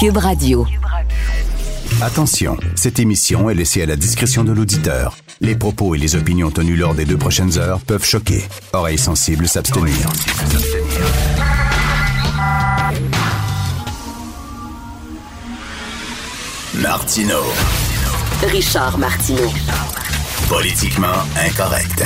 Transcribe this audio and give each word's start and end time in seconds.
Cube 0.00 0.16
Radio. 0.16 0.66
Attention, 2.00 2.56
cette 2.74 2.98
émission 2.98 3.50
est 3.50 3.54
laissée 3.54 3.82
à 3.82 3.86
la 3.86 3.96
discrétion 3.96 4.44
de 4.44 4.52
l'auditeur. 4.52 5.14
Les 5.42 5.54
propos 5.54 5.94
et 5.94 5.98
les 5.98 6.16
opinions 6.16 6.50
tenues 6.50 6.76
lors 6.76 6.94
des 6.94 7.04
deux 7.04 7.18
prochaines 7.18 7.58
heures 7.58 7.80
peuvent 7.80 8.02
choquer. 8.02 8.42
Oreilles 8.72 8.96
sensibles 8.96 9.46
s'abstenir. 9.46 9.94
Martino. 16.76 17.42
Richard 18.44 18.96
Martineau. 18.96 19.52
Politiquement 20.48 21.08
incorrect. 21.44 22.02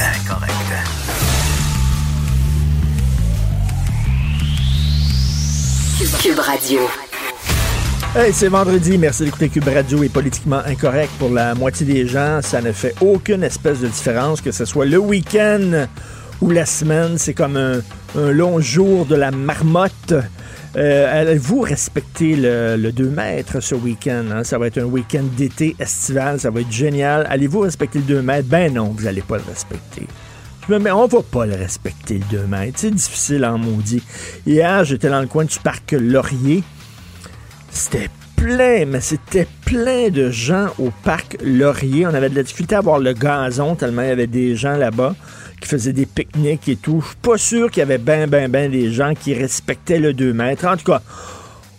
Cube 6.20 6.40
Radio. 6.40 6.80
Hey, 8.16 8.32
c'est 8.32 8.48
vendredi. 8.48 8.96
Merci 8.96 9.24
d'écouter 9.24 9.48
Cube 9.48 9.66
Radio 9.66 10.04
est 10.04 10.08
politiquement 10.08 10.60
incorrect 10.64 11.10
pour 11.18 11.30
la 11.30 11.54
moitié 11.56 11.84
des 11.84 12.06
gens. 12.06 12.40
Ça 12.42 12.60
ne 12.60 12.70
fait 12.70 12.94
aucune 13.00 13.42
espèce 13.42 13.80
de 13.80 13.88
différence 13.88 14.40
que 14.40 14.52
ce 14.52 14.64
soit 14.64 14.86
le 14.86 14.98
week-end 14.98 15.86
ou 16.40 16.50
la 16.50 16.64
semaine. 16.64 17.18
C'est 17.18 17.34
comme 17.34 17.56
un, 17.56 17.80
long 18.14 18.60
jour 18.60 19.04
de 19.04 19.16
la 19.16 19.32
marmotte. 19.32 20.14
Euh, 20.76 21.22
Allez-vous 21.22 21.60
respecter 21.62 22.36
le, 22.36 22.76
le 22.76 22.92
2 22.92 23.08
mètres 23.08 23.58
ce 23.60 23.74
week-end? 23.74 24.26
hein? 24.32 24.44
Ça 24.44 24.58
va 24.58 24.68
être 24.68 24.78
un 24.78 24.84
week-end 24.84 25.24
d'été 25.36 25.74
estival. 25.80 26.38
Ça 26.38 26.50
va 26.50 26.60
être 26.60 26.70
génial. 26.70 27.26
Allez-vous 27.28 27.60
respecter 27.60 27.98
le 27.98 28.04
2 28.04 28.22
mètres? 28.22 28.48
Ben 28.48 28.72
non, 28.72 28.94
vous 28.96 29.04
n'allez 29.04 29.22
pas 29.22 29.38
le 29.38 29.44
respecter. 29.48 30.06
Mets, 30.68 30.92
on 30.92 31.06
va 31.06 31.18
pas 31.22 31.46
le 31.46 31.56
respecter 31.56 32.20
le 32.30 32.38
2 32.38 32.46
mètres. 32.46 32.78
C'est 32.78 32.94
difficile 32.94 33.44
en 33.44 33.58
maudit. 33.58 34.02
Hier, 34.46 34.84
j'étais 34.84 35.10
dans 35.10 35.20
le 35.20 35.26
coin 35.26 35.44
du 35.44 35.58
parc 35.58 35.92
Laurier. 35.92 36.62
C'était 37.74 38.08
plein, 38.36 38.86
mais 38.86 39.00
c'était 39.00 39.48
plein 39.66 40.08
de 40.08 40.30
gens 40.30 40.68
au 40.78 40.90
parc 41.02 41.36
Laurier. 41.42 42.06
On 42.06 42.14
avait 42.14 42.30
de 42.30 42.36
la 42.36 42.44
difficulté 42.44 42.76
à 42.76 42.80
voir 42.80 43.00
le 43.00 43.12
gazon 43.12 43.74
tellement 43.74 44.02
il 44.02 44.08
y 44.08 44.12
avait 44.12 44.28
des 44.28 44.54
gens 44.54 44.76
là-bas 44.76 45.16
qui 45.60 45.68
faisaient 45.68 45.92
des 45.92 46.06
pique-niques 46.06 46.68
et 46.68 46.76
tout. 46.76 47.00
Je 47.00 47.08
suis 47.08 47.16
pas 47.16 47.36
sûr 47.36 47.70
qu'il 47.72 47.80
y 47.80 47.82
avait 47.82 47.98
ben, 47.98 48.30
ben, 48.30 48.48
ben 48.48 48.70
des 48.70 48.92
gens 48.92 49.12
qui 49.14 49.34
respectaient 49.34 49.98
le 49.98 50.14
2 50.14 50.32
mètres. 50.32 50.66
En 50.66 50.76
tout 50.76 50.84
cas, 50.84 51.02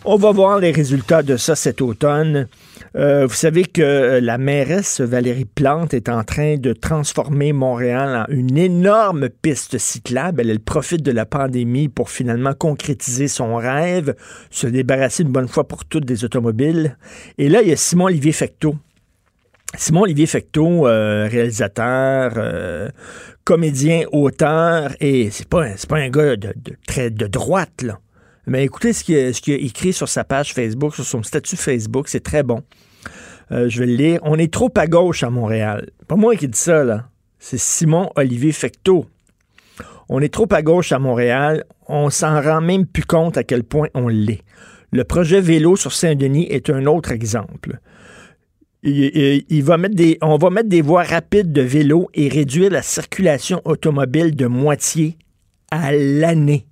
on 0.04 0.18
va 0.18 0.34
voir 0.34 0.60
les 0.60 0.72
résultats 0.72 1.24
de 1.24 1.38
ça 1.38 1.56
cet 1.56 1.82
automne. 1.82 2.50
Euh, 2.96 3.26
vous 3.26 3.34
savez 3.34 3.66
que 3.66 3.82
euh, 3.82 4.22
la 4.22 4.38
mairesse 4.38 5.02
Valérie 5.02 5.44
Plante 5.44 5.94
est 5.94 6.08
en 6.08 6.24
train 6.24 6.56
de 6.56 6.72
transformer 6.72 7.52
Montréal 7.52 8.26
en 8.26 8.34
une 8.34 8.58
énorme 8.58 9.28
piste 9.28 9.78
cyclable. 9.78 10.40
Elle, 10.42 10.50
elle 10.50 10.60
profite 10.62 11.04
de 11.04 11.12
la 11.12 11.26
pandémie 11.26 11.90
pour 11.90 12.10
finalement 12.10 12.54
concrétiser 12.54 13.28
son 13.28 13.58
rêve, 13.58 14.16
se 14.50 14.68
débarrasser 14.68 15.24
une 15.24 15.32
bonne 15.32 15.50
fois 15.50 15.68
pour 15.68 15.84
toutes 15.84 16.06
des 16.06 16.24
automobiles. 16.24 16.98
Et 17.38 17.50
là, 17.50 17.62
il 17.62 17.68
y 17.68 17.74
a 17.74 17.76
Simon-Olivier 17.76 18.32
Fecteau. 18.32 18.78
Simon-Olivier 19.78 20.26
Fecteau, 20.26 20.88
euh, 20.88 21.28
réalisateur, 21.30 22.92
comédien, 23.44 24.04
auteur, 24.14 24.96
et 25.02 25.32
c'est 25.32 25.50
pas, 25.50 25.66
pas 25.90 25.98
un 25.98 26.10
gars 26.10 26.38
de, 26.38 26.54
de, 26.56 26.78
très 26.88 27.10
de 27.10 27.28
droite, 27.28 27.82
là. 27.82 28.00
Mais 28.48 28.64
écoutez 28.64 28.94
ce 28.94 29.04
qu'il 29.04 29.18
a, 29.18 29.58
écrit 29.58 29.94
sur 29.94 30.08
sa 30.08 30.24
page 30.24 30.54
Facebook, 30.54 30.96
sur 30.96 31.06
son 31.06 31.24
statut 31.24 31.56
Facebook, 31.56 32.08
c'est 32.08 32.24
très 32.24 32.44
bon. 32.44 32.62
Euh, 33.52 33.70
je 33.70 33.80
vais 33.80 33.86
le 33.86 33.96
lire. 33.96 34.20
On 34.24 34.38
est 34.38 34.52
trop 34.52 34.72
à 34.76 34.88
gauche 34.88 35.24
à 35.24 35.30
Montréal. 35.30 35.90
Pas 36.08 36.16
moi 36.16 36.36
qui 36.36 36.48
dis 36.48 36.58
ça, 36.58 36.84
là. 36.84 37.10
C'est 37.40 37.60
Simon-Olivier 37.60 38.52
Fecteau. 38.52 39.06
On 40.10 40.20
est 40.22 40.34
trop 40.34 40.48
à 40.52 40.62
gauche 40.62 40.92
à 40.92 41.00
Montréal. 41.00 41.66
On 41.88 42.10
s'en 42.10 42.42
rend 42.42 42.62
même 42.62 42.86
plus 42.86 43.06
compte 43.06 43.38
à 43.38 43.44
quel 43.44 43.64
point 43.64 43.88
on 43.94 44.08
l'est. 44.08 44.42
Le 44.92 45.04
projet 45.04 45.42
vélo 45.42 45.76
sur 45.76 45.92
Saint-Denis 45.92 46.48
est 46.50 46.70
un 46.70 46.86
autre 46.86 47.12
exemple. 47.12 47.80
Il 48.84 49.64
va 49.64 49.78
mettre 49.78 49.96
des, 49.96 50.20
on 50.22 50.38
va 50.38 50.52
mettre 50.52 50.70
des 50.70 50.84
voies 50.84 51.04
rapides 51.04 51.52
de 51.52 51.62
vélo 51.62 52.08
et 52.14 52.30
réduire 52.30 52.72
la 52.72 52.84
circulation 52.84 53.62
automobile 53.66 54.36
de 54.36 54.46
moitié 54.46 55.18
à 55.72 55.92
l'année. 55.92 56.68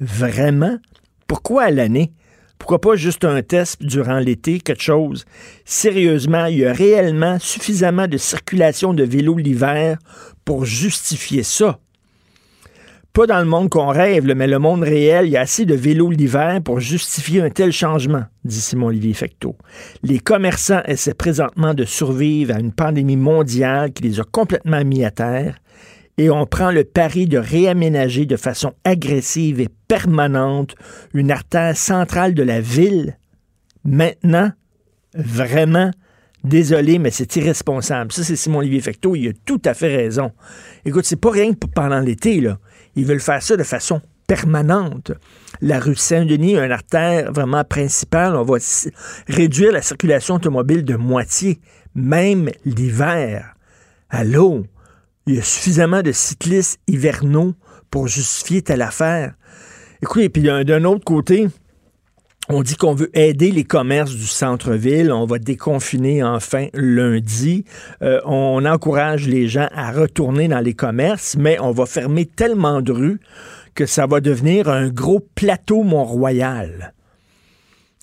Vraiment? 0.00 0.78
Pourquoi 1.28 1.64
à 1.64 1.70
l'année? 1.70 2.12
Pourquoi 2.58 2.80
pas 2.80 2.96
juste 2.96 3.24
un 3.24 3.42
test 3.42 3.82
durant 3.82 4.18
l'été, 4.18 4.58
quelque 4.58 4.82
chose? 4.82 5.26
Sérieusement, 5.64 6.46
il 6.46 6.58
y 6.58 6.66
a 6.66 6.72
réellement 6.72 7.38
suffisamment 7.38 8.08
de 8.08 8.16
circulation 8.16 8.94
de 8.94 9.04
vélos 9.04 9.36
l'hiver 9.36 9.98
pour 10.44 10.64
justifier 10.64 11.44
ça. 11.44 11.78
Pas 13.12 13.26
dans 13.26 13.40
le 13.40 13.44
monde 13.44 13.68
qu'on 13.68 13.88
rêve, 13.88 14.24
mais 14.34 14.46
le 14.46 14.58
monde 14.58 14.82
réel, 14.82 15.26
il 15.26 15.32
y 15.32 15.36
a 15.36 15.42
assez 15.42 15.66
de 15.66 15.74
vélos 15.74 16.10
l'hiver 16.10 16.62
pour 16.64 16.80
justifier 16.80 17.42
un 17.42 17.50
tel 17.50 17.72
changement, 17.72 18.24
dit 18.44 18.60
Simon-Olivier 18.60 19.14
Fecteau. 19.14 19.54
Les 20.02 20.18
commerçants 20.18 20.82
essaient 20.86 21.14
présentement 21.14 21.74
de 21.74 21.84
survivre 21.84 22.54
à 22.54 22.58
une 22.58 22.72
pandémie 22.72 23.16
mondiale 23.16 23.92
qui 23.92 24.02
les 24.02 24.18
a 24.18 24.24
complètement 24.24 24.82
mis 24.84 25.04
à 25.04 25.10
terre 25.10 25.58
et 26.18 26.30
on 26.30 26.46
prend 26.46 26.72
le 26.72 26.82
pari 26.82 27.26
de 27.26 27.38
réaménager 27.38 28.26
de 28.26 28.36
façon 28.36 28.74
agressive 28.84 29.60
et 29.60 29.68
permanente 29.86 30.74
une 31.14 31.30
artère 31.30 31.76
centrale 31.76 32.34
de 32.34 32.42
la 32.42 32.60
ville. 32.60 33.16
Maintenant, 33.84 34.50
vraiment, 35.14 35.92
désolé, 36.42 36.98
mais 36.98 37.12
c'est 37.12 37.36
irresponsable. 37.36 38.12
Ça, 38.12 38.24
c'est 38.24 38.36
Simon-Olivier 38.36 38.80
Fecteau, 38.80 39.14
il 39.14 39.28
a 39.28 39.32
tout 39.44 39.62
à 39.64 39.74
fait 39.74 39.96
raison. 39.96 40.32
Écoute, 40.84 41.04
c'est 41.04 41.16
pas 41.16 41.30
rien 41.30 41.54
que 41.54 41.66
pendant 41.66 42.00
l'été, 42.00 42.40
là. 42.40 42.58
Ils 42.96 43.06
veulent 43.06 43.20
faire 43.20 43.42
ça 43.42 43.56
de 43.56 43.62
façon 43.62 44.02
permanente. 44.26 45.12
La 45.60 45.78
rue 45.78 45.94
Saint-Denis, 45.94 46.56
une 46.56 46.72
artère 46.72 47.32
vraiment 47.32 47.62
principale, 47.62 48.34
on 48.34 48.42
va 48.42 48.58
réduire 49.28 49.72
la 49.72 49.82
circulation 49.82 50.34
automobile 50.34 50.84
de 50.84 50.96
moitié, 50.96 51.60
même 51.94 52.50
l'hiver. 52.64 53.54
Allô? 54.10 54.64
Il 55.28 55.34
y 55.34 55.38
a 55.40 55.42
suffisamment 55.42 56.00
de 56.00 56.10
cyclistes 56.10 56.80
hivernaux 56.86 57.52
pour 57.90 58.08
justifier 58.08 58.62
telle 58.62 58.80
affaire. 58.80 59.34
Écoutez, 60.02 60.30
puis 60.30 60.40
d'un 60.42 60.84
autre 60.84 61.04
côté, 61.04 61.48
on 62.48 62.62
dit 62.62 62.76
qu'on 62.76 62.94
veut 62.94 63.10
aider 63.12 63.50
les 63.50 63.64
commerces 63.64 64.14
du 64.14 64.26
centre-ville. 64.26 65.12
On 65.12 65.26
va 65.26 65.38
déconfiner 65.38 66.24
enfin 66.24 66.68
lundi. 66.72 67.66
Euh, 68.00 68.22
on 68.24 68.64
encourage 68.64 69.28
les 69.28 69.48
gens 69.48 69.68
à 69.74 69.92
retourner 69.92 70.48
dans 70.48 70.60
les 70.60 70.72
commerces, 70.72 71.36
mais 71.36 71.60
on 71.60 71.72
va 71.72 71.84
fermer 71.84 72.24
tellement 72.24 72.80
de 72.80 72.92
rues 72.92 73.20
que 73.74 73.84
ça 73.84 74.06
va 74.06 74.22
devenir 74.22 74.70
un 74.70 74.88
gros 74.88 75.20
plateau 75.34 75.82
Mont-Royal. 75.82 76.94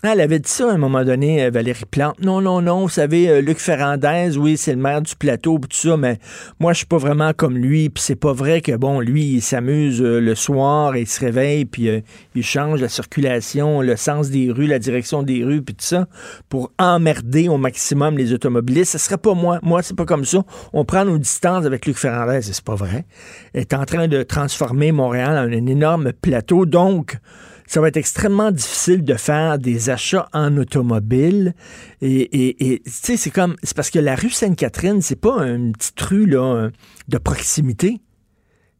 Elle 0.07 0.21
avait 0.21 0.39
dit 0.39 0.49
ça 0.49 0.69
à 0.69 0.73
un 0.73 0.77
moment 0.77 1.03
donné, 1.03 1.43
euh, 1.43 1.49
Valérie 1.49 1.85
Plante. 1.89 2.21
Non, 2.21 2.39
non, 2.39 2.61
non, 2.61 2.81
vous 2.81 2.89
savez, 2.89 3.27
euh, 3.27 3.41
Luc 3.41 3.57
Ferrandez, 3.57 4.37
oui, 4.37 4.55
c'est 4.55 4.73
le 4.73 4.79
maire 4.79 5.01
du 5.01 5.15
plateau, 5.15 5.59
ça, 5.71 5.97
mais 5.97 6.19
moi, 6.59 6.73
je 6.73 6.77
suis 6.77 6.85
pas 6.85 6.97
vraiment 6.97 7.33
comme 7.33 7.57
lui, 7.57 7.89
puis 7.89 8.03
c'est 8.03 8.15
pas 8.15 8.31
vrai 8.31 8.61
que, 8.61 8.75
bon, 8.75 8.99
lui, 8.99 9.23
il 9.23 9.41
s'amuse 9.41 10.01
euh, 10.03 10.19
le 10.19 10.35
soir 10.35 10.95
et 10.95 11.01
il 11.01 11.07
se 11.07 11.19
réveille, 11.19 11.65
puis 11.65 11.89
il 12.35 12.43
change 12.43 12.81
la 12.81 12.89
circulation, 12.89 13.81
le 13.81 13.95
sens 13.95 14.29
des 14.29 14.51
rues, 14.51 14.67
la 14.67 14.77
direction 14.77 15.23
des 15.23 15.43
rues, 15.43 15.63
puis 15.63 15.73
tout 15.73 15.85
ça, 15.85 16.07
pour 16.49 16.71
emmerder 16.77 17.49
au 17.49 17.57
maximum 17.57 18.17
les 18.17 18.31
automobilistes. 18.31 18.91
Ce 18.91 18.97
serait 18.99 19.17
pas 19.17 19.33
moi. 19.33 19.59
Moi, 19.63 19.81
c'est 19.81 19.95
pas 19.95 20.05
comme 20.05 20.25
ça. 20.25 20.43
On 20.73 20.85
prend 20.85 21.03
nos 21.03 21.17
distances 21.17 21.65
avec 21.65 21.87
Luc 21.87 21.97
Ferrandez, 21.97 22.47
et 22.47 22.53
c'est 22.53 22.63
pas 22.63 22.75
vrai. 22.75 23.05
Il 23.55 23.61
est 23.61 23.73
en 23.73 23.85
train 23.85 24.07
de 24.07 24.21
transformer 24.21 24.91
Montréal 24.91 25.37
en 25.37 25.51
un 25.51 25.65
énorme 25.65 26.13
plateau, 26.13 26.67
donc 26.67 27.17
ça 27.67 27.81
va 27.81 27.87
être 27.87 27.97
extrêmement 27.97 28.51
difficile 28.51 29.03
de 29.03 29.15
faire 29.15 29.57
des 29.57 29.89
achats 29.89 30.27
en 30.33 30.55
automobile. 30.57 31.53
Et, 32.01 32.81
tu 32.85 32.91
sais, 32.91 33.17
c'est 33.17 33.31
comme, 33.31 33.55
c'est 33.63 33.75
parce 33.75 33.89
que 33.89 33.99
la 33.99 34.15
rue 34.15 34.29
Sainte-Catherine, 34.29 35.01
c'est 35.01 35.19
pas 35.19 35.43
une 35.43 35.73
petite 35.73 35.99
rue 36.01 36.25
là, 36.25 36.69
de 37.07 37.17
proximité. 37.17 38.01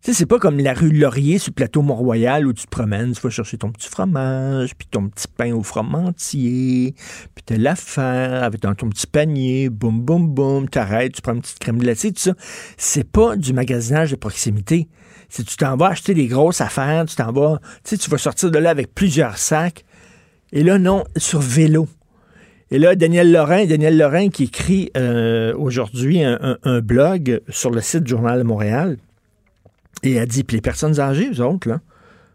Tu 0.02 0.12
sais, 0.12 0.20
c'est 0.20 0.28
pas 0.28 0.38
comme 0.38 0.60
la 0.60 0.76
rue 0.76 0.92
Laurier 0.92 1.40
sur 1.40 1.50
le 1.50 1.56
plateau 1.56 1.82
Mont-Royal 1.82 2.46
où 2.46 2.54
tu 2.54 2.66
te 2.66 2.70
promènes, 2.70 3.14
tu 3.14 3.22
vas 3.22 3.32
chercher 3.32 3.58
ton 3.58 3.72
petit 3.72 3.90
fromage, 3.90 4.76
puis 4.76 4.88
ton 4.88 5.10
petit 5.10 5.26
pain 5.28 5.52
au 5.52 5.64
fromancier, 5.64 6.94
puis 7.34 7.44
t'as 7.44 7.58
l'affaire 7.58 8.44
avec 8.44 8.62
ton, 8.62 8.76
ton 8.76 8.90
petit 8.90 9.08
panier, 9.08 9.70
boum, 9.70 10.00
boum, 10.02 10.28
boum, 10.28 10.70
t'arrêtes, 10.70 11.14
tu 11.14 11.24
prends 11.24 11.34
une 11.34 11.42
petite 11.42 11.58
crème 11.58 11.80
glacée, 11.80 12.12
tout 12.12 12.22
ça. 12.22 12.36
C'est 12.78 13.10
pas 13.10 13.36
du 13.36 13.52
magasinage 13.52 14.12
de 14.12 14.16
proximité. 14.16 14.90
Si 15.30 15.44
tu 15.44 15.58
t'en 15.58 15.76
vas 15.78 15.88
acheter 15.88 16.14
des 16.14 16.28
grosses 16.28 16.62
affaires, 16.62 17.06
tu 17.06 17.16
t'en 17.16 17.32
vas, 17.32 17.60
tu 17.84 17.92
sais, 17.92 17.98
tu 17.98 18.10
vas 18.10 18.18
sortir 18.18 18.52
de 18.52 18.58
là 18.58 18.70
avec 18.70 18.94
plusieurs 18.94 19.38
sacs. 19.38 19.84
Et 20.52 20.64
là, 20.64 20.78
non, 20.78 21.04
sur 21.18 21.40
vélo. 21.40 21.88
Et 22.72 22.80
là, 22.80 22.96
Daniel 22.96 23.32
Lorrain, 23.32 23.66
Daniel 23.66 23.98
Lorrain 23.98 24.30
qui 24.30 24.46
écrit 24.46 24.90
euh, 24.98 25.54
aujourd'hui 25.56 26.24
un, 26.24 26.82
blog 26.82 27.42
sur 27.50 27.70
le 27.70 27.82
site 27.82 28.04
du 28.04 28.10
Journal 28.10 28.40
de 28.40 28.44
Montréal. 28.44 28.98
Et 30.04 30.20
a 30.20 30.26
dit, 30.26 30.44
puis 30.44 30.58
les 30.58 30.62
personnes 30.62 31.00
âgées, 31.00 31.30
eux 31.32 31.42
autres, 31.42 31.70
là, 31.70 31.80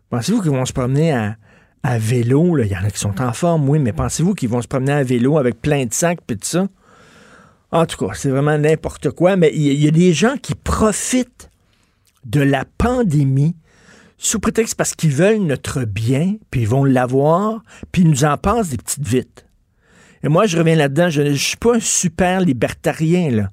pensez-vous 0.09 0.41
qu'ils 0.41 0.51
vont 0.51 0.65
se 0.65 0.73
promener 0.73 1.13
à, 1.13 1.99
vélo? 1.99 2.55
là? 2.55 2.65
Il 2.65 2.71
y 2.71 2.77
en 2.77 2.85
a 2.85 2.91
qui 2.91 2.99
sont 2.99 3.21
en 3.21 3.33
forme, 3.33 3.69
oui, 3.69 3.79
mais 3.79 3.93
pensez-vous 3.93 4.35
qu'ils 4.35 4.49
vont 4.49 4.63
se 4.63 4.69
promener 4.69 4.93
à 4.93 5.03
vélo 5.03 5.39
avec 5.39 5.61
plein 5.61 5.85
de 5.85 5.93
sacs 5.93 6.21
puis 6.27 6.37
tout 6.37 6.49
ça? 6.49 6.69
En 7.73 7.87
tout 7.87 8.05
cas, 8.05 8.15
c'est 8.15 8.31
vraiment 8.31 8.59
n'importe 8.59 9.11
quoi, 9.11 9.37
mais 9.37 9.53
il 9.55 9.81
y 9.83 9.87
a 9.87 9.93
des 9.93 10.13
gens 10.13 10.37
qui 10.37 10.55
profitent 10.55 11.50
de 12.25 12.41
la 12.41 12.65
pandémie 12.79 13.57
sous 14.19 14.39
prétexte 14.39 14.75
parce 14.75 14.95
qu'ils 14.95 15.13
veulent 15.13 15.39
notre 15.39 15.85
bien, 15.85 16.37
puis 16.51 16.63
ils 16.63 16.69
vont 16.69 16.85
l'avoir, 16.85 17.63
puis 17.91 18.03
ils 18.03 18.09
nous 18.09 18.25
en 18.25 18.37
passent 18.37 18.69
des 18.69 18.77
petites 18.77 19.07
vites. 19.07 19.47
Et 20.23 20.29
moi, 20.29 20.47
je 20.47 20.59
reviens 20.59 20.77
là-dedans, 20.77 21.09
je 21.09 21.23
ne 21.23 21.35
suis 21.35 21.57
pas 21.57 21.77
un 21.77 21.81
super 21.81 22.41
libertarien, 22.41 23.31
là. 23.31 23.51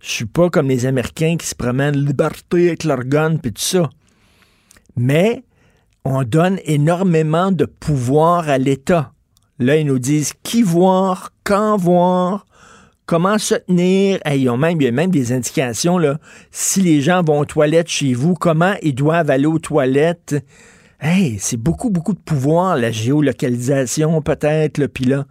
Je 0.00 0.10
suis 0.10 0.26
pas 0.26 0.50
comme 0.50 0.68
les 0.68 0.86
Américains 0.86 1.36
qui 1.38 1.46
se 1.46 1.54
promènent 1.54 1.96
liberté 1.96 2.68
avec 2.68 2.84
leur 2.84 3.00
puis 3.42 3.52
tout 3.52 3.62
ça. 3.62 3.88
Mais 4.96 5.44
on 6.04 6.22
donne 6.22 6.60
énormément 6.66 7.50
de 7.50 7.64
pouvoir 7.64 8.48
à 8.50 8.58
l'État. 8.58 9.12
Là, 9.58 9.76
ils 9.76 9.86
nous 9.86 9.98
disent 9.98 10.34
qui 10.42 10.62
voir, 10.62 11.32
quand 11.42 11.76
voir, 11.76 12.44
comment 13.06 13.38
se 13.38 13.54
tenir? 13.54 14.18
ils 14.32 14.48
ont 14.48 14.56
même, 14.56 14.80
il 14.80 14.84
y 14.84 14.88
a 14.88 14.92
même 14.92 15.10
des 15.10 15.32
indications, 15.32 15.98
là, 15.98 16.18
si 16.50 16.80
les 16.80 17.00
gens 17.00 17.22
vont 17.22 17.40
aux 17.40 17.44
toilettes 17.44 17.88
chez 17.88 18.14
vous, 18.14 18.34
comment 18.34 18.74
ils 18.82 18.94
doivent 18.94 19.30
aller 19.30 19.46
aux 19.46 19.58
toilettes? 19.58 20.36
Hey, 21.00 21.38
c'est 21.38 21.56
beaucoup, 21.56 21.90
beaucoup 21.90 22.14
de 22.14 22.18
pouvoir, 22.18 22.76
la 22.76 22.90
géolocalisation 22.90 24.22
peut-être, 24.22 24.86
puis 24.86 25.04
là, 25.04 25.26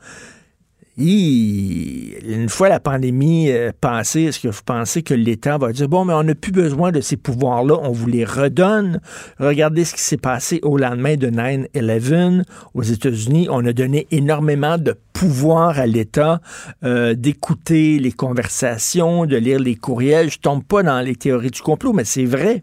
une 0.97 2.49
fois 2.49 2.69
la 2.69 2.79
pandémie 2.79 3.51
euh, 3.51 3.71
passée, 3.79 4.23
est-ce 4.23 4.39
que 4.39 4.47
vous 4.47 4.61
pensez 4.63 5.01
que 5.01 5.13
l'État 5.13 5.57
va 5.57 5.71
dire, 5.71 5.89
bon, 5.89 6.05
mais 6.05 6.13
on 6.13 6.23
n'a 6.23 6.35
plus 6.35 6.51
besoin 6.51 6.91
de 6.91 7.01
ces 7.01 7.17
pouvoirs-là, 7.17 7.79
on 7.81 7.91
vous 7.91 8.07
les 8.07 8.25
redonne? 8.25 8.99
Regardez 9.39 9.85
ce 9.85 9.95
qui 9.95 10.01
s'est 10.01 10.17
passé 10.17 10.59
au 10.61 10.77
lendemain 10.77 11.15
de 11.15 11.29
9-11 11.29 12.43
aux 12.75 12.83
États-Unis. 12.83 13.47
On 13.49 13.65
a 13.65 13.73
donné 13.73 14.07
énormément 14.11 14.77
de 14.77 14.95
pouvoir 15.13 15.79
à 15.79 15.87
l'État 15.87 16.41
euh, 16.83 17.15
d'écouter 17.15 17.97
les 17.97 18.11
conversations, 18.11 19.25
de 19.25 19.37
lire 19.37 19.59
les 19.59 19.75
courriels. 19.75 20.29
Je 20.29 20.39
tombe 20.39 20.63
pas 20.63 20.83
dans 20.83 21.01
les 21.01 21.15
théories 21.15 21.51
du 21.51 21.61
complot, 21.61 21.93
mais 21.93 22.05
c'est 22.05 22.25
vrai. 22.25 22.61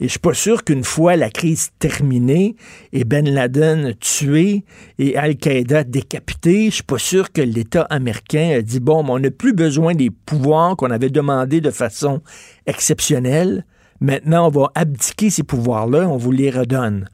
Et 0.00 0.04
je 0.04 0.10
suis 0.10 0.18
pas 0.18 0.34
sûr 0.34 0.62
qu'une 0.62 0.84
fois 0.84 1.16
la 1.16 1.30
crise 1.30 1.70
terminée 1.78 2.56
et 2.92 3.04
Ben 3.04 3.28
Laden 3.28 3.94
tué 3.98 4.64
et 4.98 5.16
Al-Qaïda 5.16 5.84
décapité, 5.84 6.66
je 6.66 6.76
suis 6.76 6.82
pas 6.82 6.98
sûr 6.98 7.32
que 7.32 7.40
l'État 7.40 7.82
américain 7.82 8.56
a 8.58 8.62
dit 8.62 8.80
bon, 8.80 9.04
on 9.08 9.18
n'a 9.18 9.30
plus 9.30 9.54
besoin 9.54 9.94
des 9.94 10.10
pouvoirs 10.10 10.76
qu'on 10.76 10.90
avait 10.90 11.10
demandés 11.10 11.60
de 11.60 11.70
façon 11.70 12.20
exceptionnelle. 12.66 13.64
Maintenant, 14.00 14.48
on 14.48 14.50
va 14.50 14.70
abdiquer 14.74 15.30
ces 15.30 15.42
pouvoirs-là, 15.42 16.06
on 16.06 16.18
vous 16.18 16.32
les 16.32 16.50
redonne. 16.50 17.08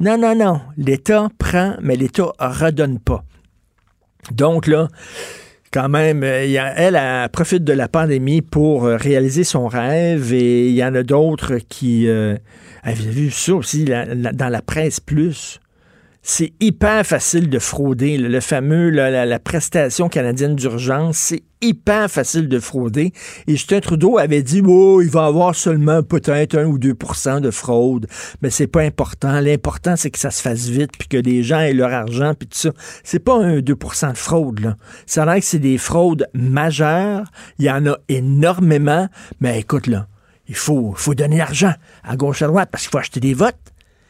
Non, 0.00 0.18
non, 0.18 0.34
non. 0.34 0.60
L'État 0.76 1.28
prend, 1.38 1.76
mais 1.80 1.96
l'État 1.96 2.32
redonne 2.38 2.98
pas. 2.98 3.24
Donc 4.30 4.66
là, 4.66 4.88
quand 5.78 5.88
même, 5.88 6.24
euh, 6.24 6.72
elle, 6.76 7.28
profite 7.30 7.62
de 7.62 7.72
la 7.72 7.86
pandémie 7.86 8.42
pour 8.42 8.84
euh, 8.84 8.96
réaliser 8.96 9.44
son 9.44 9.68
rêve 9.68 10.32
et 10.32 10.68
il 10.68 10.74
y 10.74 10.82
en 10.82 10.92
a 10.94 11.04
d'autres 11.04 11.58
qui... 11.68 12.08
Euh, 12.08 12.36
avez 12.82 13.08
vu 13.08 13.30
ça 13.30 13.54
aussi 13.54 13.84
dans 13.84 14.48
la 14.48 14.62
presse 14.62 14.98
plus? 14.98 15.60
C'est 16.22 16.52
hyper 16.60 17.06
facile 17.06 17.48
de 17.48 17.58
frauder. 17.58 18.18
Le, 18.18 18.40
fameux, 18.40 18.90
la, 18.90 19.38
prestation 19.38 20.08
canadienne 20.08 20.56
d'urgence, 20.56 21.16
c'est 21.16 21.42
hyper 21.62 22.10
facile 22.10 22.48
de 22.48 22.58
frauder. 22.58 23.12
Et 23.46 23.52
Justin 23.52 23.80
Trudeau 23.80 24.18
avait 24.18 24.42
dit, 24.42 24.62
oh, 24.66 25.00
il 25.00 25.08
va 25.08 25.26
avoir 25.26 25.54
seulement 25.54 26.02
peut-être 26.02 26.56
1 26.56 26.66
ou 26.66 26.78
2% 26.78 27.40
de 27.40 27.50
fraude. 27.50 28.06
Mais 28.42 28.50
c'est 28.50 28.66
pas 28.66 28.82
important. 28.82 29.40
L'important, 29.40 29.96
c'est 29.96 30.10
que 30.10 30.18
ça 30.18 30.30
se 30.30 30.42
fasse 30.42 30.66
vite, 30.68 30.92
puis 30.98 31.08
que 31.08 31.16
les 31.16 31.42
gens 31.42 31.60
aient 31.60 31.72
leur 31.72 31.92
argent, 31.92 32.34
puis 32.38 32.48
tout 32.48 32.58
ça. 32.58 32.70
C'est 33.04 33.20
pas 33.20 33.36
un 33.36 33.58
2% 33.60 34.12
de 34.12 34.16
fraude, 34.16 34.60
là. 34.60 34.76
Ça 35.06 35.22
a 35.22 35.26
l'air 35.26 35.36
que 35.36 35.46
c'est 35.46 35.58
des 35.58 35.78
fraudes 35.78 36.28
majeures. 36.34 37.24
Il 37.58 37.64
y 37.64 37.70
en 37.70 37.86
a 37.86 37.96
énormément. 38.08 39.08
Mais 39.40 39.60
écoute, 39.60 39.86
là, 39.86 40.06
il 40.48 40.56
faut, 40.56 40.92
faut 40.96 41.14
donner 41.14 41.38
l'argent 41.38 41.72
à 42.04 42.16
gauche 42.16 42.42
à 42.42 42.46
droite 42.46 42.68
parce 42.70 42.84
qu'il 42.84 42.90
faut 42.90 42.98
acheter 42.98 43.20
des 43.20 43.34
votes. 43.34 43.56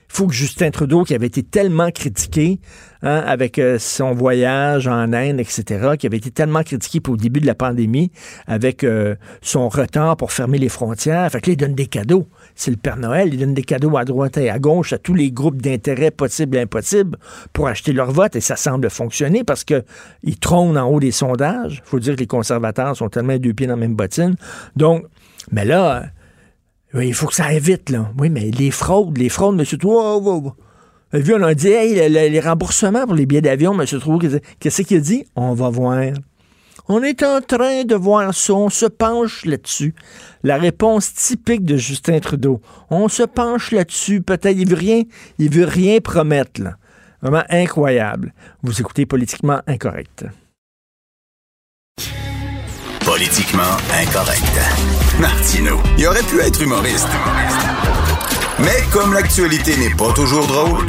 Faut 0.08 0.26
que 0.26 0.34
Justin 0.34 0.70
Trudeau, 0.70 1.04
qui 1.04 1.14
avait 1.14 1.26
été 1.26 1.42
tellement 1.42 1.90
critiqué 1.90 2.60
hein, 3.02 3.22
avec 3.26 3.58
euh, 3.58 3.78
son 3.78 4.12
voyage 4.12 4.88
en 4.88 5.12
Inde, 5.12 5.38
etc., 5.38 5.96
qui 5.98 6.06
avait 6.06 6.16
été 6.16 6.30
tellement 6.30 6.62
critiqué 6.62 7.00
au 7.08 7.16
début 7.16 7.40
de 7.40 7.46
la 7.46 7.54
pandémie, 7.54 8.10
avec 8.46 8.84
euh, 8.84 9.14
son 9.42 9.68
retard 9.68 10.16
pour 10.16 10.32
fermer 10.32 10.58
les 10.58 10.70
frontières, 10.70 11.30
fait 11.30 11.40
que 11.40 11.50
là, 11.50 11.52
il 11.52 11.56
donne 11.56 11.74
des 11.74 11.86
cadeaux. 11.86 12.26
C'est 12.54 12.70
le 12.70 12.78
Père 12.78 12.96
Noël, 12.96 13.28
il 13.32 13.38
donne 13.38 13.54
des 13.54 13.62
cadeaux 13.62 13.96
à 13.96 14.04
droite 14.04 14.38
et 14.38 14.50
à 14.50 14.58
gauche 14.58 14.92
à 14.92 14.98
tous 14.98 15.14
les 15.14 15.30
groupes 15.30 15.60
d'intérêt 15.60 16.10
possibles 16.10 16.56
et 16.56 16.62
impossibles 16.62 17.18
pour 17.52 17.68
acheter 17.68 17.92
leur 17.92 18.10
vote, 18.10 18.34
et 18.34 18.40
ça 18.40 18.56
semble 18.56 18.88
fonctionner 18.90 19.44
parce 19.44 19.64
que 19.64 19.84
il 20.22 20.38
trône 20.38 20.78
en 20.78 20.88
haut 20.88 21.00
des 21.00 21.12
sondages. 21.12 21.82
Faut 21.84 22.00
dire 22.00 22.14
que 22.14 22.20
les 22.20 22.26
conservateurs 22.26 22.96
sont 22.96 23.08
tellement 23.08 23.36
deux 23.36 23.52
pieds 23.52 23.66
dans 23.66 23.74
la 23.74 23.80
même 23.80 23.94
bottine. 23.94 24.36
Donc, 24.74 25.04
mais 25.50 25.64
là, 25.64 26.06
il 26.94 27.14
faut 27.14 27.26
que 27.26 27.34
ça 27.34 27.46
aille 27.46 27.60
vite, 27.60 27.90
là. 27.90 28.10
Oui, 28.18 28.30
mais 28.30 28.50
les 28.50 28.70
fraudes, 28.70 29.16
les 29.18 29.28
fraudes, 29.28 29.58
M. 29.58 29.66
Trou, 29.78 30.20
vous 30.20 30.52
vu, 31.12 31.34
on 31.34 31.42
a 31.42 31.54
dit, 31.54 31.68
hey, 31.68 32.08
les 32.08 32.40
remboursements 32.40 33.06
pour 33.06 33.14
les 33.14 33.26
billets 33.26 33.40
d'avion, 33.40 33.78
M. 33.78 33.86
Trou, 33.98 34.18
qu'est-ce 34.60 34.82
qu'il 34.82 34.96
a 34.98 35.00
dit? 35.00 35.24
On 35.36 35.54
va 35.54 35.70
voir. 35.70 36.02
On 36.88 37.02
est 37.02 37.22
en 37.22 37.40
train 37.42 37.84
de 37.84 37.94
voir 37.94 38.32
ça, 38.34 38.54
on 38.54 38.70
se 38.70 38.86
penche 38.86 39.44
là-dessus. 39.44 39.94
La 40.42 40.56
réponse 40.56 41.12
typique 41.12 41.64
de 41.64 41.76
Justin 41.76 42.18
Trudeau. 42.20 42.62
On 42.88 43.08
se 43.08 43.24
penche 43.24 43.72
là-dessus, 43.72 44.22
peut-être, 44.22 44.56
il 44.56 44.68
veut 44.68 44.76
rien, 44.76 45.02
il 45.38 45.50
veut 45.50 45.66
rien 45.66 46.00
promettre, 46.00 46.62
là. 46.62 46.76
Vraiment 47.20 47.44
incroyable. 47.50 48.32
Vous 48.62 48.80
écoutez 48.80 49.04
Politiquement 49.04 49.60
Incorrect. 49.66 50.24
Politiquement 53.18 53.76
Incorrect. 54.00 54.60
Martino, 55.18 55.80
il 55.98 56.06
aurait 56.06 56.22
pu 56.22 56.40
être 56.40 56.62
humoriste. 56.62 57.08
Mais 58.60 58.84
comme 58.92 59.12
l'actualité 59.12 59.76
n'est 59.76 59.92
pas 59.96 60.12
toujours 60.12 60.46
drôle, 60.46 60.86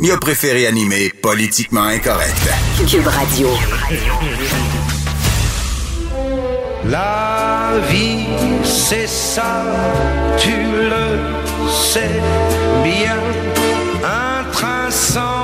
il 0.00 0.10
a 0.10 0.16
préféré 0.16 0.66
animer 0.66 1.10
Politiquement 1.10 1.82
Incorrect. 1.82 2.48
Cube 2.88 3.06
Radio. 3.06 3.50
La 6.86 7.72
vie, 7.86 8.24
c'est 8.64 9.06
ça, 9.06 9.62
tu 10.38 10.52
le 10.52 11.68
sais 11.70 12.18
bien. 12.82 13.18
Un 14.02 14.50
train 14.52 14.90
s'en 14.90 15.41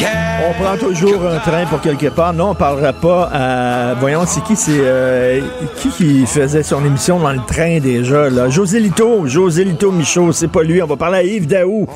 On 0.00 0.62
prend 0.62 0.76
toujours 0.76 1.26
un 1.26 1.38
train 1.38 1.66
pour 1.66 1.80
quelque 1.80 2.06
part. 2.06 2.32
Non, 2.32 2.50
on 2.50 2.54
parlera 2.54 2.92
pas 2.92 3.30
à. 3.32 3.94
Voyons, 3.94 4.22
c'est 4.26 4.42
qui 4.44 4.54
c'est 4.54 4.78
euh, 4.78 5.40
qui 5.76 5.90
qui 5.90 6.26
faisait 6.26 6.62
son 6.62 6.84
émission 6.84 7.18
dans 7.18 7.32
le 7.32 7.40
train 7.46 7.80
déjà 7.80 8.30
là? 8.30 8.48
José 8.48 8.80
Lito, 8.80 9.26
José 9.26 9.64
Lito 9.64 9.90
Michaud, 9.90 10.32
c'est 10.32 10.48
pas 10.48 10.62
lui. 10.62 10.82
On 10.82 10.86
va 10.86 10.96
parler 10.96 11.18
à 11.18 11.22
Yves 11.22 11.46
Daou, 11.46 11.86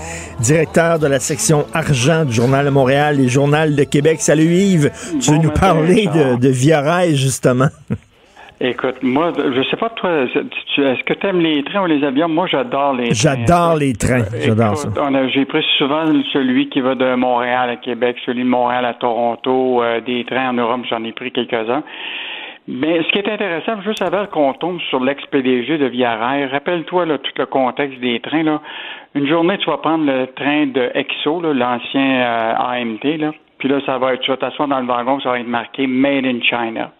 directeur 0.40 0.98
de 0.98 1.06
la 1.06 1.20
section 1.20 1.66
argent 1.72 2.24
du 2.24 2.32
Journal 2.32 2.64
de 2.64 2.70
Montréal 2.70 3.20
et 3.20 3.28
Journal 3.28 3.76
de 3.76 3.84
Québec. 3.84 4.20
Salut 4.20 4.52
Yves, 4.52 4.90
tu 5.20 5.30
veux 5.30 5.38
nous 5.38 5.50
parler 5.50 6.08
de, 6.08 6.36
de 6.36 6.48
Via 6.48 6.80
Rail 6.80 7.16
justement? 7.16 7.68
Écoute, 8.64 9.02
moi, 9.02 9.32
je 9.36 9.60
sais 9.64 9.76
pas 9.76 9.88
toi, 9.88 10.22
est-ce 10.22 11.02
que 11.02 11.14
tu 11.14 11.26
aimes 11.26 11.40
les 11.40 11.64
trains 11.64 11.82
ou 11.82 11.86
les 11.86 12.04
avions? 12.04 12.28
Moi, 12.28 12.46
j'adore 12.46 12.94
les 12.94 13.08
trains. 13.08 13.34
J'adore 13.36 13.76
les 13.76 13.92
trains. 13.92 14.22
J'adore 14.38 14.76
ça. 14.76 14.88
J'ai 15.34 15.44
pris 15.46 15.64
souvent 15.78 16.04
celui 16.32 16.68
qui 16.68 16.80
va 16.80 16.94
de 16.94 17.16
Montréal 17.16 17.70
à 17.70 17.76
Québec, 17.76 18.18
celui 18.24 18.44
de 18.44 18.48
Montréal 18.48 18.84
à 18.84 18.94
Toronto, 18.94 19.82
euh, 19.82 20.00
des 20.00 20.24
trains 20.24 20.50
en 20.50 20.52
Europe, 20.52 20.82
j'en 20.88 21.02
ai 21.02 21.10
pris 21.10 21.32
quelques-uns. 21.32 21.82
Mais 22.68 23.02
ce 23.02 23.08
qui 23.08 23.18
est 23.18 23.28
intéressant, 23.28 23.82
juste 23.82 24.00
avant 24.00 24.26
qu'on 24.26 24.52
tombe 24.52 24.80
sur 24.90 25.02
l'ex-PDG 25.02 25.78
de 25.78 25.86
Via 25.86 26.14
Rail, 26.14 26.46
rappelle-toi 26.46 27.06
là, 27.06 27.18
tout 27.18 27.32
le 27.36 27.46
contexte 27.46 27.98
des 27.98 28.20
trains. 28.20 28.44
Là. 28.44 28.60
Une 29.16 29.26
journée, 29.26 29.58
tu 29.58 29.68
vas 29.68 29.78
prendre 29.78 30.06
le 30.06 30.28
train 30.28 30.66
de 30.66 30.88
Exo, 30.94 31.40
l'ancien 31.40 32.22
euh, 32.22 32.54
AMT, 32.56 33.18
là, 33.18 33.32
puis 33.58 33.68
là, 33.68 33.80
ça 33.84 33.98
va 33.98 34.14
être, 34.14 34.20
tu 34.20 34.30
vas 34.30 34.36
t'asseoir 34.36 34.68
dans 34.68 34.78
le 34.78 34.86
wagon, 34.86 35.18
ça 35.18 35.30
va 35.30 35.40
être 35.40 35.48
marqué 35.48 35.88
Made 35.88 36.26
in 36.26 36.40
China. 36.42 36.92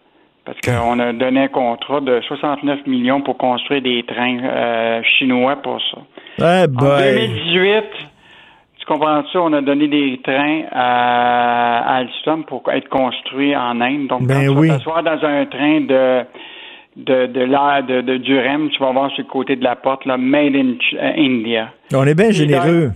Parce 0.44 0.58
qu'on 0.60 0.98
a 0.98 1.12
donné 1.12 1.44
un 1.44 1.48
contrat 1.48 2.00
de 2.00 2.20
69 2.26 2.86
millions 2.86 3.20
pour 3.20 3.38
construire 3.38 3.80
des 3.80 4.02
trains 4.02 4.38
euh, 4.42 5.02
chinois 5.04 5.56
pour 5.56 5.80
ça. 5.80 5.98
en 6.40 6.66
2018, 6.66 7.84
tu 8.78 8.86
comprends 8.86 9.22
ça, 9.32 9.40
on 9.40 9.52
a 9.52 9.60
donné 9.60 9.86
des 9.86 10.20
trains 10.24 10.62
à, 10.72 11.98
Alstom 11.98 12.44
pour 12.44 12.64
être 12.72 12.88
construits 12.88 13.54
en 13.54 13.80
Inde. 13.80 14.08
Donc, 14.08 14.26
ben 14.26 14.52
quand 14.52 14.78
tu 14.78 14.88
vas 14.88 15.02
dans 15.02 15.24
un 15.24 15.46
train 15.46 15.80
de 15.82 16.24
de, 16.96 17.26
de 17.26 17.40
l'air 17.40 17.84
de, 17.88 18.02
de 18.02 18.18
Durham, 18.18 18.68
tu 18.70 18.78
vas 18.78 18.92
voir 18.92 19.10
sur 19.12 19.22
le 19.24 19.28
côté 19.28 19.56
de 19.56 19.64
la 19.64 19.76
porte, 19.76 20.04
là, 20.04 20.18
Made 20.18 20.54
in 20.54 20.74
euh, 20.94 21.12
India. 21.16 21.70
On 21.94 22.06
est 22.06 22.14
bien 22.14 22.30
généreux. 22.30 22.90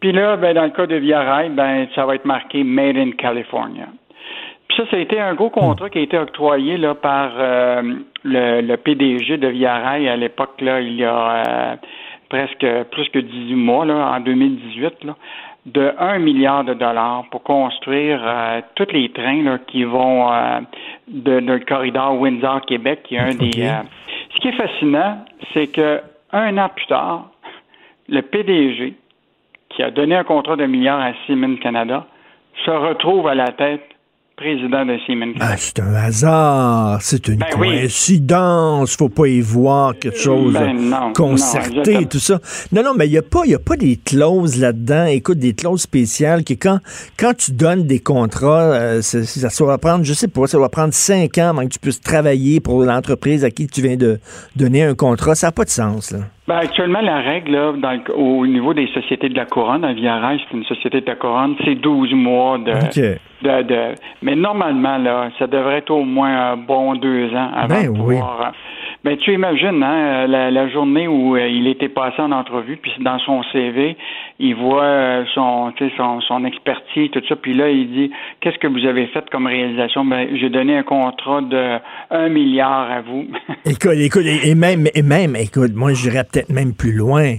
Puis 0.00 0.12
là, 0.12 0.36
ben, 0.36 0.54
dans 0.54 0.64
le 0.64 0.70
cas 0.70 0.86
de 0.86 0.96
Via 0.96 1.22
Rail, 1.22 1.50
ben, 1.50 1.86
ça 1.94 2.06
va 2.06 2.14
être 2.14 2.24
marqué 2.24 2.64
Made 2.64 2.96
in 2.96 3.12
California. 3.12 3.86
Ça, 4.78 4.84
ça 4.92 4.96
a 4.96 5.00
été 5.00 5.18
un 5.18 5.34
gros 5.34 5.50
contrat 5.50 5.90
qui 5.90 5.98
a 5.98 6.02
été 6.02 6.16
octroyé 6.16 6.76
là, 6.76 6.94
par 6.94 7.32
euh, 7.36 7.82
le, 8.22 8.76
PDG 8.76 9.36
de 9.36 9.48
Via 9.48 9.76
Rail 9.76 10.08
à 10.08 10.14
l'époque, 10.14 10.60
là, 10.60 10.80
il 10.80 10.94
y 10.94 11.04
a 11.04 11.44
euh, 11.48 11.76
presque 12.28 12.64
plus 12.92 13.08
que 13.08 13.18
18 13.18 13.56
mois, 13.56 13.84
là, 13.84 14.12
en 14.14 14.20
2018, 14.20 15.02
là, 15.02 15.16
de 15.66 15.92
1 15.98 16.20
milliard 16.20 16.62
de 16.62 16.74
dollars 16.74 17.24
pour 17.32 17.42
construire 17.42 18.20
euh, 18.24 18.60
tous 18.76 18.86
les 18.92 19.08
trains 19.10 19.42
là, 19.42 19.58
qui 19.66 19.82
vont 19.82 20.30
de, 21.08 21.32
le 21.32 21.58
corridor 21.58 22.16
Windsor-Québec, 22.20 23.00
qui 23.02 23.16
est 23.16 23.18
un 23.18 23.34
des 23.34 23.50
ce 23.50 24.40
qui 24.40 24.48
est 24.48 24.52
fascinant, 24.52 25.24
c'est 25.54 25.66
que 25.66 26.00
un 26.30 26.56
an 26.56 26.68
plus 26.68 26.86
tard, 26.86 27.30
le 28.08 28.22
PDG, 28.22 28.94
qui 29.70 29.82
a 29.82 29.90
donné 29.90 30.14
un 30.14 30.22
contrat 30.22 30.54
de 30.54 30.66
milliard 30.66 31.00
à 31.00 31.14
Siemens 31.26 31.56
Canada, 31.56 32.06
se 32.64 32.70
retrouve 32.70 33.26
à 33.26 33.34
la 33.34 33.48
tête 33.48 33.97
président 34.38 34.86
de 34.86 34.96
Siemens. 35.04 35.34
Ah, 35.40 35.56
c'est 35.56 35.80
un 35.80 35.94
hasard, 35.94 37.02
c'est 37.02 37.26
une 37.26 37.40
ben 37.40 37.46
coïncidence, 37.50 38.96
faut 38.96 39.08
pas 39.08 39.26
y 39.26 39.40
voir 39.40 39.98
quelque 39.98 40.18
chose 40.18 40.52
ben 40.54 41.12
concerté, 41.12 42.06
tout 42.06 42.20
ça. 42.20 42.38
Non, 42.70 42.84
non, 42.84 42.94
mais 42.96 43.08
il 43.08 43.10
n'y 43.10 43.18
a, 43.18 43.22
pas, 43.22 43.42
a 43.42 43.58
pas 43.58 43.76
des 43.76 43.96
clauses 43.96 44.60
là-dedans, 44.60 45.06
écoute, 45.06 45.38
des 45.38 45.54
clauses 45.54 45.82
spéciales 45.82 46.44
qui, 46.44 46.56
quand, 46.56 46.78
quand 47.18 47.34
tu 47.36 47.50
donnes 47.50 47.84
des 47.84 47.98
contrats, 47.98 48.74
euh, 48.74 49.02
ça, 49.02 49.24
ça, 49.24 49.64
va 49.64 49.76
prendre, 49.76 50.04
je 50.04 50.14
sais 50.14 50.28
pas, 50.28 50.46
ça 50.46 50.58
va 50.58 50.68
prendre 50.68 50.94
cinq 50.94 51.36
ans 51.38 51.48
avant 51.48 51.64
que 51.64 51.72
tu 51.72 51.80
puisses 51.80 52.00
travailler 52.00 52.60
pour 52.60 52.84
l'entreprise 52.84 53.44
à 53.44 53.50
qui 53.50 53.66
tu 53.66 53.82
viens 53.82 53.96
de 53.96 54.20
donner 54.54 54.84
un 54.84 54.94
contrat. 54.94 55.34
Ça 55.34 55.48
n'a 55.48 55.52
pas 55.52 55.64
de 55.64 55.70
sens, 55.70 56.12
là. 56.12 56.20
Ben, 56.48 56.56
actuellement, 56.56 57.02
la 57.02 57.18
règle 57.18 57.52
là, 57.52 57.72
dans 57.72 58.14
au 58.14 58.46
niveau 58.46 58.72
des 58.72 58.86
sociétés 58.94 59.28
de 59.28 59.36
la 59.36 59.44
couronne, 59.44 59.84
à 59.84 59.92
Via 59.92 60.18
c'est 60.38 60.56
une 60.56 60.64
société 60.64 61.02
de 61.02 61.06
la 61.06 61.14
couronne, 61.14 61.56
c'est 61.62 61.74
12 61.74 62.14
mois 62.14 62.56
de, 62.56 62.72
de, 63.42 63.62
de, 63.64 63.94
Mais 64.22 64.34
normalement, 64.34 64.96
là, 64.96 65.28
ça 65.38 65.46
devrait 65.46 65.76
être 65.76 65.90
au 65.90 66.04
moins 66.04 66.52
un 66.52 66.56
bon 66.56 66.94
deux 66.94 67.34
ans 67.34 67.50
avant 67.54 67.74
ben, 67.74 67.92
de 67.92 67.98
pouvoir. 67.98 68.52
Ben, 69.04 69.18
tu 69.18 69.34
imagines, 69.34 69.82
hein, 69.82 70.26
la, 70.26 70.50
la 70.50 70.68
journée 70.70 71.06
où 71.06 71.36
euh, 71.36 71.46
il 71.46 71.66
était 71.66 71.90
passé 71.90 72.22
en 72.22 72.32
entrevue, 72.32 72.78
puis 72.78 72.92
dans 73.00 73.18
son 73.18 73.42
CV, 73.52 73.98
il 74.40 74.54
voit 74.54 74.84
euh, 74.84 75.24
son, 75.34 75.72
son, 75.96 76.20
son 76.20 76.44
expertise, 76.44 77.10
tout 77.10 77.22
ça, 77.28 77.36
puis 77.36 77.54
là, 77.54 77.68
il 77.68 77.90
dit 77.90 78.10
Qu'est-ce 78.40 78.58
que 78.58 78.68
vous 78.68 78.86
avez 78.86 79.06
fait 79.08 79.28
comme 79.30 79.46
réalisation? 79.46 80.04
Ben, 80.04 80.28
j'ai 80.36 80.48
donné 80.48 80.76
un 80.76 80.84
contrat 80.84 81.40
de 81.40 81.78
un 82.10 82.28
milliard 82.28 82.90
à 82.90 83.00
vous. 83.00 83.26
écoute, 83.64 83.98
écoute, 83.98 84.24
et 84.26 84.54
même, 84.54 84.86
et 84.94 85.02
même, 85.02 85.34
écoute, 85.36 85.72
moi, 85.74 85.92
j'irais 85.92 86.24
peut-être 86.24 86.50
même 86.50 86.74
plus 86.74 86.92
loin. 86.92 87.34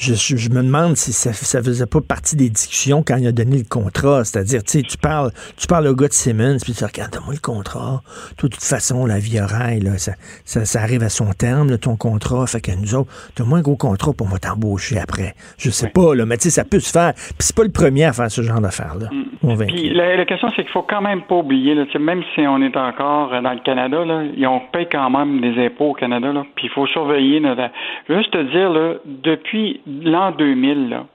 Je, 0.00 0.14
je, 0.14 0.48
me 0.48 0.62
demande 0.62 0.96
si 0.96 1.12
ça, 1.12 1.34
ça 1.34 1.62
faisait 1.62 1.86
pas 1.86 2.00
partie 2.00 2.34
des 2.34 2.48
discussions 2.48 3.02
quand 3.06 3.16
il 3.16 3.26
a 3.26 3.32
donné 3.32 3.58
le 3.58 3.68
contrat. 3.68 4.24
C'est-à-dire, 4.24 4.64
tu 4.64 4.78
sais, 4.78 4.82
tu 4.82 4.96
parles, 4.96 5.30
tu 5.58 5.66
parles 5.66 5.86
au 5.88 5.94
gars 5.94 6.08
de 6.08 6.14
Simmons, 6.14 6.56
puis 6.62 6.72
tu 6.72 6.78
dis, 6.78 6.84
regarde, 6.84 7.18
moi 7.22 7.34
le 7.34 7.40
contrat. 7.40 8.00
de 8.42 8.48
toute 8.48 8.62
façon, 8.62 9.04
la 9.04 9.18
vie 9.18 9.38
oreille, 9.40 9.80
là, 9.80 9.98
ça, 9.98 10.12
ça, 10.46 10.64
ça, 10.64 10.80
arrive 10.80 11.02
à 11.02 11.10
son 11.10 11.32
terme, 11.32 11.76
ton 11.76 11.96
contrat. 11.96 12.46
Fait 12.46 12.62
que 12.62 12.72
nous 12.72 12.94
autres, 12.94 13.12
as 13.38 13.44
moins 13.44 13.58
un 13.58 13.62
gros 13.62 13.76
contrat 13.76 14.12
pour 14.14 14.26
moi 14.26 14.38
t'embaucher 14.38 14.98
après. 14.98 15.34
Je 15.58 15.68
sais 15.68 15.90
pas, 15.90 16.14
là, 16.14 16.24
mais 16.24 16.38
tu 16.38 16.44
sais, 16.44 16.50
ça 16.50 16.64
peut 16.64 16.80
se 16.80 16.90
faire. 16.90 17.12
Puis 17.14 17.34
c'est 17.40 17.56
pas 17.56 17.64
le 17.64 17.72
premier 17.72 18.04
à 18.04 18.14
faire 18.14 18.30
ce 18.30 18.40
genre 18.40 18.62
d'affaires-là. 18.62 19.08
Mm. 19.12 19.66
Puis 19.66 19.90
la, 19.90 20.24
question, 20.24 20.48
c'est 20.56 20.62
qu'il 20.62 20.72
faut 20.72 20.82
quand 20.82 21.02
même 21.02 21.22
pas 21.22 21.36
oublier, 21.36 21.74
là, 21.74 21.84
même 21.98 22.22
si 22.34 22.40
on 22.40 22.62
est 22.62 22.76
encore 22.76 23.30
dans 23.30 23.52
le 23.52 23.60
Canada, 23.60 24.04
là, 24.04 24.22
on 24.48 24.60
paye 24.72 24.88
quand 24.90 25.10
même 25.10 25.40
des 25.40 25.66
impôts 25.66 25.90
au 25.90 25.94
Canada, 25.94 26.32
là. 26.32 26.46
Puis 26.54 26.68
il 26.68 26.70
faut 26.70 26.86
surveiller. 26.86 27.40
Notre... 27.40 27.70
Juste 28.08 28.30
te 28.30 28.42
dire, 28.50 28.70
là, 28.70 28.94
depuis 29.04 29.80
l'an 30.02 30.32
2000, 30.32 30.88
là, 30.88 31.06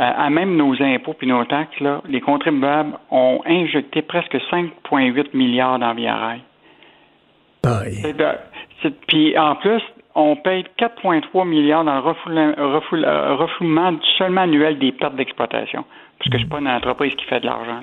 euh, 0.00 0.12
à 0.16 0.30
même 0.30 0.56
nos 0.56 0.80
impôts 0.82 1.14
puis 1.14 1.26
nos 1.26 1.44
taxes, 1.44 1.80
là, 1.80 2.02
les 2.08 2.20
contribuables 2.20 2.92
ont 3.10 3.40
injecté 3.46 4.02
presque 4.02 4.36
5,8 4.50 5.36
milliards 5.36 5.78
dans 5.78 5.94
VRI. 5.94 6.42
Puis 9.08 9.36
en 9.36 9.56
plus, 9.56 9.82
on 10.14 10.36
paye 10.36 10.64
4,3 10.78 11.46
milliards 11.46 11.84
dans 11.84 12.00
le 12.26 12.38
euh, 12.38 13.34
refoulement 13.36 13.94
seulement 14.18 14.42
annuel 14.42 14.78
des 14.78 14.92
pertes 14.92 15.16
d'exploitation. 15.16 15.84
Parce 16.18 16.30
que 16.30 16.38
je 16.38 16.42
suis 16.42 16.48
pas 16.48 16.58
une 16.58 16.68
entreprise 16.68 17.14
qui 17.14 17.24
fait 17.26 17.40
de 17.40 17.46
l'argent. 17.46 17.80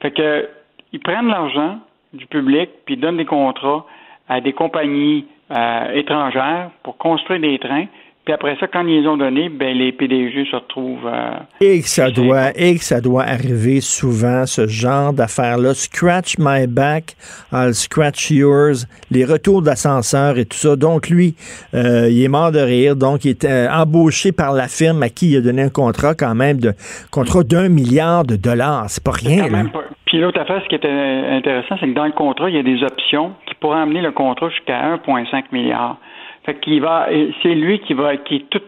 Fait 0.00 0.10
que 0.10 0.48
ils 0.92 1.00
prennent 1.00 1.28
l'argent 1.28 1.78
du 2.12 2.26
public 2.26 2.70
puis 2.84 2.96
donnent 2.96 3.18
des 3.18 3.24
contrats 3.24 3.84
à 4.28 4.40
des 4.40 4.52
compagnies 4.52 5.26
euh, 5.50 5.92
étrangères 5.92 6.70
pour 6.82 6.96
construire 6.96 7.40
des 7.40 7.58
trains. 7.58 7.86
Puis 8.24 8.34
après 8.34 8.54
ça, 8.60 8.66
quand 8.66 8.86
ils 8.86 9.00
les 9.00 9.08
ont 9.08 9.16
donnés, 9.16 9.48
ben, 9.48 9.74
les 9.76 9.92
PDG 9.92 10.44
se 10.50 10.56
retrouvent. 10.56 11.06
Euh, 11.06 11.30
et, 11.60 11.80
que 11.80 11.88
ça 11.88 12.10
doit, 12.10 12.50
et 12.54 12.74
que 12.74 12.84
ça 12.84 13.00
doit 13.00 13.22
arriver 13.22 13.80
souvent, 13.80 14.44
ce 14.44 14.66
genre 14.66 15.14
d'affaires-là. 15.14 15.72
Scratch 15.72 16.36
my 16.38 16.66
back, 16.66 17.16
I'll 17.50 17.72
scratch 17.72 18.30
yours. 18.30 18.86
Les 19.10 19.24
retours 19.24 19.62
d'ascenseur 19.62 20.38
et 20.38 20.44
tout 20.44 20.58
ça. 20.58 20.76
Donc, 20.76 21.08
lui, 21.08 21.34
euh, 21.72 22.08
il 22.10 22.22
est 22.22 22.28
mort 22.28 22.52
de 22.52 22.60
rire. 22.60 22.94
Donc, 22.94 23.24
il 23.24 23.30
était 23.30 23.66
embauché 23.68 24.32
par 24.32 24.52
la 24.52 24.68
firme 24.68 25.02
à 25.02 25.08
qui 25.08 25.30
il 25.30 25.38
a 25.38 25.40
donné 25.40 25.62
un 25.62 25.70
contrat, 25.70 26.14
quand 26.14 26.34
même, 26.34 26.58
de 26.58 26.72
contrat 27.10 27.42
d'un 27.42 27.70
milliard 27.70 28.24
de 28.24 28.36
dollars. 28.36 28.84
C'est 28.88 29.02
pas 29.02 29.12
rien, 29.12 29.48
là. 29.48 29.64
Puis 30.10 30.18
l'autre 30.18 30.40
affaire, 30.40 30.60
ce 30.62 30.68
qui 30.68 30.74
était 30.74 30.88
intéressant, 30.88 31.76
c'est 31.78 31.86
que 31.86 31.94
dans 31.94 32.04
le 32.04 32.12
contrat, 32.12 32.50
il 32.50 32.56
y 32.56 32.58
a 32.58 32.64
des 32.64 32.82
options 32.82 33.32
qui 33.46 33.54
pourraient 33.54 33.80
amener 33.80 34.00
le 34.00 34.10
contrat 34.10 34.50
jusqu'à 34.50 34.96
1,5 34.96 35.44
milliard. 35.52 35.98
Fait 36.44 36.58
qu'il 36.60 36.80
va, 36.80 37.08
c'est 37.42 37.54
lui 37.54 37.80
qui 37.80 37.94
va, 37.94 38.16
qui 38.16 38.36
est 38.36 38.50
tout, 38.50 38.62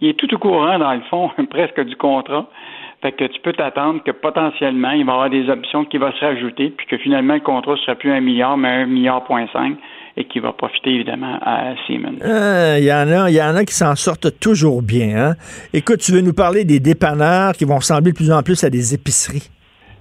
il 0.00 0.08
est 0.10 0.14
tout 0.14 0.32
au 0.34 0.38
courant 0.38 0.78
dans 0.78 0.94
le 0.94 1.00
fond, 1.10 1.30
presque 1.50 1.80
du 1.80 1.96
contrat. 1.96 2.48
Fait 3.02 3.12
que 3.12 3.24
tu 3.24 3.40
peux 3.40 3.52
t'attendre 3.52 4.02
que 4.02 4.10
potentiellement, 4.10 4.92
il 4.92 5.04
va 5.04 5.12
y 5.12 5.14
avoir 5.14 5.30
des 5.30 5.50
options 5.50 5.84
qui 5.84 5.98
vont 5.98 6.10
se 6.12 6.24
rajouter, 6.24 6.70
puis 6.70 6.86
que 6.86 6.96
finalement, 6.96 7.34
le 7.34 7.40
contrat 7.40 7.72
ne 7.72 7.76
sera 7.78 7.94
plus 7.94 8.10
un 8.10 8.20
milliard, 8.20 8.56
mais 8.56 8.68
un 8.68 8.86
milliard 8.86 9.22
point 9.24 9.46
cinq, 9.52 9.76
et 10.16 10.24
qui 10.24 10.38
va 10.38 10.52
profiter 10.52 10.94
évidemment 10.94 11.38
à 11.42 11.74
Siemens. 11.86 12.18
Euh, 12.22 12.76
il 12.78 12.84
y 12.84 12.92
en 12.92 13.10
a, 13.12 13.28
il 13.28 13.36
y 13.36 13.42
en 13.42 13.54
a 13.54 13.64
qui 13.64 13.74
s'en 13.74 13.94
sortent 13.96 14.40
toujours 14.40 14.82
bien. 14.82 15.16
Hein? 15.16 15.34
Écoute, 15.74 15.98
tu 15.98 16.12
veux 16.12 16.22
nous 16.22 16.32
parler 16.32 16.64
des 16.64 16.80
dépanneurs 16.80 17.52
qui 17.52 17.66
vont 17.66 17.76
ressembler 17.76 18.12
de 18.12 18.16
plus 18.16 18.32
en 18.32 18.42
plus 18.42 18.64
à 18.64 18.70
des 18.70 18.94
épiceries? 18.94 19.50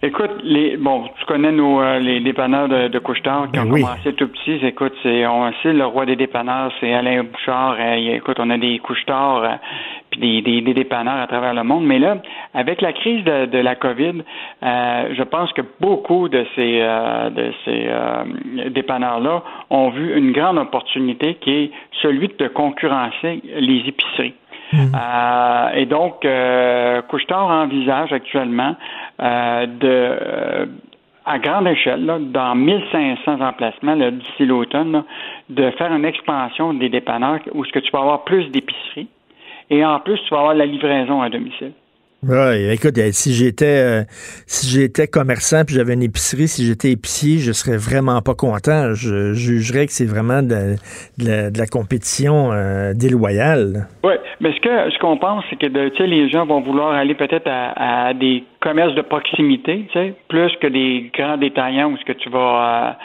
Écoute, 0.06 0.30
les 0.44 0.78
bon, 0.78 1.06
tu 1.18 1.26
connais 1.26 1.52
nos 1.52 1.82
euh, 1.82 1.98
les 1.98 2.20
dépanneurs 2.20 2.68
de, 2.70 2.90
de 2.90 3.00
Couchetard 3.00 3.48
qui 3.52 3.58
ben 3.58 3.66
ont 3.66 3.72
commencé 3.72 4.14
tout 4.14 4.28
petits. 4.28 4.64
Écoute, 4.64 4.94
c'est 5.02 5.26
on 5.26 5.52
sait 5.64 5.74
le 5.74 5.84
roi 5.84 6.06
des 6.06 6.16
dépanneurs, 6.16 6.72
c'est 6.80 6.94
Alain 6.94 7.24
Bouchard. 7.24 7.76
Euh, 7.80 8.16
écoute, 8.16 8.38
on 8.40 8.52
a 8.52 8.58
des 8.60 8.78
Couchetard 8.78 9.44
euh, 9.44 9.56
puis 10.12 10.44
des, 10.44 10.62
des, 10.62 10.74
dépanneurs 10.76 11.22
à 11.22 11.26
travers 11.26 11.56
le 11.56 11.64
monde. 11.64 11.86
Mais 11.88 11.98
là, 11.98 12.18
avec 12.54 12.82
la 12.82 12.94
crise 12.94 13.24
de, 13.24 13.48
de 13.48 13.58
la 13.58 13.74
COVID, 13.74 14.22
je 14.62 15.24
pense 15.24 15.52
que 15.54 15.64
beaucoup 15.82 16.30
de 16.30 16.46
ces 16.56 16.82
de 16.82 17.52
ces 17.66 17.90
dépanneurs-là 18.70 19.42
ont 19.72 19.90
vu 19.90 20.16
une 20.16 20.34
grande 20.34 20.60
opportunité 20.60 21.34
qui 21.42 21.52
est 21.52 21.72
celui 22.04 22.30
de 22.38 22.48
concurrencer 22.48 23.42
les 23.58 23.84
épiceries. 23.88 24.36
Mhm. 24.74 24.92
Euh, 24.96 25.70
et 25.76 25.86
donc, 25.86 26.26
euh, 26.26 27.02
Couchetard 27.04 27.48
envisage 27.48 28.12
actuellement 28.14 28.76
euh, 29.22 29.66
de 29.66 29.88
euh, 29.88 30.66
à 31.26 31.40
grande 31.40 31.68
échelle, 31.68 32.06
là, 32.06 32.20
dans 32.20 32.56
1500 32.56 33.42
emplacements 33.42 33.96
d'ici 33.96 34.46
l'automne, 34.46 35.04
de 35.50 35.72
faire 35.72 35.92
une 35.92 36.06
expansion 36.06 36.74
des 36.74 36.90
dépanneurs 36.90 37.40
où 37.54 37.66
ce 37.66 37.72
que 37.72 37.80
tu 37.80 37.92
vas 37.92 38.00
avoir 38.00 38.24
plus 38.24 38.46
d'épiceries 38.52 39.08
et 39.72 39.84
en 39.84 40.00
plus 40.00 40.20
tu 40.24 40.30
vas 40.30 40.40
avoir 40.40 40.54
la 40.54 40.68
livraison 40.68 41.22
à 41.22 41.30
domicile. 41.30 41.72
Oui, 42.24 42.72
écoute, 42.72 42.98
euh, 42.98 43.10
si 43.12 43.34
j'étais 43.34 43.66
euh, 43.66 44.04
si 44.48 44.68
j'étais 44.68 45.06
commerçant 45.06 45.64
puis 45.64 45.76
j'avais 45.76 45.94
une 45.94 46.02
épicerie, 46.02 46.48
si 46.48 46.66
j'étais 46.66 46.92
épicier, 46.92 47.38
je 47.38 47.52
serais 47.52 47.78
vraiment 47.78 48.22
pas 48.22 48.34
content. 48.34 48.94
Je 48.96 49.34
jugerais 49.34 49.86
que 49.86 49.92
c'est 49.92 50.06
vraiment 50.08 50.42
de, 50.42 50.76
la, 51.20 51.68
compétition 51.68 52.52
euh, 52.52 52.94
déloyale. 52.94 53.88
Oui, 54.04 54.14
mais 54.40 54.54
ce 54.54 54.60
que 54.60 54.90
ce 54.90 54.98
qu'on 54.98 55.18
pense, 55.18 55.44
c'est 55.50 55.58
que 55.58 56.04
les 56.04 56.30
gens 56.30 56.48
vont 56.48 56.62
vouloir 56.62 56.94
aller 56.94 57.14
peut-être 57.14 57.48
à, 57.48 58.14
des 58.16 58.44
commerces 58.60 58.96
de 58.96 59.02
proximité, 59.02 59.86
plus 60.28 60.52
que 60.60 60.68
des 60.68 61.12
grands 61.14 61.38
détaillants 61.38 61.92
où 61.92 61.98
ce 61.98 62.06
que 62.06 62.14
tu 62.14 62.30
vas 62.30 62.98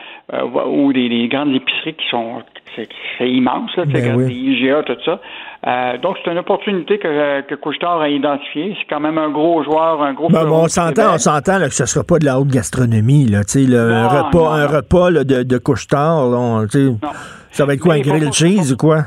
ou 0.67 0.93
des, 0.93 1.29
grandes 1.29 1.55
épiceries 1.55 1.95
qui 1.95 2.09
sont 2.11 2.43
c'est 2.77 3.29
immense, 3.29 3.75
là, 3.77 3.85
ben 3.85 4.27
des 4.27 4.33
IGA, 4.33 4.83
tout 4.85 4.97
ça. 5.05 5.21
Euh, 5.67 5.99
donc, 5.99 6.17
c'est 6.23 6.31
une 6.31 6.39
opportunité 6.39 6.99
que, 6.99 7.43
que 7.43 7.55
Couchetard 7.57 8.01
a 8.01 8.09
identifiée. 8.09 8.77
C'est 8.79 8.89
quand 8.89 9.01
même 9.01 9.19
un 9.19 9.31
gros 9.31 9.63
joueur, 9.63 10.03
un 10.03 10.15
gros 10.15 10.29
ben, 10.29 10.47
on 10.49 10.69
s'entend, 10.69 11.15
on 11.15 11.19
s'entend 11.19 11.59
que 11.59 11.75
ce 11.75 11.83
ne 11.83 11.89
sera 11.89 12.05
pas 12.05 12.19
de 12.19 12.25
la 12.25 12.39
haute 12.39 12.49
gastronomie. 12.49 13.27
Là, 13.27 13.41
le, 13.55 13.93
un 13.93 14.09
repas, 14.09 14.55
un 14.55 14.67
repas 14.67 15.11
de, 15.11 15.43
de 15.43 15.59
Couchetard, 15.59 16.29
là, 16.31 16.67
ça 17.51 17.67
va 17.67 17.75
être 17.75 17.81
quoi, 17.81 17.95
un 17.95 18.01
grill 18.01 18.33
cheese 18.33 18.73
ou 18.73 18.77
quoi? 18.77 19.05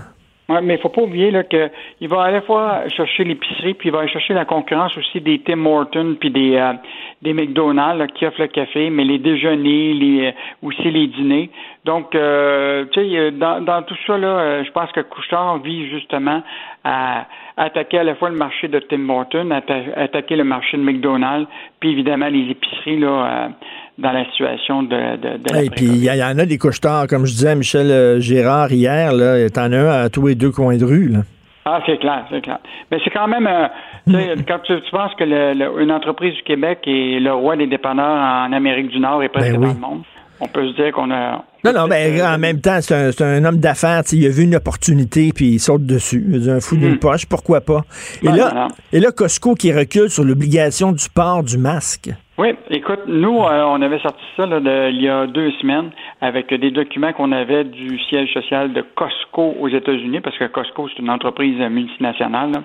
Oui, 0.49 0.57
mais 0.61 0.75
il 0.75 0.81
faut 0.81 0.89
pas 0.89 1.01
oublier 1.01 1.31
là, 1.31 1.43
qu'il 1.43 2.09
va 2.09 2.23
à 2.23 2.31
la 2.31 2.41
fois 2.41 2.89
chercher 2.89 3.23
l'épicerie, 3.23 3.75
puis 3.75 3.87
il 3.87 3.91
va 3.93 3.99
aller 3.99 4.09
chercher 4.09 4.33
la 4.33 4.43
concurrence 4.43 4.97
aussi 4.97 5.21
des 5.21 5.39
Tim 5.39 5.65
Hortons, 5.65 6.17
puis 6.19 6.31
des, 6.31 6.57
euh, 6.57 6.73
des 7.21 7.33
McDonald's 7.33 8.11
qui 8.13 8.25
offrent 8.25 8.41
le 8.41 8.47
café, 8.47 8.89
mais 8.89 9.05
les 9.05 9.19
déjeuners, 9.19 9.93
les, 9.93 10.27
euh, 10.27 10.31
aussi 10.61 10.91
les 10.91 11.07
dîners. 11.07 11.49
Donc, 11.85 12.13
euh, 12.13 12.83
tu 12.91 13.09
sais, 13.09 13.31
dans, 13.31 13.61
dans 13.61 13.83
tout 13.83 13.95
ça, 14.05 14.17
là, 14.17 14.63
je 14.63 14.71
pense 14.71 14.91
que 14.91 14.99
Couchard 14.99 15.59
vit 15.59 15.87
justement 15.89 16.43
à 16.83 17.25
attaquer 17.55 17.99
à 17.99 18.03
la 18.03 18.15
fois 18.15 18.29
le 18.29 18.35
marché 18.35 18.67
de 18.67 18.79
Tim 18.79 19.07
Hortons, 19.09 19.49
attaquer 19.95 20.35
le 20.35 20.43
marché 20.43 20.75
de 20.75 20.83
McDonald's, 20.83 21.47
puis 21.79 21.91
évidemment 21.91 22.27
les 22.27 22.51
épiceries, 22.51 22.99
là, 22.99 23.49
dans 23.97 24.11
la 24.11 24.25
situation 24.25 24.83
de, 24.83 25.17
de, 25.17 25.63
Et 25.63 25.69
puis, 25.69 25.85
il 25.85 26.03
y, 26.03 26.23
en 26.23 26.37
a 26.37 26.45
des 26.45 26.57
couches 26.57 26.79
comme 26.79 27.25
je 27.25 27.33
disais 27.33 27.49
à 27.49 27.55
Michel 27.55 27.91
euh, 27.91 28.19
Gérard 28.19 28.71
hier, 28.71 29.13
là, 29.13 29.49
t'en 29.49 29.71
as 29.71 29.77
un 29.77 30.03
à 30.05 30.09
tous 30.09 30.27
les 30.27 30.35
deux 30.35 30.51
coins 30.51 30.77
de 30.77 30.85
rue, 30.85 31.09
là. 31.09 31.19
Ah, 31.65 31.79
c'est 31.85 31.97
clair, 31.97 32.25
c'est 32.29 32.41
clair. 32.41 32.59
Mais 32.91 32.97
c'est 33.03 33.09
quand 33.09 33.27
même, 33.27 33.47
euh, 33.47 33.67
quand 34.47 34.59
tu, 34.63 34.73
penses 34.91 35.13
que 35.17 35.23
le, 35.23 35.81
une 35.81 35.91
entreprise 35.91 36.35
du 36.35 36.43
Québec 36.43 36.79
est 36.85 37.19
le 37.19 37.33
roi 37.33 37.55
des 37.55 37.67
dépanneurs 37.67 38.47
en 38.47 38.51
Amérique 38.51 38.89
du 38.89 38.99
Nord 38.99 39.23
et 39.23 39.29
presque 39.29 39.53
ben 39.53 39.61
dans 39.61 39.73
le 39.73 39.79
monde, 39.79 40.01
on 40.41 40.47
peut 40.47 40.67
se 40.67 40.75
dire 40.75 40.91
qu'on 40.91 41.09
a. 41.11 41.45
Non, 41.63 41.71
non, 41.71 41.87
mais 41.87 42.21
en 42.21 42.37
même 42.37 42.59
temps, 42.59 42.79
c'est 42.81 43.21
un, 43.21 43.25
un, 43.25 43.45
homme 43.45 43.59
d'affaires. 43.59 44.01
Il 44.11 44.25
a 44.25 44.29
vu 44.29 44.43
une 44.43 44.55
opportunité, 44.55 45.31
puis 45.33 45.51
il 45.51 45.59
saute 45.59 45.85
dessus. 45.85 46.25
Il 46.27 46.49
a 46.49 46.55
un 46.55 46.59
fou 46.59 46.75
d'une 46.75 46.95
hmm. 46.95 46.99
poche, 46.99 47.25
pourquoi 47.25 47.61
pas? 47.61 47.83
Et, 48.21 48.27
là, 48.27 48.67
et 48.91 48.99
là, 48.99 49.11
Costco 49.13 49.55
qui 49.55 49.71
recule 49.71 50.09
sur 50.09 50.25
l'obligation 50.25 50.91
du 50.91 51.07
port 51.09 51.43
du 51.43 51.57
masque. 51.57 52.09
Oui, 52.35 52.47
écoute, 52.71 53.01
nous, 53.05 53.43
euh, 53.43 53.63
on 53.67 53.79
avait 53.83 53.99
sorti 53.99 54.23
ça 54.35 54.47
là, 54.47 54.89
il 54.89 54.99
y 54.99 55.07
a 55.07 55.27
deux 55.27 55.51
semaines 55.61 55.91
avec 56.19 56.51
des 56.51 56.71
documents 56.71 57.13
qu'on 57.13 57.31
avait 57.31 57.63
du 57.63 57.99
siège 58.09 58.33
social 58.33 58.73
de 58.73 58.83
Costco 58.95 59.53
aux 59.59 59.67
États-Unis, 59.67 60.19
parce 60.19 60.37
que 60.39 60.45
Costco, 60.45 60.89
c'est 60.89 60.99
une 60.99 61.11
entreprise 61.11 61.59
multinationale, 61.59 62.63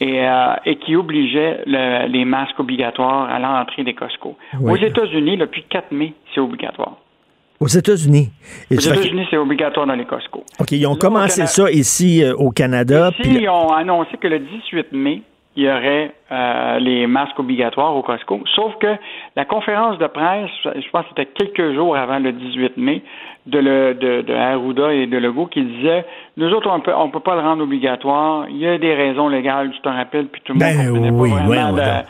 et, 0.00 0.28
euh, 0.28 0.54
et, 0.66 0.76
qui 0.76 0.94
obligeait 0.94 1.62
les 1.66 2.24
masques 2.26 2.60
obligatoires 2.60 3.30
à 3.30 3.38
l'entrée 3.38 3.82
des 3.82 3.94
Costco. 3.94 4.36
Aux 4.62 4.76
États-Unis, 4.76 5.38
depuis 5.38 5.62
4 5.62 5.90
mai, 5.90 6.12
c'est 6.34 6.40
obligatoire. 6.40 6.96
Aux 7.60 7.66
États-Unis. 7.66 8.30
Aux 8.70 8.74
États-Unis, 8.74 9.26
c'est 9.30 9.36
obligatoire 9.36 9.86
dans 9.86 9.94
les 9.94 10.04
Costco. 10.04 10.44
OK, 10.60 10.70
ils 10.72 10.86
ont 10.86 10.94
commencé 10.94 11.46
ça 11.46 11.70
ici 11.70 12.22
euh, 12.22 12.34
au 12.34 12.50
Canada. 12.50 13.10
Ici, 13.18 13.38
ils 13.40 13.48
ont 13.48 13.72
annoncé 13.72 14.16
que 14.16 14.28
le 14.28 14.38
18 14.38 14.92
mai, 14.92 15.22
il 15.58 15.64
y 15.64 15.68
aurait 15.68 16.12
euh, 16.30 16.78
les 16.78 17.08
masques 17.08 17.36
obligatoires 17.40 17.96
au 17.96 18.02
Costco. 18.02 18.40
Sauf 18.54 18.76
que 18.76 18.94
la 19.34 19.44
conférence 19.44 19.98
de 19.98 20.06
presse, 20.06 20.50
je 20.64 20.88
pense 20.90 21.02
que 21.02 21.08
c'était 21.16 21.26
quelques 21.26 21.74
jours 21.74 21.96
avant 21.96 22.20
le 22.20 22.30
18 22.30 22.76
mai, 22.76 23.02
de, 23.46 23.58
le, 23.58 23.94
de, 23.94 24.22
de 24.22 24.34
Arruda 24.34 24.92
et 24.92 25.08
de 25.08 25.18
Legault 25.18 25.46
qui 25.46 25.62
disait 25.62 26.04
nous 26.36 26.48
autres, 26.52 26.70
on 26.70 26.78
peut, 26.78 26.94
on 26.94 27.10
peut 27.10 27.18
pas 27.18 27.34
le 27.34 27.40
rendre 27.40 27.64
obligatoire. 27.64 28.46
Il 28.48 28.58
y 28.58 28.68
a 28.68 28.78
des 28.78 28.94
raisons 28.94 29.28
légales, 29.28 29.72
tu 29.72 29.80
te 29.80 29.88
rappelles, 29.88 30.26
puis 30.26 30.40
tout 30.44 30.52
le 30.52 30.60
monde 30.64 31.02
ben, 31.02 31.10
oui, 31.12 31.30
pas 31.30 31.42
vraiment 31.42 32.02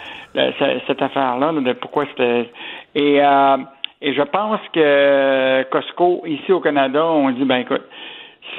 cette 0.87 1.01
affaire-là, 1.01 1.53
de 1.53 1.73
pourquoi 1.73 2.05
c'était. 2.11 2.51
Et, 2.95 3.25
euh, 3.25 3.57
et 4.03 4.13
je 4.13 4.23
pense 4.23 4.61
que 4.75 5.63
Costco, 5.71 6.23
ici 6.27 6.53
au 6.53 6.61
Canada, 6.61 7.03
on 7.07 7.31
dit 7.31 7.47
ben 7.47 7.61
écoute, 7.61 7.85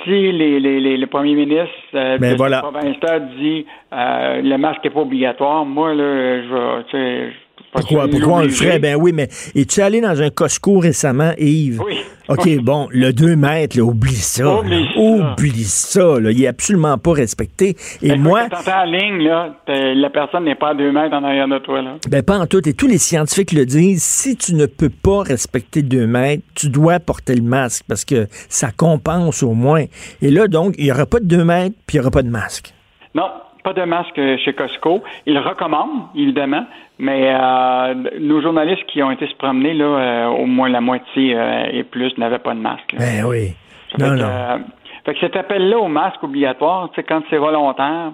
si 0.03 0.31
les, 0.31 0.59
les, 0.59 0.79
les, 0.79 0.97
le 0.97 1.07
premier 1.07 1.35
ministre 1.35 1.73
euh, 1.93 2.17
ben, 2.17 2.35
de 2.35 2.43
la 2.43 2.61
province 2.61 2.97
dit 3.37 3.65
euh, 3.93 4.41
le 4.41 4.57
masque 4.57 4.83
n'est 4.83 4.89
pas 4.89 5.01
obligatoire, 5.01 5.65
moi, 5.65 5.93
là, 5.93 6.41
je 6.41 6.97
vais, 6.97 7.31
pourquoi, 7.71 8.07
pourquoi 8.07 8.37
on 8.37 8.41
le 8.41 8.49
ferait? 8.49 8.79
Ben 8.79 8.95
oui, 8.95 9.11
mais 9.13 9.27
es-tu 9.55 9.81
allé 9.81 10.01
dans 10.01 10.21
un 10.21 10.29
Costco 10.29 10.79
récemment, 10.79 11.31
Yves? 11.37 11.81
Oui. 11.85 11.97
OK, 12.29 12.57
bon, 12.63 12.87
le 12.91 13.11
2 13.11 13.35
mètres, 13.35 13.77
là, 13.77 13.83
oublie 13.83 14.15
ça. 14.15 14.61
Oublie, 14.95 15.63
ça. 15.63 16.19
là. 16.19 16.31
Il 16.31 16.43
est 16.43 16.47
absolument 16.47 16.97
pas 16.97 17.13
respecté. 17.13 17.75
Et 18.01 18.09
ben, 18.09 18.21
moi. 18.21 18.47
Quand 18.49 18.71
en 18.71 18.83
ligne, 18.85 19.23
là, 19.23 19.55
la 19.67 20.09
personne 20.09 20.45
n'est 20.45 20.55
pas 20.55 20.69
à 20.69 20.73
2 20.75 20.91
mètres 20.91 21.15
en 21.15 21.23
arrière 21.23 21.47
de 21.47 21.59
toi, 21.59 21.81
là. 21.81 21.95
Ben, 22.09 22.23
pas 22.23 22.37
en 22.37 22.45
tout. 22.45 22.67
Et 22.67 22.73
tous 22.73 22.87
les 22.87 22.97
scientifiques 22.97 23.51
le 23.51 23.65
disent. 23.65 24.03
Si 24.03 24.35
tu 24.35 24.55
ne 24.55 24.65
peux 24.65 24.89
pas 24.89 25.23
respecter 25.23 25.81
2 25.81 26.07
mètres, 26.07 26.43
tu 26.55 26.69
dois 26.69 26.99
porter 26.99 27.35
le 27.35 27.43
masque 27.43 27.85
parce 27.87 28.05
que 28.05 28.27
ça 28.47 28.69
compense 28.71 29.43
au 29.43 29.53
moins. 29.53 29.85
Et 30.21 30.29
là, 30.29 30.47
donc, 30.47 30.75
il 30.77 30.85
n'y 30.85 30.91
aura 30.91 31.05
pas 31.05 31.19
de 31.19 31.25
2 31.25 31.43
mètres, 31.43 31.75
puis 31.87 31.97
il 31.97 31.99
n'y 31.99 32.01
aura 32.01 32.11
pas 32.11 32.23
de 32.23 32.29
masque. 32.29 32.73
Non, 33.15 33.29
pas 33.69 33.81
de 33.81 33.85
masque 33.85 34.19
chez 34.43 34.53
Costco. 34.53 35.03
Ils 35.25 35.37
recommandent, 35.37 36.07
évidemment, 36.15 36.65
mais 36.97 37.31
euh, 37.33 37.93
nos 38.19 38.41
journalistes 38.41 38.85
qui 38.87 39.03
ont 39.03 39.11
été 39.11 39.27
se 39.27 39.35
promener, 39.35 39.73
là, 39.73 39.85
euh, 39.85 40.27
au 40.27 40.45
moins 40.45 40.69
la 40.69 40.81
moitié 40.81 41.35
euh, 41.35 41.65
et 41.71 41.83
plus 41.83 42.17
n'avaient 42.17 42.39
pas 42.39 42.53
de 42.53 42.59
masque. 42.59 42.95
Ben 42.97 43.25
oui. 43.25 43.53
non, 43.99 44.15
non. 44.15 44.61
fait 45.05 45.13
que 45.13 45.19
cet 45.19 45.35
appel-là 45.35 45.77
au 45.77 45.87
masque 45.87 46.23
obligatoire, 46.23 46.89
quand 47.07 47.21
c'est 47.29 47.37
volontaire, 47.37 48.13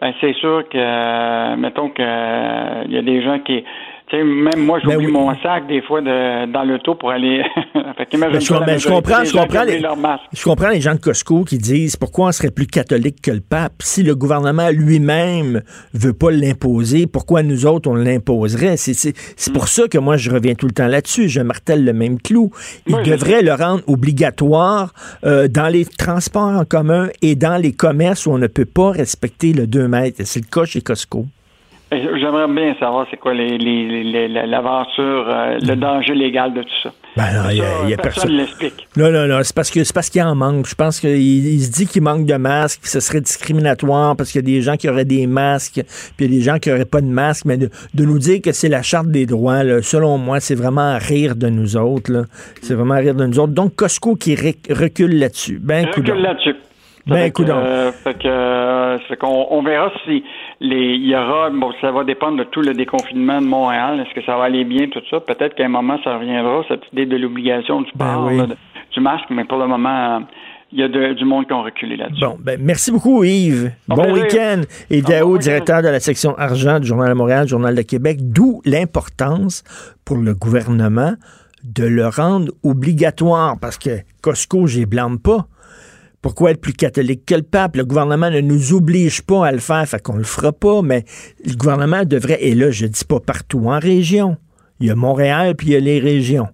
ben 0.00 0.12
c'est 0.20 0.34
sûr 0.34 0.64
que, 0.68 1.56
mettons 1.56 1.90
que 1.90 2.84
il 2.86 2.92
y 2.92 2.98
a 2.98 3.02
des 3.02 3.22
gens 3.22 3.38
qui 3.40 3.64
même 4.12 4.64
moi, 4.64 4.78
ben 4.84 4.92
j'oublie 4.92 5.06
mon 5.08 5.34
sac 5.40 5.66
des 5.66 5.82
fois 5.82 6.00
de, 6.00 6.50
dans 6.52 6.62
l'auto 6.62 6.94
pour 6.94 7.10
aller. 7.10 7.42
fait 7.96 8.16
ben, 8.16 8.40
je, 8.40 8.54
ben, 8.54 8.78
je, 8.78 8.88
comprends, 8.88 9.24
je 9.24 9.32
comprends, 9.32 9.64
les, 9.64 9.82
je 10.32 10.44
comprends 10.44 10.68
les 10.68 10.80
gens 10.80 10.94
de 10.94 11.00
Costco 11.00 11.44
qui 11.44 11.58
disent 11.58 11.96
pourquoi 11.96 12.28
on 12.28 12.32
serait 12.32 12.50
plus 12.50 12.66
catholique 12.66 13.20
que 13.20 13.32
le 13.32 13.40
pape? 13.40 13.74
Si 13.80 14.02
le 14.02 14.14
gouvernement 14.14 14.68
lui-même 14.70 15.62
veut 15.92 16.12
pas 16.12 16.30
l'imposer. 16.30 17.06
Pourquoi 17.06 17.42
nous 17.42 17.66
autres 17.66 17.90
on 17.90 17.94
l'imposerait? 17.94 18.76
C'est 18.76 19.52
pour 19.52 19.68
ça 19.68 19.88
que 19.88 19.98
moi 19.98 20.16
je 20.16 20.30
reviens 20.30 20.54
tout 20.54 20.66
le 20.66 20.72
temps 20.72 20.88
là-dessus. 20.88 21.28
Je 21.28 21.40
martèle 21.40 21.84
le 21.84 21.92
même 21.92 22.20
clou. 22.20 22.50
Il 22.86 22.96
devrait 23.02 23.42
le 23.42 23.54
rendre 23.54 23.82
obligatoire 23.88 24.92
euh, 25.24 25.48
dans 25.48 25.68
les 25.68 25.84
transports 25.84 26.48
en 26.48 26.64
commun 26.64 27.08
et 27.22 27.34
dans 27.34 27.56
les 27.56 27.72
commerces 27.72 28.26
où 28.26 28.30
on 28.30 28.38
ne 28.38 28.46
peut 28.46 28.64
pas 28.64 28.90
respecter 28.90 29.52
le 29.52 29.66
2 29.66 29.88
mètres. 29.88 30.22
C'est 30.24 30.40
le 30.40 30.50
cas 30.50 30.64
chez 30.64 30.80
Costco. 30.80 31.26
J'aimerais 31.92 32.48
bien 32.48 32.74
savoir 32.80 33.06
c'est 33.08 33.16
quoi 33.16 33.32
l'aventure, 33.32 35.28
euh, 35.28 35.58
le 35.62 35.76
mm. 35.76 35.78
danger 35.78 36.14
légal 36.14 36.52
de 36.52 36.62
tout 36.62 36.68
ça. 36.82 36.90
Ben 37.16 37.32
non, 37.32 37.48
il 37.48 37.58
y 37.58 37.62
a, 37.62 37.88
y 37.88 37.94
a 37.94 37.96
personne. 37.96 38.32
ne 38.32 38.38
l'explique. 38.38 38.88
Non, 38.96 39.12
non, 39.12 39.28
non, 39.28 39.38
c'est 39.44 39.54
parce 39.54 39.70
que 39.70 39.84
c'est 39.84 39.94
parce 39.94 40.10
qu'il 40.10 40.20
en 40.22 40.34
manque. 40.34 40.66
Je 40.66 40.74
pense 40.74 40.98
qu'il 40.98 41.16
il 41.16 41.60
se 41.60 41.70
dit 41.70 41.86
qu'il 41.86 42.02
manque 42.02 42.26
de 42.26 42.34
masques, 42.34 42.82
que 42.82 42.88
ce 42.88 42.98
serait 42.98 43.20
discriminatoire 43.20 44.16
parce 44.16 44.32
qu'il 44.32 44.40
y 44.40 44.44
a 44.44 44.56
des 44.56 44.62
gens 44.62 44.76
qui 44.76 44.88
auraient 44.88 45.04
des 45.04 45.28
masques, 45.28 45.80
puis 46.16 46.26
il 46.26 46.32
y 46.32 46.34
a 46.34 46.38
des 46.38 46.44
gens 46.44 46.58
qui 46.58 46.70
n'auraient 46.70 46.86
pas 46.86 47.00
de 47.00 47.06
masques. 47.06 47.44
Mais 47.44 47.56
de, 47.56 47.70
nous 47.94 48.18
dire 48.18 48.42
que 48.42 48.50
c'est 48.50 48.68
la 48.68 48.82
charte 48.82 49.06
des 49.06 49.24
droits, 49.24 49.62
là, 49.62 49.80
selon 49.80 50.18
moi, 50.18 50.40
c'est 50.40 50.56
vraiment 50.56 50.94
à 50.94 50.98
rire 50.98 51.36
de 51.36 51.48
nous 51.48 51.76
autres. 51.76 52.24
C'est 52.62 52.74
vraiment 52.74 52.94
à 52.94 52.98
rire 52.98 53.14
de 53.14 53.24
nous 53.24 53.38
autres. 53.38 53.52
Donc 53.52 53.76
Costco 53.76 54.16
qui 54.16 54.34
recule 54.34 55.20
là-dessus. 55.20 55.60
Ben, 55.62 55.86
recule 55.86 56.20
là-dessus. 56.20 56.56
Ben, 57.06 57.26
écoute 57.26 57.48
euh, 57.48 57.92
fait 57.92 58.14
que, 58.14 58.26
euh, 58.26 58.98
qu'on 59.20 59.46
on 59.50 59.62
verra 59.62 59.92
si 60.04 60.24
les, 60.60 60.94
il 60.94 61.06
y 61.06 61.14
aura, 61.14 61.50
bon, 61.50 61.72
ça 61.80 61.92
va 61.92 62.02
dépendre 62.02 62.38
de 62.38 62.44
tout 62.44 62.62
le 62.62 62.74
déconfinement 62.74 63.40
de 63.40 63.46
Montréal. 63.46 64.00
Est-ce 64.00 64.12
que 64.12 64.26
ça 64.26 64.36
va 64.36 64.44
aller 64.44 64.64
bien, 64.64 64.88
tout 64.88 65.02
ça? 65.08 65.20
Peut-être 65.20 65.54
qu'à 65.54 65.64
un 65.64 65.68
moment, 65.68 65.98
ça 66.02 66.16
reviendra, 66.16 66.64
cette 66.68 66.82
idée 66.92 67.06
de 67.06 67.16
l'obligation 67.16 67.82
du 67.82 67.90
ben 67.94 68.48
du 68.92 69.00
masque, 69.00 69.26
mais 69.30 69.44
pour 69.44 69.58
le 69.58 69.66
moment, 69.66 70.22
il 70.72 70.80
y 70.80 70.82
a 70.82 70.88
du 70.88 71.24
monde 71.24 71.46
qui 71.46 71.52
ont 71.52 71.62
reculé 71.62 71.96
là-dessus. 71.96 72.20
Bon, 72.20 72.36
ben, 72.40 72.58
merci 72.60 72.90
beaucoup, 72.90 73.22
Yves. 73.22 73.70
bon 73.86 74.12
week-end. 74.12 74.62
Et 74.90 75.00
Dao, 75.00 75.38
directeur 75.38 75.82
de 75.82 75.88
la 75.88 76.00
section 76.00 76.36
argent 76.36 76.80
du 76.80 76.88
Journal 76.88 77.10
de 77.10 77.14
Montréal, 77.14 77.46
Journal 77.46 77.74
de 77.74 77.82
Québec, 77.82 78.18
d'où 78.20 78.62
l'importance 78.64 79.62
pour 80.04 80.16
le 80.16 80.34
gouvernement 80.34 81.12
de 81.62 81.84
le 81.84 82.08
rendre 82.08 82.52
obligatoire, 82.64 83.56
parce 83.60 83.78
que 83.78 84.00
Costco, 84.22 84.66
j'y 84.66 84.86
blâme 84.86 85.18
pas 85.18 85.46
pourquoi 86.26 86.50
être 86.50 86.60
plus 86.60 86.72
catholique 86.72 87.24
que 87.24 87.36
le 87.36 87.42
pape? 87.42 87.76
Le 87.76 87.84
gouvernement 87.84 88.32
ne 88.32 88.40
nous 88.40 88.72
oblige 88.72 89.22
pas 89.22 89.46
à 89.46 89.52
le 89.52 89.60
faire, 89.60 89.86
fait 89.86 90.02
qu'on 90.02 90.16
le 90.16 90.24
fera 90.24 90.50
pas, 90.50 90.82
mais 90.82 91.04
le 91.44 91.54
gouvernement 91.54 92.04
devrait, 92.04 92.42
et 92.42 92.56
là, 92.56 92.72
je 92.72 92.86
dis 92.86 93.04
pas 93.04 93.20
partout 93.20 93.68
en 93.68 93.78
région. 93.78 94.36
Il 94.80 94.88
y 94.88 94.90
a 94.90 94.96
Montréal, 94.96 95.54
puis 95.54 95.68
il 95.68 95.72
y 95.74 95.76
a 95.76 95.78
les 95.78 96.00
régions. 96.00 96.48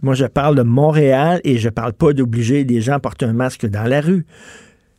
Moi, 0.00 0.14
je 0.14 0.26
parle 0.26 0.54
de 0.54 0.62
Montréal 0.62 1.40
et 1.42 1.58
je 1.58 1.68
parle 1.68 1.92
pas 1.92 2.12
d'obliger 2.12 2.62
les 2.62 2.80
gens 2.80 2.92
à 2.92 3.00
porter 3.00 3.26
un 3.26 3.32
masque 3.32 3.66
dans 3.66 3.82
la 3.82 4.00
rue. 4.00 4.26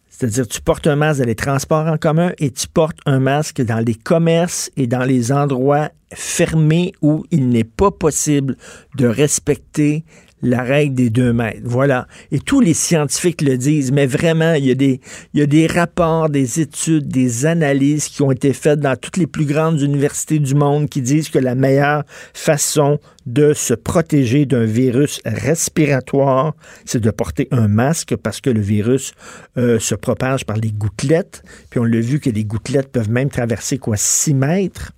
C'est-à-dire, 0.10 0.46
tu 0.46 0.60
portes 0.60 0.88
un 0.88 0.98
masque 0.98 1.22
dans 1.22 1.28
les 1.28 1.36
transports 1.36 1.88
en 1.88 1.98
commun 1.98 2.34
et 2.38 2.52
tu 2.52 2.68
portes 2.68 2.98
un 3.06 3.20
masque 3.20 3.62
dans 3.62 3.80
les 3.80 3.96
commerces 3.96 4.70
et 4.76 4.88
dans 4.88 5.06
les 5.06 5.32
endroits 5.32 5.88
fermés 6.13 6.92
où 7.02 7.24
il 7.32 7.48
n'est 7.48 7.63
pas 7.63 7.92
possible 7.92 8.58
de 8.98 9.08
respecter 9.08 10.04
la 10.41 10.62
règle 10.62 10.95
des 10.95 11.10
deux 11.10 11.34
mètres. 11.34 11.62
Voilà. 11.63 12.08
Et 12.32 12.39
tous 12.39 12.60
les 12.60 12.73
scientifiques 12.73 13.41
le 13.41 13.58
disent, 13.58 13.91
mais 13.91 14.06
vraiment, 14.06 14.54
il 14.54 14.65
y, 14.65 14.71
a 14.71 15.45
des, 15.45 15.67
rapports, 15.67 16.30
des 16.30 16.60
études, 16.60 17.08
des 17.08 17.45
analyses 17.45 18.08
qui 18.08 18.21
ont 18.21 18.32
été 18.32 18.54
faites 18.54 18.80
dans 18.80 18.95
toutes 18.95 19.17
les 19.17 19.28
plus 19.28 19.45
grandes 19.45 19.82
universités 19.82 20.39
du 20.39 20.54
monde 20.54 20.89
qui 20.89 21.02
disent 21.02 21.30
que 21.30 21.39
la 21.39 21.56
meilleure 21.56 22.04
façon 22.34 23.00
de 23.26 23.54
se 23.54 23.73
protéger 23.73 24.45
d'un 24.45 24.65
virus 24.65 25.19
respiratoire, 25.26 26.54
c'est 26.86 27.02
de 27.02 27.12
porter 27.12 27.47
un 27.52 27.67
masque 27.67 28.15
parce 28.15 28.39
que 28.39 28.50
le 28.50 28.62
virus 28.62 29.13
euh, 29.58 29.80
se 29.80 29.95
propage 29.95 30.45
par 30.45 30.58
les 30.58 30.71
gouttelettes. 30.71 31.43
Puis 31.69 31.80
on 31.80 31.84
l'a 31.84 32.00
vu 32.00 32.19
que 32.19 32.30
les 32.30 32.45
gouttelettes 32.45 32.91
peuvent 32.91 33.10
même 33.10 33.30
traverser 33.30 33.80
quoi 33.80 33.97
6 33.97 34.34
mètres. 34.34 34.93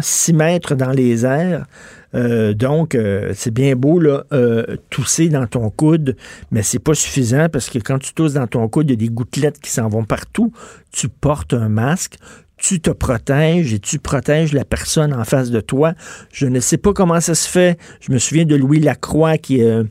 6 0.00 0.32
hein, 0.32 0.36
mètres 0.36 0.74
dans 0.74 0.90
les 0.90 1.24
airs. 1.24 1.66
Euh, 2.14 2.54
donc, 2.54 2.94
euh, 2.94 3.32
c'est 3.34 3.52
bien 3.52 3.76
beau 3.76 3.98
là, 3.98 4.24
euh, 4.32 4.76
tousser 4.90 5.28
dans 5.28 5.46
ton 5.46 5.70
coude, 5.70 6.16
mais 6.50 6.62
c'est 6.62 6.78
pas 6.78 6.94
suffisant 6.94 7.48
parce 7.48 7.68
que 7.68 7.78
quand 7.78 7.98
tu 7.98 8.14
tousses 8.14 8.34
dans 8.34 8.46
ton 8.46 8.66
coude, 8.68 8.88
il 8.88 8.92
y 8.92 9.04
a 9.04 9.08
des 9.08 9.12
gouttelettes 9.12 9.60
qui 9.60 9.70
s'en 9.70 9.88
vont 9.88 10.04
partout. 10.04 10.52
Tu 10.90 11.08
portes 11.08 11.54
un 11.54 11.68
masque, 11.68 12.16
tu 12.56 12.80
te 12.80 12.90
protèges 12.90 13.72
et 13.72 13.78
tu 13.78 13.98
protèges 13.98 14.52
la 14.52 14.64
personne 14.64 15.12
en 15.12 15.24
face 15.24 15.50
de 15.50 15.60
toi. 15.60 15.92
Je 16.32 16.46
ne 16.46 16.60
sais 16.60 16.78
pas 16.78 16.92
comment 16.92 17.20
ça 17.20 17.34
se 17.34 17.48
fait. 17.48 17.78
Je 18.00 18.12
me 18.12 18.18
souviens 18.18 18.44
de 18.44 18.56
Louis 18.56 18.80
Lacroix 18.80 19.38
qui 19.38 19.60
est 19.60 19.82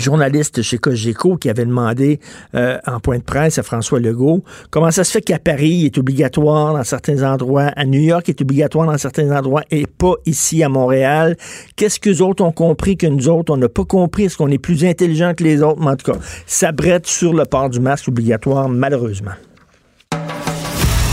journaliste 0.00 0.62
chez 0.62 0.78
Cogeco 0.78 1.36
qui 1.36 1.48
avait 1.48 1.64
demandé 1.64 2.20
euh, 2.54 2.78
en 2.86 3.00
point 3.00 3.18
de 3.18 3.22
presse 3.22 3.58
à 3.58 3.62
François 3.62 4.00
Legault 4.00 4.42
comment 4.70 4.90
ça 4.90 5.04
se 5.04 5.12
fait 5.12 5.20
qu'à 5.20 5.38
Paris 5.38 5.70
il 5.70 5.86
est 5.86 5.98
obligatoire 5.98 6.74
dans 6.74 6.84
certains 6.84 7.22
endroits, 7.22 7.70
à 7.76 7.84
New 7.84 8.00
York 8.00 8.26
il 8.28 8.30
est 8.30 8.40
obligatoire 8.40 8.86
dans 8.86 8.98
certains 8.98 9.30
endroits 9.36 9.62
et 9.70 9.86
pas 9.86 10.14
ici 10.26 10.62
à 10.62 10.68
Montréal. 10.68 11.36
Qu'est-ce 11.76 12.00
que 12.00 12.10
les 12.10 12.22
autres 12.22 12.44
ont 12.44 12.52
compris 12.52 12.96
que 12.96 13.06
nous 13.06 13.28
autres 13.28 13.52
on 13.52 13.56
n'a 13.56 13.68
pas 13.68 13.84
compris? 13.84 14.24
Est-ce 14.24 14.36
qu'on 14.36 14.48
est 14.48 14.58
plus 14.58 14.84
intelligent 14.84 15.34
que 15.34 15.44
les 15.44 15.62
autres? 15.62 15.80
Mais 15.80 15.90
en 15.90 15.96
tout 15.96 16.12
cas, 16.12 16.18
ça 16.46 16.72
brette 16.72 17.06
sur 17.06 17.32
le 17.32 17.44
port 17.44 17.70
du 17.70 17.80
masque 17.80 18.08
obligatoire 18.08 18.68
malheureusement. 18.68 19.32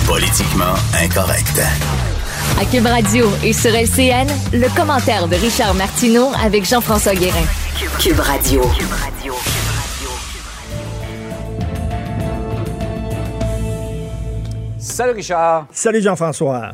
Politiquement 0.08 0.76
incorrect. 1.04 1.62
À 2.56 2.66
Cube 2.66 2.86
Radio 2.88 3.28
et 3.44 3.54
sur 3.54 3.72
LCN, 3.72 4.28
le 4.54 4.76
commentaire 4.76 5.28
de 5.28 5.36
Richard 5.36 5.74
Martineau 5.76 6.30
avec 6.44 6.66
Jean-François 6.66 7.14
Guérin. 7.14 7.46
Cube 8.00 8.20
Radio. 8.20 8.62
Salut 14.80 15.12
Richard. 15.14 15.68
Salut 15.72 16.02
Jean-François. 16.02 16.72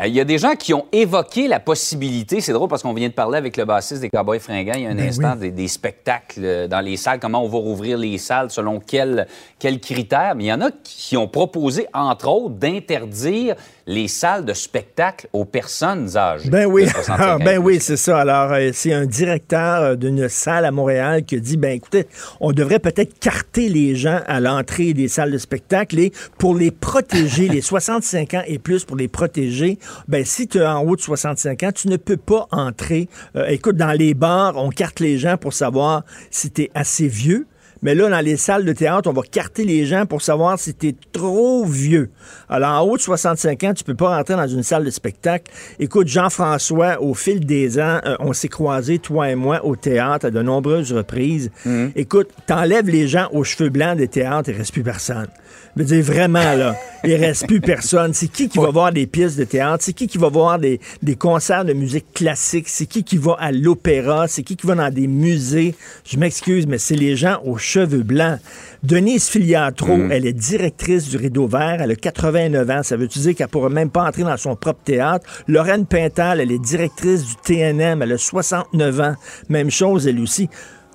Euh, 0.00 0.06
Il 0.06 0.14
y 0.14 0.20
a 0.20 0.24
des 0.24 0.38
gens 0.38 0.54
qui 0.54 0.74
ont 0.74 0.86
évoqué 0.92 1.48
la 1.48 1.60
possibilité, 1.60 2.40
c'est 2.40 2.52
drôle 2.52 2.68
parce 2.68 2.82
qu'on 2.82 2.92
vient 2.92 3.08
de 3.08 3.14
parler 3.14 3.38
avec 3.38 3.56
le 3.56 3.64
bassiste 3.64 4.02
des 4.02 4.10
Cowboys 4.10 4.38
fringants 4.38 4.74
il 4.76 4.82
y 4.82 4.86
a 4.86 4.90
un 4.90 4.94
Ben 4.94 5.08
instant, 5.08 5.32
oui. 5.34 5.40
des, 5.40 5.50
des 5.50 5.68
spectacles 5.68 6.40
euh, 6.44 6.68
dans 6.68 6.80
les 6.80 6.96
salles, 6.96 7.18
comment 7.20 7.42
on 7.42 7.48
va 7.48 7.58
rouvrir 7.58 7.96
les 7.98 8.18
salles, 8.18 8.50
selon 8.50 8.78
quels, 8.80 9.26
quels 9.58 9.80
critères. 9.80 10.34
Mais 10.36 10.44
il 10.44 10.48
y 10.48 10.52
en 10.52 10.60
a 10.60 10.70
qui 10.84 11.16
ont 11.16 11.28
proposé, 11.28 11.86
entre 11.94 12.28
autres, 12.28 12.54
d'interdire 12.54 13.54
les 13.86 14.08
salles 14.08 14.44
de 14.44 14.52
spectacle 14.52 15.28
aux 15.32 15.44
personnes 15.44 16.16
âgées. 16.16 16.50
Ben 16.50 16.66
oui, 16.66 16.84
de 16.84 16.90
65 16.90 17.16
Ah, 17.18 17.38
ben 17.38 17.58
oui, 17.58 17.78
c'est 17.80 17.96
ça. 17.96 18.18
Alors, 18.18 18.52
euh, 18.52 18.70
c'est 18.72 18.92
un 18.92 19.06
directeur 19.06 19.82
euh, 19.82 19.94
d'une 19.94 20.28
salle 20.28 20.64
à 20.64 20.72
Montréal 20.72 21.24
qui 21.24 21.36
a 21.36 21.38
dit, 21.38 21.56
ben 21.56 21.70
écoutez, 21.70 22.06
on 22.40 22.52
devrait 22.52 22.80
peut-être 22.80 23.18
carter 23.20 23.68
les 23.68 23.94
gens 23.94 24.20
à 24.26 24.40
l'entrée 24.40 24.92
des 24.92 25.06
salles 25.06 25.30
de 25.30 25.38
spectacle 25.38 25.98
et 26.00 26.12
pour 26.36 26.54
les 26.56 26.72
protéger, 26.72 27.48
les 27.48 27.60
65 27.66 28.34
ans 28.34 28.42
et 28.46 28.58
plus, 28.58 28.84
pour 28.84 28.96
les 28.96 29.08
protéger, 29.08 29.78
ben 30.08 30.24
si 30.24 30.48
tu 30.48 30.58
es 30.58 30.66
en 30.66 30.82
haut 30.82 30.96
de 30.96 31.00
65 31.00 31.62
ans, 31.62 31.72
tu 31.72 31.88
ne 31.88 31.96
peux 31.96 32.16
pas 32.16 32.48
entrer. 32.50 33.08
Euh, 33.36 33.46
écoute, 33.46 33.76
dans 33.76 33.92
les 33.92 34.14
bars, 34.14 34.54
on 34.56 34.70
carte 34.70 34.98
les 34.98 35.18
gens 35.18 35.36
pour 35.36 35.52
savoir 35.52 36.02
si 36.30 36.50
tu 36.50 36.62
es 36.62 36.70
assez 36.74 37.06
vieux. 37.06 37.46
Mais 37.82 37.94
là, 37.94 38.08
dans 38.08 38.20
les 38.20 38.36
salles 38.36 38.64
de 38.64 38.72
théâtre, 38.72 39.08
on 39.08 39.12
va 39.12 39.22
carter 39.22 39.64
les 39.64 39.86
gens 39.86 40.06
pour 40.06 40.22
savoir 40.22 40.58
si 40.58 40.74
tu 40.74 40.88
es 40.88 40.96
trop 41.12 41.64
vieux. 41.64 42.10
Alors, 42.48 42.70
en 42.70 42.86
haut 42.86 42.96
de 42.96 43.02
65 43.02 43.64
ans, 43.64 43.74
tu 43.74 43.84
peux 43.84 43.94
pas 43.94 44.16
rentrer 44.16 44.34
dans 44.34 44.46
une 44.46 44.62
salle 44.62 44.84
de 44.84 44.90
spectacle. 44.90 45.50
Écoute, 45.78 46.08
Jean-François, 46.08 47.00
au 47.02 47.14
fil 47.14 47.44
des 47.44 47.78
ans, 47.78 48.00
euh, 48.04 48.16
on 48.20 48.32
s'est 48.32 48.48
croisés, 48.48 48.98
toi 48.98 49.30
et 49.30 49.34
moi, 49.34 49.64
au 49.64 49.76
théâtre 49.76 50.26
à 50.26 50.30
de 50.30 50.42
nombreuses 50.42 50.92
reprises. 50.92 51.50
Écoute, 51.94 52.28
t'enlèves 52.46 52.88
les 52.88 53.08
gens 53.08 53.28
aux 53.32 53.44
cheveux 53.44 53.68
blancs 53.68 53.96
des 53.96 54.08
théâtres, 54.08 54.50
il 54.50 54.56
reste 54.56 54.72
plus 54.72 54.82
personne. 54.82 55.28
Je 55.76 55.82
veux 55.82 55.88
dire, 55.88 56.02
vraiment, 56.02 56.54
là, 56.54 56.74
il 57.04 57.16
reste 57.16 57.46
plus 57.46 57.60
personne. 57.60 58.14
C'est 58.14 58.28
qui 58.28 58.48
qui 58.48 58.56
va 58.56 58.70
voir 58.70 58.92
des 58.92 59.06
pièces 59.06 59.36
de 59.36 59.44
théâtre? 59.44 59.84
C'est 59.84 59.92
qui 59.92 60.06
qui 60.06 60.16
va 60.16 60.30
voir 60.30 60.58
des, 60.58 60.80
des 61.02 61.16
concerts 61.16 61.66
de 61.66 61.74
musique 61.74 62.14
classique? 62.14 62.66
C'est 62.70 62.86
qui 62.86 63.04
qui 63.04 63.18
va 63.18 63.36
à 63.38 63.52
l'opéra? 63.52 64.26
C'est 64.26 64.42
qui 64.42 64.56
qui 64.56 64.66
va 64.66 64.74
dans 64.74 64.90
des 64.90 65.06
musées? 65.06 65.74
Je 66.06 66.16
m'excuse, 66.16 66.66
mais 66.66 66.78
c'est 66.78 66.96
les 66.96 67.14
gens 67.14 67.42
aux 67.44 67.58
cheveux 67.58 68.02
blancs. 68.02 68.38
Denise 68.84 69.28
Filiatro, 69.28 69.98
elle 70.10 70.24
est 70.24 70.32
directrice 70.32 71.10
du 71.10 71.18
Rideau 71.18 71.46
Vert. 71.46 71.82
Elle 71.82 71.90
a 71.90 71.96
89 71.96 72.70
ans. 72.70 72.82
Ça 72.82 72.96
veut 72.96 73.06
dire 73.06 73.34
qu'elle 73.34 73.48
pourra 73.48 73.68
même 73.68 73.90
pas 73.90 74.04
entrer 74.04 74.22
dans 74.22 74.38
son 74.38 74.56
propre 74.56 74.80
théâtre? 74.82 75.26
Lorraine 75.46 75.84
Pintal, 75.84 76.40
elle 76.40 76.52
est 76.52 76.58
directrice 76.58 77.22
du 77.26 77.34
TNM. 77.44 78.00
Elle 78.00 78.12
a 78.12 78.18
69 78.18 79.00
ans. 79.00 79.14
Même 79.50 79.70
chose, 79.70 80.06
elle 80.06 80.20
aussi. 80.20 80.48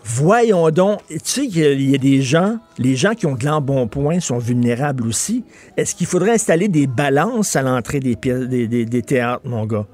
Voyons 0.04 0.70
donc, 0.72 1.00
tu 1.10 1.20
sais 1.24 1.48
qu'il 1.48 1.90
y 1.90 1.94
a 1.96 1.98
des 1.98 2.22
gens, 2.22 2.58
les 2.80 2.96
gens 2.96 3.14
qui 3.14 3.28
ont 3.28 3.36
de 3.36 3.46
l'embonpoint 3.46 4.20
sont 4.20 4.40
vulnérables 4.40 5.08
aussi. 5.08 5.44
Est-ce 5.78 5.94
qu'il 5.96 6.08
faudrait 6.08 6.32
installer 6.32 6.68
des 6.68 6.88
balances 6.88 7.56
à 7.56 7.62
l'entrée 7.62 8.00
des, 8.00 8.16
pièces, 8.16 8.48
des, 8.48 8.68
des- 8.68 8.86
des 8.86 9.02
théâtres, 9.04 9.44
mon 9.46 9.66
gars? 9.66 9.86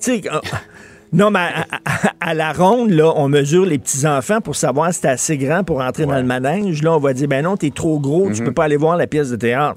Tu 0.00 0.22
sais, 0.22 0.22
euh, 0.32 0.38
non, 1.12 1.30
mais 1.30 1.40
à, 1.40 1.66
à- 1.84 2.30
à 2.30 2.34
la 2.34 2.52
ronde, 2.54 2.90
là, 2.90 3.12
on 3.16 3.28
mesure 3.28 3.66
les 3.66 3.78
petits-enfants 3.78 4.40
pour 4.40 4.56
savoir 4.56 4.94
si 4.94 5.02
t'es 5.02 5.08
assez 5.08 5.36
grand 5.36 5.62
pour 5.62 5.80
entrer 5.82 6.06
dans 6.06 6.16
le 6.16 6.24
manège. 6.24 6.82
Là, 6.82 6.94
on 6.96 6.98
va 7.00 7.12
dire, 7.12 7.28
ben 7.28 7.44
non, 7.44 7.56
t'es 7.58 7.70
trop 7.70 7.98
gros, 8.00 8.30
tu 8.32 8.42
peux 8.42 8.52
pas 8.52 8.64
aller 8.64 8.76
voir 8.78 8.96
la 8.96 9.06
pièce 9.06 9.28
de 9.30 9.36
théâtre. 9.36 9.76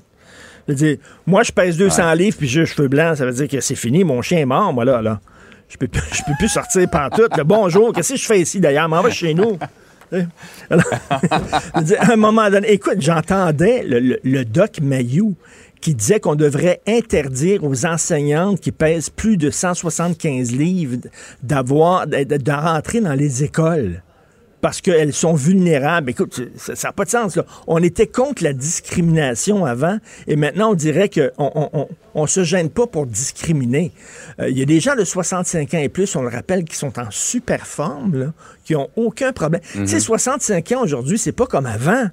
Je 0.67 0.71
veux 0.73 0.77
dire, 0.77 0.97
moi, 1.27 1.43
je 1.43 1.51
pèse 1.51 1.75
200 1.75 2.13
livres 2.13 2.37
puis 2.37 2.47
j'ai 2.47 2.65
cheveux 2.65 2.87
blancs, 2.87 3.17
ça 3.17 3.25
veut 3.25 3.33
dire 3.33 3.49
que 3.49 3.59
c'est 3.59 3.75
fini, 3.75 4.05
mon 4.05 4.21
chien 4.21 4.39
est 4.39 4.45
mort, 4.45 4.71
moi, 4.71 4.85
là, 4.85 5.01
là. 5.01 5.19
Je 5.73 5.77
peux, 5.77 5.87
je 6.13 6.23
peux 6.23 6.33
plus 6.37 6.49
sortir 6.49 6.89
pantoute. 6.89 7.35
Le 7.35 7.43
bonjour, 7.43 7.91
qu'est-ce 7.93 8.13
que 8.13 8.19
je 8.19 8.25
fais 8.25 8.41
ici, 8.41 8.59
d'ailleurs? 8.59 8.87
M'en 8.87 9.01
va 9.01 9.09
chez 9.09 9.33
nous. 9.33 9.57
À 10.69 12.11
un 12.11 12.15
moment 12.15 12.47
donné, 12.51 12.71
écoute, 12.71 12.97
j'entendais 12.99 13.83
le, 13.83 14.43
doc 14.45 14.79
Mayou 14.79 15.35
qui 15.81 15.95
disait 15.95 16.19
qu'on 16.19 16.35
devrait 16.35 16.81
interdire 16.87 17.63
aux 17.63 17.87
enseignantes 17.87 18.59
qui 18.59 18.71
pèsent 18.71 19.09
plus 19.09 19.37
de 19.37 19.49
175 19.49 20.51
livres 20.51 20.97
d'avoir 21.41 22.05
de 22.05 22.51
rentrer 22.51 23.01
dans 23.01 23.15
les 23.15 23.43
écoles 23.43 24.03
parce 24.63 24.79
qu'elles 24.79 25.11
sont 25.11 25.33
vulnérables. 25.33 26.09
Écoute, 26.11 26.39
ça 26.55 26.73
n'a 26.87 26.93
pas 26.93 27.03
de 27.03 27.09
sens. 27.09 27.35
Là. 27.35 27.45
On 27.67 27.83
était 27.83 28.07
contre 28.07 28.45
la 28.45 28.53
discrimination 28.53 29.65
avant 29.65 29.97
et 30.25 30.37
maintenant 30.37 30.71
on 30.71 30.73
dirait 30.73 31.09
qu'on 31.09 31.29
on, 31.37 31.69
on, 31.73 31.87
on 32.15 32.27
se 32.27 32.45
gêne 32.45 32.69
pas 32.69 32.87
pour 32.87 33.05
discriminer. 33.05 33.91
Euh, 34.39 34.47
Il 34.49 34.57
y 34.57 34.61
a 34.61 34.65
des 34.65 34.79
gens 34.79 34.95
de 34.95 35.03
65 35.03 35.73
ans 35.73 35.79
et 35.79 35.89
plus, 35.89 36.15
on 36.15 36.21
le 36.21 36.29
rappelle, 36.29 36.63
qui 36.63 36.77
sont 36.77 36.97
en 36.97 37.11
super 37.11 37.67
forme, 37.67 38.15
là, 38.17 38.33
qui 38.63 38.73
ont 38.77 38.89
aucun 38.95 39.33
problème. 39.33 39.61
Tu 39.73 39.85
sais, 39.85 39.99
65 39.99 40.71
ans 40.71 40.81
aujourd'hui, 40.81 41.17
c'est 41.17 41.33
pas 41.33 41.45
comme 41.45 41.65
avant. 41.65 42.05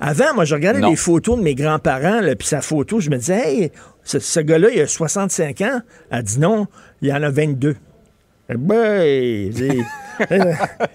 Avant, 0.00 0.34
moi, 0.34 0.44
je 0.44 0.56
regardais 0.56 0.80
Non. 0.80 0.90
les 0.90 0.96
photos 0.96 1.38
de 1.38 1.42
mes 1.44 1.54
grands-parents, 1.54 2.22
puis 2.36 2.48
sa 2.48 2.60
photo, 2.60 2.98
je 2.98 3.08
me 3.08 3.18
disais, 3.18 3.40
hey, 3.48 3.72
ce, 4.02 4.18
ce 4.18 4.40
gars-là, 4.40 4.68
il 4.74 4.80
a 4.80 4.88
65 4.88 5.60
ans. 5.60 5.80
Elle 6.10 6.22
dit 6.24 6.40
non, 6.40 6.66
il 7.02 7.12
en 7.12 7.22
a 7.22 7.30
22. 7.30 7.76
Eh 8.50 9.50
c'est- 9.54 9.78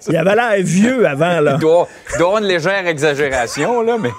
il 0.08 0.16
avait 0.16 0.34
l'air 0.34 0.52
vieux 0.62 1.06
avant, 1.06 1.40
là. 1.40 1.52
Il 1.56 1.60
doit, 1.60 1.88
il 2.14 2.18
doit 2.18 2.26
avoir 2.28 2.42
une 2.42 2.48
légère 2.48 2.86
exagération, 2.86 3.82
là, 3.82 3.96
mais. 4.00 4.10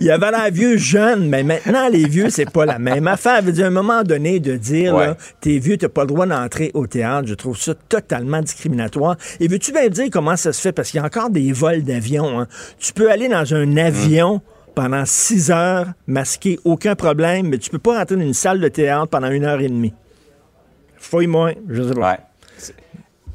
Il 0.00 0.08
avait 0.08 0.30
l'air 0.30 0.50
vieux 0.52 0.76
jeune, 0.76 1.28
mais 1.28 1.42
maintenant, 1.42 1.88
les 1.88 2.06
vieux, 2.06 2.30
c'est 2.30 2.48
pas 2.48 2.64
la 2.64 2.78
même 2.78 3.08
affaire. 3.08 3.42
Veut 3.42 3.50
dire, 3.50 3.64
à 3.64 3.68
un 3.68 3.72
moment 3.72 4.04
donné, 4.04 4.38
de 4.38 4.56
dire, 4.56 4.94
Ouais. 4.94 5.06
là, 5.08 5.16
t'es 5.40 5.58
vieux, 5.58 5.76
t'as 5.76 5.88
pas 5.88 6.02
le 6.02 6.06
droit 6.06 6.26
d'entrer 6.26 6.70
au 6.74 6.86
théâtre, 6.86 7.26
je 7.26 7.34
trouve 7.34 7.58
ça 7.58 7.74
totalement 7.88 8.40
discriminatoire. 8.40 9.16
Et 9.40 9.48
veux-tu 9.48 9.72
bien 9.72 9.82
me 9.84 9.88
dire 9.88 10.06
comment 10.12 10.36
ça 10.36 10.52
se 10.52 10.60
fait? 10.60 10.70
Parce 10.70 10.90
qu'il 10.92 11.00
y 11.00 11.02
a 11.02 11.06
encore 11.06 11.28
des 11.30 11.50
vols 11.52 11.82
d'avion. 11.82 12.38
hein. 12.38 12.46
Tu 12.78 12.92
peux 12.92 13.10
aller 13.10 13.26
dans 13.28 13.52
un 13.52 13.76
avion 13.76 14.40
pendant 14.76 15.04
six 15.06 15.50
heures, 15.50 15.86
masqué, 16.06 16.60
aucun 16.64 16.94
problème, 16.94 17.48
mais 17.48 17.58
tu 17.58 17.68
peux 17.68 17.78
pas 17.80 17.98
rentrer 17.98 18.14
dans 18.14 18.22
une 18.22 18.32
salle 18.32 18.60
de 18.60 18.68
théâtre 18.68 19.08
pendant 19.08 19.30
une 19.30 19.44
heure 19.44 19.60
et 19.60 19.68
demie. 19.68 19.92
Fouille-moi, 20.98 21.50
je 21.68 21.82
sais 21.82 21.94
pas. 21.94 22.10
Ouais. 22.12 22.18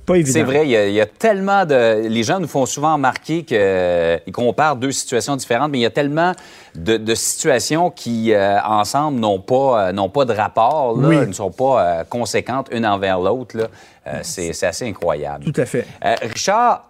Pas 0.09 0.15
évident. 0.15 0.33
C'est 0.33 0.43
vrai, 0.43 0.65
il 0.65 0.71
y, 0.71 0.75
a, 0.75 0.87
il 0.87 0.93
y 0.93 1.01
a 1.01 1.05
tellement 1.05 1.65
de. 1.65 2.07
Les 2.07 2.23
gens 2.23 2.39
nous 2.39 2.47
font 2.47 2.65
souvent 2.65 2.93
remarquer 2.93 3.43
qu'ils 3.43 4.33
comparent 4.33 4.75
deux 4.75 4.91
situations 4.91 5.35
différentes, 5.35 5.71
mais 5.71 5.77
il 5.77 5.81
y 5.81 5.85
a 5.85 5.91
tellement 5.91 6.31
de, 6.73 6.97
de 6.97 7.15
situations 7.15 7.91
qui, 7.91 8.33
euh, 8.33 8.59
ensemble, 8.63 9.19
n'ont 9.19 9.39
pas, 9.39 9.91
euh, 9.91 10.07
pas 10.07 10.25
de 10.25 10.33
rapport, 10.33 10.99
là, 10.99 11.07
Oui. 11.07 11.27
ne 11.27 11.31
sont 11.33 11.51
pas 11.51 11.81
euh, 11.99 12.03
conséquentes 12.09 12.69
une 12.71 12.85
envers 12.87 13.19
l'autre. 13.19 13.55
Euh, 14.07 14.19
c'est, 14.23 14.63
assez 14.63 14.87
incroyable. 14.87 15.45
Tout 15.51 15.61
à 15.61 15.65
fait. 15.65 15.85
Euh, 16.03 16.15
Richard, 16.21 16.88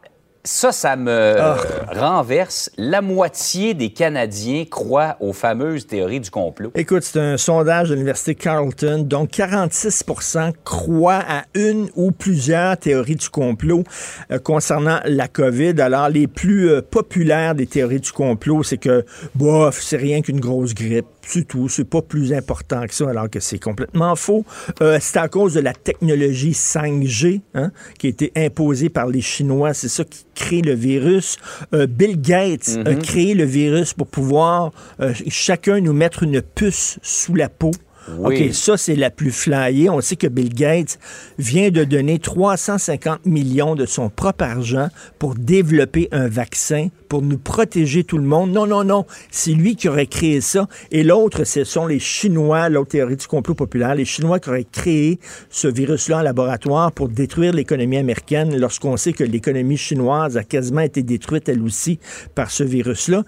ça, 0.52 0.72
ça 0.72 0.96
me 0.96 1.36
Ah. 1.40 1.58
renverse. 1.94 2.72
La 2.76 3.02
moitié 3.02 3.76
des 3.76 3.92
Canadiens 3.92 4.66
croient 4.66 5.16
aux 5.20 5.32
fameuses 5.32 5.86
théories 5.86 6.20
du 6.22 6.32
complot. 6.32 6.72
Écoute, 6.74 7.04
c'est 7.04 7.20
un 7.20 7.38
sondage 7.38 7.90
de 7.90 7.94
l'Université 7.94 8.34
Carleton. 8.34 9.04
Donc, 9.04 9.30
46% 9.30 10.54
croient 10.64 11.24
à 11.28 11.44
une 11.54 11.90
ou 11.96 12.12
plusieurs 12.12 12.78
théories 12.78 13.16
du 13.16 13.30
complot 13.30 13.84
euh, 14.32 14.40
concernant 14.40 15.00
la 15.06 15.28
COVID. 15.28 15.80
Alors, 15.82 16.10
les 16.10 16.26
plus 16.26 16.70
euh, 16.72 16.82
populaires 16.82 17.54
des 17.54 17.68
théories 17.68 18.00
du 18.00 18.12
complot, 18.12 18.64
c'est 18.64 18.78
que, 18.78 19.06
bof, 19.36 19.80
c'est 19.80 19.98
rien 19.98 20.22
qu'une 20.22 20.40
grosse 20.40 20.74
grippe. 20.74 21.06
C'est 21.30 21.48
tout. 21.48 21.70
C'est 21.70 21.88
pas 21.88 22.02
plus 22.02 22.34
important 22.34 22.88
que 22.88 22.94
ça, 22.94 23.08
alors 23.08 23.30
que 23.30 23.40
c'est 23.40 23.60
complètement 23.60 24.16
faux. 24.16 24.46
Euh, 24.82 24.98
c'est 25.00 25.20
à 25.20 25.28
cause 25.28 25.54
de 25.54 25.60
la 25.60 25.74
technologie 25.74 26.54
5G 26.54 27.42
hein, 27.54 27.72
qui 28.00 28.08
a 28.08 28.10
été 28.10 28.32
imposée 28.36 28.90
par 28.90 29.06
les 29.06 29.22
Chinois. 29.22 29.76
C'est 29.76 29.90
ça 29.90 30.04
qui 30.06 30.26
crée 30.34 30.62
le 30.62 30.74
virus. 30.74 31.38
Euh, 31.76 31.86
Bill 31.86 32.20
Gates 32.20 32.80
a 32.84 32.96
créé 32.96 33.36
le 33.36 33.44
virus 33.44 33.94
pour 33.94 34.08
pouvoir 34.08 34.72
euh, 35.02 35.14
chacun 35.28 35.80
nous 35.82 35.94
mettre 35.94 36.24
une 36.24 36.42
puce 36.42 36.98
sous 37.04 37.36
la 37.36 37.48
peau. 37.48 37.70
Oui. 38.18 38.48
OK, 38.48 38.54
ça, 38.54 38.78
c'est 38.78 38.96
la 38.96 39.10
plus 39.10 39.32
flyée. 39.32 39.90
On 39.90 40.02
sait 40.02 40.16
que 40.16 40.28
Bill 40.28 40.54
Gates 40.54 41.00
vient 41.38 41.70
de 41.70 41.84
donner 41.84 42.20
350 42.20 43.26
millions 43.26 43.76
de 43.76 43.86
son 43.86 44.10
propre 44.10 44.44
argent 44.44 44.90
pour 45.18 45.36
développer 45.36 46.08
un 46.12 46.28
vaccin, 46.28 46.90
pour 47.08 47.22
nous 47.22 47.38
protéger 47.38 48.04
tout 48.04 48.18
le 48.18 48.24
monde. 48.24 48.52
Non, 48.52 48.68
non, 48.68 48.84
non. 48.84 49.06
C'est 49.32 49.52
lui 49.52 49.76
qui 49.76 49.90
aurait 49.90 50.08
créé 50.08 50.42
ça. 50.42 50.68
Et 50.92 51.04
l'autre, 51.04 51.44
ce 51.44 51.64
sont 51.64 51.88
les 51.88 52.00
Chinois, 52.00 52.70
l'autre 52.70 52.92
théorie 52.92 53.16
du 53.16 53.28
complot 53.28 53.56
populaire, 53.56 53.96
les 53.96 54.06
Chinois 54.06 54.40
qui 54.40 54.50
auraient 54.50 54.68
créé 54.70 55.20
ce 55.50 55.68
virus-là 55.68 56.20
en 56.20 56.22
laboratoire 56.22 56.92
pour 56.92 57.10
détruire 57.10 57.54
l'économie 57.54 57.98
américaine 57.98 58.58
lorsqu'on 58.58 58.98
sait 58.98 59.14
que 59.14 59.24
l'économie 59.24 59.78
chinoise 59.78 60.38
a 60.38 60.44
quasiment 60.44 60.82
été 60.82 61.04
détruite 61.04 61.50
elle 61.50 61.62
aussi 61.62 62.00
par 62.36 62.52
ce 62.52 62.64
virus-là 62.64 63.24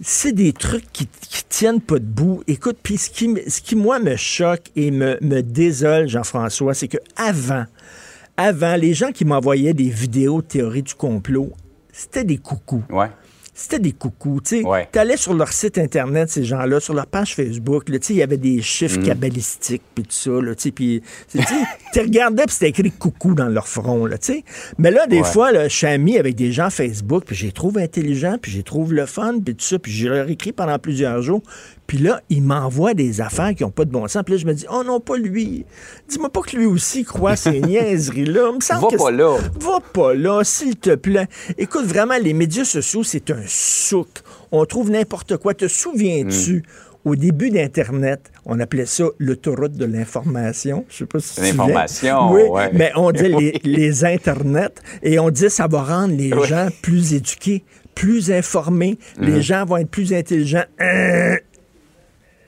c'est 0.00 0.32
des 0.32 0.52
trucs 0.52 0.90
qui, 0.92 1.06
qui 1.06 1.44
tiennent 1.56 1.80
pas 1.80 1.98
debout. 1.98 2.42
Écoute, 2.46 2.76
puis 2.82 2.98
ce 2.98 3.08
qui, 3.08 3.76
moi, 3.76 3.98
me 3.98 4.14
choque 4.16 4.64
et 4.76 4.90
me, 4.90 5.40
désole, 5.40 6.06
Jean-François, 6.06 6.74
c'est 6.74 6.86
que 6.88 6.98
avant, 7.16 7.64
avant, 8.36 8.76
les 8.76 8.92
gens 8.92 9.10
qui 9.10 9.24
m'envoyaient 9.24 9.72
des 9.72 9.88
vidéos 9.88 10.42
de 10.42 10.46
théorie 10.46 10.82
du 10.82 10.94
complot, 10.94 11.52
c'était 11.92 12.24
des 12.24 12.36
coucous. 12.36 12.82
C'était 13.58 13.78
des 13.78 13.92
coucous. 13.92 14.42
Tu 14.44 14.62
Ouais. 14.64 14.86
allais 14.94 15.16
sur 15.16 15.32
leur 15.32 15.50
site 15.50 15.78
Internet, 15.78 16.28
ces 16.28 16.44
gens-là, 16.44 16.78
sur 16.78 16.92
leur 16.92 17.06
page 17.06 17.34
Facebook, 17.34 17.84
il 17.88 18.16
y 18.16 18.22
avait 18.22 18.36
des 18.36 18.60
chiffres 18.60 19.00
cabalistiques, 19.02 19.82
puis 19.94 20.04
tout 20.04 20.10
ça. 20.12 20.30
Là, 20.42 20.54
tu 20.54 20.70
puis 20.72 21.02
regardais, 21.96 22.44
puis 22.44 22.52
c'était 22.52 22.68
écrit 22.68 22.90
coucou 22.90 23.34
dans 23.34 23.48
leur 23.48 23.66
front. 23.66 24.04
Là, 24.04 24.18
tu 24.18 24.34
sais. 24.34 24.44
Mais 24.78 24.90
là, 24.90 25.06
des 25.06 25.20
Ouais. 25.20 25.24
fois, 25.24 25.64
je 25.64 25.74
suis 25.74 25.86
ami 25.86 26.18
avec 26.18 26.34
des 26.34 26.52
gens 26.52 26.68
Facebook, 26.68 27.24
puis 27.26 27.34
je 27.34 27.46
les 27.46 27.52
trouve 27.52 27.78
intelligents, 27.78 28.36
puis 28.40 28.52
je 28.52 28.58
les 28.58 28.62
trouve 28.62 28.92
le 28.92 29.06
fun, 29.06 29.38
puis 29.42 29.54
tout 29.54 29.64
ça, 29.64 29.78
puis 29.78 29.90
je 29.92 30.08
leur 30.08 30.28
écris 30.28 30.52
pendant 30.52 30.78
plusieurs 30.78 31.22
jours. 31.22 31.42
Puis 31.86 31.98
là, 31.98 32.20
ils 32.30 32.42
m'envoient 32.42 32.94
des 32.94 33.20
affaires 33.20 33.54
qui 33.54 33.62
n'ont 33.62 33.70
pas 33.70 33.84
de 33.84 33.90
bon 33.90 34.08
sens. 34.08 34.22
Puis 34.24 34.34
là, 34.34 34.38
je 34.40 34.46
me 34.46 34.54
dis, 34.54 34.66
oh 34.72 34.82
non, 34.84 34.98
pas 34.98 35.16
lui. 35.16 35.64
Dis-moi 36.08 36.30
pas 36.30 36.40
que 36.40 36.56
lui 36.56 36.66
aussi 36.66 37.04
croit 37.04 37.36
ces 37.36 37.60
niaiseries-là. 37.60 38.48
Il 38.50 38.56
me 38.56 38.60
semble 38.60 38.82
Va 38.82 38.88
que 38.88 38.96
pas 38.96 39.10
là. 39.12 39.36
Va 39.60 39.78
pas 39.92 40.14
là, 40.14 40.42
s'il 40.42 40.76
te 40.76 40.94
plaît. 40.96 41.28
Écoute, 41.58 41.84
vraiment, 41.86 42.16
les 42.20 42.32
médias 42.32 42.64
sociaux, 42.64 43.04
c'est 43.04 43.30
un 43.30 43.42
souk. 43.46 44.08
On 44.50 44.64
trouve 44.64 44.90
n'importe 44.90 45.36
quoi. 45.36 45.54
Te 45.54 45.68
souviens-tu? 45.68 46.64
Au 47.04 47.14
début 47.14 47.50
d'Internet, 47.50 48.32
on 48.46 48.58
appelait 48.58 48.84
ça 48.84 49.04
l'autoroute 49.20 49.74
de 49.74 49.84
l'information? 49.84 50.84
Je 50.88 50.96
sais 50.96 51.06
pas 51.06 51.20
si. 51.20 51.40
L'information, 51.40 52.32
Oui, 52.32 52.42
ouais. 52.50 52.70
mais 52.72 52.90
on 52.96 53.12
dit 53.12 53.28
les, 53.28 53.60
les 53.62 54.04
Internets 54.04 54.74
et 55.04 55.20
on 55.20 55.30
dit 55.30 55.48
ça 55.48 55.68
va 55.68 55.82
rendre 55.84 56.16
les 56.16 56.32
Oui. 56.32 56.48
gens 56.48 56.66
plus 56.82 57.14
éduqués, 57.14 57.62
plus 57.94 58.32
informés. 58.32 58.98
Les 59.20 59.40
gens 59.40 59.64
vont 59.64 59.76
être 59.76 59.88
plus 59.88 60.12
intelligents. 60.12 60.64
Hein? 60.80 61.36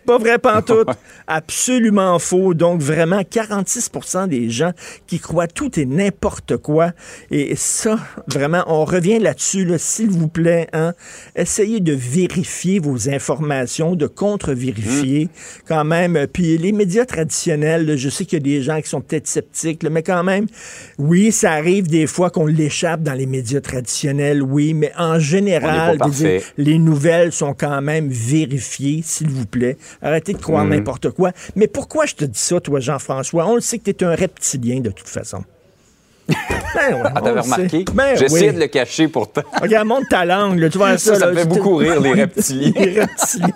Pas 0.09 0.17
vrai 0.17 0.39
pantoute. 0.39 0.89
Absolument 1.27 2.19
faux. 2.19 2.55
Donc, 2.55 2.81
vraiment, 2.81 3.21
46% 3.21 4.27
des 4.27 4.49
gens 4.49 4.73
qui 5.07 5.19
croient 5.19 5.47
tout 5.47 5.79
et 5.79 5.85
n'importe 5.85 6.57
quoi. 6.57 6.93
Et 7.31 7.55
ça, 7.57 7.99
vraiment, 8.27 8.65
on 8.69 8.87
revient 8.87 9.19
là-dessus, 9.19 9.67
là, 9.67 9.77
s'il 9.77 10.09
vous 10.09 10.29
plaît. 10.29 10.67
Hein, 10.73 10.95
essayez 11.37 11.81
de 11.81 11.93
vérifier 11.93 12.79
vos 12.79 13.11
informations, 13.11 13.97
de 13.97 14.07
contre-vérifier 14.07 15.29
quand 15.67 15.85
même. 15.85 16.27
Puis 16.33 16.57
les 16.57 16.73
médias 16.73 17.05
traditionnels, 17.05 17.85
là, 17.85 17.97
je 17.97 18.09
sais 18.09 18.25
qu'il 18.25 18.39
y 18.39 18.41
a 18.41 18.45
des 18.45 18.63
gens 18.63 18.81
qui 18.81 18.89
sont 18.89 19.03
peut-être 19.03 19.27
sceptiques, 19.27 19.83
là, 19.83 19.91
mais 19.91 20.03
quand 20.03 20.25
même, 20.25 20.47
oui, 20.97 21.33
ça 21.33 21.53
arrive 21.53 21.87
des 21.87 22.07
fois 22.07 22.31
qu'on 22.31 22.47
l'échappe 22.47 23.03
dans 23.03 23.13
les 23.13 23.27
médias 23.27 23.61
traditionnels, 23.61 24.43
oui, 24.43 24.73
mais 24.73 24.91
en 24.97 25.19
général, 25.19 25.99
les 26.57 26.79
nouvelles 26.79 27.33
sont 27.33 27.53
quand 27.53 27.83
même 27.83 28.09
vérifiées, 28.09 29.03
s'il 29.05 29.29
vous 29.29 29.45
plaît. 29.45 29.77
Arrêtez 30.03 30.33
de 30.33 30.39
croire 30.39 30.65
n'importe 30.65 31.11
quoi. 31.11 31.33
Mais 31.57 31.67
pourquoi 31.67 32.07
je 32.07 32.15
te 32.15 32.25
dis 32.25 32.39
ça, 32.39 32.61
toi, 32.61 32.81
Jean-François? 32.81 33.47
On 33.47 33.55
le 33.57 33.61
sait 33.61 33.79
que 33.79 33.91
tu 33.91 34.05
es 34.05 34.07
un 34.07 34.15
reptilien 34.15 34.81
de 34.81 34.91
toute 34.91 35.09
façon. 35.09 35.45
Ben 36.75 36.95
ouais, 36.95 37.11
Ah, 37.15 37.21
t'avais 37.23 37.41
remarqué? 37.41 37.85
Ben 37.95 38.15
J'essaie 38.15 38.49
oui. 38.51 38.55
de 38.55 38.61
le 38.61 38.67
cacher 38.67 39.09
pourtant. 39.09 39.41
Regarde, 39.63 39.89
monte 39.89 40.05
ta 40.11 40.27
langue, 40.27 40.59
là, 40.59 40.69
tu 40.69 40.77
vois 40.77 40.99
ça. 40.99 41.15
Ça, 41.15 41.21
ça 41.21 41.27
là, 41.27 41.33
me 41.33 41.39
fait 41.39 41.47
beaucoup 41.47 41.77
rire, 41.77 41.99
les 42.01 42.13
reptiliens. 42.21 42.73
les 42.77 43.01
reptiliens. 43.01 43.49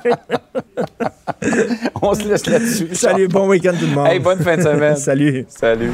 On 2.03 2.15
se 2.15 2.27
laisse 2.27 2.47
là-dessus. 2.47 2.89
Salut, 2.95 3.29
bon 3.29 3.47
week-end 3.49 3.75
tout 3.79 3.87
le 3.87 3.93
monde. 3.93 4.07
Hey, 4.09 4.19
bonne 4.19 4.43
fin 4.43 4.57
de 4.57 4.63
semaine. 4.63 4.97
Salut. 4.97 5.45
Salut. 5.51 5.93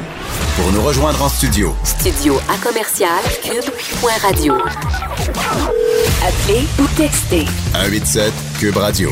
Pour 0.55 0.71
nous 0.71 0.81
rejoindre 0.81 1.21
en 1.21 1.27
studio, 1.29 1.75
Studio 1.83 2.35
à 2.49 2.57
commercial 2.65 3.19
cube.radio. 3.43 4.53
Appelez 6.25 6.63
ou 6.79 6.87
textez 6.97 7.45
187 7.73 8.31
Cube 8.59 8.77
Radio. 8.77 9.09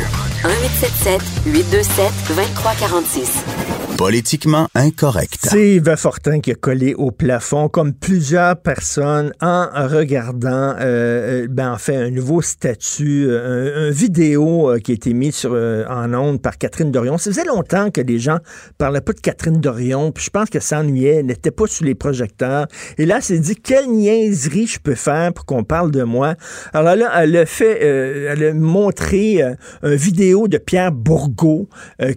1877 0.47 1.21
827 1.45 2.11
2346. 2.27 3.76
Politiquement 3.97 4.67
incorrect. 4.75 5.39
C'est 5.49 5.71
Yves 5.71 5.95
Fortin 5.95 6.39
qui 6.39 6.51
a 6.51 6.55
collé 6.55 6.93
au 6.93 7.09
plafond, 7.09 7.67
comme 7.67 7.93
plusieurs 7.93 8.55
personnes, 8.55 9.33
en 9.41 9.67
regardant, 9.87 10.75
euh, 10.79 11.45
euh, 11.45 11.47
ben, 11.49 11.71
en 11.71 11.79
fait, 11.79 11.95
un 11.95 12.11
nouveau 12.11 12.43
statut, 12.43 13.25
euh, 13.27 13.87
un, 13.87 13.91
vidéo 13.91 14.71
qui 14.83 14.91
a 14.91 14.93
été 14.93 15.13
mis 15.13 15.31
sur, 15.31 15.53
en 15.53 16.13
ondes 16.13 16.39
par 16.39 16.59
Catherine 16.59 16.91
Dorion. 16.91 17.17
Ça 17.17 17.31
faisait 17.31 17.45
longtemps 17.45 17.89
que 17.89 18.01
les 18.01 18.19
gens 18.19 18.37
parlaient 18.77 19.01
pas 19.01 19.13
de 19.13 19.19
Catherine 19.19 19.59
Dorion, 19.59 20.11
puis 20.11 20.25
je 20.25 20.29
pense 20.29 20.51
que 20.51 20.59
ça 20.59 20.79
ennuyait, 20.79 21.15
elle 21.15 21.25
n'était 21.25 21.49
pas 21.49 21.65
sous 21.65 21.83
les 21.83 21.95
projecteurs. 21.95 22.67
Et 22.99 23.07
là, 23.07 23.15
elle 23.17 23.23
s'est 23.23 23.39
dit, 23.39 23.55
quelle 23.55 23.89
niaiserie 23.89 24.67
je 24.67 24.79
peux 24.79 24.95
faire 24.95 25.33
pour 25.33 25.45
qu'on 25.45 25.63
parle 25.63 25.89
de 25.89 26.03
moi. 26.03 26.35
Alors 26.71 26.95
là, 26.95 27.11
elle 27.23 27.35
a 27.35 27.47
fait, 27.47 27.81
elle 27.81 28.43
a 28.43 28.53
montré 28.53 29.41
une 29.81 29.95
vidéo 29.95 30.47
de 30.47 30.59
Pierre 30.59 30.91
Bourgault 30.91 31.67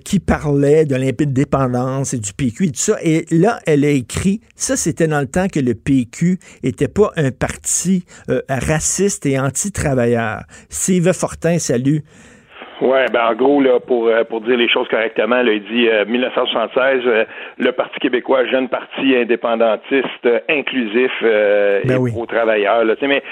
qui 0.04 0.20
parlait 0.20 0.84
de 0.84 0.96
l'indépendance 0.96 1.69
et 2.12 2.18
du 2.18 2.32
PQ 2.32 2.64
et 2.64 2.66
tout 2.68 2.74
ça. 2.74 2.96
Et 3.02 3.24
là, 3.30 3.58
elle 3.66 3.84
a 3.84 3.90
écrit, 3.90 4.40
ça 4.54 4.76
c'était 4.76 5.06
dans 5.06 5.20
le 5.20 5.26
temps 5.26 5.46
que 5.48 5.60
le 5.60 5.74
PQ 5.74 6.38
était 6.62 6.88
pas 6.88 7.10
un 7.16 7.30
parti 7.30 8.04
euh, 8.28 8.40
raciste 8.48 9.26
et 9.26 9.38
anti-travailleur. 9.38 10.42
Steve 10.68 11.12
Fortin, 11.12 11.58
salut. 11.58 12.02
Ouais, 12.80 13.04
ben 13.12 13.26
en 13.26 13.34
gros 13.34 13.60
là 13.60 13.78
pour 13.78 14.06
euh, 14.06 14.24
pour 14.24 14.40
dire 14.40 14.56
les 14.56 14.68
choses 14.68 14.88
correctement, 14.88 15.42
là, 15.42 15.52
il 15.52 15.62
dit 15.64 15.86
euh, 15.88 16.06
1976 16.06 17.02
euh, 17.04 17.24
le 17.58 17.72
Parti 17.72 18.00
québécois 18.00 18.46
jeune 18.46 18.70
parti 18.70 19.14
indépendantiste 19.14 20.28
inclusif 20.48 21.10
euh, 21.22 21.82
Ben 21.84 21.96
et 21.96 21.98
oui. 21.98 22.10
pro 22.10 22.24
travailleurs 22.24 22.84
là, 22.84 22.96
tu 22.96 23.02
sais 23.02 23.06
mais 23.06 23.22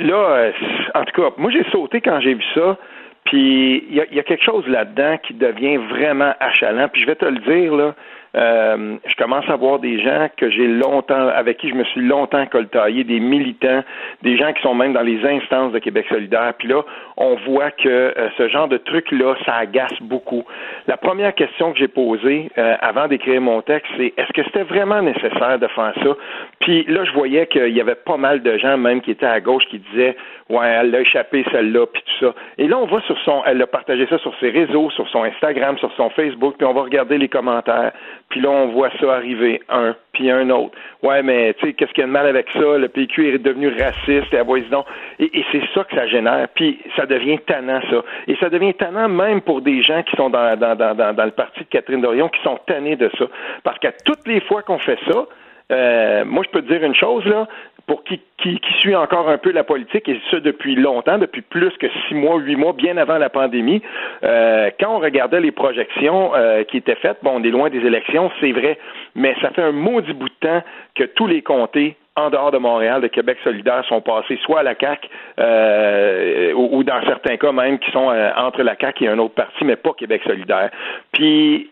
là 0.00 0.50
en 0.96 1.04
tout 1.04 1.22
cas, 1.22 1.28
moi 1.36 1.52
j'ai 1.52 1.64
sauté 1.70 2.00
quand 2.00 2.20
j'ai 2.20 2.34
vu 2.34 2.42
ça. 2.54 2.76
Puis 3.24 3.84
il 3.88 3.94
y 3.94 4.14
y 4.14 4.20
a 4.20 4.22
quelque 4.22 4.44
chose 4.44 4.66
là-dedans 4.66 5.18
qui 5.18 5.34
devient 5.34 5.76
vraiment 5.76 6.34
achalant. 6.40 6.88
Puis 6.88 7.02
je 7.02 7.06
vais 7.06 7.14
te 7.14 7.24
le 7.24 7.38
dire 7.38 7.74
là, 7.74 7.94
euh, 8.34 8.96
je 9.06 9.14
commence 9.16 9.48
à 9.48 9.56
voir 9.56 9.78
des 9.78 10.02
gens 10.02 10.28
que 10.36 10.50
j'ai 10.50 10.66
longtemps, 10.66 11.28
avec 11.28 11.58
qui 11.58 11.68
je 11.68 11.74
me 11.74 11.84
suis 11.84 12.00
longtemps 12.00 12.46
coltaillé, 12.46 13.04
des 13.04 13.20
militants, 13.20 13.82
des 14.22 14.36
gens 14.36 14.52
qui 14.52 14.62
sont 14.62 14.74
même 14.74 14.92
dans 14.92 15.02
les 15.02 15.24
instances 15.26 15.72
de 15.72 15.78
Québec 15.78 16.06
solidaire. 16.08 16.54
Puis 16.58 16.68
là, 16.68 16.82
on 17.16 17.36
voit 17.46 17.70
que 17.70 17.88
euh, 17.88 18.28
ce 18.38 18.48
genre 18.48 18.68
de 18.68 18.78
truc-là, 18.78 19.34
ça 19.44 19.56
agace 19.56 20.00
beaucoup. 20.00 20.44
La 20.86 20.96
première 20.96 21.34
question 21.34 21.72
que 21.72 21.78
j'ai 21.78 21.88
posée 21.88 22.50
euh, 22.56 22.76
avant 22.80 23.06
d'écrire 23.06 23.40
mon 23.40 23.60
texte, 23.60 23.90
c'est 23.96 24.14
est-ce 24.16 24.32
que 24.32 24.42
c'était 24.44 24.62
vraiment 24.62 25.02
nécessaire 25.02 25.58
de 25.58 25.66
faire 25.68 25.92
ça? 26.02 26.16
Puis 26.60 26.84
là, 26.84 27.04
je 27.04 27.12
voyais 27.12 27.46
qu'il 27.46 27.76
y 27.76 27.80
avait 27.80 27.94
pas 27.94 28.16
mal 28.16 28.42
de 28.42 28.56
gens, 28.58 28.78
même 28.78 29.00
qui 29.02 29.10
étaient 29.10 29.26
à 29.26 29.40
gauche, 29.40 29.64
qui 29.68 29.78
disaient 29.78 30.16
Ouais, 30.48 30.66
elle 30.66 30.90
l'a 30.90 31.00
échappé 31.00 31.46
celle-là, 31.50 31.86
puis 31.86 32.02
tout 32.02 32.26
ça. 32.26 32.34
Et 32.58 32.68
là, 32.68 32.76
on 32.78 32.84
va 32.84 33.00
sur 33.02 33.18
son, 33.24 33.42
elle 33.46 33.62
a 33.62 33.66
partagé 33.66 34.06
ça 34.08 34.18
sur 34.18 34.34
ses 34.38 34.50
réseaux, 34.50 34.90
sur 34.90 35.08
son 35.08 35.22
Instagram, 35.24 35.78
sur 35.78 35.90
son 35.96 36.10
Facebook, 36.10 36.56
puis 36.58 36.66
on 36.66 36.74
va 36.74 36.82
regarder 36.82 37.16
les 37.16 37.28
commentaires. 37.28 37.92
Puis 38.32 38.40
là, 38.40 38.48
on 38.48 38.68
voit 38.68 38.88
ça 38.98 39.12
arriver, 39.12 39.60
un, 39.68 39.94
puis 40.14 40.30
un 40.30 40.48
autre. 40.48 40.72
Ouais, 41.02 41.22
mais 41.22 41.52
tu 41.52 41.66
sais, 41.66 41.72
qu'est-ce 41.74 41.92
qu'il 41.92 42.00
y 42.00 42.04
a 42.04 42.06
de 42.06 42.12
mal 42.12 42.26
avec 42.26 42.46
ça? 42.50 42.78
Le 42.78 42.88
PQ 42.88 43.34
est 43.34 43.38
devenu 43.38 43.68
raciste, 43.68 44.32
et 44.32 44.38
à 44.38 44.42
donc. 44.44 44.86
Et, 45.18 45.38
et 45.38 45.44
c'est 45.52 45.60
ça 45.74 45.84
que 45.84 45.94
ça 45.94 46.06
génère. 46.06 46.48
Puis 46.54 46.80
ça 46.96 47.04
devient 47.04 47.38
tannant, 47.40 47.82
ça. 47.90 48.02
Et 48.28 48.36
ça 48.36 48.48
devient 48.48 48.72
tannant 48.72 49.06
même 49.06 49.42
pour 49.42 49.60
des 49.60 49.82
gens 49.82 50.02
qui 50.02 50.16
sont 50.16 50.30
dans, 50.30 50.58
dans, 50.58 50.74
dans, 50.74 50.94
dans, 50.94 51.12
dans 51.12 51.24
le 51.26 51.32
parti 51.32 51.60
de 51.60 51.66
Catherine 51.66 52.00
Dorion, 52.00 52.30
qui 52.30 52.42
sont 52.42 52.58
tannés 52.66 52.96
de 52.96 53.10
ça. 53.18 53.26
Parce 53.64 53.78
qu'à 53.80 53.92
toutes 53.92 54.26
les 54.26 54.40
fois 54.40 54.62
qu'on 54.62 54.78
fait 54.78 54.98
ça, 55.10 55.26
euh, 55.70 56.24
moi, 56.24 56.42
je 56.46 56.50
peux 56.50 56.62
te 56.62 56.72
dire 56.72 56.82
une 56.82 56.94
chose, 56.94 57.24
là, 57.26 57.46
pour 57.86 58.04
qui, 58.04 58.20
qui, 58.38 58.58
qui 58.58 58.72
suit 58.80 58.94
encore 58.94 59.28
un 59.28 59.38
peu 59.38 59.52
la 59.52 59.64
politique, 59.64 60.08
et 60.08 60.20
ça 60.30 60.40
depuis 60.40 60.74
longtemps, 60.76 61.18
depuis 61.18 61.42
plus 61.42 61.70
que 61.78 61.86
six 62.08 62.14
mois, 62.14 62.38
huit 62.38 62.56
mois, 62.56 62.72
bien 62.72 62.96
avant 62.96 63.18
la 63.18 63.30
pandémie, 63.30 63.82
euh, 64.24 64.70
quand 64.80 64.96
on 64.96 64.98
regardait 64.98 65.40
les 65.40 65.52
projections 65.52 66.34
euh, 66.34 66.64
qui 66.64 66.78
étaient 66.78 66.96
faites, 66.96 67.18
bon, 67.22 67.32
on 67.36 67.42
est 67.42 67.50
loin 67.50 67.70
des 67.70 67.84
élections, 67.84 68.30
c'est 68.40 68.52
vrai, 68.52 68.78
mais 69.14 69.34
ça 69.40 69.50
fait 69.50 69.62
un 69.62 69.72
maudit 69.72 70.12
bout 70.12 70.28
de 70.28 70.48
temps 70.48 70.62
que 70.94 71.04
tous 71.04 71.26
les 71.26 71.42
comtés 71.42 71.96
en 72.14 72.28
dehors 72.28 72.50
de 72.50 72.58
Montréal, 72.58 73.00
de 73.00 73.08
Québec 73.08 73.38
solidaire, 73.42 73.84
sont 73.88 74.02
passés 74.02 74.38
soit 74.42 74.60
à 74.60 74.62
la 74.62 74.74
CAQ 74.78 75.08
euh, 75.38 76.52
ou, 76.52 76.78
ou, 76.78 76.84
dans 76.84 77.00
certains 77.06 77.36
cas 77.36 77.52
même 77.52 77.78
qui 77.78 77.90
sont 77.90 78.10
euh, 78.10 78.30
entre 78.36 78.62
la 78.62 78.76
CAQ 78.78 79.04
et 79.04 79.08
un 79.08 79.18
autre 79.18 79.34
parti, 79.34 79.64
mais 79.64 79.76
pas 79.76 79.92
Québec 79.94 80.22
solidaire. 80.26 80.70
Puis 81.12 81.70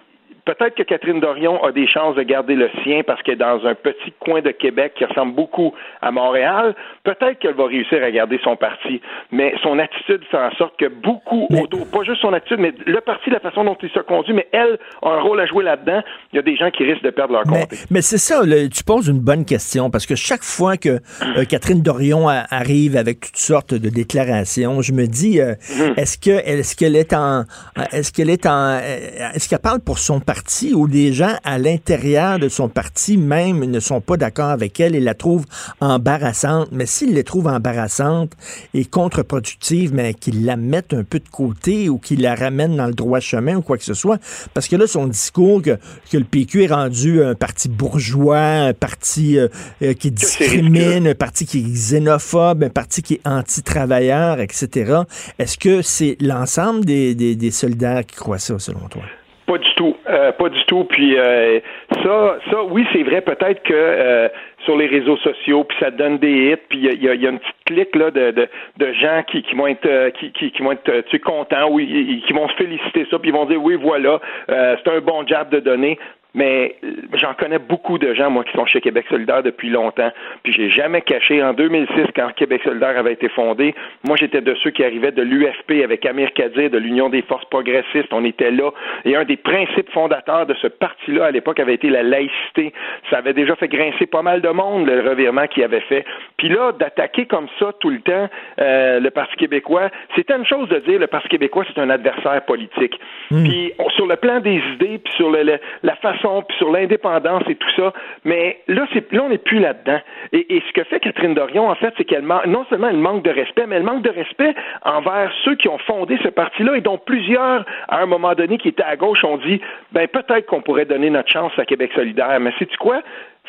peut-être 0.55 0.75
que 0.75 0.83
Catherine 0.83 1.21
Dorion 1.21 1.63
a 1.65 1.73
des 1.73 1.87
chances 1.87 2.17
de 2.17 2.23
garder 2.23 2.55
le 2.55 2.69
sien 2.83 3.03
parce 3.07 3.23
qu'elle 3.23 3.35
est 3.35 3.37
dans 3.39 3.65
un 3.67 3.75
petit 3.75 4.13
coin 4.21 4.41
de 4.41 4.51
Québec 4.51 4.95
qui 4.97 5.05
ressemble 5.05 5.35
beaucoup 5.35 5.73
à 6.03 6.11
Montréal. 6.11 6.75
Peut-être 7.05 7.39
qu'elle 7.39 7.55
va 7.55 7.67
réussir 7.67 8.03
à 8.03 8.11
garder 8.11 8.39
son 8.43 8.57
parti, 8.57 9.01
mais 9.31 9.55
son 9.63 9.79
attitude 9.79 10.23
fait 10.31 10.39
en 10.39 10.51
sorte 10.53 10.79
que 10.79 10.87
beaucoup 10.87 11.47
mais... 11.51 11.63
autour, 11.63 11.87
pas 11.91 12.03
juste 12.05 12.21
son 12.21 12.33
attitude, 12.33 12.59
mais 12.59 12.73
le 12.87 13.01
parti, 13.01 13.31
la 13.31 13.41
façon 13.41 13.65
dont 13.65 13.77
il 13.83 13.91
se 13.91 14.01
conduit, 14.01 14.33
mais 14.33 14.49
elle 14.53 14.79
a 15.03 15.09
un 15.09 15.21
rôle 15.21 15.41
à 15.41 15.47
jouer 15.47 15.65
là-dedans. 15.65 16.03
Il 16.33 16.37
y 16.37 16.39
a 16.39 16.43
des 16.43 16.57
gens 16.57 16.71
qui 16.71 16.85
risquent 16.85 17.05
de 17.05 17.11
perdre 17.11 17.33
leur 17.33 17.47
mais, 17.47 17.61
comté. 17.61 17.77
Mais 17.91 18.03
c'est 18.03 18.19
ça, 18.19 18.45
là, 18.45 18.69
tu 18.69 18.85
poses 18.85 19.09
une 19.09 19.21
bonne 19.21 19.45
question 19.45 19.91
parce 19.91 20.07
que 20.07 20.15
chaque 20.15 20.43
fois 20.43 20.77
que 20.77 20.89
euh, 20.89 21.45
Catherine 21.49 21.83
Dorion 21.83 22.29
a, 22.29 22.45
arrive 22.51 22.97
avec 22.97 23.21
toutes 23.21 23.37
sortes 23.37 23.75
de 23.75 23.89
déclarations, 23.89 24.83
je 24.83 24.93
me 24.93 25.07
dis, 25.07 25.41
euh, 25.41 25.55
Mm-hmm. 25.81 26.01
est-ce 26.01 26.19
que 26.19 26.31
est-ce 26.31 26.77
qu'elle 26.77 26.97
est 26.97 27.13
en 27.13 27.45
est-ce 27.93 28.13
qu'elle 28.13 28.31
est 28.31 28.47
en 28.47 28.79
est-ce 28.79 29.49
qu'elle 29.49 29.59
parle 29.61 29.81
pour 29.81 29.99
son 29.99 30.21
parti 30.21 30.40
parti 30.41 30.73
ou 30.73 30.89
des 30.89 31.13
gens 31.13 31.37
à 31.45 31.59
l'intérieur 31.59 32.39
de 32.39 32.49
son 32.49 32.71
parti 32.71 33.19
même 33.19 33.63
ne 33.63 33.79
sont 33.79 34.01
pas 34.01 34.17
d'accord 34.17 34.49
avec 34.49 34.81
elle 34.81 34.95
et 34.95 35.01
la 35.01 35.13
trouvent 35.13 35.45
embarrassante. 35.81 36.69
Mais 36.73 36.87
s'ils 36.87 37.15
la 37.15 37.23
trouvent 37.23 37.49
embarrassante 37.49 38.33
et 38.73 38.87
contre-productive, 38.87 39.93
mais 39.93 40.15
qu'ils 40.15 40.47
la 40.47 40.57
mettent 40.57 40.95
un 40.95 41.05
peu 41.05 41.19
de 41.19 41.29
côté 41.29 41.91
ou 41.91 41.99
qu'ils 41.99 42.23
la 42.23 42.35
ramènent 42.35 42.75
dans 42.75 42.87
le 42.87 42.95
droit 42.95 43.21
chemin 43.21 43.57
ou 43.57 43.61
quoi 43.61 43.77
que 43.77 43.85
ce 43.85 43.93
soit, 43.93 44.19
parce 44.55 44.67
que 44.67 44.77
là, 44.77 44.87
son 44.87 45.09
discours 45.09 45.61
que, 45.61 45.79
que 46.11 46.17
le 46.17 46.25
PQ 46.25 46.65
est 46.65 46.73
rendu 46.73 47.23
un 47.23 47.35
parti 47.35 47.69
bourgeois, 47.69 48.39
un 48.41 48.73
parti 48.73 49.39
euh, 49.39 49.49
euh, 49.83 49.93
qui 49.93 50.11
discrimine, 50.11 51.07
un 51.07 51.15
parti 51.15 51.45
qui 51.45 51.59
est 51.59 51.71
xénophobe, 51.71 52.65
un 52.65 52.71
parti 52.71 53.03
qui 53.03 53.15
est 53.15 53.27
anti-travailleur, 53.27 54.41
etc. 54.41 55.03
Est-ce 55.39 55.59
que 55.59 55.83
c'est 55.83 56.17
l'ensemble 56.19 56.87
des, 56.87 57.15
des, 57.15 57.37
des 57.37 57.51
soldats 57.51 58.05
qui 58.05 58.17
croient 58.17 58.39
ça, 58.39 58.59
selon 58.59 58.89
toi? 58.89 59.03
Pas 59.51 59.59
du 59.59 59.75
tout, 59.75 59.97
euh, 60.09 60.31
pas 60.31 60.49
du 60.49 60.65
tout. 60.67 60.85
Puis 60.85 61.19
euh, 61.19 61.59
ça, 62.05 62.39
ça, 62.53 62.63
oui, 62.63 62.87
c'est 62.93 63.03
vrai. 63.03 63.21
Peut-être 63.21 63.65
que 63.65 63.75
euh, 63.75 64.29
sur 64.65 64.77
les 64.77 64.87
réseaux 64.87 65.17
sociaux, 65.17 65.65
puis 65.65 65.77
ça 65.81 65.91
donne 65.91 66.19
des 66.19 66.53
hits, 66.53 66.63
puis 66.69 66.79
il 66.79 67.03
y 67.03 67.09
a, 67.09 67.15
y 67.15 67.27
a, 67.27 67.31
une 67.31 67.41
petite 67.41 67.65
clique 67.67 67.97
là 67.97 68.13
de, 68.13 68.31
de, 68.31 68.49
de 68.77 68.93
gens 68.93 69.25
qui, 69.27 69.43
qui 69.43 69.57
vont 69.57 69.67
être 69.67 69.87
euh, 69.87 70.11
qui, 70.11 70.31
qui, 70.31 70.53
qui 70.53 70.63
vont 70.63 70.71
être 70.71 70.85
tu 70.85 71.11
sais, 71.11 71.19
contents, 71.19 71.69
oui, 71.69 72.23
qui 72.25 72.33
vont 72.33 72.49
se 72.49 72.55
féliciter 72.55 73.09
ça, 73.11 73.19
puis 73.19 73.31
ils 73.31 73.35
vont 73.35 73.47
dire 73.47 73.61
oui, 73.61 73.75
voilà, 73.75 74.21
euh, 74.53 74.77
c'est 74.85 74.93
un 74.93 75.01
bon 75.01 75.27
job 75.27 75.49
de 75.51 75.59
donner. 75.59 75.99
Mais 76.35 76.77
euh, 76.85 76.93
j'en 77.15 77.35
connais 77.35 77.59
beaucoup 77.59 77.99
de 77.99 78.15
gens, 78.15 78.31
moi, 78.31 78.45
qui 78.45 78.53
sont 78.53 78.67
chez 78.67 78.81
Québec 78.81 79.07
solidaire 79.11 79.43
depuis 79.43 79.69
longtemps. 79.71 80.11
Puis 80.43 80.53
j'ai 80.53 80.71
jamais 80.71 81.01
caché. 81.03 81.43
En 81.43 81.53
2006, 81.53 82.07
quand 82.15 82.33
Québec 82.37 82.61
solidaire 82.65 82.97
avait 82.99 83.13
été 83.15 83.29
fondé, 83.29 83.75
moi, 84.07 84.17
j'étais 84.17 84.41
de 84.41 84.55
ceux 84.63 84.71
qui 84.71 84.85
arrivaient 84.85 85.13
de 85.13 85.23
l'UFP 85.23 85.83
avec 85.83 86.07
Amir 86.07 86.33
Kadir, 86.35 86.71
de 86.71 86.79
l'Union 86.79 87.09
des 87.09 87.23
forces 87.23 87.45
progressistes. 87.47 88.13
On 88.13 88.25
était 88.25 88.51
là. 88.51 88.71
Et 89.05 89.17
un 89.17 89.25
des 89.25 89.37
principes 89.37 89.91
fondateurs 89.91 90.47
de 90.47 90.55
ce 90.55 90.67
parti-là, 90.69 91.27
à 91.27 91.31
l'époque, 91.31 91.59
avait 91.59 91.75
été 91.75 91.89
la 91.91 92.03
laïcité. 92.03 92.73
Ça 93.11 93.19
avait 93.19 93.33
déjà 93.35 93.57
fait 93.57 93.69
grincer 93.69 94.07
pas 94.07 94.23
mal 94.23 94.41
de 94.41 94.49
monde, 94.51 94.87
le 94.87 95.01
revirement 95.09 95.47
qu'il 95.49 95.65
avait 95.65 95.81
fait. 95.81 96.05
Puis 96.37 96.49
là, 96.49 96.73
d'attaquer 96.73 97.27
comme 97.27 97.49
ça 97.59 97.73
tout 97.81 97.91
le 97.91 98.01
temps 98.01 98.29
euh, 98.61 99.01
le 99.01 99.11
Parti 99.11 99.37
québécois, 99.37 99.89
c'était 100.15 100.37
une 100.37 100.47
chose 100.47 100.69
de 100.69 100.79
dire 100.79 100.99
le 101.01 101.07
Parti 101.07 101.29
québécois, 101.29 101.65
c'est 101.73 101.81
un 101.81 101.91
adversaire 101.91 102.43
politique. 102.45 102.99
Puis 103.45 103.73
on- 103.79 103.91
sur 103.91 104.07
le 104.07 104.17
plan 104.17 104.41
des 104.41 104.61
idées, 104.75 104.99
puis 105.03 105.13
sur 105.17 105.31
le- 105.31 105.43
le- 105.43 105.59
la 105.83 105.97
façon 105.97 106.20
puis 106.47 106.57
sur 106.59 106.71
l'indépendance 106.71 107.43
et 107.49 107.55
tout 107.55 107.71
ça. 107.77 107.93
Mais 108.25 108.61
là, 108.69 108.87
c'est, 108.93 109.11
là 109.13 109.23
on 109.25 109.29
n'est 109.29 109.39
plus 109.39 109.59
là-dedans. 109.59 110.01
Et, 110.33 110.63
ce 110.67 110.73
que 110.73 110.85
fait 110.85 111.01
Catherine 111.01 111.35
Dorion, 111.35 111.69
en 111.69 111.75
fait, 111.75 111.93
c'est 111.97 112.05
qu'elle 112.05 112.25
non 112.25 112.65
seulement 112.69 112.89
elle 112.89 112.97
manque 112.97 113.25
de 113.25 113.31
respect, 113.31 113.67
mais 113.67 113.77
elle 113.77 113.83
manque 113.83 114.03
de 114.03 114.11
respect 114.11 114.55
envers 114.83 115.33
ceux 115.45 115.55
qui 115.57 115.69
ont 115.69 115.79
fondé 115.79 116.19
ce 116.23 116.29
parti-là 116.29 116.77
et 116.77 116.81
dont 116.81 116.99
plusieurs, 116.99 117.65
à 117.89 118.01
un 118.01 118.07
moment 118.07 118.35
donné, 118.35 118.59
qui 118.59 118.69
étaient 118.69 118.83
à 118.83 118.97
gauche, 118.97 119.25
ont 119.25 119.39
dit, 119.39 119.61
ben 119.93 120.07
peut-être 120.09 120.47
qu'on 120.47 120.63
pourrait 120.63 120.85
donner 120.85 121.11
notre 121.11 121.31
chance 121.31 121.53
à 121.59 121.65
Québec 121.65 121.91
solidaire. 121.95 122.39
Mais 122.41 122.53
sais-tu 122.59 122.77
quoi? 122.77 123.03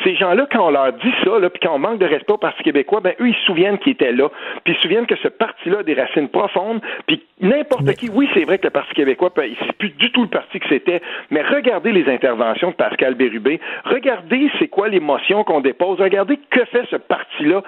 Ces 0.04 0.16
gens-là, 0.16 0.48
quand 0.52 0.68
on 0.68 0.72
leur 0.72 0.94
dit 0.94 1.14
ça, 1.24 1.38
là, 1.38 1.50
puis 1.50 1.60
quand 1.62 1.76
on 1.76 1.80
manque 1.80 2.00
de 2.00 2.06
respect 2.06 2.34
au 2.34 2.38
Parti 2.38 2.64
québécois, 2.64 3.02
ben 3.02 3.14
eux, 3.20 3.30
ils 3.30 3.36
se 3.36 3.42
souviennent 3.42 3.78
qu'ils 3.78 3.94
étaient 3.94 4.12
là. 4.12 4.30
Puis 4.64 4.74
ils 4.74 4.76
se 4.78 4.82
souviennent 4.82 5.06
que 5.06 5.16
ce 5.18 5.28
parti-là 5.28 5.80
a 5.80 5.84
des 5.84 5.94
racines 5.94 6.30
profondes. 6.30 6.82
Puis 7.06 7.22
n'importe 7.40 7.94
qui, 7.94 8.10
oui, 8.10 8.28
c'est 8.34 8.46
vrai 8.46 8.58
que 8.58 8.66
le 8.66 8.72
Parti 8.72 8.94
québécois, 8.94 9.32
c'est 9.36 9.74
plus 9.74 9.90
du 9.90 10.12
tout 10.12 10.24
le 10.24 10.28
parti 10.30 10.60
que 10.60 10.68
c'était, 10.70 11.02
mais 11.30 11.42
regardez 11.42 11.92
les 11.92 12.10
interventions 12.10 12.72
de 12.72 12.76
Pascal 12.76 13.16
Bérubé. 13.16 13.60
Regardez 13.86 14.50
c'est 14.60 14.68
quoi 14.68 14.88
l'émotion 14.88 15.44
qu'on 15.44 15.62
dépose. 15.62 16.00
Regardez 16.00 16.40
que 16.50 16.66
fait 16.66 16.86
ce 16.90 16.96
parti-là 16.96 17.62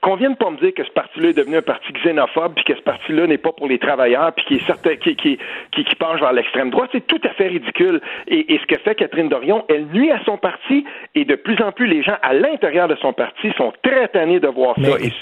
qu'on 0.00 0.16
vienne 0.16 0.36
pas 0.36 0.50
me 0.50 0.56
dire 0.58 0.72
que 0.74 0.84
ce 0.84 0.90
parti-là 0.90 1.30
est 1.30 1.36
devenu 1.36 1.56
un 1.56 1.62
parti 1.62 1.92
xénophobe, 1.92 2.54
puis 2.54 2.64
que 2.64 2.76
ce 2.76 2.82
parti-là 2.82 3.26
n'est 3.26 3.38
pas 3.38 3.52
pour 3.52 3.66
les 3.68 3.78
travailleurs, 3.78 4.32
puis 4.32 4.44
qui 4.44 4.54
est 4.54 4.66
certain, 4.66 4.96
qui, 4.96 5.16
qui, 5.16 5.38
qui, 5.72 5.84
qui 5.84 5.94
penche 5.96 6.20
vers 6.20 6.32
l'extrême 6.32 6.70
droite, 6.70 6.90
c'est 6.92 7.06
tout 7.06 7.20
à 7.24 7.30
fait 7.30 7.48
ridicule. 7.48 8.00
Et, 8.28 8.54
et 8.54 8.58
ce 8.58 8.66
que 8.66 8.78
fait 8.80 8.94
Catherine 8.94 9.28
Dorion, 9.28 9.64
elle 9.68 9.86
nuit 9.86 10.10
à 10.10 10.22
son 10.24 10.36
parti, 10.36 10.84
et 11.14 11.24
de 11.24 11.34
plus 11.34 11.60
en 11.62 11.72
plus 11.72 11.86
les 11.86 12.02
gens 12.02 12.16
à 12.22 12.32
l'intérieur 12.32 12.88
de 12.88 12.96
son 12.96 13.12
parti 13.12 13.50
sont 13.56 13.72
très 13.82 14.08
tannés 14.08 14.40
de 14.40 14.48
voir 14.48 14.74
ça. 14.76 14.96
Et 15.04 15.12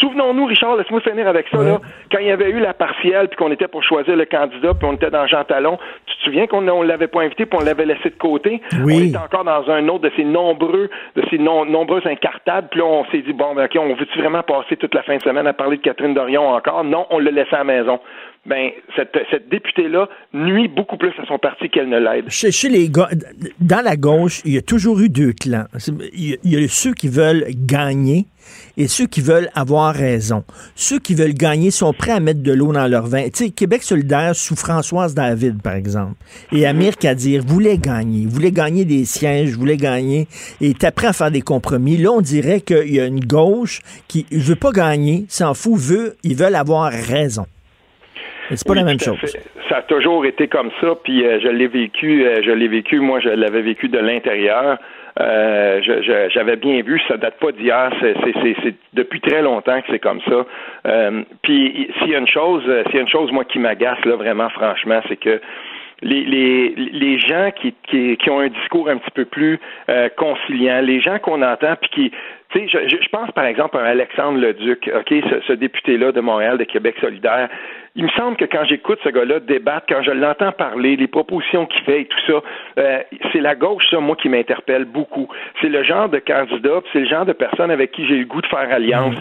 souvenons-nous, 0.00 0.46
Richard, 0.46 0.76
laisse-moi 0.76 1.00
finir 1.00 1.26
avec 1.28 1.46
ça, 1.48 1.62
là, 1.62 1.80
quand 2.10 2.18
il 2.18 2.26
y 2.26 2.30
avait 2.30 2.50
eu 2.50 2.60
la 2.60 2.74
partielle, 2.74 3.28
puis 3.28 3.36
qu'on 3.36 3.50
était 3.52 3.68
pour 3.68 3.82
choisir 3.82 4.16
le 4.16 4.24
candidat, 4.26 4.74
puis 4.74 4.88
on 4.88 4.92
était 4.92 5.10
dans 5.10 5.26
Jean 5.26 5.44
Talon, 5.44 5.78
tu 6.06 6.16
te 6.16 6.22
souviens 6.24 6.46
qu'on 6.46 6.60
ne 6.60 6.84
l'avait 6.84 7.08
pas 7.08 7.22
invité, 7.22 7.46
puis 7.46 7.58
on 7.60 7.64
l'avait 7.64 7.86
laissé 7.86 8.10
de 8.10 8.18
côté? 8.18 8.60
Oui. 8.84 8.94
On 8.96 9.08
était 9.08 9.16
encore 9.16 9.44
dans 9.44 9.70
un 9.70 9.88
autre 9.88 10.04
de 10.04 10.12
ces 10.16 10.24
nombreux, 10.24 10.90
de 11.14 11.22
ces 11.30 11.38
non- 11.38 11.64
nombreux 11.64 12.02
incartades, 12.06 12.68
puis 12.70 12.80
là, 12.80 12.86
on 12.86 13.04
s'est 13.06 13.22
dit, 13.22 13.32
bon, 13.32 13.54
ben, 13.54 13.64
OK, 13.64 13.76
on 13.78 13.94
veut-tu 13.94 14.20
vraiment 14.26 14.42
passer 14.42 14.76
toute 14.76 14.94
la 14.94 15.02
fin 15.02 15.16
de 15.16 15.22
semaine 15.22 15.46
à 15.46 15.52
parler 15.52 15.76
de 15.76 15.82
Catherine 15.82 16.14
Dorion 16.14 16.48
encore? 16.48 16.84
Non, 16.84 17.06
on 17.10 17.18
l'a 17.18 17.30
laissé 17.30 17.54
à 17.54 17.58
la 17.58 17.64
maison. 17.64 18.00
Ben, 18.44 18.70
cette, 18.94 19.16
cette 19.30 19.48
députée-là 19.48 20.08
nuit 20.32 20.68
beaucoup 20.68 20.96
plus 20.96 21.12
à 21.20 21.26
son 21.26 21.38
parti 21.38 21.68
qu'elle 21.68 21.88
ne 21.88 21.98
l'aide. 21.98 22.30
Chez, 22.30 22.68
les 22.68 22.88
dans 22.88 23.84
la 23.84 23.96
gauche, 23.96 24.42
il 24.44 24.54
y 24.54 24.58
a 24.58 24.62
toujours 24.62 25.00
eu 25.00 25.08
deux 25.08 25.32
clans. 25.32 25.64
Il 26.12 26.30
y 26.30 26.34
a, 26.34 26.36
il 26.44 26.60
y 26.60 26.64
a 26.64 26.68
ceux 26.68 26.92
qui 26.92 27.08
veulent 27.08 27.44
gagner 27.50 28.26
et 28.76 28.88
ceux 28.88 29.06
qui 29.06 29.20
veulent 29.20 29.48
avoir 29.54 29.94
raison. 29.94 30.44
Ceux 30.74 30.98
qui 30.98 31.14
veulent 31.14 31.34
gagner 31.34 31.70
sont 31.70 31.92
prêts 31.92 32.12
à 32.12 32.20
mettre 32.20 32.42
de 32.42 32.52
l'eau 32.52 32.72
dans 32.72 32.86
leur 32.86 33.06
vin. 33.06 33.24
Tu 33.24 33.46
sais, 33.46 33.50
Québec 33.50 33.82
solidaire 33.82 34.34
sous 34.34 34.56
Françoise 34.56 35.14
David, 35.14 35.62
par 35.62 35.74
exemple, 35.74 36.14
et 36.52 36.66
Amir 36.66 36.96
Kadir 36.96 37.42
voulaient 37.42 37.78
gagner, 37.78 38.26
voulaient 38.26 38.52
gagner 38.52 38.84
des 38.84 39.04
sièges, 39.04 39.56
voulaient 39.56 39.76
gagner, 39.76 40.26
et 40.60 40.70
étaient 40.70 40.90
prêts 40.90 41.08
à 41.08 41.12
faire 41.12 41.30
des 41.30 41.42
compromis. 41.42 41.96
Là, 41.96 42.10
on 42.10 42.20
dirait 42.20 42.60
qu'il 42.60 42.94
y 42.94 43.00
a 43.00 43.06
une 43.06 43.24
gauche 43.24 43.80
qui 44.08 44.26
ne 44.30 44.40
veut 44.40 44.56
pas 44.56 44.72
gagner, 44.72 45.24
s'en 45.28 45.54
fout, 45.54 45.76
veut, 45.76 46.16
ils 46.22 46.36
veulent 46.36 46.54
avoir 46.54 46.92
raison. 46.92 47.46
C'est 48.50 48.64
pas 48.64 48.74
Oui, 48.74 48.78
la 48.78 48.84
même 48.84 49.00
chose. 49.00 49.18
Ça 49.68 49.78
a 49.78 49.82
toujours 49.82 50.24
été 50.24 50.46
comme 50.46 50.70
ça, 50.80 50.94
puis 51.02 51.26
euh, 51.26 51.40
je 51.42 51.48
l'ai 51.48 51.66
vécu, 51.66 52.24
euh, 52.24 52.42
je 52.44 52.52
l'ai 52.52 52.68
vécu, 52.68 53.00
moi 53.00 53.18
je 53.20 53.28
l'avais 53.28 53.62
vécu 53.62 53.88
de 53.88 53.98
l'intérieur. 53.98 54.78
Euh, 55.20 55.80
J'avais 56.30 56.56
bien 56.56 56.82
vu, 56.82 57.00
ça 57.08 57.16
date 57.16 57.38
pas 57.40 57.52
d'hier, 57.52 57.90
c'est 58.00 58.74
depuis 58.92 59.20
très 59.20 59.40
longtemps 59.42 59.80
que 59.80 59.86
c'est 59.90 59.98
comme 59.98 60.20
ça. 60.22 60.44
Euh, 60.86 61.22
puis 61.42 61.88
s'il 61.98 62.10
y 62.10 62.14
a 62.14 62.18
une 62.18 62.28
chose, 62.28 62.62
euh, 62.68 62.82
s'il 62.86 62.96
y 62.96 62.98
a 62.98 63.02
une 63.02 63.08
chose 63.08 63.32
moi 63.32 63.44
qui 63.44 63.58
m'agace 63.58 64.04
là 64.04 64.16
vraiment 64.16 64.48
franchement, 64.50 65.00
c'est 65.08 65.16
que 65.16 65.40
les, 66.02 66.24
les, 66.24 66.68
les 66.92 67.18
gens 67.18 67.50
qui, 67.56 67.74
qui, 67.88 68.18
qui 68.18 68.28
ont 68.30 68.40
un 68.40 68.48
discours 68.48 68.90
un 68.90 68.98
petit 68.98 69.10
peu 69.12 69.24
plus 69.24 69.58
euh, 69.88 70.10
conciliant, 70.18 70.80
les 70.82 71.00
gens 71.00 71.18
qu'on 71.18 71.40
entend, 71.40 71.74
puis 71.80 71.88
qui, 71.90 72.10
tu 72.50 72.68
sais, 72.68 72.86
je- 72.86 72.96
je 73.02 73.08
pense 73.08 73.30
par 73.32 73.46
exemple 73.46 73.78
à 73.78 73.84
Alexandre 73.84 74.38
Leduc, 74.38 74.90
ok, 74.94 75.08
ce, 75.30 75.40
ce 75.46 75.52
député-là 75.54 76.12
de 76.12 76.20
Montréal, 76.20 76.58
de 76.58 76.64
Québec 76.64 76.96
solidaire. 77.00 77.48
Il 77.98 78.04
me 78.04 78.10
semble 78.10 78.36
que 78.36 78.44
quand 78.44 78.64
j'écoute 78.64 78.98
ce 79.02 79.08
gars-là 79.08 79.40
débattre, 79.40 79.86
quand 79.88 80.02
je 80.02 80.10
l'entends 80.10 80.52
parler, 80.52 80.96
les 80.96 81.06
propositions 81.06 81.64
qu'il 81.66 81.82
fait 81.84 82.02
et 82.02 82.04
tout 82.04 82.18
ça, 82.26 82.42
euh, 82.78 82.98
c'est 83.32 83.40
la 83.40 83.54
gauche, 83.54 83.84
ça, 83.90 83.98
moi, 84.00 84.16
qui 84.16 84.28
m'interpelle 84.28 84.84
beaucoup. 84.84 85.28
C'est 85.62 85.68
le 85.70 85.82
genre 85.82 86.08
de 86.10 86.18
candidat, 86.18 86.80
c'est 86.92 87.00
le 87.00 87.06
genre 87.06 87.24
de 87.24 87.32
personne 87.32 87.70
avec 87.70 87.92
qui 87.92 88.06
j'ai 88.06 88.18
le 88.18 88.26
goût 88.26 88.42
de 88.42 88.46
faire 88.46 88.70
alliance. 88.70 89.14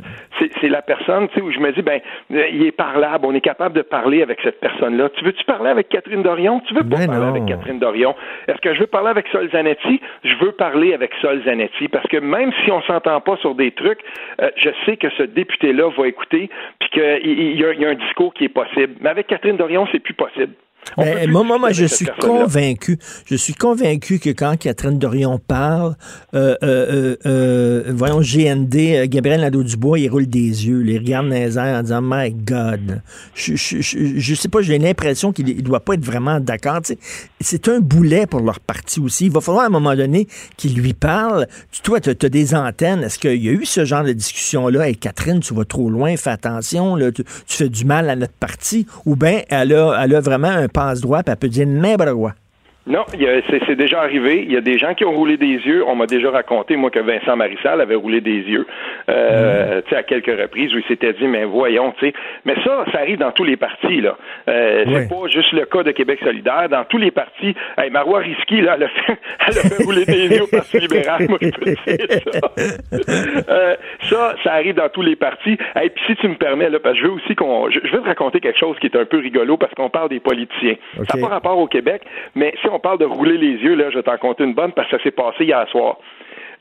C'est 0.59 0.67
la 0.67 0.81
personne, 0.81 1.29
tu 1.29 1.35
sais, 1.35 1.41
où 1.41 1.51
je 1.51 1.59
me 1.59 1.71
dis, 1.71 1.81
ben, 1.81 2.01
euh, 2.33 2.47
il 2.51 2.65
est 2.65 2.73
parlable, 2.73 3.25
on 3.25 3.33
est 3.33 3.39
capable 3.41 3.75
de 3.75 3.81
parler 3.81 4.21
avec 4.21 4.39
cette 4.43 4.59
personne-là. 4.59 5.07
Tu 5.15 5.23
veux-tu 5.23 5.45
parler 5.45 5.69
avec 5.69 5.88
Catherine 5.88 6.21
Dorion? 6.21 6.59
Tu 6.67 6.73
veux 6.73 6.81
pas 6.81 6.97
Ben 6.97 7.05
parler 7.07 7.21
non. 7.21 7.29
avec 7.29 7.45
Catherine 7.45 7.79
Dorion? 7.79 8.13
Est-ce 8.49 8.59
que 8.59 8.73
je 8.73 8.81
veux 8.81 8.88
parler 8.88 9.09
avec 9.11 9.27
Sol 9.29 9.49
Zanetti? 9.51 10.01
Je 10.25 10.35
veux 10.43 10.51
parler 10.51 10.93
avec 10.93 11.11
Sol 11.21 11.41
Zanetti 11.45 11.88
parce 11.88 12.07
que 12.07 12.17
même 12.17 12.51
si 12.65 12.71
on 12.71 12.81
s'entend 12.81 13.21
pas 13.21 13.38
sur 13.38 13.55
des 13.55 13.71
trucs, 13.71 14.01
euh, 14.41 14.49
je 14.57 14.69
sais 14.85 14.97
que 14.97 15.09
ce 15.11 15.23
député-là 15.23 15.89
va 15.97 16.07
écouter 16.07 16.49
puis 16.81 16.89
qu'il 16.89 17.19
il 17.23 17.57
y, 17.57 17.63
a- 17.65 17.71
il 17.73 17.79
y 17.79 17.85
a 17.85 17.89
un 17.89 17.93
discours 17.95 18.33
qui 18.33 18.43
est 18.43 18.49
possible. 18.49 18.64
Mais 18.75 19.10
avec 19.10 19.28
Catherine 19.28 19.58
Dorion, 19.58 19.88
c'est 19.91 19.99
plus 19.99 20.13
possible. 20.13 20.54
Ben, 20.97 21.29
moi, 21.29 21.43
moi, 21.43 21.71
je 21.71 21.83
avec 21.85 21.93
suis 21.93 22.05
convaincu. 22.19 22.97
Je 23.25 23.35
suis 23.35 23.53
convaincu 23.53 24.19
que 24.19 24.29
quand 24.29 24.55
Catherine 24.57 24.97
Dorion 24.99 25.39
parle, 25.39 25.95
euh, 26.33 26.55
euh, 26.63 26.85
euh, 26.91 27.15
euh, 27.25 27.83
voyons, 27.93 28.21
GND, 28.21 28.75
euh, 28.75 29.05
Gabriel 29.07 29.41
Nadeau-Dubois, 29.41 29.99
il 29.99 30.09
roule 30.09 30.27
des 30.27 30.67
yeux, 30.67 30.85
il 30.85 30.97
regarde 30.97 31.29
dans 31.29 31.35
les 31.35 31.57
airs 31.57 31.79
en 31.79 31.81
disant 31.81 31.99
My 32.03 32.31
God. 32.31 33.01
Je, 33.33 33.55
je, 33.55 33.81
je, 33.81 33.97
je 34.17 34.35
sais 34.35 34.47
pas, 34.47 34.61
j'ai 34.61 34.77
l'impression 34.77 35.31
qu'il 35.33 35.45
ne 35.47 35.61
doit 35.61 35.79
pas 35.79 35.95
être 35.95 36.05
vraiment 36.05 36.39
d'accord. 36.39 36.79
C'est 37.41 37.67
un 37.67 37.79
boulet 37.79 38.25
pour 38.27 38.41
leur 38.41 38.59
parti 38.59 38.99
aussi. 38.99 39.25
Il 39.25 39.31
va 39.31 39.41
falloir 39.41 39.63
à 39.63 39.67
un 39.67 39.71
moment 39.71 39.95
donné 39.95 40.27
qu'il 40.57 40.75
lui 40.75 40.93
parle. 40.93 41.47
Tu- 41.71 41.81
Toi, 41.81 41.99
tu 41.99 42.09
as, 42.09 42.29
des 42.29 42.55
antennes. 42.55 43.03
Est-ce 43.03 43.19
qu'il 43.19 43.43
y 43.43 43.49
a 43.49 43.51
eu 43.51 43.65
ce 43.65 43.85
genre 43.85 44.03
de 44.03 44.13
discussion-là? 44.13 44.87
Hey, 44.87 44.95
Catherine, 44.95 45.39
tu 45.39 45.53
vas 45.53 45.65
trop 45.65 45.89
loin, 45.89 46.15
fais 46.17 46.29
attention, 46.31 46.95
là, 46.95 47.11
tu, 47.11 47.23
tu 47.23 47.57
fais 47.57 47.69
du 47.69 47.85
mal 47.85 48.09
à 48.09 48.15
notre 48.15 48.33
parti. 48.33 48.85
Ou 49.05 49.15
bien 49.15 49.41
elle 49.49 49.73
a, 49.73 49.99
elle 50.03 50.15
a 50.15 50.21
vraiment 50.21 50.47
un 50.49 50.67
passe-droit, 50.75 51.23
puis 51.23 51.31
elle 51.31 51.38
peut 51.38 51.49
dire 51.49 51.67
n'importe 51.67 52.13
quoi. 52.13 52.35
Non, 52.87 53.03
c'est 53.11 53.75
déjà 53.75 54.01
arrivé. 54.01 54.43
Il 54.43 54.53
y 54.53 54.57
a 54.57 54.61
des 54.61 54.77
gens 54.77 54.93
qui 54.93 55.05
ont 55.05 55.11
roulé 55.11 55.37
des 55.37 55.47
yeux. 55.47 55.83
On 55.87 55.95
m'a 55.95 56.05
déjà 56.05 56.29
raconté, 56.29 56.75
moi, 56.75 56.91
que 56.91 56.99
Vincent 56.99 57.35
Marissal 57.35 57.81
avait 57.81 57.95
roulé 57.95 58.21
des 58.21 58.41
yeux, 58.41 58.67
euh, 59.09 59.81
tu 59.81 59.89
sais, 59.89 59.95
à 59.95 60.03
quelques 60.03 60.39
reprises 60.39 60.73
où 60.73 60.77
il 60.77 60.83
s'était 60.85 61.13
dit, 61.13 61.27
mais 61.27 61.45
voyons, 61.45 61.93
tu 61.97 62.07
sais. 62.07 62.13
Mais 62.45 62.53
ça, 62.63 62.85
ça 62.91 62.99
arrive 62.99 63.17
dans 63.17 63.31
tous 63.31 63.43
les 63.43 63.57
partis, 63.57 64.01
là. 64.01 64.17
Euh. 64.47 64.83
C'est 64.87 65.09
pas 65.09 65.27
juste 65.29 65.51
le 65.53 65.65
cas 65.65 65.81
de 65.81 65.91
Québec 65.91 66.19
solidaire. 66.23 66.69
Dans 66.69 66.85
tous 66.85 66.97
les 66.97 67.09
partis, 67.09 67.55
hey, 67.77 67.89
Marois 67.89 68.19
Risky, 68.19 68.61
là, 68.61 68.75
elle 68.75 68.83
a 68.83 68.89
fait, 68.89 69.17
elle 69.47 69.57
a 69.57 69.61
fait 69.61 69.83
rouler 69.83 70.05
des 70.05 70.27
yeux 70.27 70.43
au 70.43 70.47
Parti 70.47 70.77
libéral, 70.77 71.25
moi, 71.27 71.39
je 71.41 71.49
peux 71.49 71.65
dire 71.65 72.21
ça. 72.33 72.51
Euh, 73.47 73.75
ça, 74.09 74.36
ça 74.43 74.53
arrive 74.53 74.75
dans 74.75 74.89
tous 74.89 75.01
les 75.01 75.15
partis. 75.15 75.57
Et 75.81 75.89
puis 75.89 76.03
si 76.07 76.15
tu 76.17 76.27
me 76.27 76.36
permets, 76.36 76.69
là, 76.69 76.79
parce 76.79 76.95
que 76.95 77.01
je 77.01 77.07
veux 77.07 77.13
aussi 77.13 77.36
qu'on, 77.36 77.69
je, 77.69 77.79
je 77.83 77.91
veux 77.91 78.01
te 78.01 78.07
raconter 78.07 78.39
quelque 78.39 78.59
chose 78.59 78.77
qui 78.79 78.88
est 78.88 78.95
un 78.95 79.05
peu 79.05 79.17
rigolo 79.17 79.57
parce 79.57 79.73
qu'on 79.73 79.89
parle 79.89 80.09
des 80.09 80.19
politiciens. 80.19 80.75
Ça 81.07 81.17
n'a 81.17 81.27
pas 81.27 81.33
rapport 81.33 81.57
au 81.57 81.67
Québec, 81.67 82.01
mais 82.33 82.53
si 82.61 82.67
on 82.69 82.74
on 82.76 82.80
parle 82.80 82.99
de 82.99 83.05
rouler 83.05 83.38
les 83.38 83.53
yeux, 83.53 83.76
là, 83.76 83.89
je 83.89 83.95
vais 83.95 84.03
t'en 84.03 84.17
compter 84.17 84.43
une 84.43 84.53
bonne 84.53 84.73
parce 84.73 84.89
que 84.89 84.97
ça 84.97 85.03
s'est 85.03 85.11
passé 85.11 85.45
hier 85.45 85.65
soir. 85.69 85.97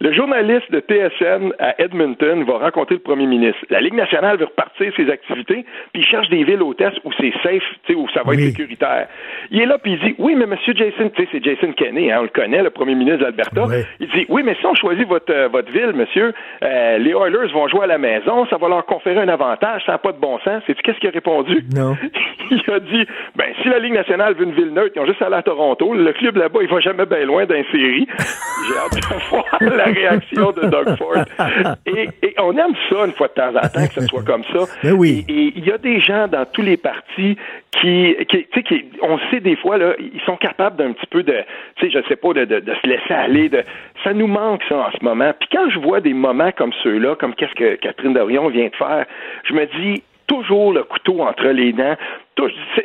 Le 0.01 0.13
journaliste 0.13 0.71
de 0.71 0.81
TSN 0.81 1.53
à 1.59 1.81
Edmonton 1.81 2.45
va 2.45 2.59
rencontrer 2.59 2.97
le 2.97 3.01
premier 3.01 3.27
ministre. 3.27 3.61
La 3.71 3.81
Ligue 3.81 3.95
nationale 3.95 4.39
veut 4.39 4.47
repartir 4.47 4.93
ses 4.97 5.11
activités, 5.11 5.65
puis 5.93 6.03
il 6.03 6.07
cherche 6.07 6.29
des 6.29 6.45
villes 6.45 6.63
hôtesses 6.63 6.95
où 7.05 7.13
c'est 7.19 7.33
safe, 7.43 7.63
où 7.95 8.09
ça 8.13 8.23
va 8.25 8.35
être 8.35 8.41
sécuritaire. 8.41 9.09
Il 9.51 9.61
est 9.61 9.67
là, 9.67 9.79
puis 9.79 9.93
il 9.93 10.01
dit 10.01 10.15
Oui, 10.19 10.35
mais 10.35 10.47
monsieur 10.47 10.75
Jason, 10.75 11.11
tu 11.15 11.23
sais, 11.23 11.29
c'est 11.33 11.45
Jason 11.45 11.73
Kenney, 11.73 12.11
hein, 12.11 12.19
on 12.21 12.23
le 12.23 12.29
connaît, 12.29 12.63
le 12.63 12.71
premier 12.71 12.95
ministre 12.95 13.21
d'Alberta. 13.21 13.67
Il 14.01 14.09
dit 14.09 14.27
Oui, 14.29 14.43
mais 14.45 14.57
si 14.61 14.67
on 14.67 14.75
choisit 14.75 15.07
votre, 15.07 15.33
euh, 15.33 15.49
votre 15.49 15.71
ville, 15.71 15.93
monsieur, 15.95 16.33
euh, 16.63 16.99
les 16.99 17.13
Oilers 17.13 17.53
vont 17.53 17.69
jouer 17.69 17.85
à 17.85 17.87
la 17.87 17.99
maison, 17.99 18.47
ça 18.47 18.57
va 18.57 18.69
leur 18.69 18.87
conférer 18.87 19.21
un 19.21 19.29
avantage, 19.29 19.83
ça 19.87 19.93
n'a 19.93 19.99
pas 19.99 20.13
de 20.13 20.19
bon 20.19 20.39
sens. 20.41 20.63
C'est 20.67 20.75
qu'est-ce 20.81 20.99
qu'il 20.99 21.09
a 21.09 21.13
répondu? 21.13 21.65
Non. 21.75 21.97
il 22.51 22.71
a 22.73 22.81
dit 22.81 23.07
Ben, 23.37 23.47
si 23.63 23.69
la 23.69 23.79
Ligue 23.79 23.95
nationale 23.95 24.35
veut 24.35 24.45
une 24.45 24.55
ville 24.55 24.73
neutre, 24.73 24.93
ils 24.97 25.01
ont 25.01 25.07
juste 25.07 25.23
à 25.23 25.27
aller 25.27 25.37
à 25.37 25.43
Toronto. 25.43 25.95
Le 25.95 26.13
club 26.13 26.37
là-bas, 26.37 26.61
il 26.63 26.69
va 26.69 26.81
jamais 26.81 27.07
bien 27.07 27.25
loin 27.25 27.47
d'un 27.47 27.63
série. 27.71 28.07
J'ai 28.19 28.79
hâte 28.79 28.95
de 28.95 29.31
voir 29.31 29.45
la 29.61 29.84
réaction 29.85 30.53
de 30.53 30.67
Doug 30.67 30.97
Ford. 30.97 31.25
Et, 31.87 32.09
on 32.39 32.57
aime 32.57 32.75
ça 32.89 33.05
une 33.07 33.13
fois 33.13 33.29
de 33.29 33.33
temps 33.35 33.55
en 33.55 33.69
temps 33.69 33.87
que 33.87 33.95
ce 33.95 34.07
soit 34.07 34.25
comme 34.25 34.45
ça. 34.45 34.65
Mais 34.83 34.93
oui. 34.93 35.25
Et 35.29 35.53
il 35.57 35.65
y 35.65 35.73
a 35.73 35.79
des 35.79 36.01
gens 36.01 36.29
dans 36.29 36.45
tous 36.47 36.63
les 36.63 36.77
partis 36.77 37.37
qui, 37.81 38.17
qui 38.29 38.47
tu 38.47 38.49
sais, 38.55 38.63
qui, 38.63 38.85
on 39.03 39.19
sait 39.31 39.41
des 39.41 39.57
fois 39.57 39.79
là, 39.79 39.95
ils 39.99 40.21
sont 40.27 40.37
capables 40.37 40.77
d'un 40.77 40.93
petit 40.93 41.07
peu 41.07 41.23
de, 41.23 41.37
tu 41.77 41.87
sais, 41.87 41.91
je 41.91 42.09
sais 42.09 42.17
pas, 42.17 42.33
de, 42.33 42.45
de, 42.45 42.75
se 42.83 42.87
laisser 42.87 43.15
aller. 43.15 43.49
De, 43.49 43.63
ça 44.03 44.13
nous 44.13 44.27
manque 44.27 44.63
ça 44.69 44.77
en 44.77 44.91
ce 44.91 45.05
moment. 45.05 45.33
Puis 45.39 45.49
quand 45.53 45.71
je 45.71 45.79
vois 45.79 46.01
des 46.01 46.15
moments 46.15 46.53
comme 46.53 46.73
ceux-là, 46.83 47.17
comme 47.17 47.35
qu'est-ce 47.35 47.55
que 47.55 47.77
Catherine 47.77 48.15
Dorion 48.15 48.49
vient 48.49 48.69
de 48.69 48.77
faire, 48.77 49.07
je 49.45 49.55
me 49.55 49.67
dis 49.67 50.03
toujours 50.27 50.73
le 50.73 50.83
couteau 50.85 51.21
entre 51.21 51.49
les 51.49 51.73
dents 51.73 51.97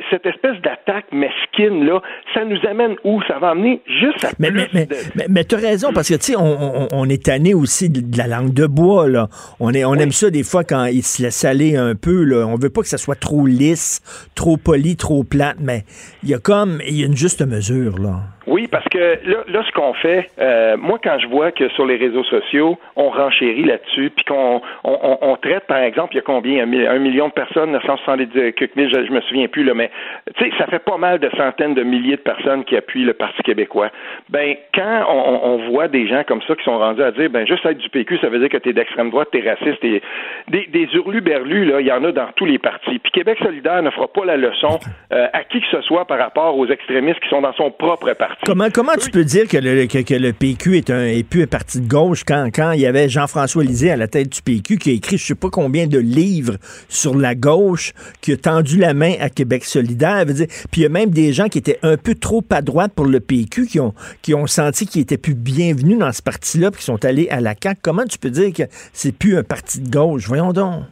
cette 0.10 0.26
espèce 0.26 0.60
d'attaque 0.62 1.06
mesquine 1.12 1.86
là, 1.86 2.02
ça 2.34 2.46
nous 2.46 2.60
amène 2.68 2.96
où? 3.04 3.22
Ça 3.28 3.40
va 3.40 3.50
amener 3.50 3.82
juste 3.86 4.24
à 4.24 4.30
mais, 4.40 4.52
plus 4.52 4.68
mais, 4.74 4.88
mais, 5.16 5.26
mais, 5.30 5.44
tu 5.44 5.56
as 5.56 5.60
raison 5.60 5.92
parce 5.94 6.10
que 6.10 6.16
tu 6.16 6.34
sais, 6.34 6.36
on, 6.38 6.88
on, 6.92 7.10
est 7.10 7.26
tanné 7.26 7.54
aussi 7.54 7.90
de, 7.90 8.18
la 8.18 8.28
langue 8.28 8.54
de 8.54 8.68
bois 8.68 9.08
là. 9.08 9.28
On 9.60 9.74
est, 9.74 9.84
on 9.86 9.96
aime 9.96 10.12
ça 10.12 10.30
des 10.30 10.44
fois 10.44 10.64
quand 10.64 10.86
il 10.86 11.04
se 11.04 11.24
laisse 11.24 11.44
aller 11.46 11.76
un 11.76 11.96
peu 11.96 12.24
là. 12.24 12.46
On 12.46 12.56
veut 12.56 12.70
pas 12.70 12.82
que 12.82 12.88
ça 12.88 12.98
soit 12.98 13.20
trop 13.20 13.46
lisse, 13.46 14.02
trop 14.36 14.58
poli, 14.58 14.96
trop 14.96 15.24
plate, 15.24 15.58
mais 15.60 15.84
il 16.24 16.30
y 16.30 16.34
a 16.34 16.40
comme 16.40 16.80
il 16.88 17.00
y 17.00 17.04
a 17.04 17.08
une 17.08 17.18
juste 17.18 17.42
mesure 17.46 18.00
là. 18.00 18.22
Oui, 18.50 18.68
parce 18.68 18.86
que 18.90 18.98
là, 18.98 19.44
là 19.48 19.64
ce 19.64 19.72
qu'on 19.74 19.94
fait, 19.94 20.28
euh, 20.40 20.76
moi, 20.76 21.00
quand 21.04 21.20
je 21.20 21.28
vois 21.28 21.52
que 21.52 21.70
sur 21.70 21.86
les 21.86 21.98
réseaux 21.98 22.24
sociaux, 22.24 22.80
on 22.96 23.10
renchérit 23.10 23.64
là-dessus, 23.64 24.12
puis 24.16 24.26
qu'on 24.26 24.60
on, 24.84 25.18
on, 25.22 25.36
traite, 25.36 25.68
par 25.68 25.78
exemple, 25.78 26.14
il 26.14 26.18
y 26.18 26.20
a 26.20 26.24
combien? 26.24 26.64
Un, 26.64 27.00
million 27.00 27.28
de 27.28 27.34
personnes, 27.34 27.72
970 27.74 28.54
quelques 28.54 28.76
mille, 28.76 28.90
je, 28.90 29.06
je 29.06 29.12
me 29.12 29.22
souviens 29.22 29.39
plus, 29.48 29.64
là, 29.64 29.74
mais 29.74 29.92
tu 30.36 30.44
sais, 30.44 30.52
ça 30.58 30.68
fait 30.68 30.80
pas 30.80 30.98
mal 30.98 31.20
de 31.20 31.30
centaines 31.38 31.74
de 31.74 31.84
milliers 31.84 32.18
de 32.18 32.22
personnes 32.22 32.64
qui 32.66 32.76
appuient 32.76 33.06
le 33.06 33.14
Parti 33.14 33.42
québécois. 33.44 33.90
Ben, 34.30 34.56
quand 34.74 35.06
on, 35.10 35.70
voit 35.70 35.88
des 35.88 36.08
gens 36.08 36.24
comme 36.28 36.42
ça 36.48 36.56
qui 36.56 36.64
sont 36.64 36.78
rendus 36.78 37.04
à 37.04 37.12
dire, 37.12 37.30
ben, 37.30 37.46
juste 37.46 37.66
être 37.66 37.78
du 37.78 37.90
PQ, 37.90 38.18
ça 38.20 38.30
veut 38.30 38.40
dire 38.40 38.50
que 38.50 38.58
tu 38.58 38.70
es 38.70 38.74
d'extrême 38.74 39.10
droite, 39.10 39.30
tu 39.32 39.40
es 39.40 39.50
raciste, 39.50 39.84
et 39.84 40.02
des, 40.48 40.68
des 40.68 40.88
hurlus-berlus, 40.94 41.66
là, 41.66 41.82
il 41.82 41.88
y 41.88 41.92
en 41.92 42.04
a 42.04 42.12
dans 42.12 42.28
tous 42.36 42.46
les 42.46 42.58
partis. 42.58 43.00
Puis 43.00 43.12
Québec 43.12 43.38
solidaire 43.42 43.82
ne 43.84 43.90
fera 43.90 44.08
pas 44.08 44.26
la 44.26 44.38
leçon 44.38 44.80
euh, 45.12 45.28
à 45.34 45.44
qui 45.44 45.60
que 45.62 45.68
ce 45.72 45.82
soit 45.82 46.06
par 46.06 46.18
rapport 46.18 46.58
aux 46.58 46.68
extrémistes 46.68 47.20
qui 47.20 47.30
sont 47.30 47.42
dans 47.42 47.54
son 47.54 47.72
propre 47.72 48.14
parti. 48.14 48.42
Comment, 48.46 48.70
comment 48.74 48.94
tu 49.00 49.12
peux 49.12 49.24
dire 49.24 49.48
que 49.48 49.58
le, 49.58 49.86
que, 49.88 50.14
le 50.14 50.34
PQ 50.34 50.78
est, 50.78 50.90
un, 50.90 51.06
est 51.06 51.28
plus 51.28 51.44
un 51.44 51.48
parti 51.48 51.82
de 51.82 51.88
gauche 51.88 52.24
quand, 52.24 52.50
quand 52.54 52.72
il 52.72 52.82
y 52.82 52.86
avait 52.86 53.10
Jean-François 53.10 53.64
Lisée 53.64 53.92
à 53.92 53.98
la 53.98 54.08
tête 54.08 54.30
du 54.30 54.42
PQ 54.42 54.78
qui 54.78 54.92
a 54.92 54.94
écrit 54.94 55.18
je 55.18 55.26
sais 55.26 55.36
pas 55.36 55.50
combien 55.52 55.88
de 55.88 56.00
livres 56.00 56.58
sur 56.88 57.16
la 57.16 57.36
gauche, 57.36 57.94
qui 58.22 58.34
a 58.34 58.38
tendu 58.38 58.78
la 58.78 58.94
main 58.94 59.14
à 59.20 59.29
Québec 59.30 59.64
solidaire. 59.64 60.26
Veut 60.26 60.48
puis 60.72 60.82
il 60.82 60.84
y 60.84 60.86
a 60.86 60.90
même 60.90 61.10
des 61.10 61.34
gens 61.34 61.48
qui 61.48 61.58
étaient 61.58 61.80
un 61.84 61.98
peu 61.98 62.16
trop 62.16 62.44
à 62.50 62.62
droite 62.62 62.92
pour 62.94 63.06
le 63.06 63.20
PQ, 63.20 63.68
qui 63.68 63.80
ont, 63.80 63.94
qui 64.22 64.34
ont 64.34 64.48
senti 64.48 64.86
qu'ils 64.86 65.02
étaient 65.02 65.18
plus 65.18 65.36
bienvenus 65.36 66.00
dans 66.00 66.12
ce 66.12 66.22
parti-là, 66.22 66.72
puis 66.72 66.80
qui 66.80 66.86
sont 66.86 67.04
allés 67.06 67.30
à 67.30 67.42
la 67.42 67.56
CAQ. 67.62 67.80
Comment 67.82 68.06
tu 68.06 68.18
peux 68.18 68.30
dire 68.30 68.54
que 68.54 68.64
c'est 68.94 69.12
plus 69.12 69.38
un 69.38 69.44
parti 69.44 69.80
de 69.80 69.90
gauche? 69.90 70.28
Voyons 70.28 70.54
donc 70.54 70.84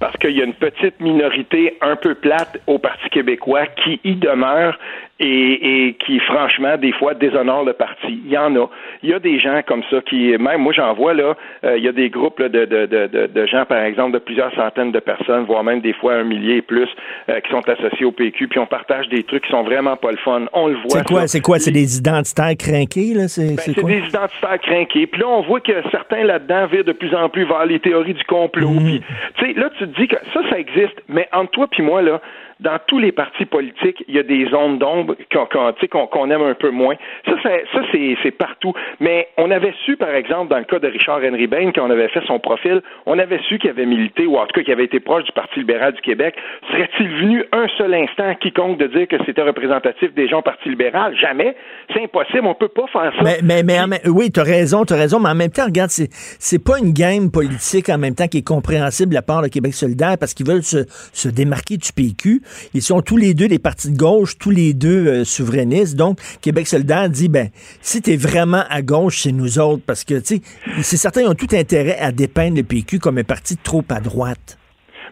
parce 0.00 0.16
qu'il 0.16 0.36
y 0.36 0.40
a 0.40 0.44
une 0.44 0.54
petite 0.54 0.98
minorité 0.98 1.76
un 1.82 1.94
peu 1.94 2.14
plate 2.14 2.60
au 2.66 2.78
Parti 2.78 3.08
québécois 3.10 3.66
qui 3.66 4.00
y 4.02 4.16
demeure 4.16 4.78
et, 5.20 5.86
et, 5.86 5.94
qui, 5.94 6.18
franchement, 6.20 6.78
des 6.78 6.92
fois, 6.92 7.12
déshonore 7.12 7.64
le 7.64 7.74
parti. 7.74 8.20
Il 8.24 8.30
y 8.30 8.38
en 8.38 8.56
a. 8.56 8.66
Il 9.02 9.10
y 9.10 9.12
a 9.12 9.18
des 9.18 9.38
gens 9.38 9.60
comme 9.66 9.82
ça 9.90 10.00
qui, 10.00 10.34
même 10.38 10.62
moi, 10.62 10.72
j'en 10.72 10.94
vois, 10.94 11.12
là, 11.12 11.36
euh, 11.64 11.76
il 11.76 11.84
y 11.84 11.88
a 11.88 11.92
des 11.92 12.08
groupes 12.08 12.40
de, 12.40 12.64
de, 12.64 12.86
de, 12.86 13.26
de, 13.26 13.46
gens, 13.46 13.66
par 13.66 13.82
exemple, 13.82 14.12
de 14.12 14.18
plusieurs 14.18 14.52
centaines 14.54 14.92
de 14.92 14.98
personnes, 14.98 15.44
voire 15.44 15.62
même 15.62 15.82
des 15.82 15.92
fois 15.92 16.14
un 16.14 16.24
millier 16.24 16.56
et 16.56 16.62
plus, 16.62 16.88
euh, 17.28 17.38
qui 17.40 17.50
sont 17.50 17.68
associés 17.68 18.06
au 18.06 18.12
PQ, 18.12 18.48
puis 18.48 18.58
on 18.58 18.66
partage 18.66 19.08
des 19.10 19.22
trucs 19.22 19.44
qui 19.44 19.50
sont 19.50 19.62
vraiment 19.62 19.96
pas 19.96 20.10
le 20.10 20.16
fun. 20.16 20.46
On 20.54 20.68
le 20.68 20.76
voit. 20.76 20.88
C'est 20.88 21.06
quoi, 21.06 21.26
c'est 21.26 21.40
quoi? 21.40 21.58
C'est 21.58 21.70
des 21.70 21.98
identitaires 21.98 22.56
crinqués, 22.58 23.12
là? 23.12 23.28
C'est, 23.28 23.56
ben, 23.56 23.58
c'est, 23.58 23.84
des 23.84 23.98
identitaires 23.98 24.60
crinqués. 24.62 25.06
Puis 25.06 25.20
là, 25.20 25.28
on 25.28 25.42
voit 25.42 25.60
que 25.60 25.72
certains 25.90 26.24
là-dedans 26.24 26.66
virent 26.66 26.84
de 26.84 26.92
plus 26.92 27.14
en 27.14 27.28
plus 27.28 27.44
vers 27.44 27.66
les 27.66 27.78
théories 27.78 28.14
du 28.14 28.24
complot. 28.24 28.70
Mhm. 28.70 28.84
Puis, 28.86 29.02
tu 29.36 29.46
sais, 29.46 29.60
là, 29.60 29.68
tu 29.76 29.86
te 29.90 30.00
dis 30.00 30.08
que 30.08 30.16
ça, 30.32 30.40
ça 30.48 30.58
existe, 30.58 31.02
mais 31.08 31.28
entre 31.32 31.50
toi 31.52 31.66
puis 31.68 31.82
moi, 31.82 32.02
là, 32.02 32.20
dans 32.60 32.78
tous 32.86 32.98
les 32.98 33.12
partis 33.12 33.46
politiques, 33.46 34.04
il 34.08 34.14
y 34.14 34.18
a 34.18 34.22
des 34.22 34.46
zones 34.50 34.78
d'ombre 34.78 35.16
qu'on 35.30 36.30
aime 36.30 36.42
un 36.42 36.54
peu 36.54 36.70
moins. 36.70 36.94
Ça, 37.26 37.34
ça 37.42 37.80
c'est 37.92 38.30
partout. 38.30 38.72
Mais 39.00 39.28
on 39.36 39.50
avait 39.50 39.74
su, 39.84 39.96
par 39.96 40.14
exemple, 40.14 40.50
dans 40.50 40.58
le 40.58 40.64
cas 40.64 40.78
de 40.78 40.88
Richard 40.88 41.20
Henry 41.24 41.46
Bain, 41.46 41.72
quand 41.72 41.86
on 41.86 41.90
avait 41.90 42.08
fait 42.08 42.22
son 42.26 42.38
profil, 42.38 42.82
on 43.06 43.18
avait 43.18 43.40
su 43.48 43.58
qu'il 43.58 43.70
avait 43.70 43.86
milité, 43.86 44.26
ou 44.26 44.36
en 44.36 44.46
tout 44.46 44.52
cas 44.54 44.62
qu'il 44.62 44.72
avait 44.72 44.84
été 44.84 45.00
proche 45.00 45.24
du 45.24 45.32
Parti 45.32 45.60
libéral 45.60 45.94
du 45.94 46.00
Québec. 46.00 46.34
Serait-il 46.70 47.08
venu 47.08 47.44
un 47.52 47.66
seul 47.78 47.94
instant 47.94 48.28
à 48.28 48.34
quiconque 48.34 48.78
de 48.78 48.86
dire 48.86 49.08
que 49.08 49.16
c'était 49.24 49.42
représentatif 49.42 50.12
des 50.14 50.28
gens 50.28 50.40
au 50.40 50.42
Parti 50.42 50.68
libéral? 50.68 51.16
Jamais. 51.16 51.56
C'est 51.92 52.02
impossible. 52.02 52.46
On 52.46 52.54
peut 52.54 52.68
pas 52.68 52.86
faire 52.92 53.12
ça. 53.16 53.22
Mais, 53.22 53.62
mais, 53.62 53.86
mais 53.86 54.00
oui, 54.06 54.30
tu 54.30 54.40
as 54.40 54.44
raison, 54.44 54.84
tu 54.84 54.92
as 54.92 54.96
raison, 54.96 55.18
mais 55.18 55.30
en 55.30 55.34
même 55.34 55.50
temps, 55.50 55.66
regarde, 55.66 55.90
c'est 55.90 56.64
pas 56.64 56.78
une 56.78 56.92
game 56.92 57.30
politique 57.30 57.88
en 57.88 57.98
même 57.98 58.14
temps 58.14 58.26
qui 58.26 58.38
est 58.38 58.46
compréhensible 58.46 59.10
de 59.10 59.14
la 59.14 59.22
part 59.22 59.42
de 59.42 59.48
Québec 59.48 59.74
solidaire 59.74 60.16
parce 60.18 60.34
qu'ils 60.34 60.46
veulent 60.46 60.62
se, 60.62 60.84
se 61.12 61.28
démarquer 61.28 61.76
du 61.76 61.92
PQ. 61.92 62.42
Ils 62.74 62.82
sont 62.82 63.02
tous 63.02 63.16
les 63.16 63.34
deux 63.34 63.48
des 63.48 63.58
partis 63.58 63.90
de 63.90 63.96
gauche, 63.96 64.38
tous 64.38 64.50
les 64.50 64.74
deux 64.74 65.06
euh, 65.06 65.24
souverainistes. 65.24 65.96
Donc, 65.96 66.18
Québec 66.40 66.66
solidaire 66.66 67.08
dit, 67.08 67.28
ben, 67.28 67.50
si 67.80 68.02
tu 68.02 68.12
es 68.12 68.16
vraiment 68.16 68.64
à 68.68 68.82
gauche, 68.82 69.22
c'est 69.22 69.32
nous 69.32 69.58
autres. 69.58 69.82
Parce 69.86 70.04
que, 70.04 70.14
tu 70.20 70.36
sais, 70.36 70.42
c'est 70.82 70.96
certain, 70.96 71.22
ils 71.22 71.28
ont 71.28 71.34
tout 71.34 71.48
intérêt 71.52 71.98
à 71.98 72.12
dépeindre 72.12 72.56
le 72.56 72.62
PQ 72.62 72.98
comme 72.98 73.18
un 73.18 73.24
parti 73.24 73.56
trop 73.56 73.84
à 73.88 74.00
droite. 74.00 74.59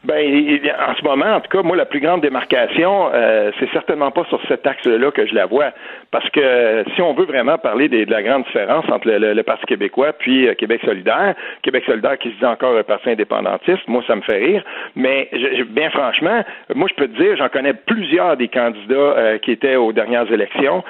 Ben, 0.09 0.25
en 0.89 0.95
ce 0.95 1.05
moment, 1.05 1.37
en 1.37 1.41
tout 1.41 1.51
cas, 1.51 1.63
moi, 1.63 1.77
la 1.77 1.85
plus 1.85 2.01
grande 2.01 2.23
démarcation, 2.23 3.11
euh, 3.13 3.51
c'est 3.61 3.71
certainement 3.73 4.11
pas 4.11 4.25
sur 4.31 4.41
cet 4.49 4.67
axe-là 4.67 5.11
que 5.11 5.27
je 5.27 5.35
la 5.35 5.45
vois. 5.45 5.73
Parce 6.11 6.29
que 6.31 6.85
si 6.95 7.03
on 7.03 7.13
veut 7.13 7.27
vraiment 7.27 7.59
parler 7.59 7.91
de 7.91 8.11
la 8.11 8.23
grande 8.23 8.45
différence 8.45 8.87
entre 8.91 9.07
le, 9.07 9.43
Parti 9.43 9.67
québécois 9.67 10.15
puis 10.15 10.49
euh, 10.49 10.55
Québec 10.55 10.81
solidaire, 10.83 11.35
Québec 11.61 11.85
solidaire 11.85 12.17
qui 12.17 12.31
se 12.31 12.39
dit 12.39 12.45
encore 12.47 12.75
un 12.79 12.85
parti 12.85 13.11
indépendantiste, 13.11 13.87
moi, 13.87 14.03
ça 14.07 14.17
me 14.17 14.23
fait 14.23 14.39
rire. 14.39 14.65
Mais 14.97 15.29
bien 15.69 15.91
franchement, 15.91 16.43
moi, 16.75 16.89
je 16.89 16.95
peux 16.95 17.09
te 17.09 17.23
dire, 17.23 17.37
j'en 17.37 17.51
connais 17.51 17.75
plusieurs 17.75 18.39
des 18.39 18.49
candidats 18.49 18.95
euh, 18.95 19.37
qui 19.37 19.53
étaient 19.53 19.77
aux 19.77 19.93
dernières 19.93 20.33
élections 20.33 20.83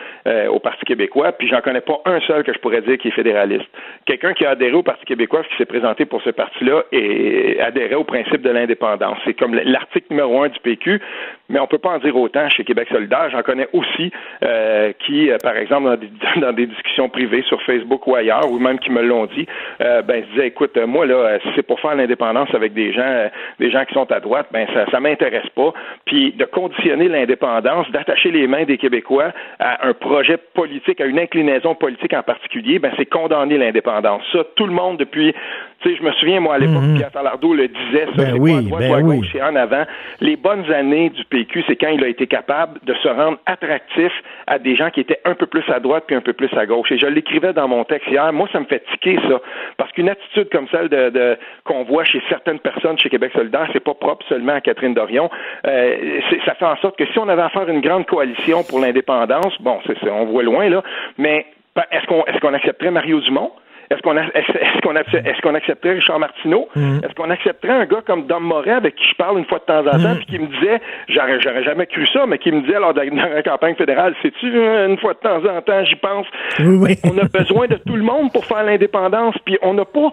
au 0.51 0.59
Parti 0.59 0.85
québécois, 0.85 1.33
puis 1.33 1.49
j'en 1.49 1.63
connais 1.63 1.81
pas 1.81 2.01
un 2.05 2.21
seul 2.21 2.45
que 2.45 2.53
je 2.53 2.59
pourrais 2.59 2.83
dire 2.83 2.99
qui 2.99 3.09
est 3.09 3.13
fédéraliste. 3.13 3.67
Quelqu'un 4.05 4.35
qui 4.35 4.45
a 4.45 4.51
adhéré 4.51 4.75
au 4.75 4.83
Parti 4.83 5.07
québécois, 5.07 5.43
qui 5.45 5.57
s'est 5.57 5.65
présenté 5.65 6.05
pour 6.05 6.21
ce 6.21 6.31
parti-là, 6.31 6.83
et 6.93 7.59
adhérait 7.61 7.95
au 7.95 8.05
principe 8.05 8.43
de 8.43 8.51
l'indépendance. 8.51 9.08
C'est 9.25 9.35
comme 9.35 9.55
l'article 9.55 10.07
numéro 10.11 10.43
un 10.43 10.49
du 10.49 10.59
PQ, 10.61 11.01
mais 11.49 11.61
on 11.61 11.67
peut 11.67 11.79
pas 11.79 11.91
en 11.91 11.99
dire 11.99 12.17
autant 12.17 12.49
chez 12.49 12.65
Québec 12.65 12.89
solidaire. 12.91 13.29
J'en 13.31 13.43
connais 13.43 13.69
aussi 13.73 14.11
euh, 14.43 14.93
qui, 15.07 15.31
euh, 15.31 15.37
par 15.43 15.57
exemple, 15.57 15.99
dans 16.41 16.53
des, 16.53 16.67
discussions 16.67 17.09
privées 17.09 17.43
sur 17.43 17.63
Facebook 17.63 18.07
ou 18.07 18.15
ailleurs, 18.15 18.51
ou 18.51 18.59
même 18.59 18.79
qui 18.79 18.91
me 18.91 19.03
l'ont 19.03 19.27
dit, 19.27 19.47
euh, 19.81 20.03
ben, 20.03 20.23
se 20.25 20.31
disaient, 20.31 20.49
écoute, 20.49 20.77
moi, 20.77 21.07
là, 21.07 21.39
si 21.43 21.49
c'est 21.57 21.63
pour 21.63 21.81
faire 21.81 21.95
l'indépendance 21.95 22.55
avec 22.55 22.75
des 22.75 22.93
gens, 22.93 23.31
des 23.59 23.71
gens 23.71 23.85
qui 23.85 23.95
sont 23.95 24.11
à 24.13 24.21
droite, 24.21 24.49
ben, 24.53 24.67
ça, 24.75 24.85
ça 24.91 25.01
m'intéresse 25.01 25.49
pas. 25.55 25.73
Puis 26.05 26.33
de 26.33 26.45
conditionner 26.45 27.09
l'indépendance, 27.09 27.91
d'attacher 27.91 28.31
les 28.31 28.47
mains 28.47 28.65
des 28.65 28.77
Québécois 28.77 29.33
à 29.59 29.87
un 29.87 29.95
projet 29.95 30.37
politique, 30.55 31.01
à 31.01 31.07
une 31.07 31.19
inclinaison 31.19 31.75
politique 31.75 32.13
en 32.13 32.23
particulier, 32.23 32.79
ben, 32.79 32.93
c'est 32.97 33.07
condamner 33.07 33.57
l'indépendance. 33.57 34.23
Ça, 34.33 34.45
tout 34.57 34.67
le 34.67 34.73
monde 34.73 34.99
depuis 34.99 35.35
tu 35.81 35.89
sais, 35.89 35.97
je 35.97 36.03
me 36.03 36.11
souviens, 36.13 36.41
moi, 36.41 36.57
à 36.57 36.59
l'époque, 36.59 36.83
mm-hmm. 36.83 36.97
Pierre 36.97 37.13
Talardeau 37.13 37.55
le 37.55 37.69
disait, 37.69 38.07
ça, 38.17 38.25
ben 38.25 38.37
oui, 38.39 38.69
ben 38.69 39.01
gauche 39.01 39.37
en 39.41 39.55
avant. 39.55 39.85
Les 40.21 40.37
bonnes 40.37 40.69
années 40.73 41.11
du 41.11 41.25
PQ, 41.25 41.63
c'est 41.69 41.77
quand 41.77 41.91
il 41.91 42.03
a 42.03 42.09
été 42.09 42.27
capable 42.27 42.81
de 42.85 42.95
se 42.95 43.09
rendre 43.09 43.39
attractif 43.47 44.11
à 44.49 44.59
des 44.59 44.75
gens 44.75 44.91
qui 44.91 45.01
étaient 45.01 45.21
un 45.25 45.35
peu 45.35 45.47
plus 45.47 45.63
à 45.69 45.79
droite 45.79 46.05
puis 46.07 46.17
un 46.17 46.21
peu 46.21 46.33
plus 46.33 46.53
à 46.57 46.67
gauche. 46.67 46.91
Et 46.91 46.99
je 46.99 47.07
l'écrivais 47.07 47.53
dans 47.53 47.69
mon 47.69 47.85
texte 47.85 48.09
hier. 48.11 48.33
Moi, 48.33 48.49
ça 48.53 48.59
me 48.59 48.65
fait 48.65 48.83
tiquer, 48.91 49.21
ça. 49.29 49.41
Parce 49.77 49.93
qu'une 49.93 50.09
attitude 50.09 50.49
comme 50.51 50.67
celle 50.69 50.89
de, 50.89 51.37
qu'on 51.63 51.85
voit 51.85 52.05
chez 52.05 52.21
certaines 52.29 52.59
personnes 52.59 52.99
chez 52.99 53.09
Québec 53.09 53.31
solidaire, 53.33 53.69
c'est 53.73 53.85
pas 53.85 53.95
propre 53.95 54.27
seulement 54.29 54.55
à 54.55 54.61
Catherine 54.61 54.95
Dorion. 54.95 55.31
Euh, 55.65 56.21
ça 56.45 56.55
fait 56.55 56.67
en 56.67 56.77
sorte 56.79 56.99
que 56.99 57.07
si 57.07 57.19
on 57.21 57.29
avait 57.29 57.43
à 57.43 57.51
faire 57.51 57.69
une 57.69 57.81
grande 57.81 58.07
coalition 58.07 58.65
pour 58.69 58.81
l'indépendance, 58.81 59.55
bon, 59.61 59.79
c'est, 59.87 59.97
on 60.11 60.25
voit 60.25 60.43
loin, 60.43 60.69
là, 60.69 60.83
mais 61.19 61.47
est-ce 61.93 62.07
qu'on, 62.07 62.25
est-ce 62.27 62.39
qu'on 62.41 62.55
accepterait 62.55 62.91
Mario 62.91 63.21
Dumont? 63.21 63.53
Est-ce 63.91 64.01
qu'on 64.03 64.17
est-ce 64.17 64.81
qu'on 64.83 64.95
est-ce 64.97 65.41
qu'on 65.41 65.55
accepterait 65.55 65.95
Richard 65.95 66.19
Martineau? 66.19 66.69
Mm. 66.77 66.99
Est-ce 67.05 67.15
qu'on 67.15 67.31
accepterait 67.31 67.73
un 67.73 67.87
gars 67.87 68.03
comme 68.07 68.27
Dom 68.27 68.43
Moret 68.45 68.73
avec 68.73 68.95
qui 68.97 69.09
je 69.09 69.15
parle 69.15 69.39
une 69.39 69.45
fois 69.47 69.59
de 69.59 69.65
temps 69.65 69.81
en 69.87 69.91
temps, 69.99 70.15
Mm. 70.15 70.17
puis 70.17 70.27
qui 70.27 70.39
me 70.39 70.47
disait, 70.47 70.81
j'aurais, 71.09 71.41
j'aurais 71.41 71.63
jamais 71.65 71.87
cru 71.87 72.07
ça, 72.09 72.27
mais 72.27 72.39
qui 72.39 72.53
me 72.53 72.61
disait 72.63 72.79
lors 72.79 72.93
de 72.95 73.01
la, 73.01 73.07
dans 73.11 73.35
la 73.35 73.43
campagne 73.43 73.75
fédérale, 73.77 74.15
sais-tu, 74.23 74.47
une 74.47 74.99
fois 74.99 75.15
de 75.15 75.19
temps 75.19 75.43
en 75.45 75.61
temps, 75.63 75.85
j'y 75.85 75.97
pense. 75.97 76.27
Oui, 76.61 76.77
oui. 76.81 76.97
On 77.05 77.17
a 77.19 77.25
besoin 77.29 77.67
de 77.67 77.77
tout 77.77 77.97
le 77.97 78.03
monde 78.03 78.33
pour 78.33 78.45
faire 78.45 78.63
l'indépendance, 78.65 79.35
puis 79.45 79.59
on 79.63 79.75
n'a 79.75 79.85
pas 79.85 80.11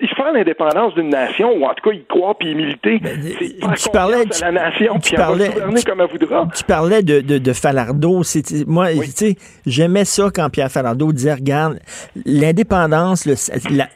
il 0.00 0.08
faire 0.08 0.32
l'indépendance 0.32 0.94
d'une 0.94 1.10
nation, 1.10 1.50
ou 1.56 1.64
en 1.64 1.74
tout 1.74 1.90
cas 1.90 1.94
y 1.96 2.04
croire 2.06 2.36
puis 2.36 2.50
y 2.50 2.54
militer, 2.54 2.98
Ben, 3.02 3.20
tu 3.76 3.88
parlais- 3.90 4.24
à 4.42 4.50
la 4.50 4.70
nation, 4.70 4.94
tu 4.94 5.00
puis 5.00 5.10
elle 5.12 5.18
va 5.18 5.24
parlais- 5.26 5.50
tu- 5.78 5.84
comme 5.84 6.00
elle 6.00 6.10
voudra. 6.10 6.48
Tu 6.54 6.64
parlais 6.64 7.02
de, 7.02 7.20
de, 7.20 7.38
de 7.38 7.52
Falardeau. 7.52 8.22
Moi, 8.66 8.88
tu 8.92 9.02
sais, 9.14 9.36
j'aimais 9.66 10.04
ça 10.04 10.28
quand 10.34 10.48
Pierre 10.50 10.70
Falardeau 10.70 11.12
disait, 11.12 11.34
regarde, 11.34 11.78
l'indépendance, 12.24 13.28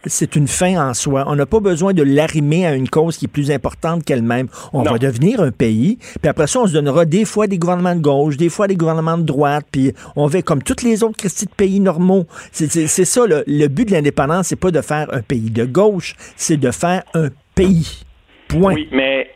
c'est 0.06 0.36
une 0.36 0.48
fin 0.48 0.88
en 0.90 0.94
soi. 0.94 1.24
On 1.26 1.36
n'a 1.36 1.46
pas 1.46 1.60
besoin 1.60 1.92
de 1.92 2.02
l'arrimer 2.02 2.66
à 2.66 2.74
une 2.74 2.88
cause 2.88 3.16
qui 3.16 3.26
est 3.26 3.28
plus 3.28 3.50
importante 3.50 4.04
qu'elle-même. 4.04 4.48
On 4.72 4.82
Non. 4.82 4.92
va 4.92 4.98
devenir 4.98 5.40
un 5.40 5.50
pays, 5.50 5.98
puis 6.20 6.28
après 6.28 6.46
ça, 6.46 6.60
on 6.60 6.66
se 6.66 6.72
donnera 6.72 7.04
des 7.04 7.24
fois 7.24 7.46
des 7.46 7.58
gouvernements 7.58 7.94
de 7.94 8.00
gauche, 8.00 8.36
des 8.36 8.48
fois 8.48 8.66
des 8.66 8.76
gouvernements 8.76 9.18
de 9.18 9.22
droite, 9.24 9.66
puis 9.70 9.92
on 10.16 10.26
va 10.26 10.42
comme 10.42 10.62
tous 10.62 10.82
les 10.84 11.02
autres 11.02 11.16
de 11.22 11.50
pays 11.56 11.80
normaux. 11.80 12.26
C'est 12.52 12.68
ça, 13.04 13.26
le, 13.26 13.44
le 13.46 13.66
but 13.68 13.86
de 13.88 13.92
l'indépendance, 13.92 14.48
c'est 14.48 14.56
pas 14.56 14.70
de 14.70 14.80
faire 14.80 15.08
un 15.12 15.20
pays 15.22 15.50
de 15.50 15.64
gauche, 15.64 15.79
c'est 16.36 16.56
de 16.56 16.70
faire 16.70 17.02
un 17.14 17.28
pays. 17.54 18.04
Point. 18.50 18.74
Oui, 18.74 18.88
mais 18.92 19.30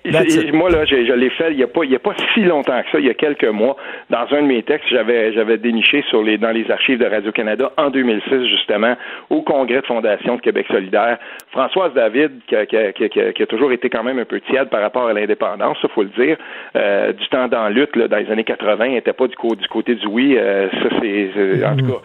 moi 0.53 0.71
là, 0.71 0.85
j'ai- 0.85 1.07
je 1.07 1.13
l'ai 1.13 1.31
fait 1.31 1.53
il 1.53 1.59
y 1.59 1.63
a 1.63 1.67
pas 1.67 1.85
il 1.85 1.91
y 1.93 1.97
a 1.97 1.99
pas 1.99 2.15
si 2.35 2.41
longtemps 2.43 2.81
que 2.83 2.91
ça, 2.91 2.99
il 2.99 3.07
y 3.07 3.11
a 3.11 3.15
quelques 3.15 3.45
mois, 3.45 3.77
dans 4.11 4.27
un 4.33 4.43
de 4.43 4.47
mes 4.47 4.63
textes, 4.63 4.89
j'avais 4.91 5.33
j'avais 5.33 5.57
déniché 5.59 6.03
sur 6.09 6.23
les 6.23 6.39
dans 6.39 6.51
les 6.51 6.71
archives 6.71 6.99
de 6.99 7.07
Radio 7.07 7.33
Canada 7.33 7.71
en 7.77 7.91
2006 7.91 8.47
justement 8.49 8.95
au 9.31 9.43
congrès 9.43 9.81
de 9.81 9.87
fondation 9.87 10.37
de 10.37 10.41
Québec 10.41 10.67
solidaire, 10.71 11.19
Françoise 11.53 11.93
David 11.95 12.33
qui 12.47 12.57
a, 12.57 12.67
qui 12.67 12.77
a- 12.77 12.93
qui 12.93 13.05
a- 13.05 13.33
qui 13.33 13.43
a- 13.43 13.47
toujours 13.47 13.73
été 13.73 13.89
quand 13.91 14.03
même 14.03 14.19
un 14.19 14.25
peu 14.25 14.41
tiède 14.41 14.69
par 14.71 14.81
rapport 14.81 15.07
à 15.07 15.13
l'indépendance, 15.13 15.77
ça 15.81 15.89
faut 15.89 16.03
le 16.03 16.11
dire, 16.19 16.37
euh, 16.77 17.13
du 17.13 17.27
temps 17.29 17.49
dans 17.49 17.65
la 17.65 17.71
lutte 17.71 17.95
là, 17.97 18.09
dans 18.09 18.17
les 18.19 18.31
années 18.31 18.45
80, 18.45 18.85
elle 18.87 18.97
était 18.97 19.13
pas 19.13 19.27
du, 19.29 19.35
du 19.37 19.69
côté 19.69 19.95
du 19.95 20.07
oui, 20.07 20.37
euh, 20.39 20.69
ça 20.71 20.89
c'est 21.01 21.65
en 21.65 21.77
tout 21.77 21.87
cas. 21.87 22.01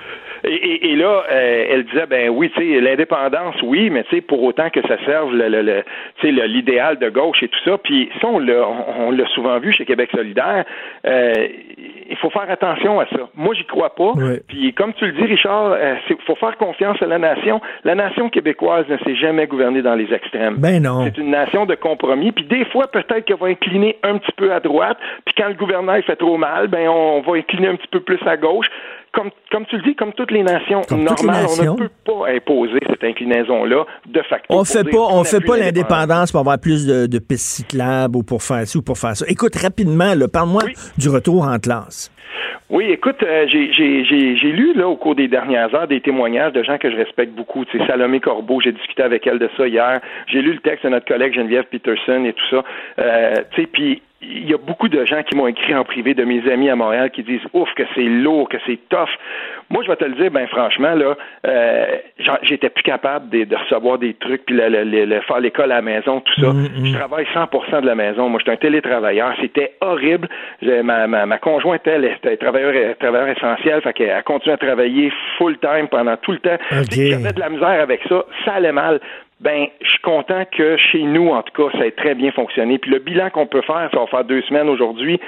Et, 0.46 0.54
et- 0.54 0.92
et 0.92 0.96
là, 0.96 1.24
euh, 1.30 1.66
elle 1.70 1.84
disait, 1.84 2.06
ben 2.06 2.30
oui, 2.30 2.50
tu 2.56 2.62
sais, 2.62 2.80
l'indépendance, 2.80 3.56
oui, 3.62 3.90
mais 3.90 4.04
tu 4.06 4.16
sais, 4.16 4.22
pour 4.22 4.42
autant 4.44 4.70
que 4.70 4.80
ça 4.88 4.98
serve 5.06 5.36
le, 5.36 5.50
le, 5.50 5.62
le- 5.62 5.84
tu 6.22 6.28
de 7.00 7.10
gauche 7.10 7.42
et 7.44 7.48
tout 7.48 7.60
ça. 7.66 7.78
Puis 7.78 8.10
ça, 8.22 8.28
on 8.28 8.40
l'a, 8.40 8.68
on, 8.68 9.12
l'a 9.12 9.28
souvent 9.28 9.60
vu 9.60 9.72
chez 9.72 9.86
Québec 9.86 10.10
solidaire. 10.12 10.66
Euh, 11.06 11.48
il 12.10 12.18
faut 12.18 12.30
faire 12.30 12.50
attention 12.50 13.00
à 13.00 13.06
ça. 13.08 13.30
Moi, 13.36 13.54
j'y 13.56 13.66
crois 13.66 13.96
pas. 13.96 14.14
Puis 14.48 14.74
comme 14.74 14.94
tu 14.94 15.06
le 15.06 15.14
dis, 15.14 15.26
Richard, 15.26 15.78
il 16.10 16.16
faut 16.26 16.36
faire 16.36 16.58
confiance 16.58 17.02
à 17.02 17.06
la 17.06 17.20
nation. 17.20 17.62
La 17.84 17.96
nation 17.96 18.30
québécoise 18.30 18.86
ne 18.90 18.98
s'est 18.98 19.16
jamais 19.16 19.48
gouvernée 19.48 19.82
dans 19.82 19.96
les 19.96 20.12
extrêmes. 20.14 20.56
Ben 20.58 20.82
non. 20.82 21.06
C'est 21.06 21.18
une 21.18 21.32
nation 21.32 21.66
de 21.66 21.76
compromis. 21.76 22.32
Puis 22.32 22.46
des 22.46 22.66
fois, 22.66 22.88
peut-être 22.88 23.26
qu'elle 23.26 23.38
va 23.38 23.48
incliner 23.48 23.98
un 24.04 24.18
petit 24.18 24.32
peu 24.36 24.52
à 24.52 24.60
droite. 24.60 24.98
Puis 25.26 25.36
quand 25.38 25.48
le 25.48 25.54
gouvernement 25.54 26.00
fait 26.02 26.16
trop 26.16 26.38
mal, 26.38 26.68
ben 26.68 26.88
on 26.90 27.22
va 27.22 27.38
incliner 27.38 27.68
un 27.68 27.76
petit 27.76 27.88
peu 27.88 28.00
plus 28.00 28.20
à 28.26 28.38
gauche. 28.38 28.68
Comme, 29.12 29.32
comme 29.52 29.66
tu 29.66 29.78
le 29.78 29.82
dis, 29.84 29.96
comme 29.96 30.14
toutes 30.14 30.30
les 30.32 30.44
nations 30.44 30.82
Comme 30.88 31.06
toutes 31.06 31.22
les 31.22 31.26
normales, 31.28 31.44
nations. 31.44 31.72
on 31.72 31.82
ne 31.84 31.88
peut 31.88 31.90
pas 32.06 32.30
imposer 32.32 32.80
cette 32.88 33.04
inclinaison-là 33.04 33.86
de 34.08 34.22
facto. 34.22 34.46
On 34.50 34.64
fait 34.64 34.84
pas, 34.84 34.98
on 35.12 35.24
fait 35.24 35.42
pas 35.42 35.58
l'indépendance 35.58 36.32
pour 36.32 36.42
avoir 36.42 36.60
plus 36.60 36.86
de, 36.86 37.08
de 37.08 37.20
pistes 37.20 37.58
cyclables 37.58 38.16
ou 38.18 38.24
pour 38.24 38.44
faire 38.44 38.68
ci 38.68 38.78
ou 38.78 38.82
pour 38.84 38.98
faire 38.98 39.16
ça. 39.16 39.26
Écoute, 39.28 39.56
rapidement, 39.56 40.14
parle-moi 40.32 40.62
Oui. 40.66 40.74
du 40.98 41.10
retour 41.10 41.44
en 41.48 41.58
classe. 41.58 42.12
Oui, 42.70 42.86
écoute, 42.92 43.24
euh, 43.24 43.48
j'ai- 43.48 44.36
lu 44.52 44.74
là 44.76 44.88
au 44.88 44.96
cours 44.96 45.16
des 45.16 45.28
dernières 45.28 45.74
heures 45.74 45.88
des 45.88 46.02
témoignages 46.02 46.54
de 46.54 46.62
gens 46.62 46.78
que 46.78 46.92
je 46.92 46.96
respecte 46.96 47.34
beaucoup. 47.34 47.66
Tu 47.66 47.80
sais, 47.80 47.88
Salomé 47.88 48.20
Corbeau, 48.20 48.62
j'ai 48.62 48.72
discuté 48.72 49.02
avec 49.02 49.26
elle 49.26 49.40
de 49.40 49.50
ça 49.58 49.68
hier. 49.68 50.02
J'ai 50.28 50.42
lu 50.44 50.54
le 50.54 50.60
texte 50.60 50.84
de 50.86 50.90
notre 50.90 51.08
collègue 51.08 51.34
Geneviève 51.34 51.66
Peterson 51.72 52.24
et 52.26 52.34
tout 52.34 52.46
ça. 52.52 52.64
Euh, 53.00 53.34
tu 53.56 53.62
sais, 53.62 53.68
puis 53.68 54.04
il 54.22 54.50
y 54.50 54.54
a 54.54 54.58
beaucoup 54.58 54.90
de 54.90 55.06
gens 55.06 55.24
qui 55.24 55.36
m'ont 55.38 55.48
écrit 55.48 55.74
en 55.74 55.84
privé 55.86 56.14
de 56.14 56.24
mes 56.26 56.46
amis 56.52 56.70
à 56.70 56.76
Montréal 56.76 57.10
qui 57.12 57.24
disent 57.24 57.46
ouf 57.54 57.74
que 57.76 57.84
c'est 57.96 58.02
lourd, 58.04 58.50
que 58.50 58.58
c'est 58.66 58.78
tough. 58.90 59.08
Moi, 59.70 59.84
je 59.84 59.90
vais 59.90 59.96
te 59.96 60.04
le 60.06 60.16
dire, 60.16 60.30
ben 60.32 60.46
franchement 60.48 60.94
là, 60.94 61.16
euh, 61.48 61.86
j'étais 62.44 62.70
plus 62.70 62.84
capable 62.84 63.30
de, 63.30 63.46
de 63.46 63.56
recevoir 63.56 63.98
des 63.98 64.14
trucs 64.16 64.46
puis 64.46 64.56
le, 64.56 64.68
le- 64.68 64.84
le- 64.84 65.06
le- 65.06 65.22
faire 65.22 65.40
l'école 65.40 65.72
à 65.72 65.76
la 65.76 65.82
maison, 65.82 66.20
tout 66.20 66.42
ça. 66.42 66.52
Je 66.86 66.94
travaille 66.98 67.26
100% 67.34 67.82
de 67.82 67.86
la 67.86 67.96
maison. 67.96 68.28
Moi, 68.30 68.40
je 68.40 68.44
suis 68.44 68.52
un 68.52 68.58
télétravailleur. 68.58 69.34
C'était 69.40 69.74
horrible. 69.80 70.28
Ma, 70.62 71.08
ma, 71.08 71.26
ma 71.26 71.38
conjointe, 71.38 71.86
elle, 71.88 72.06
était 72.06 72.36
travailleur, 72.38 72.98
travailleur 72.98 73.30
essentiel, 73.30 73.82
fait 73.82 73.94
qu'elle 73.94 74.12
a 74.12 74.22
continué 74.24 74.54
à 74.54 74.58
travailler 74.58 75.12
full 75.38 75.58
time 75.60 75.88
pendant 75.90 76.18
tout 76.18 76.32
le 76.34 76.40
temps. 76.40 76.58
Ok. 76.72 76.90
Tu 76.90 76.96
sais, 76.96 77.08
J'avais 77.12 77.32
de 77.34 77.40
la 77.40 77.50
misère 77.50 77.82
avec 77.82 78.02
ça. 78.10 78.26
Ça 78.46 78.54
allait 78.56 78.72
mal. 78.74 79.00
Ben, 79.40 79.68
je 79.82 79.90
suis 79.90 80.02
content 80.02 80.44
que 80.52 80.76
chez 80.92 81.04
nous, 81.04 81.30
en 81.30 81.42
tout 81.44 81.54
cas, 81.54 81.78
ça 81.78 81.88
ait 81.88 81.92
très 81.92 82.14
bien 82.14 82.32
fonctionné. 82.32 82.78
Puis 82.78 82.92
le 82.92 83.00
bilan 83.00 83.30
qu'on 83.30 83.48
peut 83.48 83.62
faire, 83.62 83.90
ça 83.94 84.00
va 84.00 84.08
faire 84.08 84.26
deux 84.26 84.42
semaines 84.44 84.68
aujourd'hui, 84.68 85.20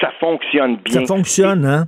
ça 0.00 0.12
fonctionne 0.20 0.76
bien. 0.76 1.00
Ça 1.00 1.14
fonctionne, 1.14 1.64
hein? 1.64 1.84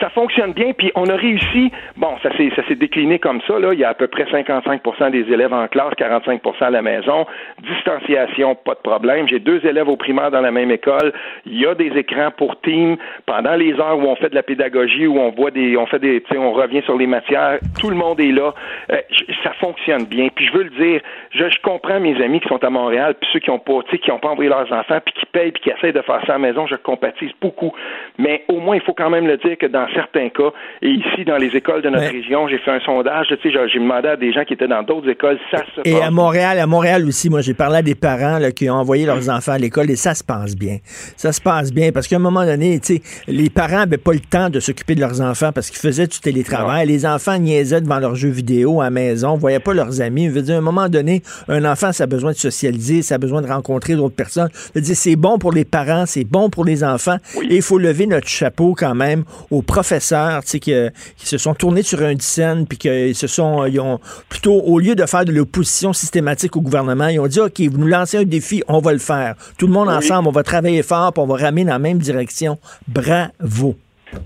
Ça 0.00 0.08
fonctionne 0.10 0.52
bien, 0.52 0.72
puis 0.72 0.90
on 0.94 1.06
a 1.06 1.16
réussi. 1.16 1.70
Bon, 1.96 2.16
ça 2.22 2.30
s'est 2.36 2.74
décliné 2.74 3.18
comme 3.18 3.40
ça. 3.46 3.58
Là, 3.58 3.72
il 3.72 3.78
y 3.78 3.84
a 3.84 3.90
à 3.90 3.94
peu 3.94 4.06
près 4.06 4.24
55% 4.24 5.10
des 5.10 5.32
élèves 5.32 5.52
en 5.52 5.68
classe, 5.68 5.92
45% 5.94 6.40
à 6.60 6.70
la 6.70 6.82
maison. 6.82 7.26
Distanciation, 7.62 8.54
pas 8.54 8.74
de 8.74 8.80
problème. 8.80 9.28
J'ai 9.28 9.38
deux 9.38 9.64
élèves 9.66 9.88
au 9.88 9.96
primaire 9.96 10.30
dans 10.30 10.40
la 10.40 10.50
même 10.50 10.70
école. 10.70 11.12
Il 11.46 11.60
y 11.60 11.66
a 11.66 11.74
des 11.74 11.90
écrans 11.96 12.30
pour 12.36 12.60
team 12.62 12.96
pendant 13.26 13.54
les 13.54 13.72
heures 13.74 13.98
où 13.98 14.02
on 14.02 14.16
fait 14.16 14.30
de 14.30 14.34
la 14.34 14.42
pédagogie, 14.42 15.06
où 15.06 15.18
on 15.18 15.30
voit 15.30 15.50
des, 15.50 15.76
on 15.76 15.86
fait 15.86 15.98
des, 15.98 16.22
on 16.36 16.52
revient 16.52 16.82
sur 16.82 16.96
les 16.96 17.06
matières. 17.06 17.58
Tout 17.80 17.90
le 17.90 17.96
monde 17.96 18.20
est 18.20 18.32
là. 18.32 18.54
Euh, 18.90 18.96
ça 19.44 19.52
fonctionne 19.60 20.04
bien. 20.04 20.28
Puis 20.34 20.46
je 20.46 20.52
veux 20.52 20.64
le 20.64 20.70
dire, 20.70 21.00
je, 21.30 21.44
comprends 21.62 22.00
mes 22.00 22.20
amis 22.22 22.40
qui 22.40 22.48
sont 22.48 22.62
à 22.64 22.70
Montréal, 22.70 23.14
puis 23.20 23.28
ceux 23.32 23.38
qui 23.38 23.50
ont 23.50 23.58
pas, 23.58 23.80
qui 23.90 24.10
ont 24.10 24.18
pas 24.18 24.28
envoyé 24.28 24.50
leurs 24.50 24.72
enfants, 24.72 24.98
puis 25.04 25.14
qui 25.14 25.26
payent, 25.26 25.52
puis 25.52 25.62
qui 25.62 25.70
essaient 25.70 25.92
de 25.92 26.02
faire 26.02 26.20
ça 26.26 26.34
à 26.34 26.38
la 26.38 26.38
maison. 26.38 26.66
Je 26.66 26.76
compatise 26.76 27.30
beaucoup. 27.40 27.72
Mais 28.18 28.44
au 28.48 28.58
moins, 28.58 28.76
il 28.76 28.82
faut 28.82 28.94
quand 28.94 29.10
même 29.10 29.26
le 29.26 29.36
dire 29.36 29.58
que 29.58 29.66
dans 29.66 29.81
certains 29.94 30.28
cas, 30.30 30.50
et 30.82 30.88
ici 30.88 31.24
dans 31.26 31.36
les 31.36 31.48
écoles 31.48 31.82
de 31.82 31.88
notre 31.88 32.02
Ouais. 32.04 32.10
région, 32.10 32.48
j'ai 32.48 32.58
fait 32.58 32.70
un 32.70 32.80
sondage. 32.80 33.26
Tu 33.28 33.50
sais, 33.50 33.68
j'ai 33.72 33.78
demandé 33.78 34.08
à 34.08 34.16
des 34.16 34.32
gens 34.32 34.44
qui 34.44 34.54
étaient 34.54 34.68
dans 34.68 34.82
d'autres 34.82 35.08
écoles, 35.08 35.38
ça 35.50 35.58
se 35.74 35.80
Et 35.88 35.92
passe 35.92 36.02
à 36.02 36.10
Montréal, 36.10 36.58
à 36.58 36.66
Montréal 36.66 37.06
aussi, 37.06 37.30
moi, 37.30 37.40
j'ai 37.40 37.54
parlé 37.54 37.78
à 37.78 37.82
des 37.82 37.94
parents 37.94 38.38
là, 38.38 38.50
qui 38.52 38.68
ont 38.68 38.74
envoyé 38.74 39.06
leurs 39.06 39.28
enfants 39.30 39.52
à 39.52 39.58
l'école 39.58 39.90
et 39.90 39.96
ça 39.96 40.14
se 40.14 40.24
passe 40.24 40.56
bien. 40.56 40.78
Ça 41.16 41.32
se 41.32 41.40
passe 41.40 41.72
bien 41.72 41.92
parce 41.92 42.08
qu'à 42.08 42.16
un 42.16 42.20
moment 42.20 42.44
donné, 42.44 42.78
tu 42.80 42.96
sais, 42.96 43.02
les 43.28 43.50
parents 43.50 43.78
n'avaient 43.78 43.98
pas 43.98 44.12
le 44.12 44.20
temps 44.20 44.50
de 44.50 44.60
s'occuper 44.60 44.94
de 44.94 45.00
leurs 45.00 45.20
enfants 45.20 45.52
parce 45.52 45.70
qu'ils 45.70 45.80
faisaient 45.80 46.06
du 46.06 46.18
télétravail. 46.20 46.86
Les 46.86 47.06
enfants 47.06 47.38
niaisaient 47.38 47.80
devant 47.80 47.98
leurs 47.98 48.14
jeux 48.16 48.28
vidéo 48.30 48.80
à 48.80 48.84
la 48.84 48.90
maison, 48.90 49.36
voyaient 49.36 49.60
pas 49.60 49.74
leurs 49.74 50.00
amis. 50.00 50.26
Je 50.26 50.30
veux 50.30 50.42
dire, 50.42 50.56
à 50.56 50.58
un 50.58 50.62
moment 50.62 50.88
donné, 50.88 51.22
un 51.48 51.64
enfant, 51.64 51.92
ça 51.92 52.04
a 52.04 52.06
besoin 52.06 52.32
de 52.32 52.36
socialiser, 52.36 53.02
ça 53.02 53.16
a 53.16 53.18
besoin 53.18 53.42
de 53.42 53.46
rencontrer 53.48 53.94
d'autres 53.94 54.16
personnes. 54.16 54.48
Je 54.52 54.70
veux 54.76 54.80
dire, 54.80 54.96
c'est 54.96 55.16
bon 55.16 55.38
pour 55.38 55.52
les 55.52 55.64
parents, 55.64 56.04
c'est 56.06 56.24
bon 56.24 56.50
pour 56.50 56.64
les 56.64 56.82
enfants. 56.84 57.16
Et 57.48 57.56
il 57.56 57.62
faut 57.62 57.78
lever 57.78 58.06
notre 58.06 58.28
chapeau 58.28 58.74
quand 58.76 58.94
même 58.94 59.24
aux 59.50 59.62
professeurs, 59.72 60.42
tu 60.42 60.48
sais, 60.48 60.58
qui, 60.60 60.72
euh, 60.74 60.90
qui 61.16 61.26
se 61.26 61.38
sont 61.38 61.54
tournés 61.54 61.82
sur 61.82 62.00
un 62.02 62.14
scène 62.18 62.66
puis 62.68 62.76
qu'ils 62.78 63.14
se 63.14 63.26
sont, 63.26 63.64
ils 63.66 63.80
ont 63.80 63.98
plutôt, 64.28 64.54
au 64.60 64.78
lieu 64.78 64.94
de 64.94 65.06
faire 65.06 65.24
de 65.24 65.32
l'opposition 65.32 65.92
systématique 65.92 66.56
au 66.56 66.60
gouvernement, 66.60 67.08
ils 67.08 67.18
ont 67.20 67.26
dit, 67.26 67.40
OK, 67.40 67.58
vous 67.70 67.78
nous 67.78 67.86
lancez 67.86 68.18
un 68.18 68.24
défi, 68.24 68.62
on 68.68 68.80
va 68.80 68.92
le 68.92 68.98
faire. 68.98 69.34
Tout 69.58 69.66
le 69.66 69.72
monde 69.72 69.88
Oui. 69.88 69.94
ensemble, 69.94 70.28
on 70.28 70.32
va 70.32 70.42
travailler 70.42 70.82
fort 70.82 71.12
puis 71.12 71.22
on 71.22 71.26
va 71.26 71.36
ramener 71.46 71.64
dans 71.64 71.72
la 71.72 71.78
même 71.78 71.98
direction. 71.98 72.58
Bravo. 72.88 73.74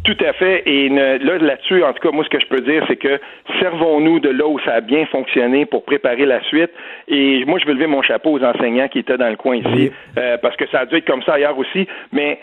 Tout 0.03 0.17
à 0.29 0.33
fait. 0.33 0.65
Et 0.67 0.91
ne- 0.91 1.19
là, 1.25 1.39
là-dessus, 1.39 1.85
en 1.85 1.93
tout 1.93 2.03
cas, 2.03 2.11
moi, 2.13 2.25
ce 2.25 2.29
que 2.31 2.41
je 2.41 2.47
peux 2.49 2.61
dire, 2.61 2.85
c'est 2.89 2.97
que 2.97 3.21
servons-nous 3.61 4.19
de 4.19 4.31
là 4.31 4.45
où 4.49 4.59
ça 4.65 4.73
a 4.75 4.81
bien 4.81 5.07
fonctionné 5.07 5.65
pour 5.65 5.85
préparer 5.85 6.27
la 6.27 6.43
suite. 6.45 6.71
Et 7.07 7.45
moi, 7.45 7.61
je 7.61 7.67
veux 7.67 7.75
lever 7.75 7.87
mon 7.87 8.03
chapeau 8.03 8.33
aux 8.37 8.43
enseignants 8.43 8.89
qui 8.89 8.99
étaient 8.99 9.17
dans 9.17 9.29
le 9.31 9.37
coin 9.37 9.57
ici, 9.57 9.69
Oui. 9.73 9.93
euh, 10.19 10.39
parce 10.43 10.57
que 10.57 10.65
ça 10.73 10.81
a 10.81 10.87
dû 10.87 10.97
être 10.97 11.07
comme 11.07 11.23
ça 11.23 11.35
ailleurs 11.35 11.57
aussi. 11.57 11.87
Mais 12.13 12.41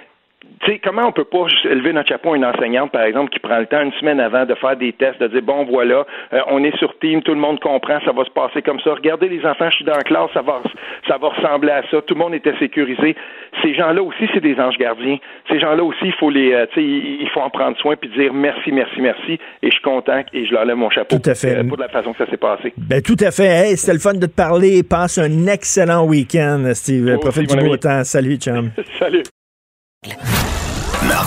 tu 0.66 0.72
sais, 0.72 0.80
comment 0.82 1.08
on 1.08 1.12
peut 1.12 1.26
pas 1.26 1.46
lever 1.66 1.92
notre 1.92 2.08
chapeau 2.10 2.34
à 2.34 2.38
une 2.38 2.46
enseignante, 2.46 2.92
par 2.92 3.04
exemple, 3.04 3.32
qui 3.32 3.40
prend 3.40 3.60
le 3.60 3.66
temps 3.66 3.82
une 3.82 3.92
semaine 3.94 4.20
avant 4.22 4.46
de 4.46 4.56
faire 4.56 4.78
des 4.78 4.94
tests, 4.94 5.20
de 5.20 5.28
dire 5.28 5.42
bon 5.42 5.66
voilà, 5.66 6.06
euh, 6.32 6.40
on 6.48 6.64
est 6.64 6.76
sur 6.78 6.98
team, 7.00 7.22
tout 7.22 7.34
le 7.34 7.40
monde 7.40 7.60
comprend, 7.60 8.00
ça 8.06 8.12
va 8.14 8.24
se 8.24 8.30
passer 8.30 8.62
comme 8.62 8.80
ça. 8.80 8.94
Regardez 8.94 9.28
les 9.28 9.46
enfants, 9.46 9.70
je 9.70 9.76
suis 9.78 9.86
dans 9.86 9.96
la 9.98 10.04
classe, 10.04 10.30
ça 10.34 10.42
va, 10.42 10.62
ça 11.08 11.18
va 11.18 11.30
ressembler 11.30 11.72
à 11.72 11.82
ça. 11.92 12.02
Tout 12.02 12.14
le 12.14 12.20
monde 12.20 12.34
était 12.34 12.58
sécurisé. 12.60 13.16
Ces 13.62 13.74
gens-là 13.74 14.02
aussi, 14.02 14.28
c'est 14.34 14.40
des 14.40 14.58
anges 14.60 14.78
gardiens. 14.78 15.18
Ces 15.50 15.60
gens-là 15.60 15.84
aussi, 15.84 16.06
il 16.06 16.14
faut 16.14 16.30
les, 16.30 16.54
euh, 16.54 16.66
tu 16.74 16.80
sais, 16.80 16.86
il 16.86 17.30
faut 17.34 17.42
en 17.42 17.50
prendre 17.50 17.78
soin 17.78 17.96
puis 17.98 18.10
dire 18.18 18.34
merci, 18.34 18.72
merci, 18.72 19.02
merci. 19.02 19.34
Et 19.62 19.68
je 19.68 19.72
suis 19.72 19.82
content 19.82 20.24
et 20.34 20.46
je 20.46 20.54
leur 20.54 20.64
lève 20.66 20.78
mon 20.78 20.90
chapeau 20.90 21.18
Tout 21.18 21.30
à 21.30 21.36
fait. 21.36 21.58
euh, 21.58 21.64
pour 21.68 21.78
la 21.78 21.90
façon 21.90 22.14
que 22.14 22.24
ça 22.24 22.30
s'est 22.30 22.38
passé. 22.38 22.74
Ben, 22.78 23.02
tout 23.02 23.18
à 23.20 23.32
fait. 23.32 23.48
Hey, 23.48 23.78
c'était 23.78 23.94
le 23.94 24.00
fun 24.00 24.14
de 24.14 24.26
te 24.28 24.36
parler. 24.36 24.82
Passe 24.84 25.18
un 25.18 25.48
excellent 25.48 26.06
week-end, 26.06 26.64
Steve. 26.74 27.18
Profite 27.20 27.50
du 27.50 27.68
beau 27.68 27.76
temps. 27.78 28.04
Salut, 28.06 28.38
chum. 28.38 28.72
Salut. 29.00 29.24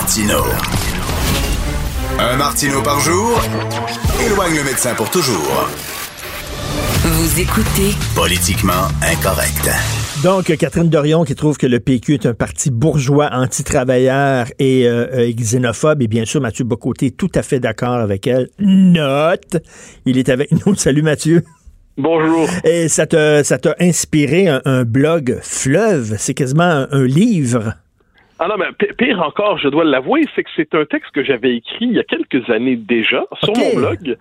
Martino. 0.07 0.41
Un 2.17 2.37
Martino 2.37 2.81
par 2.81 2.97
jour 3.01 3.41
éloigne 4.25 4.55
le 4.55 4.63
médecin 4.63 4.95
pour 4.95 5.09
toujours. 5.09 5.67
Vous 7.03 7.41
écoutez 7.41 7.93
Politiquement 8.15 8.87
incorrect. 9.01 9.69
Donc, 10.23 10.45
Catherine 10.55 10.87
Dorion 10.87 11.25
qui 11.25 11.35
trouve 11.35 11.57
que 11.57 11.67
le 11.67 11.81
PQ 11.81 12.13
est 12.13 12.25
un 12.25 12.33
parti 12.33 12.71
bourgeois, 12.71 13.31
anti-travailleur 13.33 14.47
et 14.59 14.87
euh, 14.87 15.07
euh, 15.11 15.33
xénophobe. 15.33 16.01
Et 16.01 16.07
bien 16.07 16.23
sûr, 16.23 16.39
Mathieu 16.39 16.63
Bocoté, 16.63 17.11
tout 17.11 17.31
à 17.35 17.41
fait 17.43 17.59
d'accord 17.59 17.95
avec 17.95 18.27
elle. 18.27 18.47
Note. 18.59 19.57
Il 20.05 20.17
est 20.17 20.29
avec 20.29 20.53
nous. 20.65 20.73
Salut 20.77 21.01
Mathieu. 21.01 21.43
Bonjour. 21.97 22.47
Et 22.63 22.87
ça 22.87 23.07
t'a 23.07 23.43
ça 23.43 23.57
t'a 23.57 23.75
inspiré 23.81 24.47
un, 24.47 24.61
un 24.63 24.85
blog 24.85 25.39
fleuve. 25.41 26.15
C'est 26.17 26.33
quasiment 26.33 26.63
un, 26.63 26.87
un 26.91 27.05
livre. 27.05 27.73
Ah 28.39 28.47
non, 28.47 28.55
mais 28.57 28.67
pire 28.97 29.21
encore, 29.21 29.57
je 29.57 29.67
dois 29.67 29.83
l'avouer, 29.83 30.21
c'est 30.35 30.43
que 30.43 30.49
c'est 30.55 30.75
un 30.75 30.85
texte 30.85 31.11
que 31.11 31.23
j'avais 31.23 31.55
écrit 31.55 31.85
il 31.85 31.93
y 31.93 31.99
a 31.99 32.03
quelques 32.03 32.47
années 32.51 32.75
déjà 32.75 33.25
sur 33.43 33.53
mon 33.57 33.75
blog, 33.75 34.15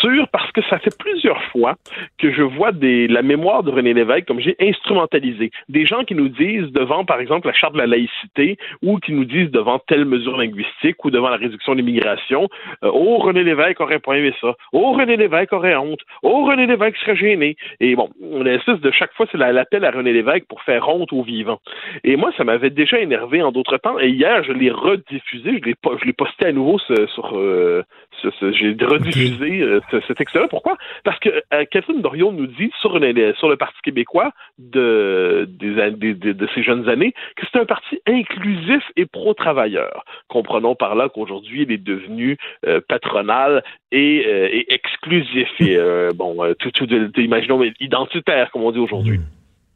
sur 0.00 0.28
parce 0.28 0.52
que 0.52 0.62
ça 0.70 0.78
fait 0.78 0.96
plusieurs 0.98 1.42
fois 1.50 1.74
que 2.18 2.32
je 2.32 2.42
vois 2.42 2.70
des, 2.70 3.08
la 3.08 3.22
mémoire 3.22 3.64
de 3.64 3.70
René 3.72 3.92
Lévesque 3.92 4.26
comme 4.26 4.38
j'ai 4.40 4.54
instrumentalisé. 4.60 5.50
Des 5.68 5.84
gens 5.84 6.04
qui 6.04 6.14
nous 6.14 6.28
disent 6.28 6.70
devant, 6.72 7.04
par 7.04 7.20
exemple, 7.20 7.48
la 7.48 7.52
charte 7.54 7.72
de 7.72 7.78
la 7.78 7.86
laïcité 7.88 8.56
ou 8.82 8.98
qui 8.98 9.12
nous 9.12 9.24
disent 9.24 9.50
devant 9.50 9.80
telle 9.80 10.04
mesure 10.04 10.36
linguistique 10.36 11.04
ou 11.04 11.10
devant 11.10 11.28
la 11.28 11.36
réduction 11.36 11.72
de 11.72 11.78
l'immigration, 11.78 12.48
euh, 12.84 12.90
oh, 12.92 13.18
René 13.18 13.42
Lévesque 13.42 13.80
aurait 13.80 13.98
pas 13.98 14.14
aimé 14.14 14.32
ça. 14.40 14.54
Oh, 14.72 14.92
René 14.92 15.16
Lévesque 15.16 15.52
aurait 15.52 15.74
honte. 15.74 16.00
Oh, 16.22 16.44
René 16.44 16.66
Lévesque 16.66 16.98
serait 16.98 17.16
gêné. 17.16 17.56
Et 17.80 17.96
bon, 17.96 18.10
on 18.22 18.46
insiste 18.46 18.80
de 18.80 18.90
chaque 18.92 19.12
fois, 19.14 19.26
c'est 19.32 19.38
la- 19.38 19.52
l'appel 19.52 19.84
à 19.84 19.90
René 19.90 20.12
Lévesque 20.12 20.46
pour 20.48 20.62
faire 20.62 20.88
honte 20.88 21.12
aux 21.12 21.22
vivants. 21.22 21.58
Et 22.04 22.16
moi, 22.16 22.30
ça 22.36 22.44
m'avait 22.44 22.70
déjà 22.70 23.00
énervé 23.00 23.42
en 23.42 23.50
d'autres 23.56 23.78
temps. 23.78 23.98
Et 23.98 24.08
hier, 24.08 24.44
je 24.44 24.52
l'ai 24.52 24.70
rediffusé, 24.70 25.58
je 25.60 25.64
l'ai, 25.68 25.74
je 26.00 26.04
l'ai 26.04 26.12
posté 26.12 26.46
à 26.46 26.52
nouveau 26.52 26.78
ce- 26.78 27.06
sur, 27.14 27.36
euh, 27.36 27.82
ce- 28.22 28.30
ce- 28.38 28.52
j'ai 28.52 28.76
rediffusé 28.84 29.60
euh, 29.62 29.80
ce, 29.90 30.12
texte-là. 30.12 30.46
Pourquoi? 30.48 30.76
Parce 31.04 31.18
que 31.18 31.30
euh, 31.52 31.64
Catherine 31.70 32.00
Dorion 32.02 32.32
nous 32.32 32.46
dit 32.46 32.70
sur, 32.80 32.98
les- 32.98 33.32
sur 33.34 33.48
le 33.48 33.56
Parti 33.56 33.78
québécois 33.82 34.30
de, 34.58 35.46
des, 35.48 36.14
de 36.14 36.48
ces 36.54 36.62
jeunes 36.62 36.88
années 36.88 37.12
que 37.36 37.46
c'est 37.50 37.58
un 37.58 37.64
parti 37.64 37.98
inclusif 38.06 38.82
et 38.96 39.06
pro-travailleur. 39.06 40.04
Comprenons 40.28 40.74
par 40.74 40.94
là 40.94 41.08
qu'aujourd'hui, 41.08 41.62
il 41.62 41.72
est 41.72 41.82
devenu 41.82 42.36
euh, 42.66 42.80
patronal 42.88 43.62
et, 43.92 44.16
et 44.58 44.72
exclusif 44.72 45.48
et 45.60 45.76
bon, 46.14 46.36
tout, 46.58 46.70
tout 46.70 46.86
de- 46.86 47.06
de- 47.06 47.20
imaginons 47.22 47.62
identitaire, 47.80 48.50
comme 48.50 48.62
on 48.62 48.72
dit 48.72 48.78
aujourd'hui. 48.78 49.20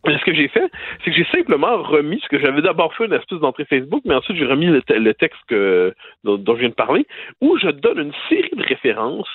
Mais 0.07 0.19
Ce 0.19 0.25
que 0.25 0.33
j'ai 0.35 0.49
fait, 0.49 0.71
c'est 1.05 1.11
que 1.11 1.17
j'ai 1.17 1.27
simplement 1.27 1.83
remis 1.83 2.21
ce 2.23 2.29
que 2.29 2.39
j'avais 2.39 2.63
d'abord 2.63 2.95
fait 2.95 3.05
une 3.07 3.13
espèce 3.13 3.39
d'entrée 3.41 3.65
Facebook, 3.67 4.03
mais 4.07 4.15
ensuite 4.15 4.37
j'ai 4.37 4.47
remis 4.47 4.67
le, 4.67 4.81
te- 4.83 4.93
le 4.95 5.13
texte 5.15 5.41
que, 5.49 5.95
dont, 6.25 6.37
dont 6.37 6.55
je 6.55 6.61
viens 6.61 6.69
de 6.71 6.75
parler, 6.75 7.07
où 7.41 7.59
je 7.59 7.69
donne 7.69 7.99
une 7.99 8.13
série 8.29 8.51
de 8.57 8.63
références 8.65 9.29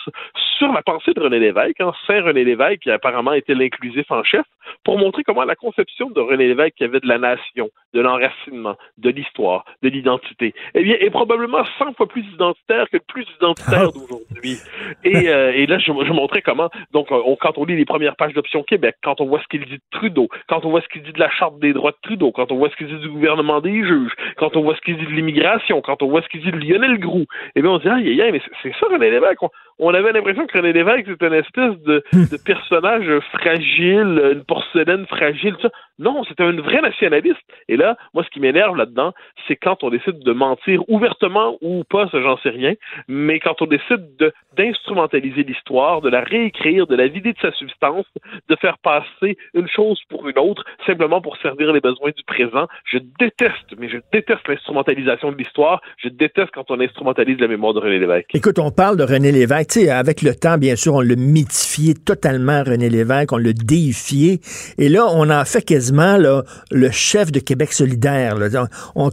sur 0.57 0.72
la 0.72 0.82
pensée 0.82 1.13
de 1.13 1.20
René 1.22 1.39
Lévesque, 1.39 1.80
hein, 1.82 1.91
Saint 2.07 2.22
René 2.24 2.43
Lévesque, 2.43 2.80
qui 2.82 2.91
apparemment 2.91 3.34
était 3.34 3.53
l'inclusif 3.53 4.09
en 4.09 4.24
chef, 4.24 4.45
pour 4.84 4.97
montrer 4.97 5.24
comment 5.24 5.43
la 5.43 5.55
conception 5.55 6.09
de 6.09 6.20
René 6.20 6.47
Lévesque, 6.47 6.76
qui 6.78 6.84
avait 6.84 6.99
de 6.99 7.07
la 7.07 7.18
nation, 7.20 7.70
de 7.93 8.01
l'enracinement, 8.01 8.76
de 8.97 9.09
l'histoire, 9.09 9.66
de 9.84 9.89
l'identité, 9.89 10.53
eh 10.74 10.84
bien, 10.84 10.95
est 10.99 11.09
probablement 11.11 11.63
100 11.78 11.93
fois 11.93 12.07
plus 12.07 12.26
identitaire 12.34 12.89
que 12.89 12.97
le 12.97 13.03
plus 13.07 13.26
identitaire 13.39 13.91
d'aujourd'hui. 13.93 14.57
Et, 15.03 15.30
euh, 15.30 15.51
et 15.53 15.66
là, 15.68 15.78
je, 15.78 15.86
je 15.86 16.11
montrais 16.13 16.41
comment, 16.41 16.70
donc, 16.91 17.11
euh, 17.11 17.22
on- 17.26 17.36
quand 17.36 17.57
on 17.57 17.66
lit 17.66 17.76
les 17.76 17.86
premières 17.86 18.16
pages 18.16 18.34
d'Option 18.34 18.63
Québec, 18.63 18.95
quand 19.03 19.22
on 19.22 19.26
voit 19.26 19.39
ce 19.41 19.47
qu'il 19.47 19.63
dit 19.66 19.76
de 19.78 19.82
Trudeau, 19.91 20.28
quand 20.47 20.55
on 20.64 20.70
voit 20.70 20.82
ce 20.82 20.88
qu'il 20.88 21.01
dit 21.03 21.12
de 21.12 21.20
la 21.20 21.30
Charte 21.32 21.60
des 21.60 21.74
droits 21.74 21.91
de 21.91 21.97
Trudeau, 22.03 22.32
quand 22.32 22.51
on 22.51 22.58
voit 22.58 22.70
ce 22.70 22.76
qu'il 22.76 22.88
dit 22.88 22.97
du 22.99 23.10
gouvernement 23.10 23.60
des 23.62 23.84
juges, 23.84 24.14
quand 24.38 24.56
on 24.56 24.62
voit 24.62 24.76
ce 24.76 24.82
qu'il 24.82 24.97
dit 24.97 25.06
de 25.06 25.12
l'immigration, 25.12 25.82
quand 25.82 26.01
on 26.03 26.08
voit 26.08 26.22
ce 26.22 26.28
qu'il 26.30 26.41
dit 26.41 26.51
de 26.51 26.58
Lionel 26.58 26.99
Groux, 26.99 27.26
eh 27.56 27.62
bien, 27.62 27.72
on 27.72 27.78
se 27.80 27.84
dit, 27.84 27.89
aïe, 27.89 28.22
aïe, 28.22 28.32
mais 28.32 28.39
c'est- 28.45 28.51
c'est 28.64 28.74
ça, 28.80 28.86
René 28.91 29.10
Lévesque. 29.10 29.41
On, 29.80 29.93
avait 29.93 30.14
l'impression 30.14 30.45
que 30.47 30.58
René 30.58 30.72
Lévesque, 30.72 31.08
c'était 31.08 31.28
une 31.28 31.34
espèce 31.34 31.78
de, 31.84 32.03
de 32.14 32.38
personnage 32.45 33.10
fragile, 33.34 34.32
une 34.34 34.43
porcelaine 34.45 35.06
fragile, 35.08 35.56
tout 35.56 35.62
ça. 35.64 35.72
Non, 35.98 36.24
c'était 36.28 36.43
un 36.43 36.52
vrai 36.54 36.82
nationaliste. 36.82 37.39
Et 37.70 37.78
là, 37.78 37.96
moi, 38.14 38.24
ce 38.24 38.30
qui 38.30 38.39
m'énerve 38.39 38.76
là-dedans, 38.76 39.14
c'est 39.48 39.56
quand 39.56 39.84
on 39.84 39.89
décide 39.89 40.20
de 40.20 40.32
mentir 40.34 40.82
ouvertement 40.89 41.58
ou 41.62 41.84
pas, 41.89 42.10
ça, 42.10 42.22
j'en 42.22 42.38
sais 42.39 42.50
rien, 42.50 42.74
mais 43.08 43.39
quand 43.39 43.62
on 43.62 43.66
décide 43.66 44.16
de- 44.20 44.34
d'instrumentaliser 44.58 45.43
l'histoire, 45.43 46.02
de 46.02 46.10
la 46.10 46.22
réécrire, 46.22 46.88
de 46.88 46.96
la 46.96 47.08
vider 47.08 47.32
de 47.34 47.39
sa 47.41 47.52
substance, 47.54 48.06
de 48.50 48.56
faire 48.58 48.78
passer 48.80 49.38
une 49.54 49.68
chose 49.68 50.00
pour 50.10 50.28
une 50.28 50.38
autre, 50.38 50.66
simplement 50.86 51.22
pour 51.22 51.38
servir 51.38 51.72
les 51.72 51.80
besoins 51.80 52.12
du 52.12 52.24
présent. 52.26 52.68
Je 52.91 52.98
déteste, 53.20 53.78
mais 53.78 53.88
je 53.88 53.98
déteste 54.12 54.46
l'instrumentalisation 54.48 55.32
de 55.32 55.38
l'histoire. 55.38 55.82
Je 55.98 56.10
déteste 56.10 56.50
quand 56.54 56.70
on 56.72 56.80
instrumentalise 56.82 57.39
la 57.39 57.48
mémoire 57.48 57.74
de 57.74 57.80
René 57.80 58.00
Lévesque. 58.00 58.32
Écoute, 58.34 58.60
on 58.60 58.72
parle 58.72 58.98
de 58.98 59.04
René 59.04 59.32
Lévesque. 59.32 59.70
Tu 59.72 59.80
sais, 59.82 59.89
avec 59.89 60.22
le 60.22 60.36
temps, 60.36 60.58
bien 60.58 60.76
sûr, 60.76 60.96
on 60.96 61.02
l'a 61.02 61.16
mythifié 61.16 61.93
totalement, 61.93 62.64
René 62.64 62.89
Lévesque. 62.89 63.32
On 63.32 63.38
l'a 63.38 63.54
déifié. 63.54 64.39
Et 64.78 64.89
là, 64.89 65.06
on 65.14 65.30
en 65.30 65.46
fait 65.46 65.62
quasiment 65.62 65.84
le 65.91 66.91
chef 66.91 67.31
de 67.31 67.39
Québec 67.39 67.73
solidaire. 67.73 68.38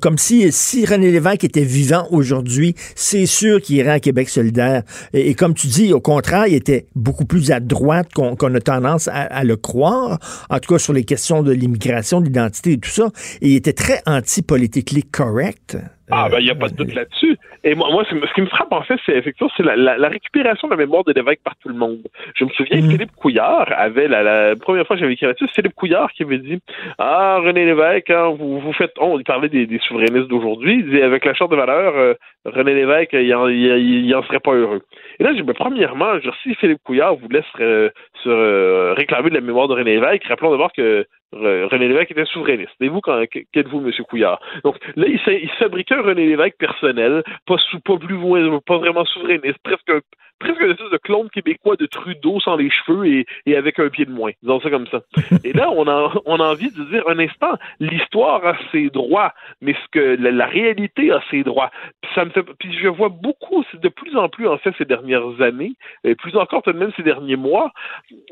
comme 0.00 0.18
si, 0.18 0.50
René 0.84 1.10
Lévesque 1.10 1.44
était 1.44 1.64
vivant 1.64 2.06
aujourd'hui, 2.10 2.74
c'est 2.94 3.26
sûr 3.26 3.60
qu'il 3.60 3.76
irait 3.76 3.90
à 3.90 4.00
Québec 4.00 4.28
solidaire. 4.28 4.82
Et, 5.12 5.34
comme 5.34 5.54
tu 5.54 5.66
dis, 5.66 5.92
au 5.92 6.00
contraire, 6.00 6.46
il 6.46 6.54
était 6.54 6.86
beaucoup 6.94 7.24
plus 7.24 7.50
à 7.50 7.60
droite 7.60 8.08
qu'on 8.14 8.36
qu'on 8.36 8.54
a 8.54 8.60
tendance 8.60 9.08
à, 9.12 9.44
le 9.44 9.56
croire. 9.56 10.18
En 10.50 10.58
tout 10.58 10.74
cas, 10.74 10.78
sur 10.78 10.92
les 10.92 11.04
questions 11.04 11.42
de 11.42 11.52
l'immigration, 11.52 12.20
de 12.20 12.26
l'identité 12.26 12.72
et 12.72 12.78
tout 12.78 12.90
ça. 12.90 13.10
Et 13.40 13.50
il 13.50 13.56
était 13.56 13.72
très 13.72 14.02
anti-politically 14.06 15.04
correct. 15.04 15.76
Ah, 16.14 16.28
ben, 16.30 16.40
il 16.40 16.44
n'y 16.44 16.50
a 16.50 16.54
pas 16.54 16.68
de 16.68 16.74
doute 16.76 16.94
là-dessus. 16.94 17.38
Et 17.64 17.74
moi, 17.74 17.88
moi 17.90 18.04
ce 18.04 18.34
qui 18.34 18.40
me 18.42 18.46
frappe, 18.46 18.70
en 18.72 18.82
fait, 18.82 18.98
c'est 19.06 19.16
effectivement 19.16 19.50
c'est 19.56 19.62
la, 19.62 19.76
la- 19.76 19.96
la 19.96 20.08
récupération 20.08 20.68
de 20.68 20.72
la 20.72 20.76
mémoire 20.76 21.04
de 21.04 21.12
l'évêque 21.12 21.40
par 21.42 21.54
tout 21.56 21.68
le 21.68 21.74
monde. 21.74 22.00
Je 22.34 22.44
me 22.44 22.50
souviens, 22.50 22.80
Mhm. 22.82 22.90
Philippe 22.90 23.12
Couillard 23.16 23.72
avait, 23.76 24.08
la, 24.08 24.22
la 24.22 24.56
première 24.56 24.86
fois 24.86 24.96
que 24.96 25.00
j'avais 25.00 25.14
écrit 25.14 25.26
là-dessus, 25.26 25.46
c'est 25.48 25.62
Philippe 25.62 25.74
Couillard 25.74 26.12
qui 26.12 26.24
avait 26.24 26.38
dit 26.38 26.58
Ah, 26.98 27.38
René 27.42 27.64
Lévesque, 27.64 28.10
hein, 28.10 28.34
vous, 28.38 28.60
vous 28.60 28.72
faites. 28.74 28.92
On 28.98 29.18
il 29.18 29.24
parlait 29.24 29.48
des, 29.48 29.66
des 29.66 29.78
souverainistes 29.78 30.28
d'aujourd'hui. 30.28 30.76
Il 30.80 30.84
disait 30.84 31.02
Avec 31.02 31.24
la 31.24 31.32
charte 31.34 31.50
de 31.50 31.56
valeur, 31.56 31.96
euh, 31.96 32.14
René 32.44 32.74
Lévesque, 32.74 33.12
il 33.14 33.34
en, 33.34 33.48
il, 33.48 33.64
il 34.04 34.14
en 34.14 34.22
serait 34.24 34.40
pas 34.40 34.52
heureux. 34.52 34.82
Et 35.18 35.24
là, 35.24 35.30
j'ai 35.30 35.36
dit, 35.36 35.42
ben, 35.42 35.54
premièrement, 35.54 36.18
je 36.22 36.28
si 36.42 36.54
Philippe 36.56 36.80
Couillard 36.84 37.14
voulait 37.14 37.42
se, 37.56 37.90
euh, 38.26 38.94
réclamer 38.94 39.30
de 39.30 39.34
la 39.34 39.40
mémoire 39.40 39.68
de 39.68 39.74
René 39.74 39.94
Lévesque, 39.94 40.24
rappelons 40.24 40.50
d'abord 40.50 40.72
que 40.72 41.06
euh, 41.34 41.66
René 41.70 41.88
Lévesque 41.88 42.10
était 42.10 42.24
souverainiste. 42.24 42.72
Et 42.80 42.88
vous, 42.88 43.00
qu'êtes-vous, 43.00 43.80
M. 43.80 43.92
Couillard? 44.08 44.40
Donc 44.64 44.76
là, 44.96 45.06
il, 45.08 45.20
il 45.26 45.50
fabriquait 45.58 45.94
un 45.94 46.02
René 46.02 46.26
Lévesque 46.26 46.56
personnel, 46.58 47.22
pas, 47.46 47.56
plus, 47.98 48.60
pas 48.66 48.78
vraiment 48.78 49.04
souverainiste, 49.04 49.58
presque 49.62 49.90
un, 49.90 50.00
presque 50.42 50.60
une 50.60 50.70
espèce 50.72 50.90
de 50.90 50.98
clone 50.98 51.30
québécois 51.30 51.76
de 51.76 51.86
Trudeau 51.86 52.40
sans 52.40 52.56
les 52.56 52.70
cheveux 52.70 53.06
et, 53.06 53.26
et 53.46 53.56
avec 53.56 53.78
un 53.78 53.88
pied 53.88 54.04
de 54.04 54.10
moins. 54.10 54.32
Disons 54.42 54.60
ça 54.60 54.70
comme 54.70 54.86
ça. 54.88 55.00
Et 55.44 55.52
là, 55.52 55.70
on 55.70 55.86
a, 55.88 56.12
on 56.26 56.40
a 56.40 56.52
envie 56.52 56.70
de 56.70 56.84
dire 56.84 57.04
un 57.08 57.18
instant, 57.18 57.52
l'histoire 57.80 58.44
a 58.46 58.56
ses 58.70 58.90
droits, 58.90 59.32
mais 59.60 59.74
ce 59.74 59.88
que 59.90 60.16
la, 60.20 60.30
la 60.30 60.46
réalité 60.46 61.10
a 61.10 61.22
ses 61.30 61.42
droits. 61.42 61.70
Puis 62.00 62.10
ça 62.14 62.24
me 62.24 62.30
fait, 62.30 62.42
puis 62.58 62.72
je 62.80 62.88
vois 62.88 63.08
beaucoup, 63.08 63.64
de 63.74 63.88
plus 63.88 64.16
en 64.16 64.28
plus 64.28 64.48
en 64.48 64.58
fait 64.58 64.74
ces 64.78 64.84
dernières 64.84 65.40
années, 65.40 65.72
et 66.04 66.14
plus 66.14 66.36
encore 66.36 66.62
tout 66.62 66.72
de 66.72 66.78
même 66.78 66.92
ces 66.96 67.02
derniers 67.02 67.36
mois, 67.36 67.72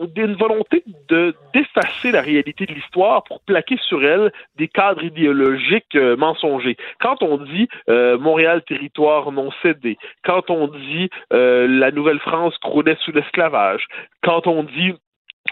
d'une 0.01 0.35
volonté 0.35 0.83
de 1.09 1.35
d'effacer 1.55 2.13
la 2.13 2.21
réalité 2.21 2.67
de 2.67 2.75
l'histoire 2.75 3.25
pour 3.25 3.41
plaquer 3.41 3.77
sur 3.89 4.05
elle 4.05 4.33
des 4.57 4.69
cadres 4.69 5.03
idéologiques 5.03 5.97
euh, 5.97 6.17
mensongers. 6.17 6.77
Quand 7.01 7.23
on 7.23 7.39
dit 7.39 7.69
euh, 7.89 8.19
Montréal 8.19 8.63
territoire 8.67 9.33
non 9.33 9.51
cédé, 9.63 9.99
quand 10.25 10.51
on 10.51 10.69
dit 10.69 11.11
euh, 11.33 11.67
la 11.67 11.91
Nouvelle-France 12.01 12.57
croulait 12.63 12.97
sous 13.05 13.13
l'esclavage, 13.13 13.87
quand 14.25 14.47
on 14.47 14.63
dit 14.63 14.95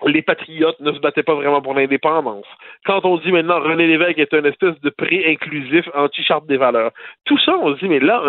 les 0.06 0.22
patriotes 0.22 0.78
ne 0.80 0.92
se 0.92 0.98
battaient 0.98 1.22
pas 1.22 1.34
vraiment 1.34 1.60
pour 1.60 1.74
l'indépendance. 1.74 2.46
Quand 2.84 3.04
on 3.04 3.16
dit 3.18 3.32
maintenant 3.32 3.60
René 3.60 3.86
Lévesque 3.86 4.18
est 4.18 4.34
un 4.34 4.44
espèce 4.44 4.78
de 4.80 4.90
pré-inclusif 4.90 5.88
anti-charte 5.94 6.46
des 6.46 6.56
valeurs, 6.56 6.92
tout 7.24 7.38
ça, 7.38 7.56
on 7.60 7.74
se 7.74 7.80
dit, 7.80 7.88
mais 7.88 8.00
là, 8.00 8.22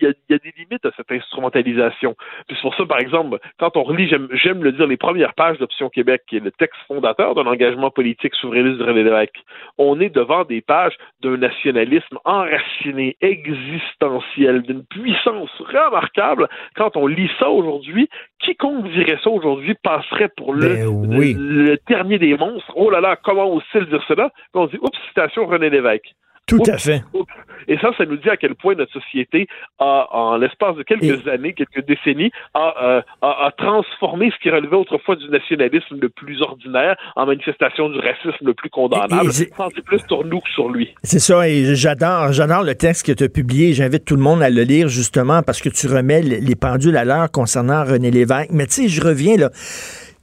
il 0.00 0.14
y 0.30 0.34
a, 0.34 0.38
des 0.38 0.54
limites 0.56 0.84
à 0.84 0.90
cette 0.96 1.10
instrumentalisation. 1.10 2.14
Puis 2.46 2.56
c'est 2.56 2.62
pour 2.62 2.74
ça, 2.74 2.86
par 2.86 2.98
exemple, 2.98 3.38
quand 3.58 3.76
on 3.76 3.82
relit, 3.82 4.08
j'aime, 4.08 4.28
j'aime 4.32 4.62
le 4.62 4.72
dire, 4.72 4.86
les 4.86 4.96
premières 4.96 5.34
pages 5.34 5.58
d'Option 5.58 5.88
Québec, 5.88 6.22
qui 6.28 6.36
est 6.36 6.44
le 6.44 6.52
texte 6.52 6.80
fondateur 6.86 7.34
d'un 7.34 7.46
engagement 7.46 7.90
politique 7.90 8.34
souverainiste 8.34 8.78
de 8.78 8.84
René 8.84 9.02
Lévesque, 9.02 9.42
on 9.76 10.00
est 10.00 10.10
devant 10.10 10.44
des 10.44 10.60
pages 10.60 10.96
d'un 11.20 11.36
nationalisme 11.36 12.18
enraciné, 12.24 13.16
existentiel, 13.20 14.62
d'une 14.62 14.84
puissance 14.84 15.50
remarquable. 15.60 16.48
Quand 16.76 16.96
on 16.96 17.06
lit 17.06 17.30
ça 17.38 17.48
aujourd'hui, 17.48 18.08
quiconque 18.40 18.90
dirait 18.92 19.18
ça 19.22 19.30
aujourd'hui 19.30 19.74
passerait 19.82 20.30
pour 20.36 20.54
le, 20.54 20.68
Ben 20.68 21.07
oui. 21.16 21.34
le, 21.38 21.78
dernier 21.88 22.18
des 22.18 22.36
monstres. 22.36 22.72
Oh 22.76 22.90
là 22.90 23.00
là, 23.00 23.16
comment 23.22 23.52
ose-t-il 23.54 23.86
dire 23.86 24.02
cela? 24.08 24.30
Puis 24.30 24.42
on 24.54 24.66
dit, 24.66 24.78
oups, 24.80 24.98
citation 25.08 25.46
René 25.46 25.70
Lévesque. 25.70 26.14
Tout 26.46 26.56
Oups, 26.60 26.68
à 26.70 26.78
fait. 26.78 27.02
oups. 27.12 27.30
Et 27.70 27.76
ça, 27.76 27.90
ça 27.98 28.06
nous 28.06 28.16
dit 28.16 28.30
à 28.30 28.38
quel 28.38 28.54
point 28.54 28.74
notre 28.74 28.92
société 28.92 29.46
a, 29.78 30.06
en 30.10 30.38
l'espace 30.38 30.74
de 30.76 30.82
quelques 30.82 31.28
années, 31.28 31.52
quelques 31.52 31.84
décennies, 31.86 32.30
a, 32.54 32.74
euh, 32.82 33.02
a, 33.20 33.46
a 33.46 33.50
transformé 33.50 34.30
ce 34.30 34.42
qui 34.42 34.48
relevait 34.48 34.76
autrefois 34.76 35.16
du 35.16 35.28
nationalisme 35.28 35.98
le 36.00 36.08
plus 36.08 36.40
ordinaire 36.40 36.96
en 37.16 37.26
manifestation 37.26 37.90
du 37.90 37.98
racisme 37.98 38.46
le 38.46 38.54
plus 38.54 38.70
condamnable. 38.70 39.30
Sans 39.30 39.68
plus 39.84 40.00
sur 40.08 40.24
nous 40.24 40.40
que 40.40 40.48
sur 40.48 40.70
lui. 40.70 40.94
C'est 41.02 41.18
ça, 41.18 41.46
et 41.46 41.74
j'adore, 41.74 42.32
j'adore 42.32 42.62
le 42.62 42.74
texte 42.74 43.04
que 43.04 43.12
tu 43.12 43.24
as 43.24 43.28
publié. 43.28 43.74
J'invite 43.74 44.06
tout 44.06 44.16
le 44.16 44.22
monde 44.22 44.42
à 44.42 44.48
le 44.48 44.62
lire 44.62 44.88
justement 44.88 45.42
parce 45.42 45.60
que 45.60 45.68
tu 45.68 45.86
remets 45.86 46.22
les 46.22 46.40
les 46.40 46.56
pendules 46.56 46.96
à 46.96 47.04
l'heure 47.04 47.30
concernant 47.30 47.84
René 47.84 48.10
Lévesque. 48.10 48.48
Mais 48.52 48.64
tu 48.64 48.72
sais, 48.84 48.88
je 48.88 49.02
reviens 49.02 49.36
là. 49.36 49.50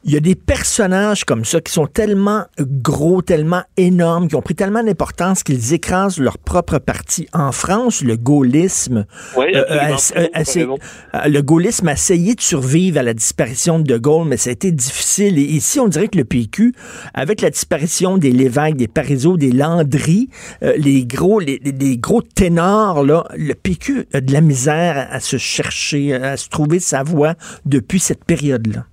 Il 0.07 0.13
y 0.13 0.17
a 0.17 0.19
des 0.19 0.35
personnages 0.35 1.25
comme 1.25 1.45
ça 1.45 1.59
qui 1.61 1.73
sont 1.73 1.87
tellement 1.87 2.45
gros, 2.59 3.23
tellement 3.23 3.63
énormes, 3.75 4.27
qui 4.27 4.35
ont 4.35 4.41
pris 4.41 4.53
tellement 4.53 4.83
d'importance 4.83 5.41
qu'ils 5.41 5.73
écrasent 5.73 6.19
leur 6.19 6.37
propre 6.37 6.77
parti. 6.77 7.27
En 7.33 7.51
France, 7.51 8.01
le 8.03 8.15
gaullisme, 8.15 9.05
Oui, 9.35 9.45
euh, 9.55 9.95
absolument. 10.33 10.77
a- 11.11 11.25
euh, 11.25 11.29
le 11.29 11.41
gaullisme 11.41 11.87
a 11.87 11.93
essayé 11.93 12.35
de 12.35 12.41
survivre 12.41 12.99
à 12.99 13.03
la 13.03 13.15
disparition 13.15 13.79
de 13.79 13.83
De 13.85 13.97
Gaulle, 13.97 14.27
mais 14.27 14.37
ça 14.37 14.51
a 14.51 14.53
été 14.53 14.71
difficile. 14.71 15.39
Et 15.39 15.43
ici, 15.43 15.79
on 15.79 15.87
dirait 15.87 16.07
que 16.07 16.17
le 16.19 16.25
PQ, 16.25 16.73
avec 17.15 17.41
la 17.41 17.49
disparition 17.49 18.17
des 18.19 18.31
Lévesque, 18.31 18.75
des 18.75 18.87
Parizeau, 18.87 19.37
des 19.37 19.51
Landry, 19.51 20.29
euh, 20.63 20.73
les 20.77 21.05
gros, 21.05 21.39
les, 21.39 21.59
gros 21.97 22.21
ténors, 22.21 23.03
là, 23.03 23.23
le 23.35 23.53
PQ 23.55 24.05
a 24.13 24.21
de 24.21 24.31
la 24.31 24.41
misère 24.41 24.97
à, 24.97 25.15
à 25.15 25.19
se 25.19 25.37
chercher, 25.37 26.13
à 26.13 26.37
se 26.37 26.47
trouver 26.49 26.79
sa 26.79 27.01
voie 27.03 27.33
depuis 27.65 27.99
cette 27.99 28.23
période-là. 28.23 28.85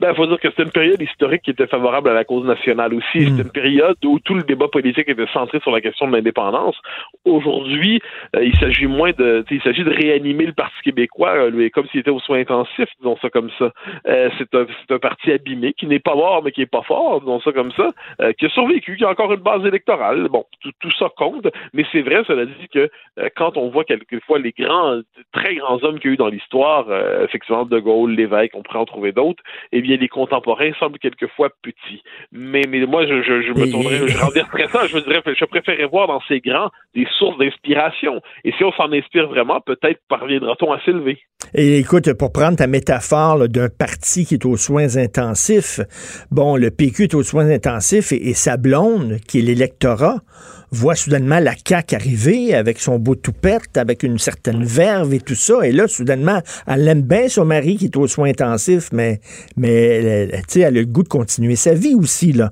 Ben, 0.00 0.14
faut 0.14 0.26
dire 0.26 0.38
que 0.40 0.48
c'était 0.50 0.64
une 0.64 0.70
période 0.70 1.00
historique 1.00 1.42
qui 1.42 1.50
était 1.50 1.66
favorable 1.66 2.08
à 2.08 2.14
la 2.14 2.24
cause 2.24 2.44
nationale 2.44 2.94
aussi. 2.94 3.18
Mm. 3.18 3.28
C'était 3.28 3.42
une 3.42 3.50
période 3.50 3.96
où 4.04 4.18
tout 4.20 4.34
le 4.34 4.42
débat 4.42 4.68
politique 4.68 5.08
était 5.08 5.26
centré 5.32 5.60
sur 5.60 5.70
la 5.70 5.80
question 5.80 6.08
de 6.08 6.16
l'indépendance. 6.16 6.76
Aujourd'hui, 7.24 8.00
euh, 8.34 8.44
il 8.44 8.56
s'agit 8.58 8.86
moins 8.86 9.12
de, 9.12 9.44
il 9.50 9.62
s'agit 9.62 9.84
de 9.84 9.90
réanimer 9.90 10.46
le 10.46 10.52
Parti 10.52 10.76
québécois, 10.82 11.36
euh, 11.36 11.50
lui, 11.50 11.70
comme 11.70 11.86
s'il 11.88 12.00
était 12.00 12.10
aux 12.10 12.20
soins 12.20 12.40
intensifs, 12.40 12.88
disons 12.98 13.16
ça 13.20 13.30
comme 13.30 13.50
ça. 13.58 13.70
Euh, 14.06 14.30
c'est 14.38 14.54
un, 14.54 14.66
c'est 14.80 14.94
un 14.94 14.98
parti 14.98 15.32
abîmé 15.32 15.72
qui 15.72 15.86
n'est 15.86 15.98
pas 15.98 16.14
mort 16.14 16.42
mais 16.42 16.52
qui 16.52 16.62
est 16.62 16.66
pas 16.66 16.82
fort, 16.82 17.20
disons 17.20 17.40
ça 17.40 17.52
comme 17.52 17.72
ça, 17.72 17.90
qui 18.38 18.46
a 18.46 18.48
survécu, 18.50 18.96
qui 18.96 19.04
a 19.04 19.10
encore 19.10 19.32
une 19.32 19.40
base 19.40 19.64
électorale. 19.64 20.28
Bon, 20.28 20.44
tout, 20.60 20.72
tout 20.80 20.90
ça 20.98 21.08
compte, 21.16 21.48
mais 21.72 21.84
c'est 21.92 22.02
vrai, 22.02 22.22
cela 22.26 22.46
dit 22.46 22.68
que 22.72 22.90
quand 23.36 23.56
on 23.56 23.68
voit 23.68 23.84
quelquefois 23.84 24.38
les 24.38 24.52
grands, 24.52 25.00
très 25.32 25.56
grands 25.56 25.82
hommes 25.82 25.98
qu'il 25.98 26.10
y 26.10 26.12
a 26.12 26.14
eu 26.14 26.16
dans 26.16 26.28
l'histoire, 26.28 26.86
effectivement 27.22 27.64
De 27.64 27.78
Gaulle, 27.78 28.12
Lévesque, 28.12 28.54
on 28.54 28.62
pourrait 28.62 28.78
en 28.78 28.84
trouver 28.84 29.12
d'autres, 29.12 29.42
eh 29.76 29.82
bien 29.82 29.96
les 29.96 30.08
contemporains 30.08 30.72
semblent 30.78 30.98
quelquefois 30.98 31.50
petits. 31.62 32.02
Mais, 32.32 32.62
mais 32.68 32.84
moi, 32.86 33.06
je, 33.06 33.22
je, 33.22 33.42
je 33.42 33.52
me 33.52 33.70
tournerais, 33.70 34.08
je 34.08 34.16
ça, 34.72 34.86
je 34.86 34.96
me 34.96 35.02
dirais, 35.02 35.22
je 35.26 35.44
préférerais 35.44 35.84
voir 35.84 36.08
dans 36.08 36.20
ces 36.28 36.40
grands 36.40 36.70
des 36.94 37.06
sources 37.18 37.36
d'inspiration. 37.38 38.20
Et 38.44 38.52
si 38.52 38.64
on 38.64 38.72
s'en 38.72 38.90
inspire 38.92 39.28
vraiment, 39.28 39.60
peut-être 39.60 40.00
parviendra-t-on 40.08 40.72
à 40.72 40.80
s'élever. 40.80 41.18
Et 41.54 41.78
écoute, 41.78 42.12
pour 42.14 42.32
prendre 42.32 42.56
ta 42.56 42.66
métaphore 42.66 43.48
d'un 43.48 43.68
parti 43.68 44.24
qui 44.24 44.34
est 44.34 44.46
aux 44.46 44.56
soins 44.56 44.96
intensifs, 44.96 45.80
bon, 46.30 46.56
le 46.56 46.70
PQ 46.70 47.04
est 47.04 47.14
aux 47.14 47.22
soins 47.22 47.50
intensifs 47.50 48.12
et, 48.12 48.30
et 48.30 48.34
sa 48.34 48.56
blonde, 48.56 49.18
qui 49.28 49.40
est 49.40 49.42
l'électorat, 49.42 50.16
voit 50.70 50.94
soudainement 50.94 51.38
la 51.38 51.52
CAQ 51.56 51.94
arriver 51.94 52.54
avec 52.54 52.78
son 52.78 52.98
beau 52.98 53.14
toupette, 53.14 53.76
avec 53.76 54.02
une 54.02 54.18
certaine 54.18 54.64
verve 54.64 55.14
et 55.14 55.20
tout 55.20 55.34
ça. 55.34 55.66
Et 55.66 55.72
là, 55.72 55.86
soudainement, 55.86 56.40
elle 56.66 56.86
aime 56.88 57.02
bien 57.02 57.28
son 57.28 57.44
mari 57.44 57.76
qui 57.76 57.86
est 57.86 57.96
aux 57.96 58.06
soins 58.06 58.30
intensifs, 58.30 58.90
mais, 58.92 59.20
mais 59.56 59.65
tu 59.66 60.42
sais, 60.48 60.60
elle 60.60 60.76
a 60.76 60.80
le 60.80 60.86
goût 60.86 61.02
de 61.02 61.08
continuer 61.08 61.56
sa 61.56 61.74
vie 61.74 61.94
aussi, 61.94 62.32
là. 62.32 62.50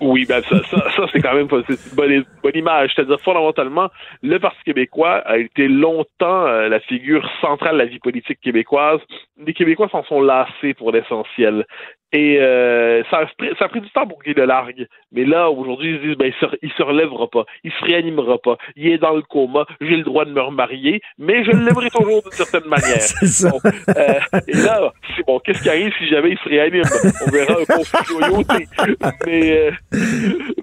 Oui, 0.00 0.26
ben 0.26 0.42
ça, 0.48 0.62
ça, 0.70 0.90
ça 0.96 1.06
c'est 1.12 1.20
quand 1.20 1.34
même 1.34 1.48
une 1.50 1.76
bonne, 1.94 2.24
bonne 2.42 2.56
image. 2.56 2.92
C'est-à-dire, 2.94 3.20
fondamentalement, 3.20 3.88
le 4.22 4.38
Parti 4.38 4.58
québécois 4.64 5.22
a 5.26 5.38
été 5.38 5.68
longtemps 5.68 6.46
euh, 6.46 6.68
la 6.68 6.80
figure 6.80 7.28
centrale 7.40 7.74
de 7.74 7.78
la 7.78 7.86
vie 7.86 7.98
politique 7.98 8.40
québécoise. 8.40 9.00
Les 9.44 9.54
Québécois 9.54 9.88
s'en 9.90 10.04
sont 10.04 10.20
lassés 10.20 10.74
pour 10.74 10.92
l'essentiel. 10.92 11.66
Et 12.16 12.38
euh, 12.40 13.02
ça, 13.10 13.18
a 13.18 13.26
pris, 13.36 13.48
ça 13.58 13.64
a 13.64 13.68
pris 13.68 13.80
du 13.80 13.90
temps 13.90 14.06
pour 14.06 14.22
qu'il 14.22 14.34
le 14.34 14.44
largue. 14.44 14.86
Mais 15.12 15.24
là, 15.24 15.50
aujourd'hui, 15.50 15.94
ils 15.94 15.98
se 16.00 16.06
disent, 16.06 16.16
ben, 16.16 16.26
il 16.32 16.34
se, 16.40 16.46
il 16.62 16.70
se 16.70 16.82
relèvera 16.82 17.26
pas, 17.28 17.44
il 17.64 17.72
se 17.72 17.84
réanimera 17.84 18.38
pas, 18.38 18.56
il 18.76 18.86
est 18.86 18.98
dans 18.98 19.14
le 19.14 19.22
coma, 19.22 19.66
j'ai 19.80 19.96
le 19.96 20.04
droit 20.04 20.24
de 20.24 20.30
me 20.30 20.40
remarier, 20.40 21.00
mais 21.18 21.44
je 21.44 21.50
l'aimerai 21.50 21.90
toujours 21.90 22.22
d'une 22.22 22.30
certaine 22.32 22.68
manière. 22.70 23.00
C'est 23.00 23.26
ça. 23.26 23.50
Bon, 23.50 23.58
euh, 23.64 24.40
et 24.46 24.52
là, 24.56 24.92
c'est 25.16 25.26
bon, 25.26 25.40
qu'est-ce 25.44 25.60
qui 25.62 25.68
arrive 25.68 25.92
si 25.98 26.06
jamais 26.08 26.30
il 26.30 26.38
se 26.38 26.48
réanime? 26.48 26.82
On 27.26 27.30
verra 27.32 27.54
un 27.60 27.64
conflit 27.64 27.98
de 28.14 28.20
loyauté. 28.20 28.66
Mais, 29.26 29.52
euh, 29.58 29.70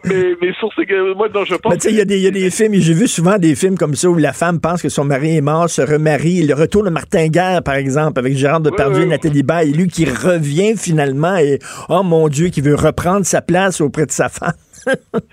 mais, 0.06 0.36
mais 0.42 0.54
sur 0.60 0.72
ce 0.74 0.82
que, 0.82 1.14
moi, 1.14 1.28
non, 1.34 1.44
je 1.46 1.56
pense 1.56 1.84
il 1.86 1.96
y, 1.96 2.02
a 2.02 2.06
des- 2.06 2.18
il 2.18 2.24
y 2.24 2.28
a 2.28 2.32
des 2.32 2.50
films, 2.50 2.76
j'ai 2.76 2.94
vu 2.94 3.08
souvent 3.08 3.38
des 3.38 3.56
films 3.56 3.78
comme 3.78 3.96
ça 3.96 4.10
où 4.10 4.16
la 4.16 4.34
femme 4.34 4.60
pense 4.62 4.82
que 4.82 4.90
son 4.90 5.04
mari 5.06 5.38
est 5.38 5.42
mort, 5.42 5.70
se 5.70 5.82
remarie. 5.82 6.46
Le 6.46 6.54
retour 6.54 6.84
de 6.84 6.90
Martin 6.90 7.28
Guerre, 7.28 7.62
par 7.64 7.76
exemple, 7.76 8.20
avec 8.20 8.36
Gérard 8.38 8.62
Depardieu 8.62 8.92
Ouais, 8.92 9.02
et 9.02 9.06
ouais. 9.06 9.10
Nathalie 9.12 9.44
Baye, 9.44 9.72
lui 9.74 9.88
qui 9.88 10.06
revient 10.06 10.76
finalement 10.78 11.36
et, 11.42 11.60
oh 11.90 12.04
mon 12.04 12.28
Dieu, 12.28 12.50
qui 12.50 12.62
veut 12.62 12.76
reprendre 12.76 13.26
sa 13.26 13.42
place 13.42 13.82
auprès 13.82 14.06
de 14.06 14.12
sa 14.12 14.30
femme. 14.30 14.54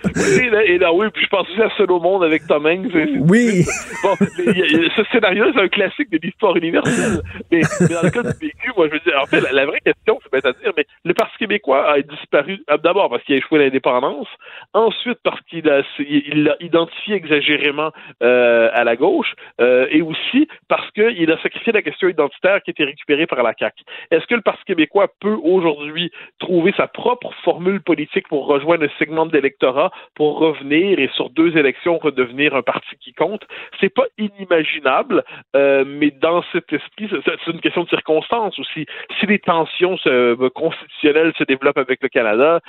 Oui, 0.05 0.51
et 0.67 0.79
là, 0.79 0.93
oui, 0.93 1.07
puis 1.13 1.25
je 1.25 1.29
pense 1.29 1.49
aussi 1.51 1.63
à 1.63 1.71
Seul 1.77 1.91
au 1.91 2.01
monde 2.01 2.25
avec 2.25 2.47
Tom 2.47 2.67
Hanks. 2.67 2.93
Oui. 2.95 3.65
Bon, 4.03 4.15
ce 4.17 5.05
scénario-là, 5.13 5.53
c'est 5.55 5.63
un 5.63 5.69
classique 5.69 6.11
de 6.11 6.19
l'histoire 6.23 6.57
universelle. 6.57 7.23
Mais, 7.51 7.61
mais 7.81 7.95
dans 7.95 8.03
le 8.03 8.11
cas 8.11 8.23
du 8.23 8.39
PQ, 8.39 8.73
moi, 8.77 8.89
je 8.89 8.93
veux 8.93 9.01
dire, 9.01 9.21
en 9.21 9.27
fait, 9.27 9.41
la, 9.41 9.53
la 9.53 9.67
vraie 9.67 9.81
question, 9.81 10.19
c'est 10.33 10.47
à 10.47 10.53
dire, 10.53 10.73
mais 10.77 10.87
le 11.05 11.15
Parti 11.15 11.37
québécois 11.39 11.91
a 11.91 12.01
disparu, 12.01 12.63
euh, 12.71 12.77
d'abord 12.79 13.11
parce 13.11 13.23
qu'il 13.25 13.35
a 13.35 13.39
échoué 13.39 13.59
l'indépendance, 13.59 14.29
ensuite 14.75 15.19
parce 15.23 15.41
qu'il 15.43 15.69
a, 15.69 15.83
il 15.99 16.45
l'a 16.45 16.57
identifié 16.61 17.15
exagérément 17.17 17.91
euh, 18.23 18.71
à 18.73 18.85
la 18.85 18.97
gauche, 18.97 19.35
euh, 19.61 19.87
et 19.91 20.03
aussi 20.03 20.49
parce 20.69 20.91
qu'il 20.93 21.31
a 21.31 21.41
sacrifié 21.43 21.73
la 21.73 21.83
question 21.83 22.09
identitaire 22.09 22.63
qui 22.63 22.71
était 22.71 22.85
récupérée 22.85 23.27
par 23.27 23.43
la 23.43 23.55
CAQ. 23.59 23.83
Est-ce 24.11 24.27
que 24.27 24.35
le 24.35 24.43
Parti 24.43 24.65
québécois 24.65 25.09
peut 25.21 25.39
aujourd'hui 25.43 26.11
trouver 26.39 26.73
sa 26.77 26.87
propre 26.87 27.33
formule 27.45 27.81
politique 27.81 28.29
pour 28.29 28.47
rejoindre 28.47 28.85
un 28.85 28.99
segment 28.99 29.27
de 29.27 29.33
l'électorat, 29.41 29.91
pour 30.15 30.39
revenir 30.39 30.99
et 30.99 31.11
sur 31.15 31.31
deux 31.31 31.57
élections 31.57 31.99
redevenir 31.99 32.55
un 32.55 32.63
parti 32.63 32.97
qui 33.01 33.13
compte? 33.13 33.47
C'est 33.81 33.93
pas 33.93 34.07
inimaginable, 34.19 35.25
euh, 35.57 35.85
mais 35.87 36.11
dans 36.11 36.43
cet 36.53 36.73
esprit, 36.73 37.09
c'est 37.25 37.53
une 37.53 37.61
question 37.61 37.85
de 37.85 37.89
circonstance 37.89 38.59
aussi. 38.59 38.87
Si 39.19 39.27
les 39.27 39.39
tensions 39.39 39.97
euh, 40.07 40.49
constitutionnelles 40.51 41.33
se 41.39 41.45
développent 41.45 41.79
avec 41.79 42.03
le 42.03 42.09
Canada, 42.09 42.61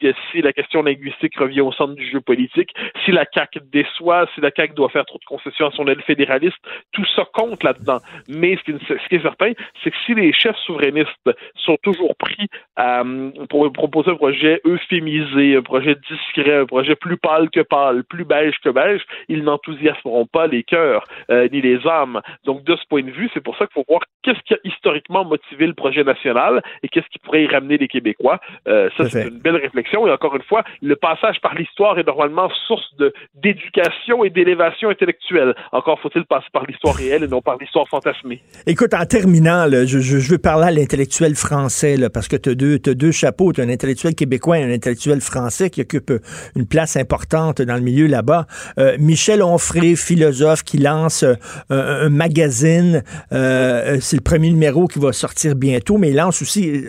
si, 0.00 0.12
si 0.30 0.42
la 0.42 0.52
question 0.52 0.82
linguistique 0.82 1.36
revient 1.38 1.60
au 1.60 1.72
centre 1.72 1.94
du 1.94 2.08
jeu 2.08 2.20
politique, 2.20 2.74
si 3.04 3.12
la 3.12 3.24
CAQ 3.32 3.60
déçoit, 3.72 4.26
si 4.34 4.40
la 4.40 4.50
CAQ 4.54 4.74
doit 4.74 4.88
faire 4.88 5.06
trop 5.06 5.18
de 5.18 5.24
concessions 5.24 5.66
à 5.66 5.70
son 5.72 5.86
aile 5.86 6.02
fédéraliste, 6.02 6.58
tout 6.92 7.04
ça 7.16 7.24
compte 7.32 7.62
là-dedans. 7.62 7.98
Mais 8.28 8.56
ce 8.56 8.72
qui, 9.08 9.14
est 9.14 9.22
certain, 9.22 9.52
c'est 9.82 9.90
que 9.90 9.96
si 10.06 10.14
les 10.14 10.32
chefs 10.32 10.56
souverainistes 10.66 11.30
sont 11.56 11.76
toujours 11.82 12.16
pris 12.16 12.46
euh, 12.78 13.30
pour 13.48 13.70
proposer 13.72 14.10
un 14.10 14.16
projet 14.16 14.60
euphémisé, 14.64 15.56
un 15.56 15.62
projet 15.62 15.94
discret, 16.18 16.56
un 16.58 16.66
projet 16.66 16.94
plus 16.96 17.16
pâle 17.16 17.48
que 17.50 17.60
pâle, 17.60 18.04
plus 18.04 18.24
beige 18.24 18.54
que 18.64 18.70
beige, 18.70 19.02
ils 19.28 19.42
n'enthousiasmeront 19.42 20.26
pas 20.26 20.46
les 20.46 20.62
cœurs 20.62 21.04
euh, 21.30 21.48
ni 21.52 21.60
les 21.60 21.78
âmes. 21.86 22.20
Donc, 22.44 22.64
de 22.64 22.74
ce 22.76 22.82
point 22.88 23.02
de 23.02 23.10
vue, 23.10 23.28
c'est 23.34 23.40
pour 23.42 23.56
ça 23.56 23.66
qu'il 23.66 23.74
faut 23.74 23.84
voir 23.88 24.02
qu'est-ce 24.22 24.40
qui 24.46 24.54
a 24.54 24.58
historiquement 24.64 25.24
motivé 25.24 25.66
le 25.66 25.74
projet 25.74 26.04
national 26.04 26.62
et 26.82 26.88
qu'est-ce 26.88 27.08
qui 27.12 27.18
pourrait 27.18 27.44
y 27.44 27.46
ramener 27.46 27.78
les 27.78 27.88
Québécois. 27.88 28.38
Euh, 28.66 28.88
ça, 28.96 29.08
c'est 29.08 29.28
une 29.28 29.38
belle 29.38 29.56
réflexion. 29.56 30.06
Et 30.06 30.10
encore 30.10 30.34
une 30.36 30.42
fois, 30.42 30.62
le 30.82 30.96
passage 30.96 31.40
par 31.40 31.54
l'histoire 31.54 31.98
est 31.98 32.06
normalement 32.06 32.48
source 32.66 32.94
de 32.98 33.12
d'éducation 33.34 34.24
et 34.24 34.30
d'élévation 34.30 34.90
intellectuelle. 34.90 35.54
Encore 35.72 35.98
faut-il 36.00 36.24
passer 36.24 36.46
par 36.52 36.64
l'histoire 36.66 36.94
réelle 36.94 37.24
et 37.24 37.28
non 37.28 37.40
par 37.40 37.56
l'histoire 37.58 37.86
fantasmée. 37.88 38.40
Écoute, 38.66 38.94
en 38.94 39.04
terminant, 39.06 39.64
là, 39.66 39.84
je, 39.86 39.98
je- 39.98 40.18
je 40.18 40.30
veux 40.32 40.38
parler 40.38 40.66
à 40.66 40.70
l'intellectuel 40.70 41.34
français, 41.34 41.96
là, 41.96 42.10
parce 42.10 42.28
que 42.28 42.36
tu 42.36 42.50
as 42.50 42.54
deux, 42.54 42.78
t'as 42.78 42.94
deux 42.94 43.12
chapeaux. 43.12 43.52
Tu 43.52 43.60
un 43.62 43.68
intellectuel 43.68 44.14
québécois 44.14 44.58
et 44.58 44.62
un 44.64 44.70
intellectuel 44.70 45.20
français 45.20 45.70
qui 45.70 45.80
occupe 45.82 46.07
une 46.56 46.66
place 46.66 46.96
importante 46.96 47.62
dans 47.62 47.74
le 47.74 47.80
milieu 47.80 48.06
là-bas. 48.06 48.46
Euh, 48.78 48.96
Michel 48.98 49.42
Onfray, 49.42 49.96
philosophe, 49.96 50.62
qui 50.62 50.78
lance 50.78 51.22
euh, 51.22 52.06
un, 52.06 52.08
magazine. 52.08 53.02
euh, 53.32 53.98
c'est 54.00 54.16
le 54.16 54.22
premier 54.22 54.50
numéro 54.50 54.86
qui 54.86 54.98
va 54.98 55.12
sortir 55.12 55.54
bientôt, 55.54 55.98
mais 55.98 56.10
il 56.10 56.16
lance 56.16 56.42
aussi, 56.42 56.84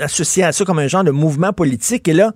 associé 0.00 0.44
à 0.44 0.52
ça 0.52 0.64
comme 0.64 0.78
un 0.78 0.88
genre 0.88 1.04
de 1.04 1.10
mouvement 1.10 1.52
politique. 1.52 2.08
Et 2.08 2.12
là, 2.12 2.32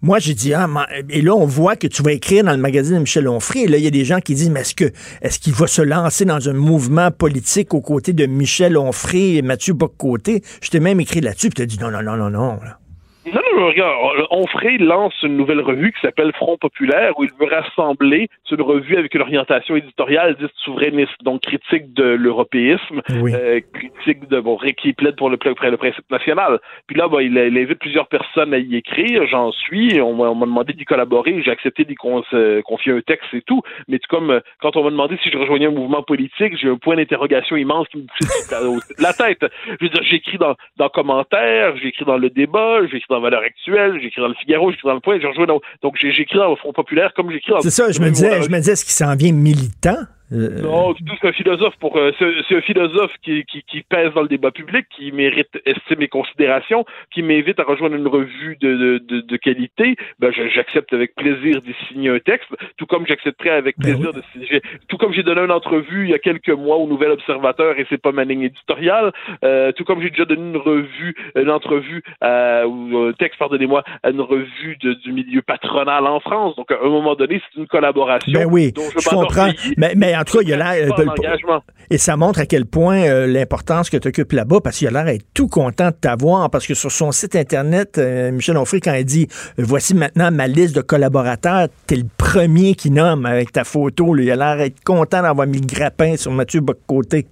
moi, 0.00 0.18
j'ai 0.18 0.34
dit, 0.34 0.54
ah, 0.54 0.68
et 1.08 1.22
là, 1.22 1.34
on 1.34 1.46
voit 1.46 1.76
que 1.76 1.86
tu 1.86 2.02
vas 2.02 2.12
écrire 2.12 2.44
dans 2.44 2.52
le 2.52 2.58
magazine 2.58 2.94
de 2.94 3.00
Michel 3.00 3.28
Onfray. 3.28 3.64
Et 3.64 3.68
là, 3.68 3.78
il 3.78 3.84
y 3.84 3.86
a 3.86 3.90
des 3.90 4.04
gens 4.04 4.20
qui 4.20 4.34
disent, 4.34 4.50
mais 4.50 4.60
est-ce 4.60 4.74
que 4.74 4.90
est-ce 5.20 5.38
qu'il 5.38 5.52
va 5.54 5.66
se 5.66 5.82
lancer 5.82 6.24
dans 6.24 6.48
un 6.48 6.52
mouvement 6.52 7.10
politique 7.10 7.74
aux 7.74 7.80
côtés 7.80 8.12
de 8.12 8.26
Michel 8.26 8.76
Onfray 8.76 9.36
et 9.36 9.42
Mathieu 9.42 9.74
Boccoté? 9.74 10.42
Je 10.60 10.70
t'ai 10.70 10.80
même 10.80 11.00
écrit 11.00 11.20
là-dessus, 11.20 11.48
puis 11.48 11.56
tu 11.56 11.62
as 11.62 11.66
dit 11.66 11.78
non, 11.78 11.90
non, 11.90 12.02
non, 12.02 12.16
non, 12.16 12.30
non. 12.30 12.58
là. 12.62 12.81
Non, 13.24 13.40
non, 13.52 13.60
non, 13.60 13.66
regarde, 13.68 14.26
Onfray 14.30 14.78
lance 14.78 15.14
une 15.22 15.36
nouvelle 15.36 15.60
revue 15.60 15.92
qui 15.92 16.00
s'appelle 16.00 16.32
Front 16.32 16.56
populaire 16.58 17.16
où 17.18 17.24
il 17.24 17.30
veut 17.38 17.46
rassembler, 17.46 18.28
c'est 18.48 18.56
une 18.56 18.62
revue 18.62 18.96
avec 18.96 19.14
une 19.14 19.20
orientation 19.20 19.76
éditoriale 19.76 20.34
dite 20.36 20.50
souverainiste, 20.56 21.12
donc 21.22 21.42
critique 21.42 21.92
de 21.94 22.02
l'européisme, 22.02 23.00
Oui. 23.20 23.32
euh, 23.34 23.60
critique 23.72 24.28
de, 24.28 24.40
bon, 24.40 24.58
qui 24.76 24.92
plaide 24.92 25.14
pour 25.14 25.30
le, 25.30 25.38
le 25.44 25.76
principe 25.76 26.10
national. 26.10 26.58
Puis 26.88 26.96
là, 26.96 27.06
bah, 27.06 27.22
il, 27.22 27.36
il 27.36 27.58
invite 27.58 27.78
plusieurs 27.78 28.08
personnes 28.08 28.52
à 28.54 28.58
y 28.58 28.74
écrire, 28.76 29.24
j'en 29.28 29.52
suis, 29.52 30.00
on 30.00 30.14
m'a 30.14 30.24
on 30.30 30.34
m'a 30.34 30.46
demandé 30.46 30.72
d'y 30.72 30.84
collaborer, 30.84 31.42
j'ai 31.44 31.50
accepté 31.52 31.84
d'y 31.84 31.94
con- 31.94 32.24
se- 32.30 32.60
confier 32.62 32.92
un 32.92 33.00
texte 33.02 33.32
et 33.34 33.42
tout, 33.42 33.62
mais 33.86 33.98
comme 34.08 34.30
euh, 34.32 34.40
quand 34.60 34.76
on 34.76 34.82
m'a 34.82 34.90
demandé 34.90 35.16
si 35.22 35.30
je 35.30 35.38
rejoignais 35.38 35.66
un 35.66 35.70
mouvement 35.70 36.02
politique, 36.02 36.56
j'ai 36.58 36.68
un 36.68 36.76
point 36.76 36.96
d'interrogation 36.96 37.54
immense 37.56 37.86
qui 37.88 37.98
me 37.98 38.06
poussait 38.18 38.56
la 38.98 39.12
tête. 39.12 39.44
Je 39.68 39.84
veux 39.84 39.90
dire, 39.90 40.02
j'écris 40.02 40.38
dans, 40.38 40.56
dans 40.76 40.88
commentaires, 40.88 41.76
j'écris 41.76 42.04
dans 42.04 42.16
le 42.18 42.30
débat, 42.30 42.80
j'écris 42.86 43.06
dans 43.12 43.20
Valeurs 43.20 43.42
Actuelles, 43.42 43.98
j'écris 44.02 44.20
dans 44.20 44.28
le 44.28 44.34
Figaro, 44.34 44.70
j'écris 44.70 44.88
dans 44.88 44.94
le 44.94 45.00
Point, 45.00 45.18
j'ai 45.20 45.26
rejoint 45.28 45.46
dans- 45.46 45.60
donc 45.82 45.94
j'écris 46.00 46.36
dans 46.38 46.50
le 46.50 46.56
Front 46.56 46.72
populaire 46.72 47.12
comme 47.14 47.30
j'écris 47.30 47.52
dans 47.52 47.60
C'est 47.60 47.70
ça, 47.70 47.90
je 47.92 48.00
me 48.00 48.10
disais, 48.10 48.42
je 48.42 48.50
me 48.50 48.56
disais, 48.58 48.72
est-ce 48.72 48.84
qu'il 48.84 48.92
s'en 48.92 49.14
vient 49.14 49.32
militant? 49.32 49.98
Euh, 50.32 50.62
Non, 50.62 50.92
du 50.92 51.04
tout, 51.04 51.14
c'est 51.20 51.28
un 51.28 51.32
philosophe 51.32 51.76
pour 51.78 51.96
euh, 51.96 52.10
c'est 52.18 52.56
un 52.56 52.60
philosophe 52.62 53.12
qui, 53.22 53.44
qui, 53.44 53.62
qui 53.62 53.82
pèse 53.82 54.12
dans 54.14 54.22
le 54.22 54.28
débat 54.28 54.50
public, 54.50 54.86
qui 54.94 55.12
mérite 55.12 55.48
estime 55.66 56.02
et 56.02 56.08
considération, 56.08 56.84
qui 57.12 57.22
m'invite 57.22 57.60
à 57.60 57.64
rejoindre 57.64 57.96
une 57.96 58.06
revue 58.08 58.56
de, 58.60 58.74
de, 58.76 58.98
de, 58.98 59.20
de 59.20 59.36
qualité. 59.36 59.96
Ben, 60.18 60.32
je- 60.32 60.48
j'accepte 60.48 60.92
avec 60.92 61.14
plaisir 61.14 61.60
d'y 61.60 61.74
signer 61.88 62.10
un 62.10 62.18
texte, 62.18 62.48
tout 62.76 62.86
comme 62.86 63.06
j'accepterais 63.06 63.50
avec 63.50 63.76
Ben 63.78 63.94
plaisir 63.94 64.12
de 64.12 64.22
signer. 64.32 64.62
Tout 64.88 64.96
comme 64.96 65.12
j'ai 65.12 65.22
donné 65.22 65.42
une 65.42 65.50
entrevue 65.50 66.04
il 66.04 66.10
y 66.10 66.14
a 66.14 66.18
quelques 66.18 66.50
mois 66.50 66.76
au 66.76 66.86
Nouvel 66.86 67.10
Observateur 67.10 67.78
et 67.78 67.86
c'est 67.90 68.00
pas 68.00 68.12
ma 68.12 68.24
ligne 68.24 68.42
éditoriale. 68.42 69.12
euh, 69.44 69.72
tout 69.72 69.84
comme 69.84 70.00
j'ai 70.02 70.10
déjà 70.10 70.24
donné 70.24 70.42
une 70.42 70.56
revue, 70.56 71.14
une 71.36 71.50
entrevue 71.50 72.02
ou 72.22 72.98
un 73.08 73.12
texte, 73.12 73.38
pardonnez-moi, 73.38 73.82
à 74.02 74.10
une 74.10 74.20
revue 74.20 74.76
de- 74.80 74.94
du 74.94 75.12
milieu 75.12 75.42
patronal 75.42 76.06
en 76.06 76.20
France. 76.20 76.56
Donc 76.56 76.70
à 76.70 76.76
un 76.82 76.88
moment 76.88 77.14
donné, 77.14 77.40
c'est 77.52 77.60
une 77.60 77.66
collaboration. 77.66 78.32
Ben 78.32 78.46
oui, 78.50 78.72
dont 78.72 78.82
je 78.98 79.08
comprends. 79.08 79.48
Mais, 79.76 79.92
mais 79.96 80.14
en 80.22 80.24
tout 80.24 80.38
cas, 80.38 80.42
il 80.42 80.48
y 80.48 80.52
a 80.52 80.56
l'air. 80.56 80.92
Engagement. 80.92 81.62
Et 81.90 81.98
ça 81.98 82.16
montre 82.16 82.40
à 82.40 82.46
quel 82.46 82.64
point 82.64 83.02
euh, 83.02 83.26
l'importance 83.26 83.90
que 83.90 83.96
tu 83.96 84.08
occupes 84.08 84.32
là-bas, 84.32 84.60
parce 84.62 84.78
qu'il 84.78 84.88
a 84.88 84.90
l'air 84.90 85.04
d'être 85.04 85.26
tout 85.34 85.48
content 85.48 85.88
de 85.88 85.94
t'avoir, 86.00 86.48
parce 86.48 86.66
que 86.66 86.74
sur 86.74 86.90
son 86.90 87.12
site 87.12 87.36
Internet, 87.36 87.98
euh, 87.98 88.30
Michel 88.30 88.56
Onfray, 88.56 88.80
quand 88.80 88.94
il 88.94 89.04
dit 89.04 89.28
euh, 89.58 89.64
Voici 89.66 89.94
maintenant 89.94 90.30
ma 90.30 90.46
liste 90.46 90.76
de 90.76 90.80
collaborateurs, 90.80 91.68
t'es 91.86 91.96
le 91.96 92.06
premier 92.16 92.74
qui 92.74 92.90
nomme 92.90 93.26
avec 93.26 93.52
ta 93.52 93.64
photo. 93.64 94.14
là. 94.14 94.22
il 94.22 94.30
a 94.30 94.36
l'air 94.36 94.56
d'être 94.56 94.82
content 94.84 95.22
d'avoir 95.22 95.46
mis 95.46 95.60
le 95.60 95.66
grappin 95.66 96.16
sur 96.16 96.30
Mathieu 96.30 96.60
Bocoté. 96.60 97.26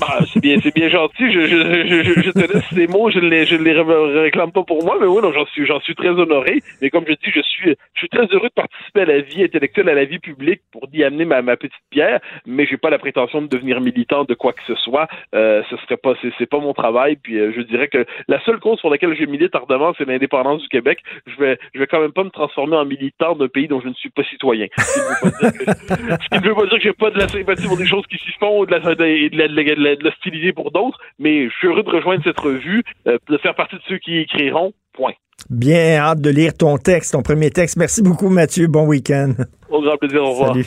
Bah, 0.00 0.18
c'est 0.32 0.40
bien, 0.40 0.56
c'est 0.62 0.74
bien 0.74 0.88
gentil. 0.88 1.32
Je, 1.32 1.40
je, 1.46 1.56
je, 1.86 2.20
je- 2.22 2.30
te 2.30 2.52
laisse 2.52 2.64
ces 2.74 2.86
mots. 2.86 3.10
Je 3.10 3.18
ne 3.18 3.28
les, 3.28 3.46
je 3.46 3.56
les 3.56 3.72
ré- 3.72 4.20
réclame 4.20 4.52
pas 4.52 4.62
pour 4.62 4.84
moi, 4.84 4.96
mais 5.00 5.06
oui, 5.06 5.20
j'en 5.34 5.46
suis, 5.46 5.64
j'en 5.66 5.80
suis 5.80 5.94
très 5.94 6.08
honoré. 6.10 6.62
Mais 6.82 6.90
comme 6.90 7.04
je 7.06 7.12
dis, 7.12 7.30
je 7.34 7.40
suis, 7.40 7.70
je 7.94 7.98
suis 7.98 8.08
très 8.08 8.26
heureux 8.26 8.48
de 8.48 8.54
participer 8.54 9.00
à 9.02 9.04
la 9.06 9.20
vie 9.20 9.42
intellectuelle, 9.44 9.88
à 9.88 9.94
la 9.94 10.04
vie 10.04 10.18
publique 10.18 10.60
pour 10.72 10.82
y 10.92 11.02
amener 11.04 11.24
ma, 11.24 11.42
petite 11.56 11.72
pierre. 11.90 12.20
Mais 12.46 12.66
j'ai 12.66 12.76
pas 12.76 12.90
la 12.90 12.98
prétention 12.98 13.40
de 13.42 13.46
devenir 13.46 13.80
militant 13.80 14.24
de 14.24 14.34
quoi 14.34 14.52
que 14.52 14.62
ce 14.66 14.74
soit. 14.74 15.08
Euh, 15.34 15.62
ce 15.70 15.76
serait 15.78 15.96
pas, 15.96 16.14
c'est, 16.38 16.46
pas 16.46 16.58
mon 16.60 16.74
travail. 16.74 17.16
Puis 17.16 17.38
euh, 17.38 17.52
je 17.56 17.62
dirais 17.62 17.88
que 17.88 18.04
la 18.28 18.40
seule 18.44 18.58
cause 18.60 18.80
pour 18.80 18.90
laquelle 18.90 19.16
je 19.18 19.24
milite 19.24 19.54
ardemment, 19.54 19.94
c'est 19.96 20.06
l'indépendance 20.06 20.62
du 20.62 20.68
Québec. 20.68 20.98
Je 21.26 21.36
vais, 21.42 21.58
je 21.74 21.80
vais 21.80 21.86
quand 21.86 22.00
même 22.00 22.12
pas 22.12 22.24
me 22.24 22.30
transformer 22.30 22.76
en 22.76 22.84
militant 22.84 23.34
d'un 23.34 23.48
pays 23.48 23.68
dont 23.68 23.80
je 23.80 23.88
ne 23.88 23.94
suis 23.94 24.10
pas 24.10 24.24
citoyen. 24.24 24.66
Ce 24.76 26.28
qui 26.28 26.38
ne 26.42 26.48
veut 26.48 26.54
pas 26.54 26.66
dire 26.66 26.78
que, 26.78 26.82
j'ai 26.82 26.92
pas 26.92 27.10
de 27.10 27.18
la 27.18 27.28
sympathie 27.28 27.66
pour 27.66 27.76
des 27.76 27.86
choses 27.86 28.06
qui 28.06 28.18
s'y 28.18 28.32
font 28.38 28.60
ou 28.60 28.66
de 28.66 28.72
la, 28.72 28.80
de, 28.80 28.94
de 28.94 29.28
de 29.28 29.74
de 29.74 29.85
de 29.94 30.02
l'hostilité 30.02 30.52
pour 30.52 30.72
d'autres, 30.72 30.98
mais 31.18 31.48
je 31.48 31.54
suis 31.58 31.68
heureux 31.68 31.82
de 31.82 31.90
rejoindre 31.90 32.24
cette 32.24 32.40
revue, 32.40 32.82
euh, 33.06 33.18
de 33.28 33.38
faire 33.38 33.54
partie 33.54 33.76
de 33.76 33.82
ceux 33.88 33.98
qui 33.98 34.12
y 34.12 34.18
écriront. 34.22 34.72
Point. 34.92 35.12
Bien 35.50 35.98
hâte 35.98 36.20
de 36.20 36.30
lire 36.30 36.54
ton 36.56 36.78
texte, 36.78 37.12
ton 37.12 37.22
premier 37.22 37.50
texte. 37.50 37.76
Merci 37.76 38.02
beaucoup, 38.02 38.30
Mathieu. 38.30 38.66
Bon 38.66 38.86
week-end. 38.86 39.34
Au 39.70 39.82
grand 39.82 39.96
plaisir, 39.96 40.22
au 40.22 40.30
revoir. 40.30 40.52
Salut. 40.52 40.66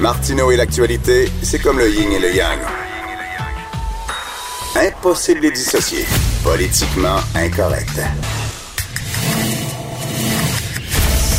Martineau 0.00 0.50
et 0.50 0.56
l'actualité, 0.56 1.26
c'est 1.42 1.62
comme 1.62 1.78
le 1.78 1.88
yin 1.88 2.10
et 2.10 2.18
le 2.18 2.34
yang. 2.34 2.58
Impossible 4.74 5.40
de 5.40 5.44
les 5.46 5.52
dissocier. 5.52 6.04
Politiquement 6.42 7.18
incorrect. 7.36 8.00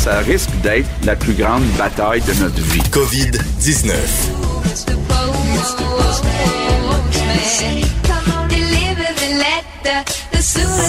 Ça 0.04 0.18
risque 0.20 0.50
d'être 0.62 0.88
la 1.04 1.16
plus 1.16 1.34
grande 1.34 1.64
bataille 1.76 2.20
de 2.20 2.42
notre 2.42 2.60
vie. 2.60 2.82
COVID-19. 2.90 4.53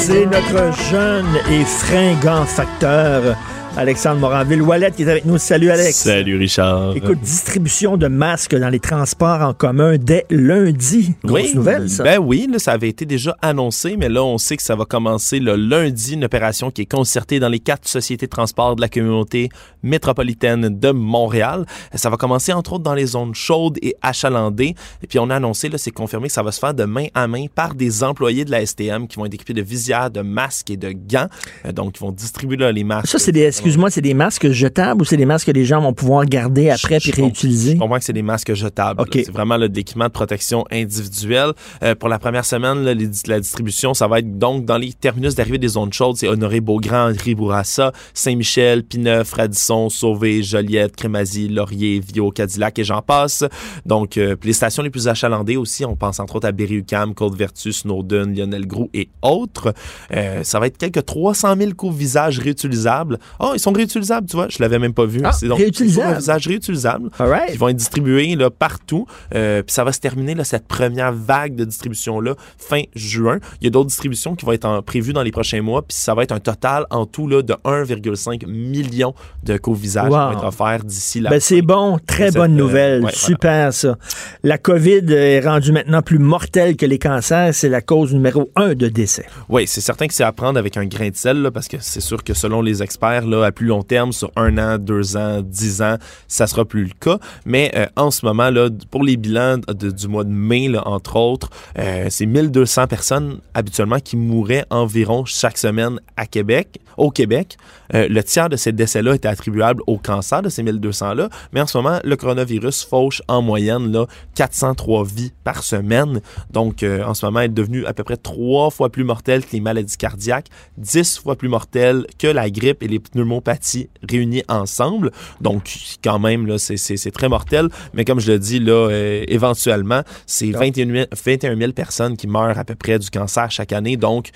C'est 0.08 0.26
notre 0.26 0.72
jeune 0.92 1.40
et 1.50 1.64
fringant 1.66 2.46
facteur, 2.46 3.36
Alexandre 3.78 4.22
Moranville-Wallet, 4.22 4.92
qui 4.92 5.04
est 5.04 5.10
avec 5.10 5.26
nous. 5.26 5.38
Salut, 5.38 5.70
Alex. 5.70 5.98
Salut 5.98 6.38
Richard. 6.38 6.96
Écoute, 6.96 7.20
distribution 7.20 7.98
de 7.98 8.08
masques 8.08 8.56
dans 8.56 8.70
les 8.70 8.80
transports 8.80 9.42
en 9.42 9.54
commun 9.54 9.98
dès 9.98 10.26
lundi. 10.30 11.14
Grosse 11.26 11.42
oui, 11.42 11.56
nouvelle, 11.56 11.90
ça. 11.90 12.04
Ben 12.04 12.18
oui, 12.20 12.48
là, 12.50 12.58
ça 12.58 12.72
avait 12.72 12.88
été 12.88 13.06
déjà 13.06 13.36
annoncé, 13.42 13.98
mais 13.98 14.08
là, 14.08 14.24
on 14.24 14.38
sait 14.38 14.56
que 14.56 14.64
ça 14.64 14.78
va 14.78 14.86
commencer 14.86 15.40
le 15.40 15.58
lundi, 15.58 16.14
une 16.14 16.24
opération 16.24 16.72
qui 16.72 16.84
est 16.84 16.92
concertée 16.92 17.42
dans 17.42 17.50
les 17.50 17.60
quatre 17.60 17.86
sociétés 17.86 18.28
de 18.28 18.32
transport 18.32 18.78
de 18.78 18.82
la 18.82 18.88
communauté 18.88 19.50
métropolitaine 19.84 20.70
de 20.80 20.92
Montréal. 20.92 21.66
Ça 21.96 22.10
va 22.10 22.16
commencer, 22.16 22.54
entre 22.54 22.74
autres, 22.74 22.84
dans 22.84 22.94
les 22.94 23.08
zones 23.08 23.36
chaudes 23.36 23.78
et 23.82 23.96
achalandées. 24.02 24.74
Et 25.04 25.08
puis, 25.08 25.20
on 25.20 25.30
a 25.30 25.36
annoncé, 25.36 25.68
là, 25.68 25.78
c'est 25.78 25.92
confirmé 25.92 26.28
que 26.28 26.34
ça 26.34 26.44
va 26.44 26.54
se 26.54 26.60
faire 26.60 26.74
de 26.74 26.86
main 26.86 27.08
à 27.14 27.28
main 27.28 27.48
par 27.54 27.76
des 27.76 28.06
employés 28.06 28.46
de 28.46 28.52
la 28.52 28.66
STM 28.66 29.10
qui 29.10 29.18
vont 29.18 29.26
être 29.26 29.34
équipés 29.34 29.54
de 29.54 29.62
visières, 29.62 30.12
de 30.12 30.22
masques 30.22 30.70
et 30.70 30.78
de 30.78 30.92
gants. 30.92 31.28
Euh, 31.66 31.74
donc, 31.74 31.98
ils 31.98 32.00
vont 32.00 32.14
distribuer 32.14 32.56
là, 32.56 32.72
les 32.72 32.86
masques. 32.86 33.08
Ça, 33.08 33.20
c'est 33.20 33.34
des, 33.34 33.52
excuse-moi, 33.66 33.90
c'est 33.90 34.02
des 34.02 34.14
masques 34.14 34.50
jetables 34.52 35.02
ou 35.02 35.06
c'est 35.06 35.18
des 35.18 35.26
masques 35.26 35.48
que 35.48 35.52
les 35.52 35.66
gens 35.66 35.82
vont 35.82 35.94
pouvoir 35.94 36.26
garder 36.26 36.70
après 36.70 37.00
puis 37.00 37.12
réutiliser? 37.12 37.74
Je 37.74 37.78
comprends 37.80 37.98
que 37.98 38.04
c'est 38.04 38.14
des 38.14 38.22
masques 38.22 38.54
jetables. 38.54 39.02
OK. 39.02 39.16
là. 39.16 39.22
C'est 39.26 39.32
vraiment 39.32 39.58
le 39.58 39.70
d'équipement 39.70 40.06
de 40.06 40.12
protection 40.12 40.66
individuelle. 40.72 41.52
Euh, 41.84 41.96
pour 41.96 42.08
la 42.10 42.20
première 42.20 42.46
semaine, 42.46 42.84
là, 42.84 42.94
les- 42.94 43.10
la 43.28 43.40
distribution, 43.40 43.94
ça 43.96 44.08
va 44.08 44.20
être 44.20 44.38
donc 44.38 44.66
dans 44.66 44.78
les 44.78 44.94
terminus 44.94 45.34
d'arrivée 45.36 45.58
des 45.58 45.70
zones 45.70 45.92
chaudes. 45.92 46.16
C'est 46.18 46.28
Honoré 46.28 46.62
Beaugrand, 46.62 47.10
Henri 47.12 47.34
Bourassa, 47.34 47.92
Saint-Michel, 48.14 48.84
Pineuf, 48.84 49.34
Radisson, 49.34 49.90
Sauvé, 49.90 50.44
Joliette, 50.44 50.96
Crémazie, 50.96 51.48
Laurier, 51.50 52.00
Viau, 52.00 52.30
Cadillac 52.32 52.78
et 52.80 52.84
j'en 52.84 53.02
passe. 53.02 53.44
Donc, 53.86 54.18
euh, 54.18 54.36
les 54.44 54.54
stations 54.54 54.84
les 54.84 54.90
plus 54.92 55.08
achalandées 55.08 55.58
aussi, 55.58 55.86
on 55.86 55.96
pense 55.96 56.20
entre 56.20 56.36
autres 56.36 56.48
à 56.48 56.52
Berry-UQAM, 56.52 57.14
Côte-Vertu, 57.16 57.74
Snowden, 57.74 58.36
Lionel 58.36 58.68
Groux 58.68 58.90
et 58.94 59.10
autres. 59.24 59.74
Euh, 60.14 60.44
ça 60.44 60.60
va 60.60 60.68
être 60.68 60.78
quelques 60.78 61.06
300 61.06 61.56
000 61.58 61.72
coups-visages 61.74 62.40
réutilisables. 62.40 63.18
Oh, 63.40 63.54
ils 63.56 63.60
sont 63.60 63.72
réutilisables, 63.72 64.28
tu 64.28 64.36
vois, 64.36 64.48
je 64.50 64.58
l'avais 64.60 64.80
même 64.80 64.94
pas 64.94 65.06
vu. 65.06 65.22
Ah, 65.24 65.32
C'est 65.32 65.48
donc 65.48 65.60
visages 65.60 66.48
réutilisables 66.48 67.10
All 67.20 67.30
right. 67.30 67.52
qui 67.52 67.58
vont 67.58 67.70
être 67.70 67.76
distribués 67.78 68.36
là, 68.36 68.50
partout. 68.50 69.06
Euh, 69.34 69.62
puis 69.64 69.74
ça 69.74 69.84
va 69.84 69.92
se 69.92 70.00
terminer, 70.00 70.36
là, 70.36 70.44
cette 70.44 70.68
première 70.68 71.14
vague 71.14 71.56
de 71.56 71.66
distribution-là, 71.66 72.36
fin 72.58 72.82
juin. 72.96 73.40
Il 73.62 73.66
y 73.66 73.68
a 73.68 73.70
d'autres 73.72 73.88
distributions 73.88 74.36
qui 74.36 74.46
vont 74.46 74.52
être 74.52 74.66
en- 74.66 74.82
prévues 74.82 75.14
dans 75.14 75.24
les 75.24 75.32
prochains 75.32 75.62
mois. 75.62 75.82
Puis 75.82 75.98
ça 75.98 76.14
va 76.14 76.24
être 76.24 76.32
un 76.32 76.40
total 76.40 76.86
en 76.90 77.06
tout 77.06 77.28
là, 77.28 77.42
de 77.42 77.54
1,5 77.64 78.46
million 78.48 79.14
de 79.44 79.58
co-visages 79.58 80.10
Wow. 80.10 80.10
qui 80.12 80.18
vont 80.18 80.32
être 80.34 80.46
offerts 80.46 80.84
d'ici 80.84 81.20
là. 81.22 81.30
Ben, 81.30 81.40
c'est 81.40 81.62
bon, 81.62 81.98
très 82.06 82.26
Cette, 82.26 82.36
bonne 82.36 82.54
euh, 82.54 82.58
nouvelle, 82.58 83.06
ouais, 83.06 83.12
super 83.14 83.74
ça. 83.74 83.98
La 84.44 84.58
COVID 84.58 85.06
est 85.14 85.40
rendue 85.40 85.72
maintenant 85.72 86.02
plus 86.02 86.20
mortelle 86.20 86.76
que 86.76 86.86
les 86.86 87.00
cancers, 87.00 87.54
c'est 87.54 87.70
la 87.70 87.82
cause 87.82 88.14
numéro 88.14 88.50
un 88.56 88.74
de 88.74 88.88
décès. 88.88 89.26
Oui, 89.50 89.66
c'est 89.68 89.82
certain 89.82 90.08
que 90.08 90.14
c'est 90.14 90.24
à 90.24 90.32
prendre 90.32 90.60
avec 90.60 90.78
un 90.78 90.86
grain 90.86 91.10
de 91.10 91.16
sel, 91.16 91.42
là, 91.42 91.52
parce 91.52 91.68
que 91.68 91.78
c'est 91.80 92.02
sûr 92.02 92.24
que 92.24 92.34
selon 92.34 92.62
les 92.62 92.84
experts, 92.84 93.26
là, 93.26 93.45
à 93.46 93.52
plus 93.52 93.68
long 93.68 93.84
terme, 93.84 94.12
sur 94.12 94.32
un 94.36 94.58
an, 94.58 94.78
deux 94.78 95.18
ans, 95.18 95.42
dix 95.42 95.82
ans, 95.82 95.98
ça 96.28 96.48
sera 96.48 96.66
plus 96.66 96.84
le 96.84 96.94
cas. 97.00 97.20
Mais 97.46 97.72
euh, 97.76 97.86
en 97.96 98.12
ce 98.12 98.26
moment, 98.26 98.50
là, 98.50 98.70
pour 98.92 99.04
les 99.04 99.18
bilans 99.18 99.58
du 99.58 100.08
mois 100.08 100.24
de 100.24 100.30
mai, 100.30 100.68
là, 100.68 100.88
entre 100.88 101.16
autres, 101.16 101.50
euh, 101.78 102.08
c'est 102.10 102.26
1200 102.26 102.88
personnes 102.88 103.40
habituellement 103.54 104.00
qui 104.00 104.18
mouraient 104.18 104.66
environ 104.70 105.26
chaque 105.26 105.58
semaine 105.58 106.00
à 106.18 106.26
Québec, 106.26 106.80
au 106.98 107.12
Québec. 107.12 107.58
Euh, 107.94 108.08
le 108.10 108.24
tiers 108.24 108.50
de 108.50 108.56
ces 108.56 108.72
décès-là 108.72 109.16
était 109.16 109.28
attribuable 109.28 109.82
au 109.88 109.98
cancer 109.98 110.42
de 110.42 110.50
ces 110.50 110.64
1200-là. 110.64 111.30
Mais 111.54 111.62
en 111.62 111.68
ce 111.68 111.78
moment, 111.78 112.00
le 112.04 112.16
coronavirus 112.16 112.86
fauche 112.86 113.22
en 113.28 113.42
moyenne 113.42 113.92
là, 113.92 114.06
403 114.36 115.06
vies 115.06 115.32
par 115.44 115.64
semaine. 115.64 116.22
Donc, 116.52 116.84
euh, 116.84 117.04
en 117.04 117.14
ce 117.14 117.26
moment, 117.26 117.42
elle 117.42 117.52
est 117.52 117.54
devenue 117.54 117.86
à 117.86 117.94
peu 117.94 118.04
près 118.04 118.18
trois 118.18 118.70
fois 118.70 118.90
plus 118.90 119.04
mortelle 119.04 119.46
que 119.46 119.52
les 119.52 119.60
maladies 119.60 119.98
cardiaques, 119.98 120.48
10 120.78 121.20
fois 121.20 121.36
plus 121.36 121.50
mortelle 121.50 122.06
que 122.18 122.28
la 122.28 122.50
grippe 122.50 122.84
et 122.84 122.88
les 122.88 123.00
pneumopathies 123.42 123.90
réunies 124.08 124.44
ensemble. 124.48 125.12
Donc, 125.42 125.72
quand 126.04 126.20
même, 126.20 126.48
là, 126.48 126.58
c'est, 126.58 127.12
très 127.12 127.30
mortel. 127.30 127.70
Mais 127.94 128.06
comme 128.06 128.20
je 128.20 128.32
le 128.32 128.40
dis, 128.40 128.60
là, 128.60 128.90
euh, 128.90 129.24
éventuellement, 129.28 130.02
c'est 130.26 130.52
21 130.52 130.88
000, 130.88 131.06
21 131.26 131.58
000 131.58 131.72
personnes 131.74 132.18
qui 132.18 132.28
meurent 132.28 132.58
à 132.58 132.64
peu 132.64 132.76
près 132.76 133.00
du 133.00 133.10
cancer 133.10 133.50
chaque 133.52 133.74
année. 133.74 133.98
Donc, 133.98 134.30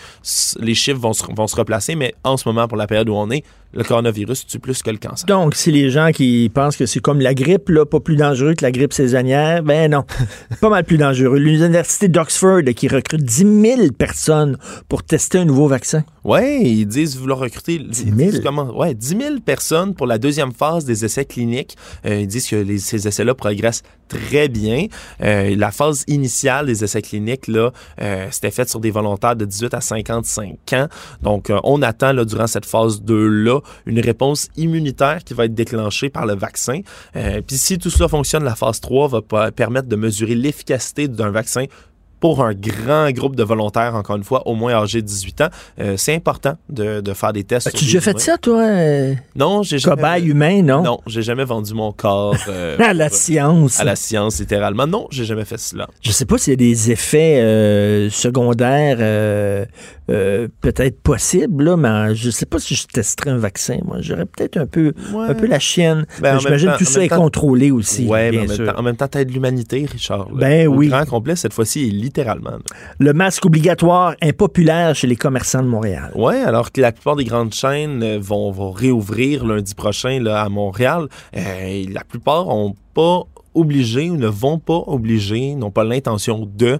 les 0.60 0.76
chiffres 0.76 1.00
vont 1.00 1.14
se, 1.14 1.24
vont 1.36 1.48
se 1.48 1.56
replacer. 1.56 1.96
Mais 1.96 2.14
en 2.24 2.38
ce 2.38 2.48
moment, 2.48 2.68
pour 2.68 2.78
la 2.78 2.88
période 2.88 3.10
où 3.10 3.14
on 3.14 3.30
est, 3.32 3.44
le 3.74 3.84
coronavirus 3.84 4.48
tue 4.48 4.60
plus 4.60 4.82
que 4.82 4.90
le 4.90 4.98
cancer. 4.98 5.26
Donc, 5.28 5.54
si 5.56 5.72
les 5.72 5.90
gens 5.92 6.12
qui 6.12 6.50
pensent 6.54 6.76
que 6.76 6.86
c'est 6.86 7.00
comme 7.00 7.20
la 7.20 7.34
grippe, 7.34 7.70
là, 7.70 7.86
pas 7.86 8.00
plus 8.00 8.16
dangereux 8.16 8.56
que 8.56 8.64
la 8.66 8.72
grippe 8.72 8.94
saisonnière, 8.94 9.62
ben 9.64 9.92
non, 9.92 10.04
pas 10.62 10.70
mal 10.70 10.84
plus 10.84 10.98
dangereux. 10.98 11.38
L'Université 11.38 12.08
d'Oxford 12.08 12.62
qui 12.76 12.88
recrute 12.88 13.24
10 13.24 13.62
000 13.78 13.92
personnes 13.98 14.58
pour 14.88 15.04
tester 15.04 15.38
un 15.40 15.46
nouveau 15.46 15.68
vaccin. 15.68 16.04
Ouais, 16.24 16.62
ils 16.64 16.86
disent 16.86 17.18
vouloir 17.18 17.40
recruter 17.40 17.80
10 17.80 18.14
000. 18.16 18.32
Comment, 18.44 18.76
ouais, 18.78 18.94
10 18.94 19.08
000 19.18 19.36
personnes 19.46 19.94
pour 19.96 20.06
la 20.08 20.18
deuxième 20.18 20.52
phase 20.52 20.84
des 20.86 21.06
essais 21.06 21.26
cliniques. 21.26 21.76
Euh, 22.06 22.22
ils 22.22 22.28
disent 22.28 22.48
que 22.50 22.56
les- 22.58 22.78
ces 22.80 23.08
essais-là 23.08 23.34
progressent 23.36 23.84
très 24.08 24.48
bien. 24.50 24.88
Euh, 25.24 25.56
la 25.56 25.72
phase 25.72 26.04
initiale 26.08 26.66
des 26.66 26.84
essais 26.84 27.02
cliniques, 27.02 27.48
là, 27.48 27.72
euh, 28.02 28.28
c'était 28.32 28.52
faite 28.52 28.70
sur 28.70 28.80
des 28.80 28.92
volontaires 28.92 29.36
de 29.36 29.46
18 29.46 29.74
à 29.76 29.82
55 29.82 30.58
ans. 30.74 30.88
Donc, 31.22 31.52
on 31.64 31.82
attend 31.84 32.12
là, 32.12 32.26
durant 32.26 32.48
cette 32.48 32.66
phase 32.66 33.02
2-là 33.02 33.59
une 33.86 34.00
réponse 34.00 34.48
immunitaire 34.58 35.24
qui 35.24 35.34
va 35.34 35.46
être 35.46 35.54
déclenchée 35.56 36.10
par 36.10 36.26
le 36.26 36.36
vaccin. 36.36 36.82
Euh, 37.16 37.42
Puis 37.46 37.58
si 37.58 37.78
tout 37.78 37.90
cela 37.90 38.08
fonctionne, 38.08 38.44
la 38.44 38.56
phase 38.56 38.80
3 38.82 39.08
va 39.08 39.52
permettre 39.52 39.88
de 39.88 39.96
mesurer 39.96 40.36
l'efficacité 40.36 41.08
d'un 41.08 41.32
vaccin 41.32 41.66
pour 42.20 42.44
un 42.44 42.54
grand 42.54 43.10
groupe 43.12 43.38
de 43.38 43.44
volontaires, 43.44 43.96
encore 43.96 44.18
une 44.18 44.26
fois, 44.26 44.46
au 44.46 44.54
moins 44.54 44.74
âgés 44.74 45.02
de 45.02 45.08
18 45.08 45.40
ans, 45.40 45.48
euh, 45.80 45.96
c'est 45.96 46.14
important 46.14 46.58
de, 46.70 47.00
de 47.00 47.14
faire 47.14 47.32
des 47.32 47.46
tests. 47.46 47.68
As-tu 47.68 47.78
sur 47.86 47.86
déjà 47.86 48.02
fait 48.02 48.20
ça, 48.20 48.38
toi? 48.38 48.60
euh, 48.62 49.14
Non, 49.38 49.64
j'ai 49.64 49.80
jamais. 49.80 49.96
Cobaye 49.96 50.26
humain, 50.28 50.62
non? 50.62 50.84
Non, 50.84 51.00
j'ai 51.08 51.22
jamais 51.22 51.46
vendu 51.46 51.74
mon 51.74 51.94
corps 51.94 52.36
euh, 52.50 52.76
À 52.84 52.94
la 52.94 53.08
science. 53.08 53.80
À 53.80 53.86
la 53.86 53.96
science, 53.96 54.38
littéralement. 54.38 54.86
Non, 54.86 55.08
j'ai 55.12 55.24
jamais 55.24 55.46
fait 55.46 55.58
cela. 55.58 55.88
Je 56.02 56.12
sais 56.12 56.26
pas 56.26 56.38
s'il 56.38 56.52
y 56.52 56.56
a 56.56 56.58
des 56.58 56.92
effets 56.92 58.10
secondaires 58.12 58.98
euh, 60.10 60.48
peut-être 60.62 61.00
possibles, 61.02 61.64
là, 61.64 61.78
mais 61.78 62.16
je 62.16 62.30
sais 62.30 62.46
pas 62.46 62.60
si 62.60 62.76
je 62.76 62.88
testerais 62.88 63.30
un 63.32 63.38
vaccin. 63.38 63.78
Moi, 63.86 63.98
j'aurais 64.02 64.26
peut-être 64.26 64.58
un 64.58 64.66
peu, 64.66 64.94
un 65.16 65.34
peu 65.34 65.46
la 65.48 65.60
chienne. 65.60 66.06
Ben, 66.22 66.40
J'imagine 66.40 66.74
tout 66.78 66.86
ça 66.86 67.04
est 67.04 67.10
temps- 67.10 67.18
contrôlé 67.18 67.72
aussi, 67.72 68.08
Ouais, 68.08 68.32
mais 68.32 68.40
en 68.40 68.46
même, 68.48 68.58
temps, 68.68 68.80
en 68.80 68.82
même 68.84 68.96
temps, 68.96 69.08
t'aides 69.08 69.32
l'humanité, 69.32 69.86
Richard. 69.92 70.30
là. 70.32 70.36
Ben 70.40 70.68
Au 70.68 70.76
oui. 70.76 70.88
grand 70.88 71.06
complet, 71.06 71.36
cette 71.36 71.54
fois-ci, 71.54 71.90
littéralement. 71.92 72.52
là. 72.52 72.60
Le 73.00 73.14
masque 73.14 73.46
obligatoire 73.46 74.16
impopulaire 74.22 74.96
chez 74.96 75.08
les 75.08 75.16
commerçants 75.16 75.62
de 75.64 75.68
Montréal. 75.68 76.12
Oui, 76.16 76.36
alors 76.36 76.72
que 76.72 76.82
la 76.82 76.92
plupart 76.92 77.16
des 77.16 77.26
grandes 77.26 77.54
chaînes 77.54 78.02
euh, 78.04 78.18
vont, 78.22 78.52
vont 78.52 78.72
réouvrir 78.72 79.46
lundi 79.46 79.76
prochain 79.76 80.20
là, 80.22 80.42
à 80.42 80.50
Montréal. 80.50 81.08
Euh, 81.38 81.84
la 81.94 82.04
plupart 82.04 82.46
n'ont 82.46 82.76
pas 82.94 83.22
obligé 83.54 84.10
ou 84.10 84.18
ne 84.18 84.28
vont 84.28 84.60
pas 84.60 84.82
obliger, 84.88 85.56
n'ont 85.56 85.72
pas 85.72 85.84
l'intention 85.84 86.48
de 86.56 86.80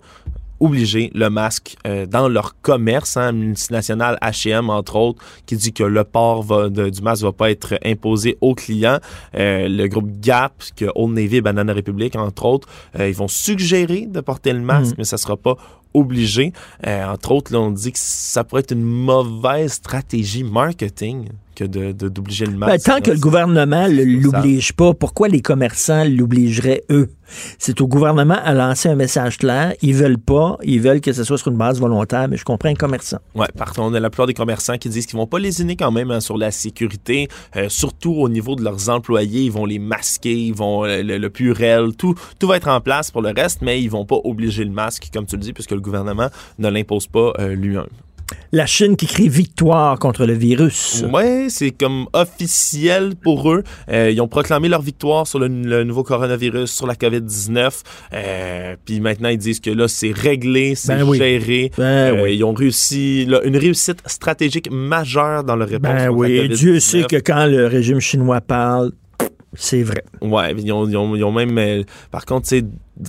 obliger 0.60 1.12
le 1.14 1.30
masque 1.30 1.76
euh, 1.88 2.06
dans 2.06 2.28
leur 2.28 2.60
commerce, 2.62 3.18
hein, 3.18 3.32
multinational 3.32 4.18
H&M 4.22 4.70
entre 4.70 4.96
autres, 4.96 5.24
qui 5.46 5.56
dit 5.56 5.74
que 5.74 5.84
le 5.84 6.04
port 6.04 6.44
va- 6.44 6.70
de- 6.70 6.90
du 6.90 7.02
masque 7.02 7.24
va 7.24 7.32
pas 7.32 7.52
être 7.52 7.80
imposé 7.86 8.38
aux 8.42 8.56
clients. 8.56 9.00
Euh, 9.36 9.68
le 9.68 9.88
groupe 9.88 10.10
Gap, 10.20 10.54
que 10.76 10.86
Old 10.96 11.14
Navy 11.16 11.42
Banana 11.42 11.74
Republic 11.74 12.16
entre 12.16 12.46
autres, 12.46 12.68
euh, 13.00 13.08
ils 13.08 13.16
vont 13.16 13.28
suggérer 13.28 14.06
de 14.08 14.20
porter 14.22 14.54
le 14.54 14.60
masque, 14.62 14.92
Mm. 14.94 14.96
mais 15.00 15.04
ça 15.06 15.18
sera 15.18 15.38
pas 15.38 15.56
obligé. 15.94 16.54
Entre 16.86 17.32
autres, 17.32 17.52
là, 17.52 17.60
on 17.60 17.72
dit 17.72 17.92
que 17.92 17.98
ça 18.00 18.44
pourrait 18.44 18.62
être 18.62 18.74
une 18.74 18.84
mauvaise 18.84 19.74
stratégie 19.74 20.44
marketing 20.44 21.30
que 21.60 21.66
de 21.66 21.92
de- 21.92 22.10
d'obliger 22.10 22.46
le 22.46 22.54
masque. 22.58 22.72
Ben, 22.72 22.80
tant 22.96 23.02
que 23.02 23.12
le 23.12 23.20
gouvernement 23.20 23.88
ne 23.88 24.04
l'oblige 24.04 24.74
pas, 24.74 24.94
pourquoi 24.94 25.28
les 25.28 25.42
commerçants 25.42 26.04
l'obligeraient 26.06 26.84
eux? 26.90 27.10
C'est 27.60 27.80
au 27.82 27.88
gouvernement 27.88 28.38
à 28.44 28.54
lancer 28.56 28.90
un 28.90 28.96
message 28.96 29.38
clair. 29.38 29.74
Ils 29.84 29.94
veulent 29.94 30.18
pas, 30.18 30.58
ils 30.64 30.82
veulent 30.82 31.00
que 31.02 31.14
ce 31.14 31.24
soit 31.24 31.38
sur 31.38 31.50
une 31.52 31.58
base 31.58 31.80
volontaire, 31.80 32.28
mais 32.28 32.38
je 32.38 32.44
comprends 32.44 32.70
un 32.70 32.74
commerçant. 32.74 33.20
Ouais, 33.36 33.46
par 33.56 33.68
contre, 33.68 33.82
on 33.92 33.94
a 33.94 34.00
la 34.00 34.10
plupart 34.10 34.26
des 34.26 34.34
commerçants 34.34 34.78
qui 34.80 34.90
disent 34.90 35.06
qu'ils 35.06 35.18
vont 35.18 35.28
pas 35.28 35.38
lésiner 35.38 35.76
quand 35.76 35.92
même 35.92 36.10
hein, 36.10 36.22
sur 36.22 36.38
la 36.38 36.50
sécurité, 36.50 37.28
euh, 37.56 37.70
surtout 37.70 38.14
au 38.14 38.30
niveau 38.30 38.56
de 38.56 38.64
leurs 38.64 38.90
employés. 38.90 39.44
Ils 39.44 39.52
vont 39.52 39.66
les 39.66 39.78
masquer, 39.78 40.34
ils 40.36 40.56
vont 40.56 40.86
euh, 40.86 41.04
le, 41.04 41.18
le 41.20 41.30
purel, 41.30 41.96
tout, 41.96 42.16
tout 42.40 42.48
va 42.48 42.58
être 42.58 42.68
en 42.68 42.82
place 42.82 43.12
pour 43.12 43.22
le 43.22 43.30
reste, 43.36 43.62
mais 43.62 43.80
ils 43.80 43.90
vont 43.92 44.06
pas 44.06 44.18
obliger 44.24 44.64
le 44.64 44.72
masque, 44.72 45.10
comme 45.14 45.28
tu 45.28 45.36
le 45.36 45.42
dis, 45.44 45.54
puisque 45.54 45.72
le 45.72 45.82
gouvernement 45.82 46.30
ne 46.58 46.70
l'impose 46.70 47.06
pas 47.08 47.34
euh, 47.40 47.54
lui-même. 47.54 47.86
La 48.52 48.66
Chine 48.66 48.96
qui 48.96 49.06
crie 49.06 49.30
victoire 49.30 49.98
contre 50.00 50.26
le 50.26 50.34
virus. 50.34 51.04
Ouais, 51.12 51.48
c'est 51.50 51.72
comme 51.72 52.08
officiel 52.14 53.16
pour 53.16 53.52
eux. 53.52 53.64
Euh, 53.92 54.10
ils 54.12 54.20
ont 54.22 54.28
proclamé 54.28 54.70
leur 54.70 54.82
victoire 54.82 55.28
sur 55.28 55.40
le, 55.40 55.48
le 55.48 55.84
nouveau 55.84 56.04
coronavirus, 56.04 56.72
sur 56.72 56.88
la 56.88 56.96
COVID-19. 56.96 57.82
Euh, 58.14 58.76
Puis 58.86 59.00
maintenant, 59.00 59.30
ils 59.30 59.38
disent 59.38 59.60
que 59.60 59.70
là, 59.70 59.88
c'est 59.88 60.12
réglé, 60.12 60.76
c'est 60.76 60.96
Ben 60.98 61.04
oui. 61.04 61.18
géré. 61.18 61.72
Ben 61.78 61.84
Euh, 62.16 62.24
oui. 62.24 62.36
Ils 62.38 62.44
ont 62.44 62.54
réussi 62.54 63.26
là, 63.26 63.42
une 63.44 63.58
réussite 63.58 64.00
stratégique 64.06 64.70
majeure 64.72 65.44
dans 65.44 65.56
leur 65.56 65.68
réponse. 65.70 65.92
Ben 65.94 66.10
oui, 66.10 66.50
Dieu 66.50 66.76
COVID-19. 66.78 66.80
sait 66.80 67.04
que 67.04 67.18
quand 67.18 67.46
le 67.46 67.68
régime 67.68 68.00
chinois 68.00 68.42
parle, 68.42 68.92
c'est 69.54 69.84
vrai. 69.84 70.04
Ouais, 70.22 70.54
ils 70.58 70.72
ont, 70.72 71.32
même. 71.32 71.58
euh, 71.58 71.84
par 72.12 72.26
contre, 72.26 72.48
tu 72.50 72.64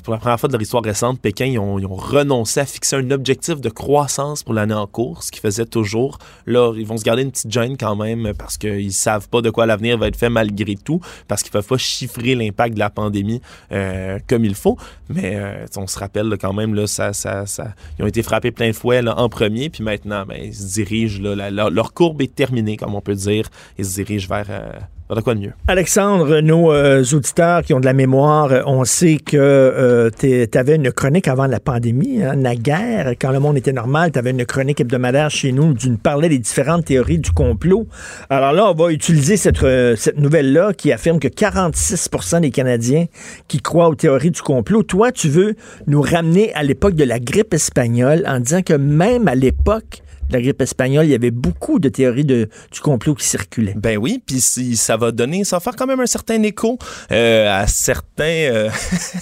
pour 0.04 0.14
la 0.14 0.20
première 0.20 0.38
fois 0.38 0.48
de 0.48 0.52
leur 0.52 0.62
histoire 0.62 0.84
récente, 0.84 1.20
Pékin, 1.20 1.46
ils 1.46 1.58
ont, 1.58 1.76
renoncé 1.96 2.60
à 2.60 2.66
fixer 2.66 2.96
un 2.96 3.10
objectif 3.10 3.60
de 3.60 3.68
croissance 3.68 4.42
pour 4.42 4.54
l'année 4.54 4.74
en 4.74 4.86
cours, 4.86 5.22
ce 5.22 5.32
qu'ils 5.32 5.40
faisaient 5.40 5.66
toujours. 5.66 6.18
Là, 6.46 6.72
ils 6.76 6.86
vont 6.86 6.96
se 6.96 7.02
garder 7.02 7.22
une 7.22 7.32
petite 7.32 7.50
gêne 7.50 7.76
quand 7.76 7.96
même 7.96 8.32
parce 8.38 8.56
qu'ils 8.56 8.92
savent 8.92 9.28
pas 9.28 9.42
de 9.42 9.50
quoi 9.50 9.66
l'avenir 9.66 9.98
va 9.98 10.06
être 10.06 10.16
fait 10.16 10.28
malgré 10.28 10.76
tout, 10.76 11.00
parce 11.26 11.42
qu'ils 11.42 11.50
peuvent 11.50 11.66
pas 11.66 11.76
chiffrer 11.76 12.34
l'impact 12.34 12.74
de 12.74 12.78
la 12.78 12.90
pandémie 12.90 13.40
euh, 13.72 14.18
comme 14.28 14.44
il 14.44 14.54
faut. 14.54 14.76
Mais 15.08 15.34
euh, 15.34 15.66
on 15.76 15.86
se 15.86 15.98
rappelle 15.98 16.36
quand 16.40 16.52
même, 16.52 16.74
là, 16.74 16.86
ça, 16.86 17.12
ça, 17.12 17.44
ils 17.98 18.04
ont 18.04 18.08
été 18.08 18.22
frappés 18.22 18.52
plein 18.52 18.72
fouet 18.72 19.02
là, 19.02 19.18
en 19.18 19.28
premier, 19.28 19.70
puis 19.70 19.82
maintenant, 19.82 20.24
ben, 20.24 20.38
ils 20.40 20.54
se 20.54 20.74
dirigent, 20.74 21.20
là, 21.20 21.50
leur 21.50 21.92
courbe 21.94 22.22
est 22.22 22.34
terminée, 22.34 22.76
comme 22.76 22.94
on 22.94 23.00
peut 23.00 23.14
dire. 23.14 23.48
Ils 23.76 23.84
se 23.84 23.94
dirigent 23.96 24.28
vers 24.28 24.48
Alexandre, 25.66 26.40
nos 26.40 26.72
euh, 26.72 27.04
auditeurs 27.12 27.62
qui 27.62 27.74
ont 27.74 27.80
de 27.80 27.84
la 27.84 27.92
mémoire, 27.92 28.52
euh, 28.52 28.62
on 28.66 28.84
sait 28.84 29.16
que 29.16 30.10
tu 30.18 30.58
avais 30.58 30.76
une 30.76 30.92
chronique 30.92 31.26
avant 31.26 31.46
la 31.46 31.58
pandémie, 31.58 32.22
hein, 32.22 32.36
naguère, 32.36 33.14
quand 33.20 33.32
le 33.32 33.40
monde 33.40 33.56
était 33.56 33.72
normal, 33.72 34.12
tu 34.12 34.20
une 34.20 34.44
chronique 34.46 34.80
hebdomadaire 34.80 35.30
chez 35.30 35.50
nous 35.50 35.64
où 35.64 35.74
tu 35.74 35.90
nous 35.90 35.96
parlais 35.96 36.28
des 36.28 36.38
différentes 36.38 36.84
théories 36.84 37.18
du 37.18 37.32
complot. 37.32 37.88
Alors 38.28 38.52
là, 38.52 38.70
on 38.70 38.74
va 38.74 38.92
utiliser 38.92 39.36
cette, 39.36 39.62
euh, 39.64 39.96
nouvelle-là 40.16 40.72
qui 40.74 40.92
affirme 40.92 41.18
que 41.18 41.28
46% 41.28 42.40
des 42.40 42.50
Canadiens 42.50 43.06
qui 43.48 43.60
croient 43.60 43.88
aux 43.88 43.94
théories 43.94 44.30
du 44.30 44.42
complot. 44.42 44.84
Toi, 44.84 45.10
tu 45.10 45.28
veux 45.28 45.56
nous 45.86 46.02
ramener 46.02 46.54
à 46.54 46.62
l'époque 46.62 46.94
de 46.94 47.04
la 47.04 47.18
grippe 47.18 47.52
espagnole 47.52 48.22
en 48.26 48.38
disant 48.38 48.62
que 48.62 48.74
même 48.74 49.26
à 49.26 49.34
l'époque 49.34 50.02
la 50.32 50.40
grippe 50.40 50.60
espagnole, 50.62 51.06
il 51.06 51.10
y 51.10 51.14
avait 51.14 51.30
beaucoup 51.30 51.78
de 51.78 51.88
théories 51.88 52.24
de, 52.24 52.48
du 52.72 52.80
complot 52.80 53.14
qui 53.14 53.26
circulaient. 53.26 53.74
Ben 53.76 53.98
oui, 53.98 54.22
puis 54.24 54.40
si 54.40 54.76
ça 54.76 54.96
va 54.96 55.10
donner, 55.12 55.44
ça 55.44 55.56
va 55.56 55.60
faire 55.60 55.76
quand 55.76 55.86
même 55.86 56.00
un 56.00 56.06
certain 56.06 56.42
écho 56.42 56.78
euh, 57.12 57.48
à 57.62 57.66
certains, 57.66 58.24
euh, 58.24 58.70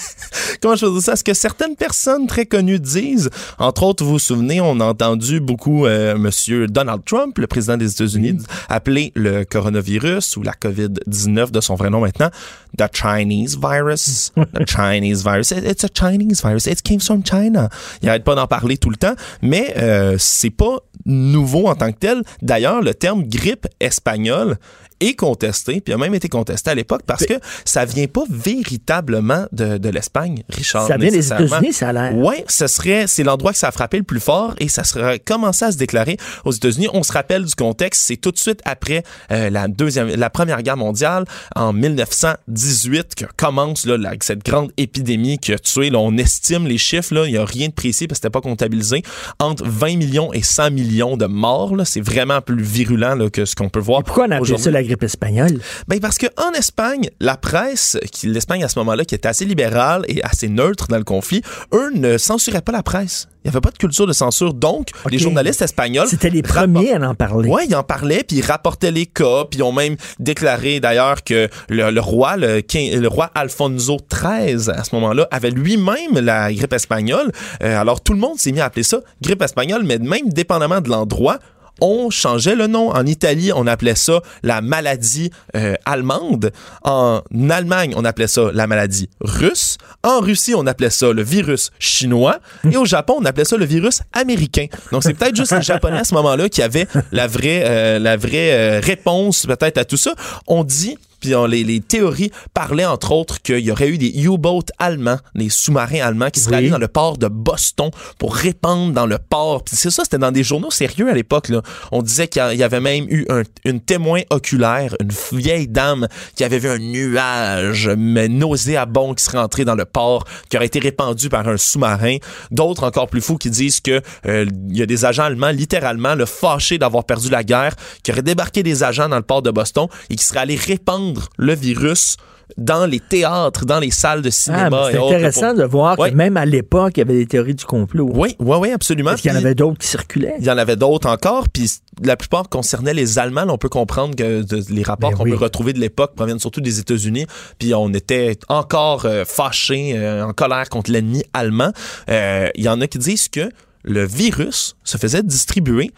comment 0.61 0.77
je 0.77 0.87
veux 0.87 0.93
dire 0.93 1.03
ça, 1.03 1.13
à 1.13 1.17
ce 1.17 1.25
que 1.25 1.35
certaines 1.35 1.77
personnes 1.77 2.27
très 2.27 2.47
connues 2.47 2.81
disent. 2.81 3.31
Entre 3.59 3.83
autres, 3.83 4.05
vous 4.05 4.13
vous 4.13 4.19
souvenez, 4.19 4.61
on 4.61 4.81
a 4.81 4.85
entendu 4.85 5.41
beaucoup 5.41 5.87
euh, 5.87 6.17
Monsieur 6.19 6.67
Donald 6.67 7.03
Trump, 7.05 7.39
le 7.39 7.47
président 7.47 7.77
des 7.77 7.91
États-Unis, 7.93 8.39
appeler 8.69 9.13
le 9.15 9.45
coronavirus 9.45 10.37
ou 10.37 10.43
la 10.43 10.53
COVID-19 10.53 11.51
de 11.51 11.61
son 11.61 11.75
vrai 11.75 11.91
nom 11.91 12.01
maintenant, 12.01 12.31
the 12.79 12.85
Chinese 12.93 13.57
virus, 13.61 14.33
the 14.55 14.67
Chinese 14.67 15.23
virus. 15.25 15.51
It- 15.53 15.65
It's 15.69 15.85
a 15.85 15.89
Chinese 15.93 16.43
virus. 16.43 16.67
It 16.67 16.83
came 16.83 16.99
from 17.01 17.23
China. 17.25 17.69
Il 18.03 18.09
arrête 18.09 18.25
pas 18.25 18.35
d'en 18.35 18.47
parler 18.47 18.79
tout 18.79 18.91
le 18.91 18.97
temps, 18.97 19.15
mais 19.43 19.75
euh, 19.77 20.17
c'est 20.19 20.51
pas 20.51 20.79
nouveau 21.07 21.69
en 21.69 21.75
tant 21.75 21.93
que 21.93 21.99
tel. 21.99 22.23
D'ailleurs, 22.43 22.83
le 22.83 22.95
terme 22.95 23.25
grippe 23.25 23.67
espagnole 23.81 24.59
est 25.01 25.15
contesté, 25.15 25.81
puis 25.81 25.93
a 25.95 25.99
même 25.99 26.15
été 26.15 26.29
contesté 26.29 26.71
à 26.71 26.75
l'époque 26.75 27.03
parce 27.07 27.25
que 27.27 27.35
ça 27.65 27.85
vient 27.85 28.07
pas 28.07 28.23
véritablement 28.29 29.47
de, 29.53 29.79
de 29.79 29.89
l'Espagne, 29.89 30.43
Richard. 30.49 30.87
Ça 30.87 30.97
vient 30.97 31.11
des. 31.11 31.27
États-Unis, 31.33 31.73
ça 31.73 31.89
a 31.89 31.93
l'air. 31.93 32.17
Ouais, 32.17 32.45
ce 32.49 32.67
serait, 32.67 33.07
c'est 33.07 33.23
l'endroit 33.23 33.53
que 33.53 33.59
ça 33.59 33.69
a 33.69 33.73
frappé 33.73 33.99
le 33.99 34.03
plus 34.05 34.21
fort 34.21 34.55
et 34.59 34.69
ça 34.69 34.85
serait 34.85 35.19
commencé 35.19 35.65
à 35.65 35.73
se 35.73 35.77
déclarer 35.77 36.17
aux 36.45 36.53
États-Unis. 36.53 36.89
On 36.93 37.03
se 37.03 37.13
rappelle 37.13 37.45
du 37.45 37.55
contexte, 37.55 38.03
c'est 38.07 38.17
tout 38.17 38.31
de 38.33 38.39
suite 38.39 38.61
après 38.65 39.03
euh, 39.31 39.51
la 39.51 39.69
deuxième, 39.69 40.09
la 40.09 40.31
première 40.31 40.63
guerre 40.63 40.77
mondiale 40.77 41.25
en 41.55 41.73
1918 41.73 43.15
que 43.15 43.25
commence 43.37 43.87
là, 43.87 43.97
la- 43.97 44.13
cette 44.23 44.45
grande 44.45 44.73
épidémie 44.77 45.39
qui 45.39 45.53
a 45.53 45.59
tué. 45.59 45.91
Là, 45.91 45.99
on 45.99 46.17
estime 46.17 46.67
les 46.67 46.79
chiffres 46.79 47.15
là, 47.15 47.27
il 47.27 47.33
y 47.33 47.39
a 47.39 47.45
rien 47.45 47.69
de 47.69 47.73
précis 47.73 48.07
parce 48.07 48.19
que 48.21 48.27
c'était 48.27 48.33
pas 48.33 48.41
comptabilisé 48.41 49.03
entre 49.39 49.65
20 49.67 49.97
millions 49.97 50.33
et 50.33 50.43
100 50.43 50.71
millions 50.71 51.17
de 51.17 51.27
morts. 51.27 51.77
Là, 51.77 51.85
c'est 51.85 52.01
vraiment 52.01 52.41
plus 52.41 52.63
virulent 52.63 53.15
là, 53.15 53.31
que 53.31 53.45
ce 53.45 53.55
qu'on 53.55 53.69
peut 53.69 53.81
voir. 53.81 54.03
Pourquoi 54.03 54.27
on 54.29 54.31
a 54.33 54.37
appelé 54.37 54.59
ça 54.59 54.71
la 54.71 54.83
grippe 54.89 55.05
espagnole? 55.05 55.61
Ben 55.87 56.01
parce 56.01 56.19
que 56.19 56.27
en 56.37 56.53
Espagne, 56.53 57.11
la 57.21 57.37
presse, 57.37 57.97
l'Espagne 58.25 58.65
à 58.65 58.69
ce 58.69 58.79
moment-là, 58.81 59.05
qui 59.05 59.15
était 59.15 59.29
assez 59.29 59.45
libérale 59.45 60.05
et 60.09 60.23
assez 60.25 60.49
neutre 60.49 60.89
dans 60.89 60.99
le 60.99 61.05
conflit, 61.05 61.43
eux 61.73 61.91
ne 61.95 62.19
censuraient 62.19 62.63
pas 62.63 62.73
la 62.73 62.83
presse. 62.83 63.29
Il 63.45 63.51
n'y 63.51 63.57
avait 63.57 63.61
pas 63.61 63.71
de 63.71 63.79
culture 63.79 64.07
de 64.07 64.13
censure. 64.13 64.53
Donc, 64.53 64.89
les 65.09 65.19
journalistes 65.19 65.63
espagnols. 65.63 66.09
C'était 66.09 66.29
les 66.29 66.43
premiers 66.43 66.93
à 66.93 67.09
en 67.09 67.15
parler. 67.15 67.49
Ouais, 67.49 67.67
ils 67.67 67.75
en 67.75 67.85
parlaient, 67.85 68.25
puis 68.27 68.39
ils 68.39 68.45
rapportaient 68.45 68.91
les 68.91 69.07
cas, 69.07 69.45
puis 69.49 69.61
ils 69.61 69.63
ont 69.63 69.73
même 69.73 69.97
déclaré 70.19 70.81
d'ailleurs 70.81 71.23
que 71.23 71.49
le, 71.69 71.91
le 71.91 72.01
roi, 72.01 72.37
le 72.37 73.07
roi 73.07 73.31
Alfonso 73.35 73.97
XIII, 74.13 74.71
à 74.71 74.85
ce 74.85 74.95
moment-là, 74.97 75.29
avait 75.31 75.51
lui-même 75.51 76.19
la 76.21 76.53
grippe 76.53 76.73
espagnole. 76.73 77.31
Euh, 77.63 77.81
alors 77.81 78.01
tout 78.01 78.13
le 78.13 78.19
monde 78.19 78.39
s'est 78.39 78.53
mis 78.53 78.61
à 78.61 78.67
appeler 78.67 78.83
ça 78.83 78.99
grippe 79.23 79.43
espagnole, 79.43 79.83
mais 79.85 79.99
même 79.99 80.29
dépendamment 80.29 80.81
de 80.81 80.89
l'endroit, 80.89 81.39
on 81.81 82.11
changeait 82.11 82.55
le 82.55 82.67
nom. 82.67 82.91
En 82.91 83.07
Italie, 83.07 83.53
on 83.55 83.67
appelait 83.67 83.95
ça 83.95 84.21
la 84.43 84.61
maladie 84.61 85.31
euh, 85.57 85.75
allemande. 85.85 86.53
En 86.83 87.23
Allemagne, 87.51 87.95
on 87.97 88.05
appelait 88.05 88.29
ça 88.29 88.51
la 88.53 88.67
maladie 88.67 89.09
russe. 89.21 89.79
En 90.03 90.21
Russie, 90.21 90.55
on 90.55 90.67
appelait 90.67 90.91
ça 90.91 91.13
le 91.13 91.23
virus 91.23 91.71
chinois. 91.79 92.39
Et 92.71 92.77
au 92.77 92.85
Japon, 92.85 93.17
on 93.19 93.25
appelait 93.25 93.45
ça 93.45 93.57
le 93.57 93.65
virus 93.65 94.01
américain. 94.13 94.67
Donc, 94.93 95.03
c'est 95.03 95.15
peut-être 95.15 95.37
juste 95.37 95.53
les 95.53 95.63
Japonais 95.63 95.99
à 95.99 96.05
ce 96.05 96.15
moment-là 96.15 96.49
qui 96.49 96.63
avaient 96.63 96.87
la 97.13 97.27
vraie, 97.27 97.63
euh, 97.65 97.99
la 97.99 98.17
vraie 98.17 98.53
euh, 98.53 98.81
réponse 98.81 99.47
peut-être 99.47 99.79
à 99.79 99.85
tout 99.85 99.97
ça. 99.97 100.15
On 100.47 100.65
dit 100.65 100.97
Puis 101.21 101.35
on- 101.35 101.47
les, 101.47 101.65
les 101.65 101.81
théories 101.81 102.31
parlaient 102.55 102.85
entre 102.85 103.13
autres 103.13 103.41
qu'il 103.43 103.59
y 103.61 103.71
aurait 103.71 103.89
eu 103.89 103.99
des 103.99 104.11
U-boats 104.25 104.61
allemands, 104.79 105.19
des 105.35 105.49
sous-marins 105.49 106.01
allemands 106.01 106.31
qui 106.31 106.41
seraient 106.41 106.53
Oui. 106.57 106.59
allés 106.59 106.71
dans 106.71 106.79
le 106.79 106.89
port 106.89 107.19
de 107.19 107.29
Boston 107.29 107.91
pour 108.19 108.35
répandre 108.35 108.93
dans 108.93 109.07
le 109.07 109.19
port. 109.19 109.65
Puis 109.65 109.77
c'est 109.77 109.91
ça, 109.91 110.05
c'était 110.05 110.19
dans 110.19 110.33
des 110.33 110.43
journaux 110.45 110.71
sérieux 110.71 111.09
à 111.11 111.15
l'époque. 111.15 111.49
là. 111.49 111.63
On 111.93 112.03
disait 112.03 112.29
qu'il 112.29 112.43
y 112.55 112.63
avait 112.63 112.81
même 112.81 113.07
eu 113.09 113.27
un- 113.29 113.43
une 113.65 113.81
témoin 113.81 114.21
oculaire, 114.31 114.95
une 115.01 115.11
vieille 115.39 115.69
dame 115.69 116.07
qui 116.37 116.45
avait 116.45 116.59
vu 116.59 116.69
un 116.69 116.79
nuage 116.79 117.91
mais 117.97 118.29
nauséabond 118.29 119.15
qui 119.15 119.25
serait 119.25 119.39
entré 119.39 119.65
dans 119.65 119.75
le 119.75 119.85
port, 119.85 120.25
qui 120.49 120.57
aurait 120.57 120.67
été 120.67 120.79
répandu 120.79 121.29
par 121.29 121.49
un 121.49 121.57
sous-marin. 121.57 122.17
D'autres 122.51 122.85
encore 122.85 123.09
plus 123.09 123.21
fous 123.21 123.37
qui 123.39 123.51
disent 123.51 123.81
que 123.81 124.01
euh, 124.27 124.47
il 124.71 124.77
y 124.77 124.83
a 124.83 124.87
des 124.87 125.05
agents 125.05 125.25
allemands 125.25 125.51
littéralement 125.51 126.15
le 126.15 126.27
fâchés 126.27 126.79
d'avoir 126.79 127.05
perdu 127.05 127.29
la 127.31 127.45
guerre, 127.45 127.75
qui 128.03 128.11
auraient 128.13 128.23
débarqué 128.23 128.63
des 128.63 128.83
agents 128.83 129.09
dans 129.09 129.17
le 129.17 129.23
port 129.23 129.43
de 129.43 129.51
Boston 129.51 129.87
et 130.11 130.17
qui 130.17 130.25
seraient 130.25 130.41
allés 130.41 130.57
répandre 130.57 131.08
le 131.37 131.55
virus 131.55 132.17
dans 132.57 132.87
les 132.87 132.99
théâtres, 132.99 133.67
dans 133.67 133.79
les 133.79 133.91
salles 133.91 134.23
de 134.23 134.29
Ah, 134.29 134.33
cinéma. 134.33 134.89
et 134.89 134.93
c'est 134.93 134.99
intéressant 134.99 135.53
de 135.53 135.65
voir 135.65 135.97
que 135.99 136.11
même 136.11 136.39
à 136.39 136.47
l'époque, 136.47 136.93
il 136.97 137.01
y 137.01 137.03
avait 137.03 137.17
des 137.19 137.27
théories 137.27 137.55
du 137.55 137.67
complot. 137.67 138.11
Oui, 138.15 138.35
oui, 138.39 138.57
oui, 138.59 138.71
absolument. 138.73 139.11
Parce 139.11 139.21
qu'il 139.21 139.31
y 139.31 139.35
en 139.35 139.39
avait 139.39 139.55
d'autres 139.55 139.77
qui 139.79 139.87
circulaient. 139.87 140.35
il 140.39 140.47
y 140.47 140.51
en 140.51 140.57
avait 140.57 140.75
d'autres 140.77 141.09
encore, 141.11 141.51
puis 141.51 141.71
la 142.03 142.17
plupart 142.17 142.49
concernaient 142.49 142.95
les 142.95 143.19
Allemands. 143.19 143.45
Là, 143.45 143.53
on 143.53 143.59
peut 143.59 143.69
comprendre 143.69 144.17
que 144.17 144.43
de- 144.43 144.65
les 144.73 144.83
rapports 144.83 145.11
Ben 145.11 145.17
qu'on 145.19 145.25
oui. 145.25 145.31
peut 145.33 145.37
retrouver 145.37 145.75
de 145.75 145.79
l'époque 145.79 146.15
proviennent 146.17 146.39
surtout 146.39 146.63
des 146.63 146.79
États-Unis, 146.81 147.27
puis 147.59 147.75
on 147.75 147.93
était 147.93 148.39
encore 148.49 149.05
euh, 149.05 149.25
fâchés, 149.27 149.93
euh, 149.95 150.25
en 150.25 150.33
colère 150.33 150.71
contre 150.71 150.91
l'ennemi 150.91 151.23
allemand. 151.35 151.73
Euh, 152.09 152.49
Il 152.55 152.65
y 152.65 152.69
en 152.71 152.81
a 152.81 152.87
qui 152.87 152.99
disent 152.99 153.29
que 153.29 153.51
le 153.85 154.07
virus 154.07 154.75
se 154.85 154.97
faisait 154.97 155.23
distribuer 155.23 155.91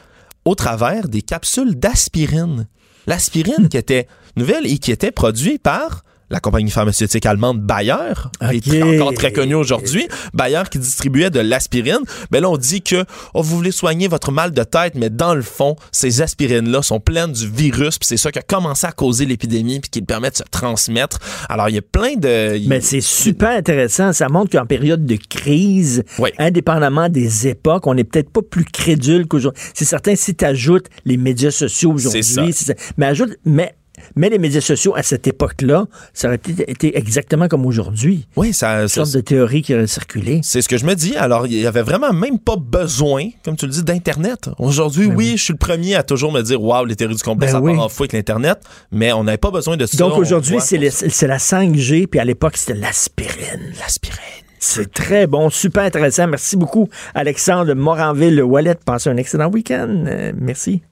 au 0.45 0.57
travers 0.57 1.07
des 1.09 1.23
capsules 1.23 1.79
d'aspirine. 1.79 2.67
L'aspirine 3.07 3.69
qui 3.71 3.77
était 3.77 4.09
nouvelle 4.37 4.67
et 4.67 4.79
qui 4.79 4.93
était 4.93 5.13
produite 5.13 5.63
par 5.63 6.03
la 6.31 6.39
compagnie 6.39 6.71
pharmaceutique 6.71 7.27
allemande 7.27 7.61
Bayer, 7.61 8.15
qui 8.63 8.77
est 8.77 8.83
encore 8.83 9.13
très 9.15 9.33
connue 9.33 9.57
aujourd'hui. 9.57 10.09
Bayer 10.33 10.63
qui 10.71 10.79
distribuait 10.79 11.31
de 11.31 11.41
l'aspirine. 11.41 11.99
Mais 12.31 12.41
là, 12.41 12.49
on 12.49 12.57
dit 12.57 12.83
que 12.83 13.05
oh, 13.35 13.43
vous 13.43 13.57
voulez 13.57 13.73
soigner 13.73 14.07
votre 14.07 14.31
mal 14.31 14.53
de 14.53 14.63
tête, 14.63 14.95
mais 14.95 15.11
dans 15.11 15.35
le 15.35 15.43
fond, 15.43 15.75
ces 15.91 16.23
aspirines-là 16.23 16.83
sont 16.83 17.01
pleines 17.01 17.33
du 17.33 17.49
virus, 17.49 17.99
puis 17.99 18.07
c'est 18.07 18.17
ça 18.17 18.31
qui 18.31 18.39
a 18.39 18.43
commencé 18.43 18.87
à 18.87 18.93
causer 18.93 19.27
l'épidémie, 19.27 19.81
puis 19.81 19.91
qui 19.91 20.01
le 20.01 20.07
permet 20.07 20.31
de 20.31 20.37
se 20.37 20.45
transmettre. 20.51 21.19
Alors, 21.49 21.69
il 21.69 21.75
y 21.75 21.79
a 21.79 21.83
plein 21.83 22.15
de... 22.15 22.61
Mais 22.69 22.81
c'est 22.81 23.01
super 23.01 23.51
intéressant. 23.51 24.13
Ça 24.13 24.29
montre 24.29 24.53
qu'en 24.57 24.67
période 24.67 25.05
de 25.05 25.17
crise, 25.17 26.05
Oui. 26.19 26.31
indépendamment 26.39 27.09
des 27.09 27.49
époques, 27.49 27.89
on 27.89 27.95
n'est 27.95 28.05
peut-être 28.05 28.31
pas 28.31 28.43
plus 28.43 28.65
crédule 28.65 29.27
qu'aujourd'hui. 29.27 29.61
C'est 29.75 29.85
certain, 29.85 30.15
si 30.15 30.37
tu 30.37 30.45
ajoutes 30.45 30.87
les 31.05 31.17
médias 31.17 31.51
sociaux 31.51 31.93
aujourd'hui, 31.93 32.55
mais 32.97 33.07
ajoute, 33.07 33.37
mais, 33.45 33.75
mais 34.17 34.29
les 34.29 34.39
médias 34.39 34.61
sociaux 34.61 34.95
à 34.97 35.03
cette 35.03 35.27
époque-là, 35.27 35.87
ça 36.15 36.29
aurait 36.29 36.37
été, 36.37 36.97
exactement 36.97 37.49
comme 37.49 37.67
aujourd'hui. 37.67 38.27
Oui, 38.37 38.53
ça... 38.53 38.83
Une 38.83 38.89
ça- 38.89 39.05
sorte 39.05 39.15
de 39.15 39.21
théorie 39.21 39.63
qui 39.63 39.75
aurait 39.75 39.87
circulé. 39.87 40.41
C'est 40.43 40.63
ce 40.63 40.69
que 40.69 40.79
je 40.79 40.85
me 40.87 40.95
dis. 40.95 41.17
Alors, 41.17 41.47
il 41.47 41.55
y 41.55 41.67
avait 41.67 41.83
vraiment 41.83 42.13
même 42.13 42.39
pas 42.39 42.57
besoin, 42.57 43.29
comme 43.45 43.57
tu 43.57 43.67
le 43.67 43.73
dis, 43.73 43.83
d'Internet. 43.83 44.49
Aujourd'hui, 44.59 45.07
oui, 45.07 45.35
je 45.37 45.45
suis 45.45 45.53
le 45.53 45.59
premier 45.59 45.95
à 45.95 46.03
toujours 46.03 46.33
me 46.33 46.43
dire, 46.43 46.63
waouh, 46.63 46.85
les 46.85 46.97
théories 46.97 47.15
du 47.17 47.23
complot, 47.23 47.47
Ben 47.47 47.53
ça 47.53 47.61
oui. 47.61 47.75
part 47.75 47.85
en 47.85 47.89
fou 47.89 48.03
avec 48.03 48.13
l'Internet. 48.13 48.59
Mais 48.93 49.13
on 49.13 49.25
n'avait 49.25 49.39
pas 49.39 49.51
besoin 49.51 49.77
de 49.77 49.87
ça. 49.87 49.97
Donc 49.99 50.15
On 50.15 50.19
aujourd'hui, 50.19 50.57
c'est 50.61 50.79
la 51.27 51.39
5G, 51.39 52.07
puis 52.07 52.21
à 52.21 52.25
l'époque, 52.25 52.57
c'était 52.57 52.79
l'aspirine. 52.79 53.73
L'aspirine. 53.81 54.19
C'est 54.63 54.93
très 54.93 55.27
bon, 55.27 55.49
super 55.49 55.85
intéressant. 55.85 56.27
Merci 56.27 56.57
beaucoup, 56.57 56.89
Alexandre 57.15 57.73
Moranville 57.75 58.43
Wallet. 58.43 58.75
Passez 58.85 59.09
un 59.09 59.17
excellent 59.17 59.49
week-end. 59.51 60.05
Euh, 60.07 60.33
merci. 60.37 60.83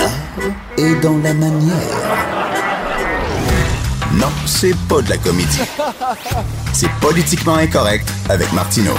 L'art 0.00 0.10
est 0.78 1.00
dans 1.02 1.18
la 1.18 1.34
manière. 1.34 1.76
Non, 4.14 4.28
c'est 4.46 4.74
pas 4.88 5.02
de 5.02 5.10
la 5.10 5.16
comédie. 5.18 5.60
C'est 6.72 6.90
politiquement 7.00 7.56
incorrect 7.56 8.10
avec 8.28 8.52
Martineau. 8.52 8.94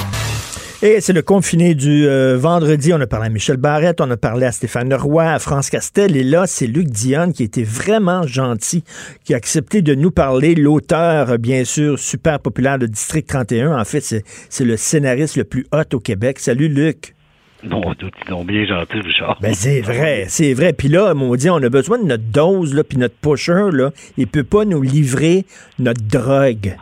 Et 0.84 1.00
c'est 1.00 1.14
le 1.14 1.22
confiné 1.22 1.76
du 1.76 2.08
euh, 2.08 2.38
vendredi. 2.38 2.92
On 2.94 3.02
a 3.02 3.08
parlé 3.08 3.28
à 3.28 3.30
Michel 3.30 3.58
Barrette, 3.58 4.02
on 4.02 4.10
a 4.10 4.18
parlé 4.18 4.46
à 4.46 4.52
Stéphane 4.52 4.94
Roy, 4.94 5.24
à 5.24 5.40
France 5.40 5.70
Castel. 5.70 6.16
Et 6.16 6.24
là, 6.24 6.46
c'est 6.48 6.66
Luc 6.66 6.88
Dionne 6.88 7.34
qui 7.34 7.44
était 7.44 7.64
vraiment 7.64 8.26
gentil, 8.26 8.84
qui 9.24 9.34
a 9.34 9.38
accepté 9.38 9.82
de 9.82 9.94
nous 9.94 10.12
parler. 10.12 10.56
L'auteur, 10.56 11.38
bien 11.38 11.66
sûr, 11.66 12.00
super 12.00 12.40
populaire 12.40 12.80
de 12.80 12.88
District 12.88 13.28
31. 13.28 13.80
En 13.80 13.86
fait, 13.86 14.02
c'est 14.02 14.24
c'est 14.50 14.66
le 14.66 14.78
scénariste 14.78 15.36
le 15.36 15.44
plus 15.44 15.66
hot 15.72 15.96
au 15.96 16.00
Québec. 16.00 16.40
Salut, 16.40 16.68
Luc. 16.68 17.16
Bon, 17.64 17.94
tout, 17.94 18.10
ils 18.24 18.30
sont 18.30 18.44
bien 18.44 18.66
gentils, 18.66 19.00
Richard. 19.00 19.38
Ben, 19.42 19.54
c'est 19.54 19.82
vrai, 19.82 20.26
c'est 20.28 20.54
vrai. 20.54 20.74
Puis 20.74 20.88
là, 20.88 21.14
on 21.16 21.36
dit, 21.36 21.50
on 21.50 21.62
a 21.62 21.70
besoin 21.70 22.00
de 22.00 22.06
notre 22.06 22.24
dose, 22.24 22.74
là, 22.74 22.84
puis 22.84 22.98
notre 22.98 23.16
pusher, 23.16 23.70
là, 23.72 23.92
il 24.18 24.28
peut 24.28 24.44
pas 24.44 24.66
nous 24.66 24.82
livrer 24.82 25.46
notre 25.78 26.02
drogue. 26.02 26.76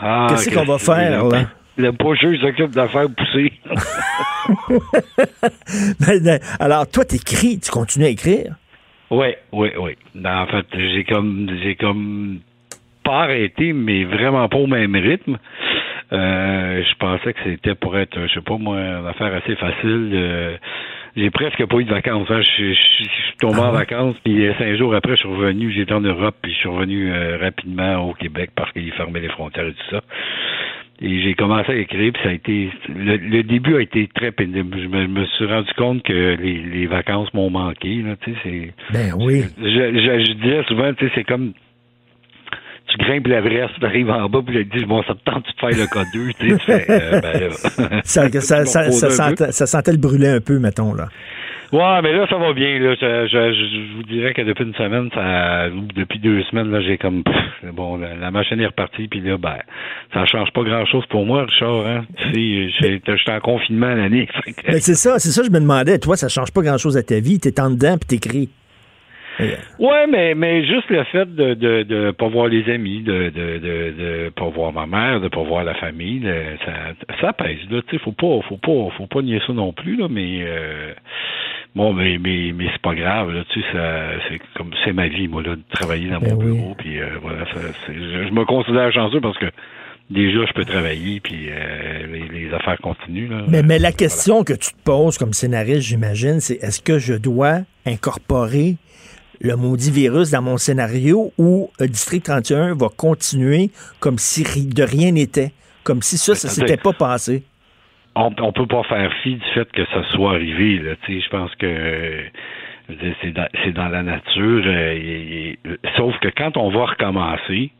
Ah, 0.00 0.26
Qu'est-ce 0.30 0.50
qu'on 0.50 0.64
va 0.64 0.78
faire, 0.78 1.28
là? 1.28 1.50
Le 1.76 1.90
il 1.90 2.40
s'occupe 2.40 2.70
de 2.70 2.86
faire 2.86 3.08
pousser. 3.10 3.52
Ben, 6.00 6.22
ben, 6.22 6.38
Alors, 6.60 6.86
toi, 6.86 7.04
t'écris, 7.04 7.58
tu 7.58 7.70
continues 7.70 8.04
à 8.04 8.10
écrire? 8.10 8.54
Oui, 9.10 9.28
oui, 9.52 9.70
oui. 9.78 9.96
Ben, 10.14 10.42
En 10.42 10.46
fait, 10.46 10.66
j'ai 10.72 11.04
comme 11.04 11.50
j'ai 11.62 11.76
comme 11.76 12.40
pas 13.04 13.24
arrêté, 13.24 13.72
mais 13.72 14.04
vraiment 14.04 14.48
pas 14.48 14.58
au 14.58 14.66
même 14.66 14.94
rythme. 14.94 15.38
Euh, 16.12 16.82
je 16.82 16.94
pensais 16.98 17.32
que 17.32 17.38
c'était 17.44 17.74
pour 17.74 17.96
être, 17.98 18.18
je 18.26 18.34
sais 18.34 18.40
pas 18.40 18.56
moi, 18.58 18.76
une 18.78 19.06
affaire 19.06 19.34
assez 19.34 19.56
facile. 19.56 20.10
Euh, 20.12 20.56
j'ai 21.16 21.30
presque 21.30 21.64
pas 21.66 21.76
eu 21.78 21.84
de 21.84 21.90
vacances. 21.90 22.28
hein. 22.30 22.40
Je, 22.42 22.72
je- 22.72 22.74
je 22.74 23.04
suis 23.04 23.36
tombé 23.40 23.58
en 23.60 23.70
vacances, 23.72 24.16
puis 24.24 24.46
euh, 24.46 24.52
cinq 24.58 24.74
jours 24.76 24.94
après, 24.94 25.12
je 25.12 25.20
suis 25.20 25.28
revenu. 25.28 25.72
J'étais 25.72 25.92
en 25.94 26.00
Europe, 26.00 26.36
puis 26.42 26.52
je 26.52 26.58
suis 26.58 26.68
revenu 26.68 27.10
euh, 27.10 27.38
rapidement 27.40 28.08
au 28.08 28.14
Québec 28.14 28.50
parce 28.54 28.70
qu'ils 28.72 28.92
fermaient 28.92 29.20
les 29.20 29.28
frontières 29.28 29.66
et 29.66 29.72
tout 29.72 29.90
ça. 29.90 30.00
Et 31.00 31.22
j'ai 31.22 31.34
commencé 31.34 31.72
à 31.72 31.74
écrire, 31.76 32.12
puis 32.12 32.22
ça 32.22 32.28
a 32.28 32.32
été 32.32 32.70
le, 32.88 33.16
le 33.16 33.42
début 33.42 33.74
a 33.76 33.80
été 33.80 34.08
très 34.14 34.30
pénible. 34.30 34.78
Je 34.80 34.86
me, 34.86 35.24
suis 35.26 35.44
rendu 35.46 35.68
compte 35.76 36.02
que 36.04 36.36
les, 36.36 36.58
les 36.60 36.86
vacances 36.86 37.32
m'ont 37.34 37.50
manqué. 37.50 37.96
Là, 38.02 38.14
tu 38.22 38.32
sais, 38.32 38.38
c'est 38.44 38.72
Ben 38.92 39.12
oui. 39.16 39.42
je, 39.58 39.64
je, 39.64 40.24
je 40.24 40.32
disais 40.34 40.62
souvent, 40.68 40.92
tu 40.94 41.06
sais, 41.06 41.12
c'est 41.16 41.24
comme 41.24 41.52
tu 42.98 43.04
grimpes 43.04 43.26
l'Everest, 43.26 43.74
tu 43.78 43.84
arrives 43.86 44.10
en 44.10 44.28
bas, 44.28 44.40
puis 44.46 44.56
tu 44.56 44.68
te 44.68 44.78
dis, 44.78 44.84
bon, 44.84 45.02
ça 45.02 45.14
te 45.14 45.30
tente 45.30 45.44
de 45.44 45.52
faire 45.60 45.78
le 45.78 45.86
cas 45.86 46.04
2, 46.12 46.32
tu 46.38 46.50
sais, 46.50 46.56
tu 46.58 46.64
fais, 46.64 46.86
euh, 46.90 47.20
ben 47.20 47.40
là. 47.40 48.00
Ça, 48.04 49.10
sentait, 49.10 49.52
ça 49.52 49.66
sentait 49.66 49.92
le 49.92 49.98
brûler 49.98 50.28
un 50.28 50.40
peu, 50.40 50.58
mettons, 50.58 50.94
là. 50.94 51.08
Ouais, 51.72 52.02
mais 52.02 52.12
là, 52.12 52.24
ça 52.30 52.36
va 52.36 52.52
bien, 52.52 52.78
là. 52.78 52.94
Je, 52.94 53.26
je, 53.26 53.52
je- 53.52 53.90
je 53.90 53.96
vous 53.96 54.02
dirais 54.04 54.32
que 54.32 54.42
depuis 54.42 54.62
une 54.64 54.74
semaine, 54.74 55.08
ça, 55.12 55.68
depuis 55.96 56.20
deux 56.20 56.42
semaines, 56.44 56.70
là, 56.70 56.80
j'ai 56.82 56.98
comme, 56.98 57.24
pff, 57.24 57.72
bon, 57.72 57.96
la, 57.96 58.14
la 58.14 58.30
machine 58.30 58.60
est 58.60 58.66
repartie, 58.66 59.08
puis 59.08 59.20
là, 59.20 59.36
ben, 59.38 59.56
ça 60.12 60.24
change 60.26 60.52
pas 60.52 60.62
grand-chose 60.62 61.04
pour 61.06 61.26
moi, 61.26 61.46
Richard, 61.46 61.84
hein. 61.86 62.04
Tu 62.32 62.70
sais, 62.80 62.98
j'étais 63.00 63.32
en 63.32 63.40
confinement 63.40 63.92
l'année. 63.92 64.28
c'est 64.78 64.94
ça, 64.94 65.18
c'est 65.18 65.30
ça, 65.30 65.42
je 65.42 65.50
me 65.50 65.58
demandais. 65.58 65.98
Toi, 65.98 66.16
ça 66.16 66.28
change 66.28 66.52
pas 66.52 66.62
grand-chose 66.62 66.96
à 66.96 67.02
ta 67.02 67.18
vie. 67.18 67.40
T'es 67.40 67.58
en 67.60 67.70
dedans, 67.70 67.96
puis 67.98 68.18
t'écris. 68.18 68.50
Ouais, 69.78 70.06
mais 70.06 70.34
mais 70.34 70.64
juste 70.64 70.88
le 70.90 71.02
fait 71.04 71.34
de 71.34 71.54
de 71.54 71.82
de 71.82 72.10
pas 72.12 72.28
voir 72.28 72.46
les 72.48 72.72
amis, 72.72 73.02
de 73.02 73.30
de 73.30 73.58
de, 73.58 73.94
de 73.98 74.28
pas 74.30 74.48
voir 74.48 74.72
ma 74.72 74.86
mère, 74.86 75.20
de 75.20 75.28
pas 75.28 75.42
voir 75.42 75.64
la 75.64 75.74
famille, 75.74 76.20
de- 76.20 76.56
ça 76.64 76.72
ça 77.20 77.32
pèse 77.32 77.58
là. 77.70 77.80
Tu 77.88 77.96
sais, 77.96 78.02
faut 78.02 78.12
pas 78.12 78.40
faut 78.48 78.56
pas 78.58 78.90
faut 78.96 79.06
pas 79.06 79.22
nier 79.22 79.40
ça 79.46 79.52
non 79.52 79.72
plus 79.72 79.96
là, 79.96 80.06
mais 80.08 80.42
euh, 80.46 80.92
bon, 81.74 81.92
mais 81.92 82.18
mais 82.18 82.52
mais 82.54 82.66
c'est 82.72 82.82
pas 82.82 82.94
grave 82.94 83.32
là. 83.32 83.42
Tu 83.50 83.60
sais, 83.60 83.66
ça 83.72 84.10
c'est 84.28 84.40
comme 84.56 84.70
c'est 84.84 84.92
ma 84.92 85.08
vie 85.08 85.26
moi 85.28 85.42
là 85.42 85.56
de 85.56 85.62
travailler 85.70 86.08
dans 86.10 86.20
mon 86.20 86.36
bureau, 86.36 86.74
puis 86.78 87.00
euh, 87.00 87.06
voilà, 87.20 87.44
ça, 87.46 87.60
je, 87.88 87.92
je 88.28 88.32
me 88.32 88.44
considère 88.44 88.92
chanceux 88.92 89.20
parce 89.20 89.38
que 89.38 89.46
déjà 90.10 90.44
je 90.46 90.52
peux 90.52 90.64
travailler 90.64 91.18
puis 91.20 91.46
euh, 91.48 92.06
les, 92.12 92.28
les 92.46 92.54
affaires 92.54 92.78
continuent 92.82 93.30
là. 93.30 93.44
Mais, 93.48 93.62
mais 93.62 93.78
la 93.78 93.90
question 93.90 94.44
que 94.44 94.52
tu 94.52 94.70
te 94.72 94.82
poses 94.84 95.18
comme 95.18 95.32
scénariste, 95.32 95.80
j'imagine, 95.80 96.40
c'est 96.40 96.62
est-ce 96.62 96.80
que 96.82 96.98
je 96.98 97.14
dois 97.14 97.60
incorporer 97.86 98.76
le 99.44 99.56
maudit 99.56 99.90
virus 99.90 100.30
dans 100.30 100.42
mon 100.42 100.56
scénario 100.56 101.32
ou 101.38 101.70
euh, 101.80 101.86
District 101.86 102.24
31 102.24 102.74
va 102.74 102.88
continuer 102.96 103.70
comme 104.00 104.18
si 104.18 104.42
ri- 104.42 104.66
de 104.66 104.82
rien 104.82 105.12
n'était, 105.12 105.52
comme 105.84 106.00
si 106.02 106.16
ça, 106.16 106.34
ça 106.34 106.48
s'était 106.48 106.78
pas 106.78 106.92
passé? 106.94 107.42
on, 108.16 108.32
on 108.38 108.52
peut 108.52 108.66
pas 108.66 108.82
faire 108.84 109.12
fi 109.22 109.34
du 109.34 109.44
fait 109.54 109.70
que 109.72 109.84
ça 109.86 110.02
soit 110.12 110.30
arrivé. 110.34 110.80
Je 111.08 111.28
pense 111.28 111.54
que 111.56 111.66
euh, 111.66 112.22
c'est 113.62 113.72
dans, 113.72 113.88
la 113.88 114.02
nature. 114.02 114.62
euh, 114.66 114.92
et- 114.94 115.58
et- 115.64 115.78
sauf 115.96 116.14
que 116.20 116.28
quand 116.28 116.56
on 116.56 116.70
va 116.70 116.86
recommencer, 116.86 117.70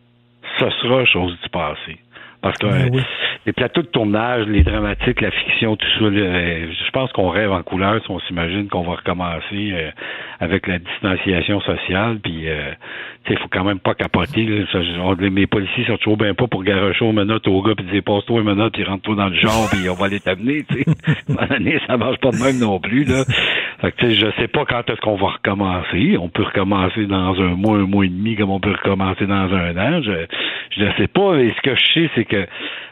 ce 0.58 0.68
sera 0.82 1.04
chose 1.06 1.32
du 1.42 1.48
passé. 1.50 1.96
Parce 2.44 2.58
que 2.58 2.66
Ben 2.66 2.90
oui. 2.92 3.00
les 3.46 3.52
plateaux 3.54 3.80
de 3.80 3.86
tournage, 3.86 4.46
les 4.48 4.62
dramatiques, 4.62 5.20
la 5.22 5.30
fiction, 5.30 5.76
tout 5.76 5.86
ça. 5.98 6.04
euh, 6.04 6.66
je 6.70 6.90
pense 6.90 7.10
qu'on 7.12 7.30
rêve 7.30 7.50
en 7.50 7.62
couleur 7.62 8.00
si 8.04 8.10
on 8.10 8.20
s'imagine 8.20 8.68
qu'on 8.68 8.82
va 8.82 8.96
recommencer 8.96 9.72
euh, 9.72 9.90
avec 10.40 10.66
la 10.66 10.78
distanciation 10.78 11.60
sociale. 11.62 12.18
Puis, 12.22 12.46
euh, 12.48 12.70
tu 13.24 13.32
sais, 13.32 13.38
il 13.38 13.42
faut 13.42 13.48
quand 13.50 13.64
même 13.64 13.78
pas 13.78 13.94
capoter. 13.94 14.44
Là. 14.44 14.66
Ça, 14.72 14.82
je- 14.82 15.00
on- 15.00 15.16
mes 15.30 15.46
policiers 15.46 15.86
sont 15.86 15.96
toujours 15.96 16.18
bien 16.18 16.34
pas 16.34 16.46
pour 16.46 16.62
garocher 16.64 17.02
aux 17.06 17.12
menottes 17.12 17.48
au 17.48 17.62
gars 17.62 17.74
puis 17.74 17.86
dire 17.86 18.02
passe-toi 18.04 18.40
une 18.40 18.46
menotte 18.46 18.74
puis 18.74 18.84
rentre-toi 18.84 19.14
dans 19.16 19.28
le 19.28 19.36
genre 19.36 19.66
puis 19.72 19.88
on 19.88 19.94
va 19.94 20.04
aller 20.06 20.20
t'amener. 20.20 20.64
Ça 21.86 21.96
marche 21.96 22.18
pas 22.18 22.30
de 22.30 22.42
même 22.44 22.58
non 22.58 22.78
plus. 22.78 23.04
Là. 23.04 23.24
Fait 23.80 23.92
que, 23.92 23.96
tu 23.96 24.06
sais, 24.06 24.14
je 24.14 24.26
sais 24.42 24.48
pas 24.48 24.64
quand 24.66 24.88
est-ce 24.90 25.00
qu'on 25.00 25.16
va 25.16 25.28
recommencer. 25.28 26.16
On 26.20 26.28
peut 26.28 26.42
recommencer 26.44 27.06
dans 27.06 27.34
un 27.40 27.54
mois, 27.54 27.78
un 27.78 27.86
mois 27.86 28.04
et 28.04 28.08
demi, 28.08 28.36
comme 28.36 28.50
on 28.50 28.60
peut 28.60 28.72
recommencer 28.72 29.26
dans 29.26 29.52
un 29.52 29.76
an. 29.76 30.02
Je, 30.02 30.26
je 30.76 30.84
ne 30.84 30.92
sais 30.98 31.08
pas. 31.08 31.36
Et 31.38 31.52
ce 31.56 31.60
que 31.62 31.74
je 31.74 31.84
sais, 31.94 32.10
c'est 32.14 32.24
que 32.24 32.33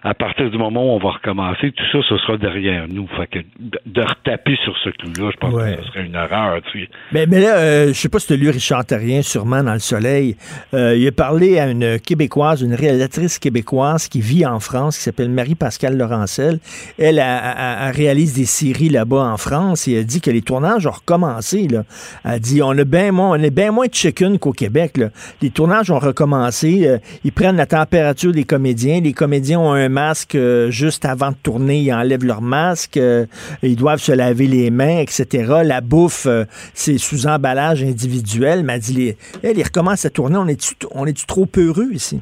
à 0.04 0.14
partir 0.14 0.50
du 0.50 0.58
moment 0.58 0.84
où 0.84 0.96
on 0.96 0.98
va 0.98 1.10
recommencer, 1.12 1.72
tout 1.72 1.84
ça, 1.92 1.98
ce 2.08 2.16
sera 2.18 2.36
derrière 2.36 2.86
nous. 2.88 3.06
Fait 3.16 3.26
que 3.26 3.38
de, 3.60 4.00
retaper 4.02 4.56
sur 4.64 4.76
ce 4.78 4.90
clou-là, 4.90 5.30
je 5.32 5.36
pense 5.36 5.54
Ouais. 5.54 5.76
que 5.76 5.82
ce 5.82 5.88
serait 5.88 6.06
une 6.06 6.14
erreur. 6.14 6.60
Tu 6.72 6.82
sais. 6.82 6.88
Mais, 7.12 7.26
mais 7.26 7.40
là, 7.40 7.56
euh, 7.58 7.88
je 7.88 7.92
sais 7.92 8.08
pas 8.08 8.18
si 8.18 8.26
tu 8.28 8.32
as 8.32 8.36
lu 8.36 8.50
Richard 8.50 8.84
Terrien, 8.84 9.22
sûrement 9.22 9.62
dans 9.62 9.72
Le 9.74 9.78
Soleil. 9.78 10.36
Euh, 10.74 10.96
il 10.96 11.06
a 11.06 11.12
parlé 11.12 11.58
à 11.58 11.68
une 11.70 11.98
Québécoise, 12.00 12.62
une 12.62 12.74
réalisatrice 12.74 13.38
québécoise 13.38 14.08
qui 14.08 14.20
vit 14.20 14.44
en 14.46 14.60
France, 14.60 14.96
qui 14.96 15.04
s'appelle 15.04 15.30
Marie-Pascale 15.30 15.96
Laurencel. 15.96 16.58
Elle, 16.98 17.18
elle 17.18 17.90
réalise 17.94 18.34
des 18.34 18.44
séries 18.44 18.88
là-bas 18.88 19.24
en 19.32 19.36
France 19.36 19.86
et 19.88 19.92
elle 19.94 20.06
dit 20.06 20.20
que 20.20 20.30
les 20.30 20.42
tournages 20.42 20.86
ont 20.86 20.90
recommencé. 20.90 21.68
Là. 21.68 21.84
Elle 22.24 22.40
dit 22.40 22.62
on 22.62 22.70
a 22.70 22.84
bien 22.84 23.12
moins, 23.12 23.30
on 23.38 23.42
est 23.42 23.50
bien 23.50 23.70
moins 23.72 23.86
de 23.86 23.94
chicken 23.94 24.38
qu'au 24.38 24.52
Québec. 24.52 24.96
Là. 24.96 25.08
Les 25.40 25.50
tournages 25.50 25.90
ont 25.90 25.98
recommencé. 25.98 26.86
euh, 26.86 26.98
ils 27.24 27.32
prennent 27.32 27.56
la 27.56 27.66
température 27.66 28.32
des 28.32 28.44
comédiens. 28.44 29.00
Les 29.00 29.12
comédiens 29.12 29.31
ont 29.56 29.72
un 29.72 29.88
masque 29.88 30.34
euh, 30.34 30.70
juste 30.70 31.04
avant 31.04 31.30
de 31.30 31.36
tourner. 31.42 31.80
Ils 31.80 31.92
enlèvent 31.92 32.24
leur 32.24 32.42
masque. 32.42 32.96
euh, 32.96 33.26
ils 33.62 33.76
doivent 33.76 34.00
se 34.00 34.12
laver 34.12 34.46
les 34.46 34.70
mains, 34.70 34.98
etc. 34.98 35.62
La 35.64 35.80
bouffe, 35.80 36.26
euh, 36.26 36.44
c'est 36.74 36.98
sous 36.98 37.26
emballage 37.26 37.82
individuel. 37.82 38.66
Elle 38.68 38.80
dit, 38.80 38.92
les, 38.94 39.16
elle, 39.42 39.58
ils 39.58 39.62
recommencent 39.62 40.04
à 40.04 40.10
tourner. 40.10 40.36
On 40.36 40.48
est-tu, 40.48 40.74
on 40.90 41.06
est-tu 41.06 41.26
trop 41.26 41.46
peureux 41.46 41.90
ici? 41.92 42.20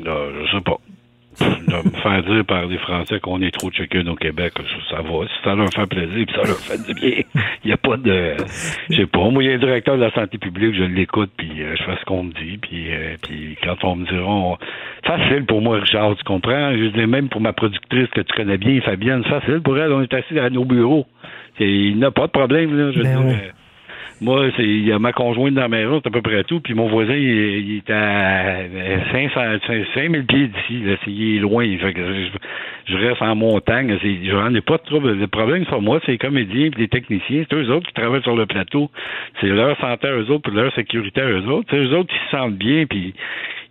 Je 0.00 0.48
sais 0.52 0.62
pas. 0.64 0.78
De 1.42 1.88
me 1.88 2.00
faire 2.02 2.22
dire 2.24 2.44
par 2.44 2.68
des 2.68 2.78
Français 2.78 3.18
qu'on 3.20 3.40
est 3.42 3.50
trop 3.50 3.70
chicken 3.70 4.08
au 4.08 4.14
Québec, 4.16 4.52
ça 4.90 4.96
va. 5.02 5.26
Si 5.26 5.32
ça 5.44 5.54
leur 5.54 5.68
fait 5.70 5.86
plaisir, 5.86 6.26
puis 6.26 6.34
ça 6.34 6.42
leur 6.46 6.58
fait 6.58 6.86
du 6.86 6.94
bien. 6.94 7.22
Il 7.64 7.68
n'y 7.68 7.72
a 7.72 7.76
pas 7.76 7.96
de. 7.96 8.34
Je 8.90 8.96
sais 8.96 9.06
pas. 9.06 9.30
Moi, 9.30 9.42
il 9.42 9.46
y 9.46 9.48
a 9.50 9.52
le 9.54 9.58
directeur 9.58 9.96
de 9.96 10.02
la 10.02 10.10
santé 10.12 10.38
publique, 10.38 10.74
je 10.74 10.84
l'écoute, 10.84 11.30
puis 11.36 11.50
euh, 11.62 11.74
je 11.76 11.82
fais 11.84 11.96
ce 12.00 12.04
qu'on 12.04 12.24
me 12.24 12.32
dit, 12.32 12.58
puis, 12.58 12.86
euh, 12.92 13.16
puis 13.22 13.56
quand 13.62 13.82
on 13.84 13.96
me 13.96 14.06
dira. 14.06 14.26
on- 14.28 14.58
Facile 15.04 15.44
pour 15.46 15.60
moi, 15.60 15.78
Richard, 15.80 16.14
tu 16.16 16.22
comprends? 16.24 16.72
Je 16.72 16.86
dis 16.86 17.06
même 17.06 17.28
pour 17.28 17.40
ma 17.40 17.52
productrice 17.52 18.08
que 18.08 18.20
tu 18.20 18.32
connais 18.36 18.56
bien, 18.58 18.80
Fabienne, 18.82 19.24
facile 19.24 19.60
pour 19.60 19.76
elle, 19.78 19.92
on 19.92 20.00
est 20.02 20.14
assis 20.14 20.38
à 20.38 20.48
nos 20.50 20.64
bureaux. 20.64 21.06
C'est- 21.58 21.68
Il 21.68 21.98
n'a 21.98 22.10
pas 22.10 22.26
de 22.26 22.32
problème, 22.32 22.76
là. 22.78 22.92
Je 22.92 22.98
veux 22.98 23.04
Ben 23.04 23.20
dire, 23.20 23.26
oui. 23.26 23.34
Moi, 24.22 24.46
c'est 24.56 24.62
il 24.62 24.86
y 24.86 24.92
a 24.92 24.98
ma 24.98 25.12
conjointe 25.12 25.54
dans 25.54 25.68
maison, 25.68 26.00
c'est 26.00 26.08
à 26.08 26.10
peu 26.10 26.22
près 26.22 26.44
tout. 26.44 26.60
Puis 26.60 26.74
mon 26.74 26.88
voisin, 26.88 27.14
il, 27.14 27.78
est 27.78 27.90
à 27.90 28.60
euh, 28.60 28.98
500, 29.12 29.40
5000 29.94 30.26
pieds 30.26 30.48
d'ici. 30.48 30.84
Là, 30.84 30.96
c'est, 31.04 31.10
il 31.10 31.36
est 31.36 31.40
loin. 31.40 31.66
Fait 31.78 31.92
que 31.92 32.00
je, 32.00 32.92
je 32.92 32.96
reste 32.96 33.20
en 33.20 33.34
montagne. 33.34 33.98
C'est, 34.00 34.24
j'en 34.24 34.54
ai 34.54 34.60
pas 34.60 34.78
de 34.78 34.84
trouble. 34.84 35.12
Le 35.18 35.26
problème, 35.26 35.66
pas 35.66 35.80
moi, 35.80 36.00
c'est 36.06 36.12
les 36.12 36.18
comédiens 36.18 36.66
et 36.66 36.78
les 36.78 36.88
techniciens. 36.88 37.44
C'est 37.50 37.56
eux 37.56 37.70
autres 37.70 37.88
qui 37.88 37.94
travaillent 37.94 38.22
sur 38.22 38.36
le 38.36 38.46
plateau. 38.46 38.90
C'est 39.40 39.48
leur 39.48 39.76
santé 39.80 40.06
à 40.06 40.12
eux 40.12 40.30
autres, 40.30 40.48
puis 40.48 40.54
leur 40.54 40.72
sécurité 40.74 41.20
à 41.20 41.28
eux 41.28 41.48
autres. 41.48 41.66
C'est 41.70 41.78
eux 41.78 41.94
autres 41.96 42.12
qui 42.12 42.24
se 42.24 42.36
sentent 42.36 42.56
bien, 42.56 42.86
puis 42.86 43.14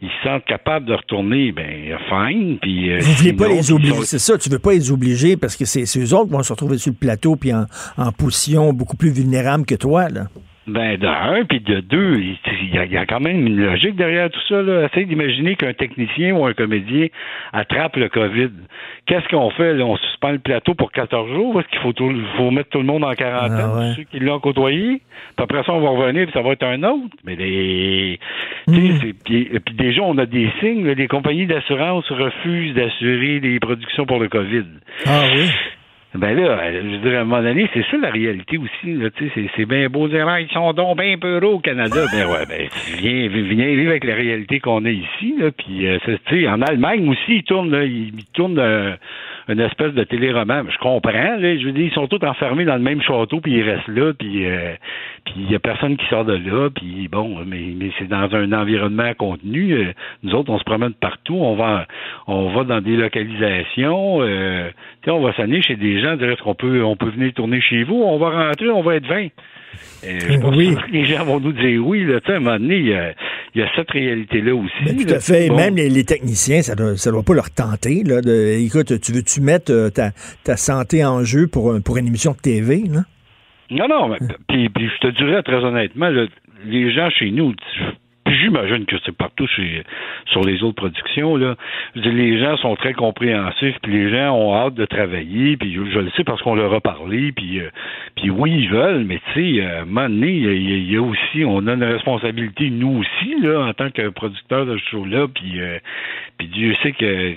ils 0.01 0.09
se 0.09 0.27
sentent 0.27 0.45
capables 0.45 0.85
de 0.87 0.93
retourner, 0.93 1.51
ben 1.51 1.97
fine. 2.09 2.57
Puis, 2.61 2.91
euh, 2.91 2.99
Vous 3.01 3.13
voulez 3.13 3.33
pas 3.33 3.45
sinon, 3.45 3.55
les 3.55 3.69
ils 3.69 3.73
obliger, 3.73 3.93
sont- 3.95 4.01
c'est 4.03 4.19
ça, 4.19 4.37
tu 4.37 4.49
veux 4.49 4.59
pas 4.59 4.73
les 4.73 4.91
obliger 4.91 5.37
parce 5.37 5.55
que 5.55 5.65
c'est, 5.65 5.85
c'est 5.85 5.99
eux 5.99 6.13
autres 6.15 6.25
qui 6.27 6.33
vont 6.33 6.43
se 6.43 6.51
retrouver 6.53 6.77
sur 6.77 6.91
le 6.91 6.97
plateau 6.97 7.35
puis 7.35 7.53
en, 7.53 7.65
en 7.97 8.11
position 8.11 8.73
beaucoup 8.73 8.97
plus 8.97 9.11
vulnérable 9.11 9.65
que 9.65 9.75
toi, 9.75 10.09
là. 10.09 10.27
Ben, 10.71 10.97
de 10.97 11.05
un, 11.07 11.43
puis 11.43 11.59
de 11.59 11.81
deux, 11.81 12.17
il 12.19 12.73
y, 12.73 12.77
a, 12.77 12.85
il 12.85 12.91
y 12.93 12.97
a 12.97 13.05
quand 13.05 13.19
même 13.19 13.45
une 13.45 13.57
logique 13.65 13.95
derrière 13.95 14.29
tout 14.29 14.39
ça. 14.47 14.61
Là. 14.61 14.85
Essayez 14.85 15.05
d'imaginer 15.05 15.55
qu'un 15.55 15.73
technicien 15.73 16.33
ou 16.33 16.45
un 16.45 16.53
comédien 16.53 17.07
attrape 17.51 17.97
le 17.97 18.07
COVID. 18.09 18.49
Qu'est-ce 19.05 19.27
qu'on 19.27 19.49
fait? 19.51 19.73
Là? 19.73 19.85
On 19.85 19.97
suspend 19.97 20.31
le 20.31 20.39
plateau 20.39 20.73
pour 20.73 20.91
14 20.91 21.29
jours? 21.33 21.59
Est-ce 21.59 21.67
qu'il 21.69 21.79
faut, 21.79 21.91
tout- 21.93 22.15
faut 22.37 22.51
mettre 22.51 22.69
tout 22.69 22.77
le 22.77 22.85
monde 22.85 23.03
en 23.03 23.13
quarantaine, 23.13 23.69
Ah 23.73 23.77
ouais. 23.79 23.93
ceux 23.97 24.03
qui 24.03 24.19
l'ont 24.19 24.39
côtoyé? 24.39 25.01
Puis 25.35 25.43
après 25.43 25.63
ça, 25.63 25.73
on 25.73 25.81
va 25.81 25.89
revenir, 25.89 26.23
puis 26.25 26.33
ça 26.33 26.41
va 26.41 26.51
être 26.51 26.63
un 26.63 26.81
autre. 26.83 27.15
Mais 27.25 27.35
les... 27.35 28.19
c'est- 28.67 29.13
Puis, 29.25 29.49
puis 29.65 29.75
déjà, 29.75 30.01
on 30.03 30.17
a 30.17 30.25
des 30.25 30.49
signes. 30.61 30.85
là. 30.87 30.93
Les 30.93 31.07
compagnies 31.07 31.47
d'assurance 31.47 32.07
refusent 32.09 32.73
d'assurer 32.75 33.39
les 33.39 33.59
productions 33.59 34.05
pour 34.05 34.19
le 34.19 34.29
COVID. 34.29 34.63
Ah 35.05 35.23
oui? 35.33 35.49
Ben 36.13 36.35
là, 36.35 36.71
je 36.73 36.97
dirais, 36.97 37.17
à 37.17 37.21
un 37.21 37.23
moment 37.23 37.41
donné, 37.41 37.69
c'est 37.73 37.85
ça 37.89 37.97
la 37.97 38.09
réalité 38.09 38.57
aussi. 38.57 38.99
C'est, 39.55 39.65
bien 39.65 39.87
beau 39.87 40.09
dire, 40.09 40.27
Ah, 40.27 40.41
ils 40.41 40.49
sont 40.49 40.73
donc 40.73 40.97
bien 40.97 41.17
peureux 41.17 41.53
au 41.53 41.59
Canada. 41.59 42.05
Ben 42.11 42.27
ouais, 42.27 42.45
ben, 42.49 42.67
viens, 42.97 43.27
viens 43.29 43.75
vivre 43.75 43.91
avec 43.91 44.03
la 44.03 44.15
réalité 44.15 44.59
qu'on 44.59 44.83
a 44.83 44.89
ici. 44.89 45.35
Là, 45.39 45.51
puis, 45.51 45.87
euh, 45.87 46.49
en 46.49 46.61
Allemagne 46.61 47.07
aussi, 47.09 47.37
ils 47.37 47.43
tournent, 47.43 47.71
là, 47.71 47.85
ils, 47.85 48.09
ils 48.09 48.25
tournent 48.33 48.59
euh, 48.59 48.93
une 49.47 49.59
espèce 49.59 49.93
de 49.93 50.03
téléroman. 50.03 50.65
Je 50.69 50.77
comprends. 50.77 51.11
Là, 51.11 51.57
je 51.57 51.65
veux 51.65 51.71
dire, 51.71 51.85
ils 51.85 51.93
sont 51.93 52.07
tous 52.07 52.23
enfermés 52.25 52.65
dans 52.65 52.75
le 52.75 52.81
même 52.81 53.01
château, 53.01 53.39
puis 53.39 53.53
ils 53.53 53.63
restent 53.63 53.87
là, 53.87 54.13
puis 54.13 54.45
euh, 54.45 54.73
puis 55.25 55.35
il 55.37 55.51
y 55.51 55.55
a 55.55 55.59
personne 55.59 55.97
qui 55.97 56.05
sort 56.07 56.25
de 56.25 56.33
là. 56.33 56.69
Puis 56.69 57.07
bon, 57.07 57.43
mais, 57.45 57.73
c'est 57.99 58.07
dans 58.07 58.33
un 58.33 58.51
environnement 58.53 59.13
contenu. 59.13 59.73
Euh, 59.73 59.93
nous 60.23 60.33
autres, 60.33 60.51
on 60.51 60.59
se 60.59 60.63
promène 60.63 60.93
partout. 60.93 61.35
On 61.35 61.55
va, 61.55 61.85
on 62.27 62.49
va 62.49 62.63
dans 62.63 62.81
des 62.81 62.95
localisations. 62.95 64.21
Euh, 64.21 64.69
on 65.07 65.21
va 65.21 65.33
s'amener 65.33 65.61
chez 65.61 65.75
des 65.75 66.01
gens, 66.01 66.15
dire 66.15 66.31
est-ce 66.31 66.41
qu'on 66.41 66.55
peut, 66.55 66.83
on 66.83 66.95
peut 66.95 67.09
venir 67.09 67.33
tourner 67.33 67.61
chez 67.61 67.83
vous? 67.83 67.95
On 67.95 68.17
va 68.17 68.47
rentrer, 68.47 68.69
on 68.69 68.81
va 68.81 68.95
être 68.95 69.07
20. 69.07 69.27
Euh, 70.03 70.19
je 70.19 70.37
pense 70.39 70.55
Oui. 70.55 70.75
que 70.75 70.91
les 70.91 71.05
gens 71.05 71.23
vont 71.25 71.39
nous 71.39 71.53
dire 71.53 71.85
oui. 71.85 72.05
Là, 72.05 72.19
à 72.25 72.31
un 72.31 72.39
moment 72.39 72.57
donné, 72.59 72.77
il 72.77 72.87
y 72.87 72.93
a, 72.93 73.13
il 73.53 73.61
y 73.61 73.63
a 73.63 73.67
cette 73.75 73.91
réalité-là 73.91 74.55
aussi. 74.55 74.73
Ben, 74.85 74.97
tout 74.97 75.07
là. 75.07 75.15
à 75.17 75.19
fait. 75.19 75.47
Bon. 75.49 75.55
Même 75.57 75.75
les, 75.75 75.89
les 75.89 76.03
techniciens, 76.03 76.61
ça 76.61 76.75
doit, 76.75 76.97
ça 76.97 77.11
doit 77.11 77.23
pas 77.23 77.33
leur 77.35 77.49
tenter. 77.51 78.03
Là, 78.03 78.21
de, 78.21 78.57
écoute, 78.65 78.99
tu 78.99 79.11
veux-tu 79.11 79.41
mettre 79.41 79.71
euh, 79.71 79.89
ta, 79.89 80.11
ta 80.43 80.57
santé 80.57 81.05
en 81.05 81.23
jeu 81.23 81.47
pour, 81.47 81.73
un- 81.73 81.81
pour 81.81 81.97
une 81.97 82.07
émission 82.07 82.31
de 82.31 82.37
TV? 82.37 82.83
Là? 82.91 83.01
Non, 83.69 83.87
non, 83.87 84.07
mais, 84.09 84.17
puis, 84.49 84.69
puis 84.69 84.89
je 84.89 85.07
te 85.07 85.15
dirais 85.17 85.43
très 85.43 85.63
honnêtement, 85.63 86.09
là, 86.09 86.25
les 86.65 86.91
gens 86.93 87.09
chez 87.09 87.31
nous, 87.31 87.53
j'imagine 88.33 88.85
que 88.85 88.95
c'est 89.05 89.15
partout 89.15 89.47
chez, 89.47 89.83
sur 90.27 90.41
les 90.43 90.63
autres 90.63 90.75
productions, 90.75 91.35
là. 91.37 91.55
Les 91.95 92.39
gens 92.39 92.57
sont 92.57 92.75
très 92.75 92.93
compréhensifs, 92.93 93.75
puis 93.81 93.91
les 93.93 94.09
gens 94.11 94.31
ont 94.35 94.55
hâte 94.55 94.75
de 94.75 94.85
travailler, 94.85 95.57
puis 95.57 95.73
je, 95.73 95.83
je 95.91 95.99
le 95.99 96.09
sais 96.11 96.23
parce 96.23 96.41
qu'on 96.41 96.55
leur 96.55 96.73
a 96.73 96.81
parlé, 96.81 97.31
puis, 97.31 97.59
euh, 97.59 97.69
puis 98.15 98.29
oui, 98.29 98.51
ils 98.63 98.69
veulent, 98.69 99.03
mais 99.05 99.19
tu 99.33 99.55
sais, 99.55 99.61
euh, 99.63 99.79
à 99.79 99.81
un 99.81 99.85
moment 99.85 100.09
donné, 100.09 100.27
il 100.31 100.43
y, 100.43 100.47
a- 100.47 100.53
il 100.77 100.91
y 100.91 100.97
a 100.97 101.01
aussi, 101.01 101.43
on 101.45 101.65
a 101.67 101.73
une 101.73 101.83
responsabilité, 101.83 102.69
nous 102.69 102.99
aussi, 102.99 103.35
là, 103.41 103.65
en 103.67 103.73
tant 103.73 103.89
que 103.89 104.09
producteur 104.09 104.65
de 104.65 104.77
ce 104.77 104.89
show-là, 104.91 105.27
puis, 105.33 105.59
euh, 105.59 105.77
puis 106.37 106.47
Dieu 106.47 106.73
sait 106.81 106.91
que 106.93 107.33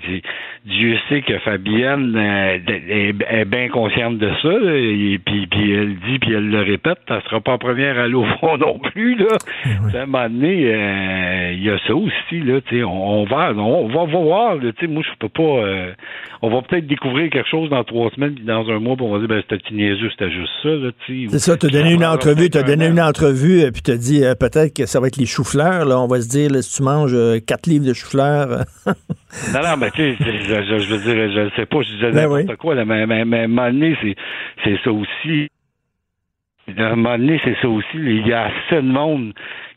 Dieu 0.65 0.97
sait 1.09 1.21
que 1.23 1.39
Fabienne 1.41 2.15
euh, 2.17 2.59
est, 2.89 3.15
est 3.31 3.45
bien 3.45 3.69
consciente 3.69 4.19
de 4.19 4.31
ça, 4.43 4.49
là, 4.49 4.75
et 4.77 5.19
puis, 5.25 5.47
puis 5.47 5.73
elle 5.73 5.95
dit, 5.97 6.19
puis 6.19 6.33
elle 6.33 6.49
le 6.51 6.61
répète, 6.63 6.99
elle 7.09 7.21
sera 7.23 7.41
pas 7.41 7.59
première 7.59 7.99
à 7.99 8.07
l'eau 8.09 8.25
fond 8.41 8.57
non 8.57 8.79
plus, 8.79 9.17
là. 9.17 9.27
À 9.95 10.03
un 10.03 10.07
moment 10.07 10.29
donné, 10.29 10.67
euh, 10.75 10.84
il 11.53 11.63
y 11.63 11.71
a 11.71 11.79
ça 11.87 11.95
aussi, 11.95 12.41
là, 12.41 12.61
tu 12.61 12.79
sais, 12.79 12.85
on, 12.85 13.23
on 13.23 13.25
va, 13.25 13.53
on 13.55 13.89
va, 13.89 14.05
voir, 14.05 14.57
là, 14.57 14.73
tu 14.73 14.87
sais, 14.87 14.93
moi, 14.93 15.03
je 15.03 15.11
peux 15.19 15.29
pas, 15.29 15.43
euh, 15.43 15.93
on 16.43 16.51
va 16.51 16.63
peut-être 16.63 16.87
découvrir 16.87 17.31
quelque 17.31 17.49
chose 17.49 17.71
dans 17.71 17.85
trois 17.85 18.11
semaines, 18.11 18.35
puis 18.35 18.45
dans 18.45 18.69
un 18.71 18.79
mois, 18.79 18.97
puis 18.97 19.05
on 19.05 19.13
va 19.13 19.19
dire, 19.19 19.29
ben, 19.29 19.43
c'était 19.49 19.75
niaiseux, 19.75 20.11
c'était 20.11 20.31
juste 20.31 20.51
ça, 20.63 20.69
là, 20.69 20.91
tu 21.07 21.25
sais. 21.25 21.31
C'est 21.31 21.39
ça, 21.51 21.57
t'as 21.57 21.69
donné 21.69 21.93
une 21.93 22.05
entrevue, 22.05 22.51
t'as 22.51 22.63
donné 22.63 22.87
une 22.87 23.01
entrevue, 23.01 23.63
euh, 23.63 23.71
puis 23.71 23.83
t'as 23.83 23.97
dit 23.97 24.25
euh, 24.25 24.35
peut-être 24.35 24.75
que 24.75 24.87
ça 24.87 25.01
va 25.01 25.07
être 25.09 25.17
les 25.17 25.27
choux-fleurs. 25.27 25.85
Là, 25.85 25.99
on 26.01 26.07
va 26.07 26.21
se 26.21 26.29
dire, 26.29 26.51
là, 26.51 26.63
si 26.63 26.77
tu 26.77 26.83
manges 26.83 27.15
euh, 27.15 27.39
quatre 27.47 27.67
livres 27.67 27.87
de 27.87 27.93
choux-fleurs. 27.93 28.51
euh, 28.51 28.63
Non, 29.53 29.61
non, 29.63 29.77
mais 29.77 29.91
tu 29.91 30.03
sais, 30.03 30.17
je, 30.21 30.79
je, 30.79 30.95
veux 30.95 30.99
dire, 31.03 31.33
je 31.33 31.41
ne 31.41 31.51
sais 31.57 31.67
pas, 31.67 31.83
je 31.83 31.89
disais 31.95 32.11
Ben 32.13 32.29
n'importe 32.29 32.51
oui. 32.51 32.57
quoi, 32.57 32.75
là, 32.75 32.85
mais, 32.85 33.07
mais, 33.07 33.25
mais 33.25 33.47
donné, 33.47 33.97
c'est, 34.01 34.15
c'est 34.65 34.79
ça 34.85 34.93
aussi. 34.93 35.49
À 36.79 36.87
un 36.87 36.97
moment 36.97 37.19
donné, 37.19 37.41
c'est 37.45 37.57
ça 37.61 37.69
aussi. 37.69 37.87
Il 37.95 38.27
y 38.27 38.33
a 38.33 38.45
assez 38.47 38.77
de 38.77 38.81
monde 38.89 39.35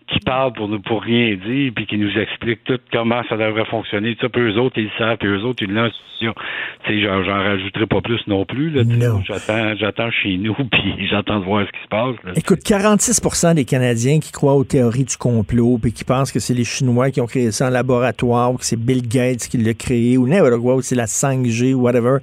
qui 0.07 0.19
parle 0.19 0.53
pour 0.53 0.69
nous 0.69 0.79
pour 0.79 1.01
rien 1.01 1.35
dire, 1.35 1.71
puis 1.75 1.85
qui 1.85 1.97
nous 1.97 2.17
explique 2.17 2.63
tout 2.63 2.79
comment 2.91 3.21
ça 3.27 3.35
devrait 3.35 3.65
fonctionner. 3.65 4.15
Tout 4.15 4.21
ça, 4.21 4.29
puis 4.29 4.41
eux 4.41 4.57
autres, 4.57 4.77
ils 4.77 4.85
le 4.85 4.89
savent, 4.97 5.17
puis 5.17 5.27
eux 5.27 5.43
autres, 5.43 5.63
ils 5.63 5.73
l'ont. 5.73 5.89
Tu 6.19 6.27
sais, 6.87 7.01
j'en, 7.01 7.23
j'en 7.23 7.43
rajouterai 7.43 7.85
pas 7.85 8.01
plus 8.01 8.25
non 8.27 8.45
plus. 8.45 8.69
Là. 8.69 8.83
Non. 8.83 9.21
J'attends, 9.27 9.75
j'attends 9.75 10.09
chez 10.09 10.37
nous, 10.37 10.53
puis 10.71 11.07
j'attends 11.09 11.39
de 11.39 11.45
voir 11.45 11.65
ce 11.67 11.71
qui 11.71 11.83
se 11.83 11.87
passe. 11.89 12.15
Là. 12.23 12.31
Écoute, 12.35 12.59
46% 12.59 13.55
des 13.55 13.65
Canadiens 13.65 14.19
qui 14.19 14.31
croient 14.31 14.55
aux 14.55 14.63
théories 14.63 15.05
du 15.05 15.17
complot, 15.17 15.77
puis 15.81 15.91
qui 15.91 16.05
pensent 16.05 16.31
que 16.31 16.39
c'est 16.39 16.53
les 16.53 16.63
Chinois 16.63 17.11
qui 17.11 17.19
ont 17.19 17.27
créé 17.27 17.51
ça 17.51 17.67
en 17.67 17.69
laboratoire, 17.69 18.53
ou 18.53 18.57
que 18.57 18.65
c'est 18.65 18.79
Bill 18.79 19.07
Gates 19.07 19.47
qui 19.49 19.57
l'a 19.57 19.73
créé, 19.73 20.17
ou 20.17 20.27
n'importe 20.27 20.61
quoi, 20.61 20.75
ou 20.75 20.81
c'est 20.81 20.95
la 20.95 21.05
5G, 21.05 21.73
ou 21.73 21.81
whatever. 21.81 22.19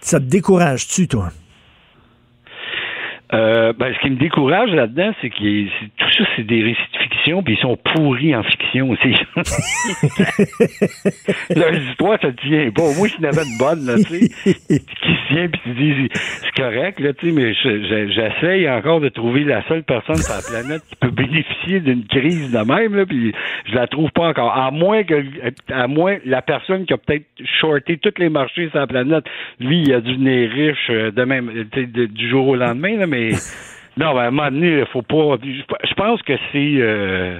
Ça 0.00 0.18
te 0.18 0.24
décourage-tu, 0.24 1.06
toi? 1.06 1.30
Euh, 3.32 3.72
ben, 3.78 3.94
ce 3.94 4.00
qui 4.00 4.10
me 4.10 4.16
décourage 4.16 4.70
là-dedans, 4.70 5.12
c'est 5.20 5.30
que 5.30 5.64
tout 5.64 6.10
ça, 6.18 6.24
c'est 6.36 6.42
des 6.46 6.62
récits 6.62 6.80
de 6.94 6.98
fiction. 6.98 7.42
puis 7.44 7.54
ils 7.54 7.60
sont 7.60 7.76
pourris 7.76 8.34
en 8.34 8.42
fiction 8.42 8.90
aussi. 8.90 9.14
Leurs 11.54 11.74
histoires, 11.74 12.18
ça 12.20 12.32
tient 12.32 12.70
pas. 12.70 12.82
Moi, 12.96 13.08
je 13.08 13.20
n'avais 13.22 13.42
une 13.42 13.58
bonne, 13.58 13.86
là, 13.86 13.96
tu 13.96 14.02
sais, 14.04 14.28
qui 14.64 15.14
se 15.14 15.32
tient, 15.34 15.48
puis 15.48 15.60
tu 15.64 15.70
dis, 15.74 16.08
c'est 16.14 16.62
correct, 16.62 17.00
là, 17.00 17.12
tu 17.12 17.26
sais, 17.28 17.32
mais 17.32 17.54
je- 17.54 17.82
je- 17.84 18.12
j'essaye 18.12 18.68
encore 18.68 19.00
de 19.00 19.08
trouver 19.08 19.44
la 19.44 19.66
seule 19.68 19.82
personne 19.84 20.16
sur 20.16 20.34
la 20.34 20.42
planète 20.62 20.82
qui 20.88 20.96
peut 20.96 21.10
bénéficier 21.10 21.80
d'une 21.80 22.04
crise 22.06 22.50
de 22.50 22.58
même, 22.58 22.94
là, 22.96 23.06
puis 23.06 23.32
je 23.66 23.74
la 23.74 23.86
trouve 23.86 24.10
pas 24.10 24.28
encore. 24.28 24.56
À 24.56 24.70
moins 24.70 25.02
que, 25.04 25.22
à 25.72 25.86
moins 25.86 26.16
la 26.24 26.42
personne 26.42 26.84
qui 26.84 26.92
a 26.92 26.98
peut-être 26.98 27.26
shorté 27.60 27.98
tous 27.98 28.14
les 28.18 28.28
marchés 28.28 28.68
sur 28.70 28.78
la 28.78 28.86
planète, 28.86 29.24
lui, 29.60 29.82
il 29.82 29.92
a 29.94 30.00
dû 30.00 30.12
devenir 30.16 30.50
riche 30.50 30.90
euh, 30.90 31.10
de 31.10 31.22
même, 31.24 31.50
tu 31.72 31.80
sais, 31.80 31.86
de- 31.86 32.06
du 32.06 32.28
jour 32.28 32.48
au 32.48 32.56
lendemain, 32.56 32.96
là, 32.96 33.06
mais 33.06 33.19
non, 33.96 34.14
ben, 34.14 34.20
à 34.20 34.26
un 34.26 34.30
moment 34.30 34.50
donné, 34.50 34.78
il 34.80 34.86
faut 34.86 35.02
pas. 35.02 35.36
Je 35.42 35.94
pense 35.94 36.22
que 36.22 36.32
c'est. 36.52 36.74
euh, 36.78 37.38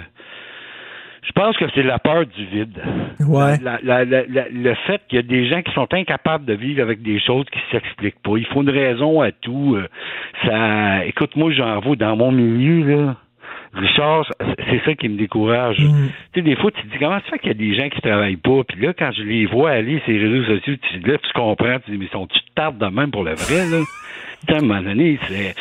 je 1.22 1.32
pense 1.32 1.56
que 1.58 1.64
c'est 1.74 1.82
la 1.82 1.98
peur 1.98 2.24
du 2.26 2.44
vide. 2.46 2.78
Ouais. 3.20 3.56
La- 3.62 3.78
la- 3.82 4.04
la- 4.04 4.24
la- 4.26 4.48
le 4.48 4.74
fait 4.86 5.00
qu'il 5.08 5.16
y 5.16 5.18
a 5.18 5.22
des 5.22 5.48
gens 5.48 5.62
qui 5.62 5.72
sont 5.74 5.86
incapables 5.92 6.44
de 6.44 6.54
vivre 6.54 6.82
avec 6.82 7.02
des 7.02 7.20
choses 7.20 7.44
qui 7.52 7.58
s'expliquent 7.70 8.20
pas. 8.22 8.36
Il 8.36 8.46
faut 8.46 8.62
une 8.62 8.70
raison 8.70 9.20
à 9.20 9.30
tout. 9.30 9.76
euh, 9.76 9.86
Ça, 10.44 11.04
écoute, 11.04 11.36
moi, 11.36 11.52
j'en 11.52 11.78
vois 11.80 11.96
dans 11.96 12.16
mon 12.16 12.32
milieu, 12.32 12.84
là. 13.04 13.16
Richard, 13.72 14.24
c'est 14.68 14.82
ça 14.84 14.94
qui 14.94 15.08
me 15.08 15.16
décourage. 15.16 15.76
Tu 15.76 15.84
sais, 16.34 16.42
des 16.42 16.56
fois, 16.56 16.72
tu 16.72 16.82
te 16.82 16.86
dis, 16.88 16.98
comment 16.98 17.20
ça 17.20 17.30
fait 17.30 17.38
qu'il 17.38 17.48
y 17.48 17.50
a 17.50 17.54
des 17.54 17.74
gens 17.78 17.88
qui 17.88 18.00
travaillent 18.00 18.36
pas? 18.36 18.64
Puis 18.66 18.80
là, 18.84 18.92
quand 18.98 19.12
je 19.12 19.22
les 19.22 19.46
vois 19.46 19.70
aller 19.70 20.00
sur 20.04 20.12
les 20.12 20.26
réseaux 20.26 20.56
sociaux, 20.56 20.74
tu, 20.90 20.98
là, 21.08 21.18
tu 21.18 21.32
comprends, 21.34 21.78
tu 21.84 21.92
dis, 21.92 21.98
mais 21.98 22.08
sont-tu 22.10 22.40
tardes 22.56 22.78
de 22.78 22.86
même 22.86 23.12
pour 23.12 23.22
le 23.22 23.34
vrai, 23.34 23.68
là? 23.70 23.84
À 24.48 24.54
un 24.56 24.60
moment 24.62 24.80
donné, 24.82 25.18
c'est... 25.28 25.54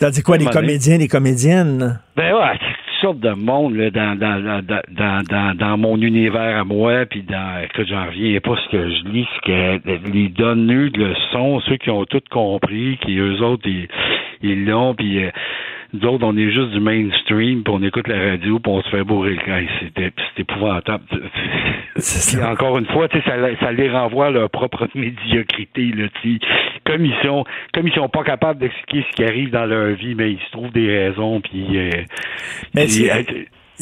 C'est-à-dire 0.00 0.24
quoi, 0.24 0.38
les 0.38 0.44
donné- 0.46 0.56
comédiens, 0.56 0.96
les 0.96 1.08
comédiennes? 1.08 2.00
ben 2.16 2.32
ouais, 2.32 2.58
c'est 2.58 2.66
toutes 2.66 3.00
sortes 3.02 3.20
de 3.20 3.32
monde 3.32 3.76
là, 3.76 3.90
dans, 3.90 4.18
dans, 4.18 4.62
dans, 4.62 5.22
dans, 5.28 5.54
dans, 5.54 5.76
mon 5.76 6.00
univers 6.00 6.58
à 6.58 6.64
moi, 6.64 7.04
puis 7.04 7.22
dans 7.22 7.62
écoute, 7.62 7.86
j'en 7.86 8.06
reviens 8.06 8.40
pas 8.40 8.56
ce 8.64 8.70
que 8.70 8.88
je 8.88 9.04
lis, 9.12 9.26
ce 9.36 9.46
que 9.46 10.10
les 10.10 10.28
donneurs 10.30 10.90
de 10.90 11.04
leçons, 11.04 11.60
ceux 11.68 11.76
qui 11.76 11.90
ont 11.90 12.06
tout 12.06 12.22
compris, 12.30 12.98
qui 13.02 13.18
eux 13.18 13.42
autres 13.42 13.68
ils 13.68 13.88
ils 14.42 14.64
l'ont, 14.64 14.94
puis 14.94 15.22
euh, 15.22 15.30
nous 15.92 16.08
autres, 16.08 16.24
on 16.24 16.36
est 16.36 16.50
juste 16.50 16.70
du 16.70 16.80
mainstream, 16.80 17.62
puis 17.64 17.74
on 17.74 17.82
écoute 17.82 18.06
la 18.06 18.30
radio, 18.30 18.58
puis 18.58 18.72
on 18.72 18.82
se 18.82 18.88
fait 18.90 19.02
bourrer 19.02 19.34
le. 19.34 19.66
C'était 19.80 20.12
c'est 20.34 20.42
épouvantable. 20.42 21.04
Encore 22.44 22.78
une 22.78 22.86
fois, 22.86 23.08
tu 23.08 23.18
sais, 23.18 23.24
ça, 23.28 23.36
ça 23.58 23.72
les 23.72 23.90
renvoie 23.90 24.26
à 24.26 24.30
leur 24.30 24.50
propre 24.50 24.88
médiocrité. 24.94 25.92
Là, 25.92 26.06
comme 26.84 27.04
ils 27.04 27.14
sont 27.24 27.44
comme 27.74 27.88
ils 27.88 27.94
sont 27.94 28.08
pas 28.08 28.22
capables 28.22 28.60
d'expliquer 28.60 29.04
ce 29.10 29.16
qui 29.16 29.24
arrive 29.24 29.50
dans 29.50 29.66
leur 29.66 29.94
vie, 29.94 30.14
mais 30.14 30.32
ils 30.32 30.40
se 30.40 30.50
trouvent 30.52 30.72
des 30.72 30.86
raisons. 30.86 31.40
Puis, 31.40 31.66
euh, 31.76 31.90
Mais 32.74 32.86
euh, 32.86 33.22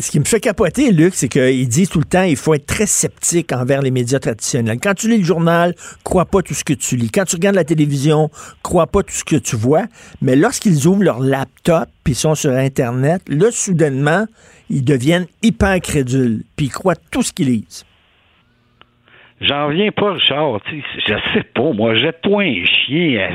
Ce 0.00 0.12
qui 0.12 0.20
me 0.20 0.24
fait 0.24 0.38
capoter, 0.38 0.92
Luc, 0.92 1.16
c'est 1.16 1.28
qu'ils 1.28 1.66
disent 1.66 1.88
tout 1.88 1.98
le 1.98 2.04
temps 2.04 2.22
il 2.22 2.36
faut 2.36 2.54
être 2.54 2.66
très 2.66 2.86
sceptique 2.86 3.52
envers 3.52 3.82
les 3.82 3.90
médias 3.90 4.20
traditionnels. 4.20 4.78
Quand 4.80 4.94
tu 4.94 5.08
lis 5.08 5.18
le 5.18 5.24
journal, 5.24 5.74
crois 6.04 6.24
pas 6.24 6.40
tout 6.40 6.54
ce 6.54 6.62
que 6.62 6.72
tu 6.72 6.96
lis. 6.96 7.10
Quand 7.10 7.24
tu 7.24 7.34
regardes 7.34 7.56
la 7.56 7.64
télévision, 7.64 8.30
crois 8.62 8.86
pas 8.86 9.02
tout 9.02 9.14
ce 9.14 9.24
que 9.24 9.34
tu 9.34 9.56
vois. 9.56 9.86
Mais 10.22 10.36
lorsqu'ils 10.36 10.86
ouvrent 10.86 11.02
leur 11.02 11.18
laptop 11.18 11.88
puis 12.04 12.14
sont 12.14 12.36
sur 12.36 12.52
Internet, 12.52 13.22
là, 13.26 13.50
soudainement, 13.50 14.26
ils 14.70 14.84
deviennent 14.84 15.26
hyper 15.42 15.80
crédules 15.80 16.44
puis 16.54 16.66
ils 16.66 16.72
croient 16.72 16.94
tout 17.10 17.24
ce 17.24 17.32
qu'ils 17.32 17.48
lisent. 17.48 17.84
J'en 19.40 19.68
reviens 19.68 19.90
pas, 19.92 20.12
Richard. 20.12 20.60
Je 20.72 21.14
sais 21.32 21.44
pas, 21.54 21.72
moi, 21.72 21.94
jette-toi 21.94 22.42
un 22.42 22.64
chien. 22.64 23.28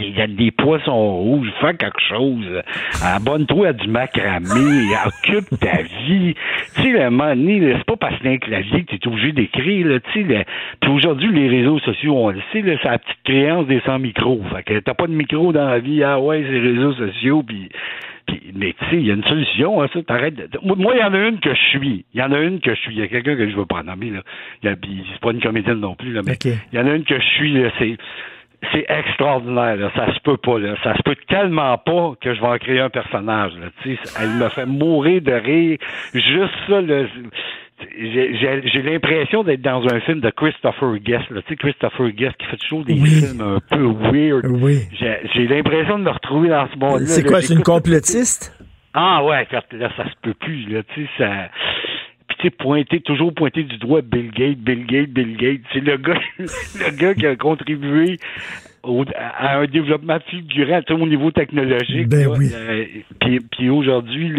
Il 0.00 0.16
y 0.16 0.20
a 0.20 0.26
des 0.26 0.50
poissons 0.50 1.16
rouges, 1.16 1.48
fais 1.60 1.74
quelque 1.74 2.00
chose. 2.08 2.62
Abonne-toi 3.02 3.68
à 3.68 3.72
du 3.72 3.88
macramé. 3.88 4.94
Occupe 5.06 5.58
ta 5.58 5.82
vie. 6.06 6.34
Tu 6.74 6.82
sais, 6.82 6.88
le 6.90 6.98
là, 6.98 7.74
c'est 7.78 7.86
pas 7.86 7.96
parce 7.96 8.16
que 8.16 8.20
c'est 8.22 8.34
un 8.34 8.38
clavier 8.38 8.84
que 8.84 8.96
tu 8.96 8.96
es 8.96 9.08
obligé 9.08 9.32
d'écrire. 9.32 10.00
Puis 10.12 10.90
aujourd'hui, 10.90 11.32
les 11.32 11.48
réseaux 11.48 11.78
sociaux, 11.78 12.16
on 12.16 12.30
le 12.30 12.40
sait, 12.52 12.62
c'est 12.62 12.84
la 12.84 12.98
petite 12.98 13.22
créance 13.24 13.66
des 13.66 13.80
100 13.80 13.98
micros. 14.00 14.42
Fait 14.54 14.62
que 14.62 14.78
t'as 14.80 14.94
pas 14.94 15.06
de 15.06 15.12
micro 15.12 15.52
dans 15.52 15.66
la 15.66 15.78
vie. 15.78 16.02
Ah 16.02 16.20
ouais, 16.20 16.44
c'est 16.46 16.58
réseaux 16.58 16.92
sociaux. 16.92 17.42
Puis 17.42 17.70
puis, 18.26 18.40
mais 18.54 18.74
tu 18.78 18.84
sais, 18.90 18.96
il 18.96 19.06
y 19.06 19.10
a 19.10 19.14
une 19.14 19.24
solution 19.24 19.80
à 19.80 19.88
ça. 19.88 20.02
T'arrêtes. 20.02 20.34
de- 20.36 20.58
Moi, 20.62 20.94
il 20.94 21.00
y 21.00 21.04
en 21.04 21.14
a 21.14 21.18
une 21.18 21.38
que 21.40 21.54
je 21.54 21.60
suis. 21.78 22.04
Il 22.14 22.20
y 22.20 22.22
en 22.22 22.32
a 22.32 22.38
une 22.40 22.60
que 22.60 22.74
je 22.74 22.80
suis. 22.80 22.94
Il 22.94 22.98
y 23.00 23.02
a 23.02 23.08
quelqu'un 23.08 23.36
que 23.36 23.48
je 23.48 23.56
veux 23.56 23.66
pas 23.66 23.82
nommer 23.82 24.10
là. 24.10 24.20
C'est 24.62 25.20
pas 25.20 25.30
une 25.32 25.40
comédienne 25.40 25.80
non 25.80 25.94
plus 25.94 26.12
là, 26.12 26.20
mais 26.26 26.34
il 26.72 26.78
y 26.78 26.80
en 26.82 26.86
a 26.86 26.94
une 26.94 27.04
que 27.04 27.18
je 27.18 27.24
suis. 27.36 27.52
Là, 27.52 27.70
c'est 27.78 27.96
c'est 28.72 28.86
extraordinaire. 28.88 29.76
Là. 29.76 29.90
Ça 29.94 30.12
se 30.14 30.20
peut 30.20 30.38
pas. 30.38 30.58
Là. 30.58 30.74
Ça 30.82 30.96
se 30.96 31.02
peut 31.02 31.14
tellement 31.28 31.76
pas 31.78 32.14
que 32.20 32.34
je 32.34 32.40
vais 32.40 32.46
en 32.46 32.58
créer 32.58 32.80
un 32.80 32.90
personnage. 32.90 33.52
Là. 33.60 33.66
Tu 33.82 33.94
sais, 33.96 34.02
elle 34.20 34.30
me 34.30 34.48
fait 34.48 34.66
mourir 34.66 35.20
de 35.22 35.32
rire. 35.32 35.78
Juste 36.14 36.54
ça. 36.68 36.80
Là, 36.80 37.04
j'ai 37.98 38.82
l'impression 38.82 39.42
d'être 39.44 39.62
dans 39.62 39.82
un 39.86 40.00
film 40.00 40.20
de 40.20 40.30
Christopher 40.30 40.98
Guest. 40.98 41.28
Là. 41.30 41.42
Tu 41.42 41.48
sais, 41.50 41.56
Christopher 41.56 42.10
Guest 42.10 42.36
qui 42.38 42.46
fait 42.46 42.56
toujours 42.56 42.84
des 42.84 42.96
films 42.96 43.40
un 43.40 43.58
peu 43.70 43.84
weird. 43.84 44.46
Oui. 44.46 44.78
J'ai 45.34 45.46
l'impression 45.46 45.98
de 45.98 46.04
me 46.04 46.10
retrouver 46.10 46.48
dans 46.48 46.68
ce 46.72 46.78
monde-là. 46.78 47.06
C'est 47.06 47.24
quoi, 47.24 47.40
c'est 47.40 47.54
une 47.54 47.62
complotiste? 47.62 48.52
ah 48.94 49.22
ouais, 49.24 49.46
quand- 49.50 49.72
là, 49.74 49.90
ça 49.96 50.04
se 50.04 50.14
peut 50.22 50.32
plus, 50.34 50.66
là, 50.70 50.82
tu 50.94 51.02
sais, 51.04 51.10
ça... 51.18 51.50
Puis, 52.28 52.36
tu 52.38 52.42
sais, 52.44 52.50
pointer, 52.50 53.00
toujours 53.00 53.32
pointer 53.34 53.62
du 53.62 53.76
doigt 53.78 54.00
Bill 54.02 54.30
Gates, 54.32 54.58
Bill 54.58 54.86
Gates, 54.86 55.10
Bill 55.10 55.36
Gates. 55.36 55.60
C'est 55.72 55.80
le 55.84 55.96
gars, 55.98 56.18
le 56.38 56.96
gars 56.96 57.14
qui 57.14 57.26
a 57.26 57.36
contribué 57.36 58.16
au- 58.86 59.04
à 59.38 59.58
un 59.58 59.66
développement 59.66 60.18
fulgurant, 60.30 60.80
au 60.90 61.06
niveau 61.06 61.30
technologique. 61.30 62.08
Ben 62.08 62.28
là. 62.28 62.34
oui. 62.38 62.50
Euh, 62.54 62.84
puis, 63.20 63.40
puis 63.40 63.68
aujourd'hui, 63.70 64.32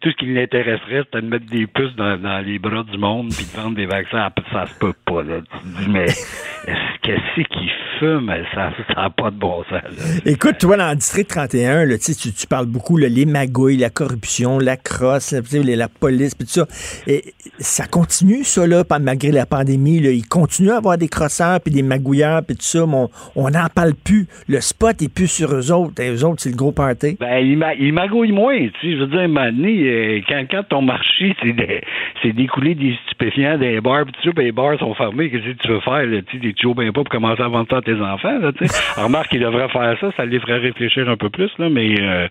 tout 0.00 0.10
ce 0.10 0.16
qui 0.16 0.32
l'intéresserait, 0.32 1.02
c'est 1.12 1.20
de 1.20 1.26
mettre 1.26 1.46
des 1.46 1.66
puces 1.66 1.94
dans, 1.96 2.16
dans 2.20 2.44
les 2.44 2.58
bras 2.58 2.84
du 2.90 2.98
monde 2.98 3.28
puis 3.34 3.46
de 3.46 3.60
vendre 3.60 3.76
des 3.76 3.86
vaccins. 3.86 4.28
Ça 4.52 4.66
se 4.66 4.78
peut 4.78 4.92
pas, 5.04 5.22
là. 5.22 5.40
Tu 5.40 5.58
te 5.58 5.82
dis, 5.84 5.90
mais 5.90 6.04
est-ce- 6.66 7.00
qu'est-ce 7.02 7.48
qu'il 7.48 7.70
fume? 7.98 8.32
Ça 8.54 8.72
n'a 8.96 9.10
pas 9.10 9.30
de 9.30 9.36
bon 9.36 9.62
sens, 9.64 9.70
là. 9.82 10.04
Écoute, 10.24 10.58
toi, 10.58 10.76
dans 10.76 10.90
le 10.90 10.96
district 10.96 11.30
31, 11.30 11.84
là, 11.84 11.96
tu, 11.98 12.46
parles 12.46 12.66
beaucoup, 12.66 12.96
là, 12.96 13.08
les 13.08 13.26
magouilles, 13.26 13.76
la 13.78 13.90
corruption, 13.90 14.58
la 14.58 14.76
crosse, 14.76 15.32
la, 15.32 15.88
police, 15.88 16.34
puis 16.34 16.46
tout 16.46 16.52
ça. 16.52 16.66
Et 17.06 17.34
ça 17.58 17.86
continue, 17.86 18.44
ça, 18.44 18.66
là, 18.66 18.84
malgré 19.00 19.30
la 19.32 19.46
pandémie. 19.46 20.00
Là, 20.00 20.10
il 20.10 20.26
continue 20.26 20.70
à 20.70 20.76
avoir 20.76 20.98
des 20.98 21.08
crosseurs, 21.08 21.60
puis 21.60 21.72
des 21.72 21.82
magouilleurs, 21.82 22.42
puis 22.44 22.56
tout 22.56 22.62
ça, 22.62 22.84
mais 22.86 23.04
on 23.34 23.50
n'en 23.50 23.66
parle 23.74 23.85
plus. 23.92 24.26
Le 24.48 24.60
spot 24.60 25.00
est 25.02 25.12
plus 25.12 25.28
sur 25.28 25.54
eux 25.54 25.72
autres. 25.72 26.00
Et 26.02 26.10
eux 26.10 26.24
autres, 26.24 26.40
c'est 26.40 26.50
le 26.50 26.56
gros 26.56 26.72
party. 26.72 27.16
Ben, 27.20 27.38
il, 27.38 27.56
ma- 27.58 27.74
il 27.74 27.92
magouille 27.92 28.32
moins, 28.32 28.56
tu 28.58 28.70
sais. 28.80 28.92
Je 28.96 28.96
veux 28.98 29.06
dire, 29.06 29.28
donné, 29.52 29.82
euh, 29.88 30.20
quand, 30.28 30.44
quand 30.50 30.62
ton 30.68 30.82
marché, 30.82 31.34
c'est 31.42 31.52
de- 31.52 31.80
d'écouler 32.32 32.74
des 32.74 32.96
stupéfiants 33.06 33.58
des 33.58 33.80
bars, 33.80 34.04
pis 34.06 34.12
tout 34.12 34.22
ça, 34.24 34.30
ben, 34.34 34.44
les 34.44 34.52
bars 34.52 34.78
sont 34.78 34.94
fermés, 34.94 35.30
qu'est-ce 35.30 35.44
que 35.44 35.62
tu 35.62 35.68
veux 35.68 35.80
faire, 35.80 36.04
là, 36.06 36.20
tu 36.22 36.36
sais, 36.38 36.38
bien 36.74 36.86
pas 36.92 37.02
pour 37.02 37.08
commencer 37.08 37.42
à 37.42 37.48
vendre 37.48 37.66
ça 37.70 37.78
à 37.78 37.82
tes 37.82 37.94
enfants, 38.00 38.38
là, 38.38 38.52
tu 38.52 38.66
sais. 38.66 38.82
Remarque 39.02 39.28
qu'il 39.30 39.40
devrait 39.40 39.68
faire 39.68 39.96
ça, 40.00 40.10
ça 40.16 40.24
les 40.24 40.40
ferait 40.40 40.58
réfléchir 40.58 41.08
un 41.08 41.16
peu 41.16 41.30
plus, 41.30 41.50
là, 41.58 41.68
mais, 41.70 41.94
euh, 42.00 42.26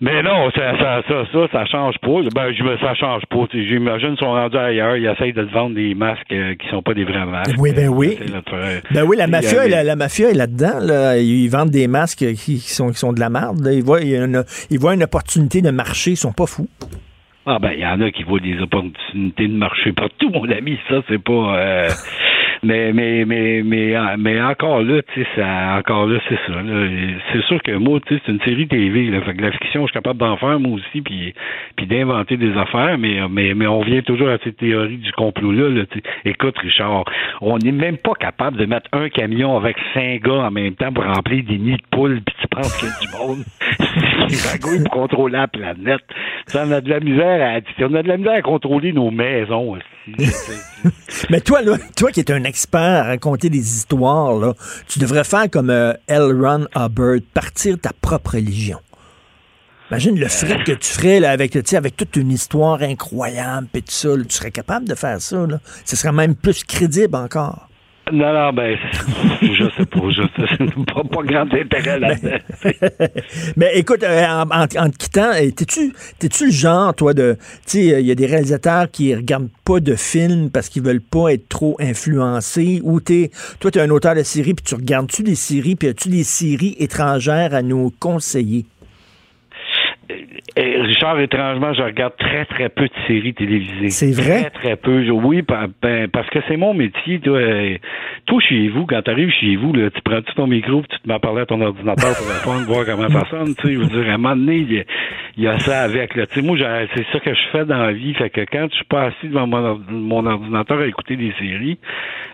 mais 0.00 0.22
non, 0.22 0.50
ça, 0.52 0.78
ça, 0.78 1.02
ça, 1.06 1.24
ça, 1.32 1.38
ça 1.52 1.64
change 1.66 1.96
pas. 1.98 2.20
Ben, 2.34 2.52
je 2.52 2.78
ça 2.80 2.94
change 2.94 3.22
pas. 3.26 3.46
sais. 3.52 3.64
J'imagine 3.66 4.10
qu'ils 4.16 4.18
sont 4.26 4.32
rendus 4.32 4.56
ailleurs. 4.56 4.96
Ils 4.96 5.06
essayent 5.06 5.32
de 5.32 5.44
te 5.44 5.52
vendre 5.52 5.74
des 5.74 5.94
masques 5.94 6.32
euh, 6.32 6.54
qui 6.54 6.68
sont 6.68 6.82
pas 6.82 6.94
des 6.94 7.04
vrais 7.04 7.26
masques. 7.26 7.54
Oui, 7.58 7.72
ben 7.74 7.88
oui. 7.88 8.16
Te 8.16 8.50
faire- 8.50 8.80
Ben 8.92 9.02
oui, 9.04 9.16
la 9.16 9.26
mafia, 9.26 9.60
avait- 9.60 9.68
la, 9.70 9.84
la 9.84 9.96
mafia 9.96 10.30
est 10.30 10.34
là-dedans. 10.34 10.78
Là. 10.80 11.18
Ils 11.18 11.48
vendent 11.48 11.70
des 11.70 11.86
masques 11.88 12.18
qui, 12.34 12.34
qui 12.34 12.58
sont, 12.70 12.88
qui 12.90 12.98
sont 12.98 13.12
de 13.12 13.20
la 13.20 13.28
merde. 13.30 13.60
là. 13.64 13.72
Ils, 13.72 13.82
voient, 13.82 14.00
une, 14.02 14.42
ils 14.70 14.78
voient 14.78 14.94
une 14.94 15.02
opportunité 15.02 15.60
de 15.62 15.70
marché. 15.70 16.12
Ils 16.12 16.16
sont 16.16 16.32
pas 16.32 16.46
fous. 16.46 16.68
Ah 17.46 17.58
ben, 17.58 17.72
il 17.74 17.80
y 17.80 17.86
en 17.86 18.00
a 18.00 18.10
qui 18.10 18.22
voient 18.22 18.38
des 18.40 18.58
opportunités 18.60 19.48
de 19.48 19.54
marcher 19.54 19.92
partout, 19.92 20.30
mon 20.30 20.48
ami. 20.50 20.78
Ça, 20.88 20.96
c'est 21.08 21.22
pas. 21.22 21.32
euh, 21.58 21.88
mais, 22.62 22.92
mais, 22.92 23.24
mais, 23.24 23.62
mais, 23.64 23.94
mais 24.18 24.40
encore 24.42 24.82
là, 24.82 25.00
tu 25.02 25.22
sais, 25.22 25.28
ça, 25.34 25.78
encore 25.78 26.06
là, 26.06 26.18
c'est 26.28 26.38
ça. 26.46 26.60
C'est 27.32 27.42
sûr 27.44 27.62
que 27.62 27.72
moi, 27.72 28.00
tu 28.06 28.14
sais, 28.14 28.22
c'est 28.24 28.32
une 28.32 28.40
série 28.40 28.68
TV. 28.68 29.10
Là, 29.10 29.20
fait 29.22 29.34
que 29.34 29.42
la 29.42 29.52
fiction, 29.52 29.82
je 29.82 29.86
suis 29.86 29.94
capable 29.94 30.18
d'en 30.18 30.36
faire 30.36 30.60
moi 30.60 30.72
aussi, 30.72 31.00
puis, 31.00 31.34
puis 31.76 31.86
d'inventer 31.86 32.36
des 32.36 32.56
affaires. 32.56 32.98
Mais, 32.98 33.20
mais, 33.30 33.54
mais 33.54 33.66
on 33.66 33.80
vient 33.80 34.02
toujours 34.02 34.28
à 34.28 34.38
cette 34.44 34.58
théorie 34.58 34.98
du 34.98 35.12
complot 35.12 35.52
là. 35.52 35.84
Écoute, 36.24 36.58
Richard, 36.58 37.04
on 37.40 37.58
n'est 37.58 37.72
même 37.72 37.96
pas 37.96 38.14
capable 38.14 38.56
de 38.56 38.66
mettre 38.66 38.88
un 38.92 39.08
camion 39.08 39.56
avec 39.56 39.76
cinq 39.94 40.22
gars 40.22 40.46
en 40.46 40.50
même 40.50 40.74
temps 40.74 40.92
pour 40.92 41.04
remplir 41.04 41.44
des 41.44 41.58
nids 41.58 41.76
de 41.76 41.82
poules, 41.90 42.20
puis 42.24 42.34
tu 42.40 42.48
penses 42.48 42.76
qu'il 42.78 42.88
y 42.88 43.06
du 43.06 43.16
monde 43.16 43.44
pour 44.60 44.90
contrôler 44.90 45.38
la 45.38 45.48
planète. 45.48 46.00
Sais, 46.46 46.58
on 46.62 46.70
a 46.72 46.80
de 46.80 46.88
la 46.88 47.00
misère 47.00 47.40
à, 47.42 47.84
on 47.84 47.94
a 47.94 48.02
de 48.02 48.08
la 48.08 48.16
misère 48.16 48.34
à 48.34 48.42
contrôler 48.42 48.92
nos 48.92 49.10
maisons 49.10 49.72
aussi. 49.72 50.30
Mais 51.30 51.40
toi, 51.40 51.62
là, 51.62 51.76
toi 51.96 52.10
qui 52.10 52.20
es 52.20 52.32
un 52.32 52.44
expert 52.44 52.80
à 52.80 53.02
raconter 53.04 53.50
des 53.50 53.58
histoires, 53.58 54.36
là, 54.38 54.54
tu 54.88 54.98
devrais 54.98 55.24
faire 55.24 55.50
comme 55.50 55.70
euh, 55.70 55.92
L. 56.08 56.32
Ron 56.40 56.66
Hubbard, 56.74 57.20
partir 57.34 57.78
ta 57.78 57.90
propre 58.00 58.34
religion. 58.34 58.78
Imagine 59.90 60.20
le 60.20 60.28
fret 60.28 60.62
que 60.64 60.72
tu 60.72 60.88
ferais 60.88 61.18
là, 61.18 61.32
avec, 61.32 61.56
avec 61.56 61.96
toute 61.96 62.14
une 62.14 62.30
histoire 62.30 62.80
incroyable 62.80 63.66
et 63.74 63.82
tout 63.82 63.90
ça. 63.90 64.10
tu 64.16 64.36
serais 64.36 64.52
capable 64.52 64.86
de 64.86 64.94
faire 64.94 65.20
ça. 65.20 65.46
Là. 65.46 65.58
Ce 65.84 65.96
serait 65.96 66.12
même 66.12 66.36
plus 66.36 66.62
crédible 66.62 67.16
encore. 67.16 67.69
Non, 68.12 68.32
non, 68.32 68.52
ben, 68.52 68.76
je 69.42 69.64
sais 69.76 69.86
pas, 69.86 70.10
je 70.10 70.22
sais 70.22 70.84
pas, 70.92 71.02
pas 71.04 71.22
grand 71.22 71.52
intérêt 71.54 71.98
là-dedans. 71.98 72.38
Mais 73.56 73.72
écoute, 73.76 74.02
euh, 74.02 74.24
en, 74.26 74.42
en- 74.50 74.62
en 74.62 74.90
te 74.90 74.96
quittant, 74.96 75.30
euh, 75.34 75.50
t'es-tu, 75.50 75.92
t'es-tu 76.18 76.46
le 76.46 76.52
genre, 76.52 76.94
toi, 76.94 77.14
de. 77.14 77.36
Tu 77.66 77.88
sais, 77.90 78.00
il 78.00 78.06
y 78.06 78.10
a 78.10 78.14
des 78.14 78.26
réalisateurs 78.26 78.90
qui 78.90 79.14
regardent 79.14 79.50
pas 79.64 79.80
de 79.80 79.94
films 79.94 80.50
parce 80.50 80.68
qu'ils 80.68 80.82
veulent 80.82 81.00
pas 81.00 81.32
être 81.32 81.48
trop 81.48 81.76
influencés, 81.80 82.80
ou 82.82 83.00
t'es. 83.00 83.30
Toi, 83.60 83.70
t'es 83.70 83.80
un 83.80 83.90
auteur 83.90 84.14
de 84.14 84.22
série, 84.22 84.54
puis 84.54 84.64
tu 84.64 84.74
regardes-tu 84.74 85.22
des 85.22 85.34
séries, 85.34 85.76
puis 85.76 85.88
as-tu 85.88 86.08
des 86.08 86.24
séries 86.24 86.76
étrangères 86.78 87.54
à 87.54 87.62
nous 87.62 87.92
conseiller? 88.00 88.66
Et 90.56 90.80
Richard, 90.80 91.18
étrangement, 91.20 91.72
je 91.74 91.82
regarde 91.82 92.14
très, 92.18 92.44
très 92.44 92.68
peu 92.68 92.84
de 92.84 92.92
séries 93.06 93.34
télévisées. 93.34 93.90
C'est 93.90 94.12
vrai? 94.12 94.40
Très, 94.42 94.50
très 94.50 94.76
peu. 94.76 95.08
Oui, 95.10 95.42
pa- 95.42 95.66
ben, 95.82 96.08
parce 96.08 96.28
que 96.30 96.38
c'est 96.48 96.56
mon 96.56 96.74
métier. 96.74 97.20
Toi, 97.20 97.38
euh, 97.38 97.76
toi 98.26 98.40
chez 98.40 98.68
vous, 98.68 98.86
quand 98.86 99.00
tu 99.02 99.10
arrives 99.10 99.30
chez 99.30 99.56
vous, 99.56 99.72
là, 99.72 99.90
tu 99.90 100.00
prends 100.02 100.20
tout 100.22 100.34
ton 100.34 100.46
micro, 100.46 100.82
tu 100.88 100.98
te 101.00 101.08
mets 101.08 101.14
à 101.14 101.18
parler 101.18 101.42
à 101.42 101.46
ton 101.46 101.60
ordinateur 101.60 102.16
pour 102.16 102.26
répondre, 102.26 102.66
voir 102.66 102.84
comment 102.86 103.08
ça 103.08 103.26
sonne. 103.30 103.54
Tu 103.56 103.66
sais, 103.68 103.74
je 103.74 103.78
veux 103.78 103.86
dire, 103.86 104.10
à 104.10 104.14
un 104.14 104.18
moment 104.18 104.36
donné, 104.36 104.56
il 104.56 104.72
y 104.72 104.78
a- 104.80 104.84
il 105.36 105.44
y, 105.44 105.46
a 105.48 105.58
ça 105.60 105.82
avec. 105.82 106.14
Là. 106.16 106.26
Tu 106.26 106.40
sais, 106.40 106.42
moi, 106.46 106.56
c'est 106.94 107.06
ça 107.12 107.20
que 107.20 107.32
je 107.32 107.40
fais 107.52 107.64
dans 107.64 107.78
la 107.78 107.92
vie. 107.92 108.12
Fait 108.14 108.30
que 108.30 108.40
quand 108.42 108.66
je 108.70 108.74
suis 108.76 108.84
pas 108.84 109.04
assis 109.04 109.28
devant 109.28 109.46
mon, 109.46 109.64
or- 109.64 109.80
mon 109.88 110.26
ordinateur 110.26 110.80
à 110.80 110.86
écouter 110.86 111.16
des 111.16 111.32
séries, 111.38 111.78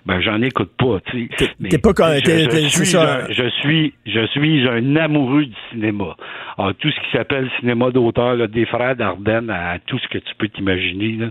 ben, 0.07 0.21
j'en 0.21 0.41
écoute 0.43 0.71
pas. 0.79 0.99
Tu 1.11 1.29
sais. 1.39 1.49
Mais, 1.61 1.69
t'es 1.69 1.79
pas 1.79 1.93
comme- 1.93 2.07
je- 2.45 2.51
je 2.63 2.69
suis 2.69 2.97
un- 2.97 3.27
je 3.31 3.49
suis, 3.61 3.93
je 4.07 4.27
suis 4.29 4.69
un 4.69 4.97
amoureux 4.97 5.45
du 5.45 5.55
cinéma. 5.71 6.17
Alors, 6.59 6.75
tout 6.75 6.91
ce 6.91 6.97
qui 7.01 7.17
s'appelle 7.17 7.49
cinéma 7.61 7.91
d'auteur, 8.07 8.35
là, 8.37 8.47
des 8.47 8.67
frères 8.67 8.97
Dardenne 8.97 9.51
à 9.51 9.79
tout 9.87 9.99
ce 9.99 10.09
que 10.09 10.19
tu 10.19 10.35
peux 10.39 10.49
t'imaginer. 10.49 11.13
là. 11.17 11.27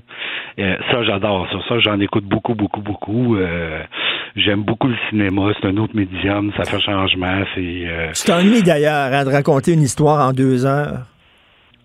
Euh, 0.60 0.76
ça, 0.92 1.04
j'adore 1.04 1.48
ça. 1.52 1.58
Ça, 1.68 1.80
j'en 1.80 2.00
écoute 2.00 2.26
beaucoup, 2.26 2.56
beaucoup, 2.56 2.82
beaucoup. 2.82 3.36
Euh, 3.38 3.82
J'aime 4.36 4.64
beaucoup 4.64 4.90
le 4.90 4.96
cinéma. 5.10 5.52
C'est 5.62 5.68
un 5.68 5.78
autre 5.78 5.96
médium. 5.96 6.52
Ça 6.58 6.66
fait 6.66 6.80
changement. 6.82 7.44
C'est. 7.56 7.62
euh, 7.86 8.12
Tu 8.14 8.26
t'ennuies 8.26 8.64
d'ailleurs 8.64 9.26
de 9.26 9.32
raconter 9.32 9.72
une 9.74 9.82
histoire 9.82 10.28
en 10.28 10.34
deux 10.34 10.66
heures? 10.66 11.04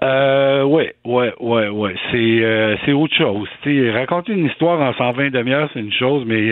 euh, 0.02 0.64
ouais, 0.64 0.94
ouais, 1.04 1.32
ouais, 1.40 1.68
ouais. 1.68 1.94
C'est, 2.10 2.16
euh, 2.42 2.76
c'est 2.84 2.92
autre 2.92 3.14
chose. 3.14 3.46
Raconter 3.94 4.32
une 4.32 4.46
histoire 4.46 4.80
en 4.80 4.92
120 4.94 5.30
demi-heures, 5.30 5.68
c'est 5.74 5.80
une 5.80 5.92
chose, 5.92 6.24
mais 6.26 6.50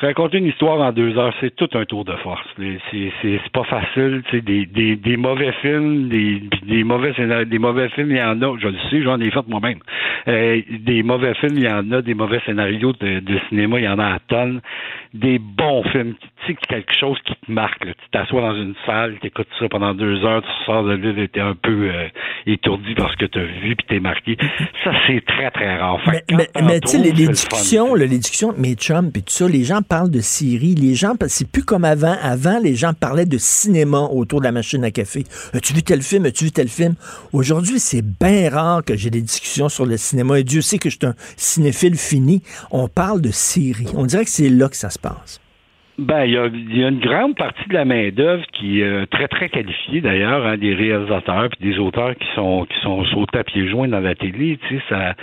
raconter 0.00 0.38
une 0.38 0.46
histoire 0.46 0.80
en 0.80 0.92
deux 0.92 1.16
heures, 1.18 1.34
c'est 1.40 1.54
tout 1.54 1.68
un 1.74 1.84
tour 1.84 2.04
de 2.04 2.14
force. 2.16 2.46
C'est, 2.56 2.78
c'est, 2.90 3.12
c'est 3.22 3.52
pas 3.52 3.64
facile. 3.64 4.22
Des, 4.32 4.66
des, 4.66 4.96
des 4.96 5.16
mauvais 5.16 5.52
films, 5.62 6.08
des, 6.08 6.42
des 6.66 6.84
mauvais 6.84 7.12
des 7.44 7.58
mauvais 7.58 7.88
films, 7.90 8.10
il 8.10 8.16
y 8.16 8.22
en 8.22 8.40
a. 8.42 8.56
Je 8.58 8.68
le 8.68 8.76
sais, 8.90 9.02
j'en 9.02 9.20
ai 9.20 9.30
fait 9.30 9.46
moi-même. 9.48 9.78
Euh, 10.28 10.60
des 10.80 11.02
mauvais 11.02 11.34
films, 11.34 11.56
il 11.56 11.64
y 11.64 11.68
en 11.68 11.90
a. 11.92 12.02
Des 12.02 12.14
mauvais 12.14 12.40
scénarios 12.46 12.92
de, 13.00 13.20
de 13.20 13.38
cinéma, 13.48 13.78
il 13.78 13.84
y 13.84 13.88
en 13.88 13.98
a 13.98 14.14
à 14.14 14.18
tonnes. 14.28 14.60
Des 15.14 15.38
bons 15.38 15.82
films, 15.84 16.14
tu 16.44 16.52
sais, 16.52 16.58
quelque 16.68 16.94
chose 16.94 17.18
qui 17.24 17.34
te 17.34 17.50
marque. 17.50 17.84
là. 17.84 17.92
Tu 17.94 18.10
t'assois 18.12 18.42
dans 18.42 18.54
une 18.54 18.74
salle, 18.84 19.16
tu 19.20 19.28
écoutes 19.28 19.48
ça 19.58 19.68
pendant 19.68 19.94
deux 19.94 20.22
heures, 20.24 20.42
tu 20.42 20.64
sors 20.66 20.84
de 20.84 20.92
là 20.92 21.22
et 21.22 21.28
t'es 21.28 21.40
un 21.40 21.54
peu 21.54 21.90
euh, 21.90 22.08
étourdi 22.46 22.94
par 22.94 23.10
ce 23.12 23.16
que 23.16 23.24
tu 23.24 23.38
as 23.38 23.44
vu 23.44 23.74
puis 23.74 23.86
t'es 23.88 24.00
marqué. 24.00 24.36
Ça, 24.84 24.92
c'est 25.06 25.24
très, 25.24 25.50
très 25.50 25.76
rare. 25.78 25.98
Fait 26.02 26.24
Mais, 26.30 26.80
tu 26.80 26.88
sais, 26.88 26.98
les, 26.98 27.12
les 27.12 27.28
discussions, 27.28 27.94
là, 27.94 28.04
les 28.04 28.18
discussions 28.18 28.52
de 28.52 28.58
mes 28.58 28.74
chums 28.74 29.08
et 29.08 29.20
tout 29.20 29.24
ça, 29.28 29.48
les 29.48 29.64
gens 29.64 29.80
parlent 29.88 30.10
de 30.10 30.20
séries, 30.20 30.74
les 30.74 30.94
gens, 30.94 31.14
c'est 31.26 31.50
plus 31.50 31.64
comme 31.64 31.84
avant. 31.84 32.16
Avant, 32.22 32.58
les 32.62 32.74
gens 32.74 32.92
parlaient 32.92 33.26
de 33.26 33.38
cinéma 33.38 34.00
autour 34.00 34.40
de 34.40 34.44
la 34.44 34.52
machine 34.52 34.84
à 34.84 34.90
café. 34.90 35.24
As-tu 35.54 35.72
vu 35.72 35.82
tel 35.82 36.02
film? 36.02 36.26
As-tu 36.26 36.44
vu 36.44 36.52
tel 36.52 36.68
film? 36.68 36.94
Aujourd'hui, 37.32 37.78
c'est 37.78 38.04
bien 38.04 38.50
rare 38.50 38.84
que 38.84 38.96
j'ai 38.96 39.10
des 39.10 39.22
discussions 39.22 39.68
sur 39.68 39.86
le 39.86 39.96
cinéma. 39.96 40.38
Et 40.38 40.44
Dieu 40.44 40.60
sait 40.60 40.78
que 40.78 40.90
je 40.90 40.96
suis 40.98 41.06
un 41.06 41.14
cinéphile 41.36 41.96
fini. 41.96 42.42
On 42.70 42.88
parle 42.88 43.20
de 43.20 43.30
séries. 43.30 43.86
On 43.96 44.04
dirait 44.04 44.24
que 44.24 44.30
c'est 44.30 44.50
là 44.50 44.68
que 44.68 44.76
ça 44.76 44.90
se 44.90 44.98
passe. 44.98 45.40
Ben, 45.98 46.24
il 46.24 46.32
y 46.32 46.38
a, 46.84 46.88
une 46.88 47.00
grande 47.00 47.34
partie 47.34 47.68
de 47.68 47.74
la 47.74 47.84
main-d'œuvre 47.84 48.44
qui 48.52 48.80
est 48.80 48.84
euh, 48.84 49.06
très, 49.06 49.26
très 49.26 49.48
qualifiée 49.48 50.00
d'ailleurs, 50.00 50.46
hein, 50.46 50.56
des 50.56 50.72
réalisateurs 50.72 51.48
puis 51.48 51.72
des 51.72 51.78
auteurs 51.80 52.14
qui 52.14 52.26
sont 52.36 52.66
qui 52.66 52.78
sont 52.82 53.04
sautés 53.06 53.38
à 53.38 53.42
pieds 53.42 53.68
joints 53.68 53.88
dans 53.88 53.98
la 53.98 54.14
télé, 54.14 54.60
tu 54.68 54.76
sais, 54.76 54.82
ça. 54.88 55.16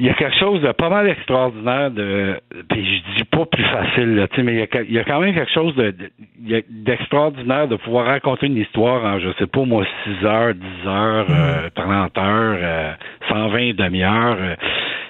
Il 0.00 0.06
y 0.06 0.10
a 0.10 0.14
quelque 0.14 0.36
chose 0.38 0.60
de 0.60 0.72
pas 0.72 0.88
mal 0.88 1.08
extraordinaire 1.08 1.90
de 1.90 2.40
puis 2.68 2.84
je 2.84 3.16
dis 3.16 3.24
pas 3.24 3.46
plus 3.46 3.64
facile, 3.64 4.16
là, 4.16 4.28
tu 4.28 4.36
sais, 4.36 4.42
mais 4.42 4.54
il 4.54 4.58
y, 4.58 4.62
a, 4.62 4.82
il 4.82 4.92
y 4.92 4.98
a 4.98 5.04
quand 5.04 5.20
même 5.20 5.34
quelque 5.34 5.52
chose 5.52 5.74
de, 5.76 5.94
d'extraordinaire 6.68 7.68
de 7.68 7.76
pouvoir 7.76 8.06
raconter 8.06 8.46
une 8.46 8.56
histoire 8.56 9.04
en, 9.04 9.20
je 9.20 9.28
sais 9.38 9.46
pas 9.46 9.64
moi, 9.64 9.84
6 10.04 10.26
heures, 10.26 10.54
10 10.54 10.88
heures, 10.88 11.26
euh, 11.30 11.68
30 11.74 12.18
heures, 12.18 12.58
euh, 12.60 12.92
120 13.28 13.76
demi-heures. 13.76 14.36
euh, 14.40 14.54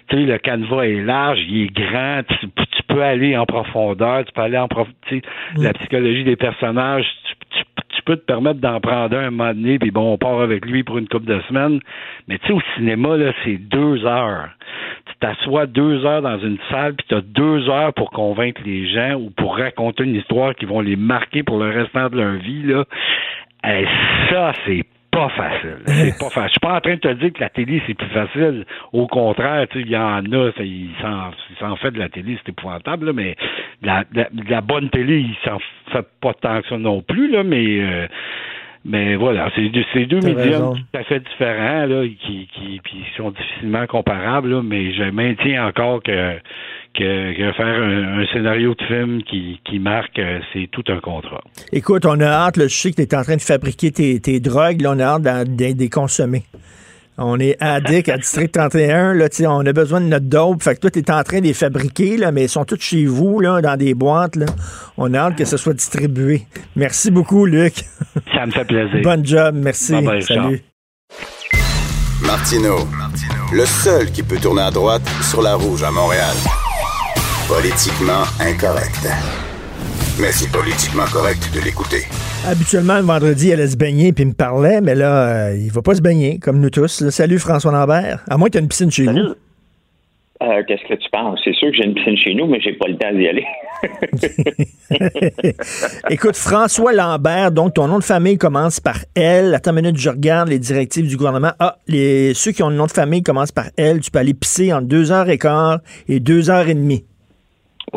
tu 0.08 0.16
sais, 0.16 0.22
le 0.24 0.38
canevas 0.38 0.82
est 0.82 1.00
large, 1.02 1.38
il 1.48 1.62
est 1.62 1.72
grand, 1.74 2.20
tu, 2.28 2.46
tu 2.46 2.82
peux 2.88 3.02
aller 3.02 3.36
en 3.36 3.46
profondeur, 3.46 4.24
tu 4.24 4.32
peux 4.32 4.42
aller 4.42 4.58
en 4.58 4.68
prof... 4.68 4.86
tu 5.06 5.20
sais, 5.20 5.22
la 5.56 5.72
psychologie 5.72 6.24
des 6.24 6.36
personnages, 6.36 7.06
tu 7.28 7.33
peux 8.04 8.16
te 8.16 8.24
permettre 8.24 8.60
d'en 8.60 8.80
prendre 8.80 9.16
un, 9.16 9.26
un 9.26 9.30
moment 9.30 9.54
donné, 9.54 9.78
puis 9.78 9.90
bon, 9.90 10.12
on 10.12 10.18
part 10.18 10.40
avec 10.40 10.64
lui 10.66 10.82
pour 10.82 10.98
une 10.98 11.08
couple 11.08 11.26
de 11.26 11.40
semaines. 11.48 11.80
Mais 12.28 12.38
tu 12.38 12.48
sais, 12.48 12.52
au 12.52 12.60
cinéma, 12.76 13.16
là, 13.16 13.32
c'est 13.44 13.56
deux 13.56 14.04
heures. 14.04 14.48
Tu 15.06 15.12
t'assois 15.20 15.66
deux 15.66 16.04
heures 16.04 16.22
dans 16.22 16.38
une 16.38 16.58
salle, 16.70 16.94
puis 16.94 17.06
tu 17.08 17.14
as 17.14 17.20
deux 17.20 17.68
heures 17.68 17.92
pour 17.92 18.10
convaincre 18.10 18.60
les 18.64 18.88
gens 18.88 19.14
ou 19.14 19.30
pour 19.30 19.56
raconter 19.56 20.04
une 20.04 20.16
histoire 20.16 20.54
qui 20.54 20.64
vont 20.64 20.80
les 20.80 20.96
marquer 20.96 21.42
pour 21.42 21.58
le 21.58 21.70
restant 21.70 22.08
de 22.08 22.16
leur 22.16 22.34
vie, 22.34 22.62
là. 22.62 22.84
Eh, 23.66 23.86
ça, 24.30 24.52
c'est 24.66 24.84
pas 25.14 25.28
facile. 25.30 25.78
C'est 25.86 26.18
pas 26.18 26.30
facile. 26.30 26.42
Je 26.46 26.50
suis 26.50 26.60
pas 26.60 26.74
en 26.76 26.80
train 26.80 26.94
de 26.94 27.00
te 27.00 27.12
dire 27.14 27.32
que 27.32 27.40
la 27.40 27.48
télé, 27.48 27.82
c'est 27.86 27.94
plus 27.94 28.08
facile. 28.08 28.64
Au 28.92 29.06
contraire, 29.06 29.66
tu 29.68 29.78
sais, 29.78 29.84
il 29.86 29.90
y 29.90 29.96
en 29.96 30.24
a, 30.24 30.50
ils 30.60 30.90
s'en, 31.60 31.76
fait 31.76 31.90
de 31.92 31.98
la 31.98 32.08
télé, 32.08 32.36
c'est 32.44 32.50
épouvantable, 32.50 33.06
là, 33.06 33.12
mais 33.12 33.36
la, 33.82 34.04
la- 34.12 34.60
bonne 34.60 34.90
télé, 34.90 35.18
ils 35.20 35.36
s'en 35.44 35.58
fait 35.92 36.06
pas 36.20 36.34
tant 36.34 36.60
que 36.62 36.68
ça 36.68 36.78
non 36.78 37.02
plus, 37.02 37.30
là, 37.30 37.42
mais 37.44 37.80
euh, 37.80 38.06
mais 38.86 39.14
voilà, 39.16 39.50
c'est 39.56 39.68
deux, 39.70 40.20
médiums 40.20 40.74
tout 40.74 40.98
à 40.98 41.04
fait 41.04 41.20
différents, 41.20 41.86
là, 41.86 42.02
qui, 42.20 42.48
qui 42.52 43.04
sont 43.16 43.30
difficilement 43.30 43.86
comparables, 43.86 44.50
là, 44.50 44.62
mais 44.62 44.92
je 44.92 45.04
maintiens 45.04 45.66
encore 45.66 46.02
que 46.02 46.38
que, 46.94 47.36
que 47.36 47.52
faire 47.54 47.66
un, 47.66 48.20
un 48.20 48.26
scénario 48.32 48.74
de 48.74 48.84
film 48.86 49.22
qui, 49.24 49.60
qui 49.64 49.78
marque, 49.78 50.18
euh, 50.18 50.38
c'est 50.52 50.68
tout 50.70 50.84
un 50.88 51.00
contrat. 51.00 51.40
Écoute, 51.72 52.06
on 52.06 52.18
a 52.20 52.26
hâte, 52.26 52.56
là, 52.56 52.68
je 52.68 52.74
sais 52.74 52.90
que 52.90 52.96
tu 52.96 53.02
es 53.02 53.14
en 53.14 53.22
train 53.22 53.36
de 53.36 53.42
fabriquer 53.42 53.90
tes, 53.92 54.20
tes 54.20 54.40
drogues, 54.40 54.80
là, 54.80 54.92
on 54.96 54.98
a 55.00 55.04
hâte 55.04 55.22
d'en- 55.22 55.44
des 55.74 55.88
consommer. 55.88 56.44
On 57.16 57.38
est 57.38 57.56
addict 57.60 58.08
à 58.08 58.16
District 58.16 58.50
31, 58.52 59.14
là, 59.14 59.28
on 59.48 59.64
a 59.64 59.72
besoin 59.72 60.00
de 60.00 60.06
notre 60.06 60.26
dope. 60.26 60.60
Fait 60.64 60.74
que 60.74 60.80
toi, 60.80 60.90
tu 60.90 60.98
es 60.98 61.10
en 61.12 61.22
train 61.22 61.38
de 61.38 61.44
les 61.44 61.52
fabriquer, 61.54 62.16
là, 62.16 62.32
mais 62.32 62.44
ils 62.44 62.48
sont 62.48 62.64
tous 62.64 62.80
chez 62.80 63.04
vous, 63.06 63.38
là, 63.38 63.60
dans 63.60 63.76
des 63.76 63.94
boîtes. 63.94 64.34
Là. 64.34 64.46
On 64.96 65.14
a 65.14 65.18
hâte 65.18 65.36
que 65.36 65.44
ce 65.44 65.56
soit 65.56 65.74
distribué. 65.74 66.42
Merci 66.74 67.12
beaucoup, 67.12 67.46
Luc. 67.46 67.74
Ça 68.34 68.46
me 68.46 68.50
fait 68.50 68.64
plaisir. 68.64 69.00
Bonne 69.04 69.24
job, 69.24 69.54
merci. 69.56 69.92
Bye 69.92 70.04
bye, 70.04 70.22
Salut. 70.22 70.60
Martino, 72.26 72.78
le 73.52 73.64
seul 73.64 74.10
qui 74.10 74.22
peut 74.24 74.38
tourner 74.38 74.62
à 74.62 74.70
droite 74.72 75.02
sur 75.22 75.40
la 75.42 75.54
rouge 75.54 75.84
à 75.84 75.92
Montréal. 75.92 76.34
Politiquement 77.48 78.24
incorrect. 78.40 79.06
Mais 80.18 80.32
c'est 80.32 80.50
politiquement 80.50 81.04
correct 81.12 81.50
de 81.54 81.60
l'écouter. 81.60 82.04
Habituellement, 82.48 82.96
le 82.96 83.02
vendredi, 83.02 83.50
elle 83.50 83.60
allait 83.60 83.68
se 83.68 83.76
baigner 83.76 84.14
puis 84.14 84.24
me 84.24 84.32
parlait, 84.32 84.80
mais 84.80 84.94
là, 84.94 85.48
euh, 85.48 85.56
il 85.56 85.70
va 85.70 85.82
pas 85.82 85.94
se 85.94 86.00
baigner, 86.00 86.38
comme 86.38 86.58
nous 86.58 86.70
tous. 86.70 87.10
Salut 87.10 87.38
François 87.38 87.70
Lambert. 87.70 88.24
À 88.30 88.38
moins 88.38 88.48
que 88.48 88.52
tu 88.52 88.58
aies 88.58 88.62
une 88.62 88.68
piscine 88.68 88.90
chez 88.90 89.04
nous. 89.04 89.34
Euh, 90.42 90.62
qu'est-ce 90.66 90.88
que 90.88 90.94
tu 90.94 91.10
penses? 91.10 91.38
C'est 91.44 91.54
sûr 91.54 91.70
que 91.70 91.76
j'ai 91.76 91.84
une 91.84 91.94
piscine 91.94 92.16
chez 92.16 92.34
nous, 92.34 92.46
mais 92.46 92.60
j'ai 92.60 92.72
pas 92.72 92.88
le 92.88 92.96
temps 92.96 93.12
d'y 93.12 93.28
aller. 93.28 93.44
Écoute, 96.10 96.36
François 96.36 96.94
Lambert, 96.94 97.52
donc 97.52 97.74
ton 97.74 97.88
nom 97.88 97.98
de 97.98 98.04
famille 98.04 98.38
commence 98.38 98.80
par 98.80 98.96
L. 99.14 99.54
Attends 99.54 99.76
une 99.76 99.82
minute, 99.82 99.98
je 99.98 100.08
regarde 100.08 100.48
les 100.48 100.58
directives 100.58 101.06
du 101.06 101.18
gouvernement. 101.18 101.52
Ah, 101.58 101.76
les, 101.88 102.32
ceux 102.32 102.52
qui 102.52 102.62
ont 102.62 102.70
le 102.70 102.76
nom 102.76 102.86
de 102.86 102.92
famille 102.92 103.22
commencent 103.22 103.52
par 103.52 103.66
L. 103.76 104.00
Tu 104.00 104.10
peux 104.10 104.18
aller 104.18 104.34
pisser 104.34 104.72
entre 104.72 104.86
2h15 104.86 105.80
et 106.08 106.20
2h30 106.20 107.04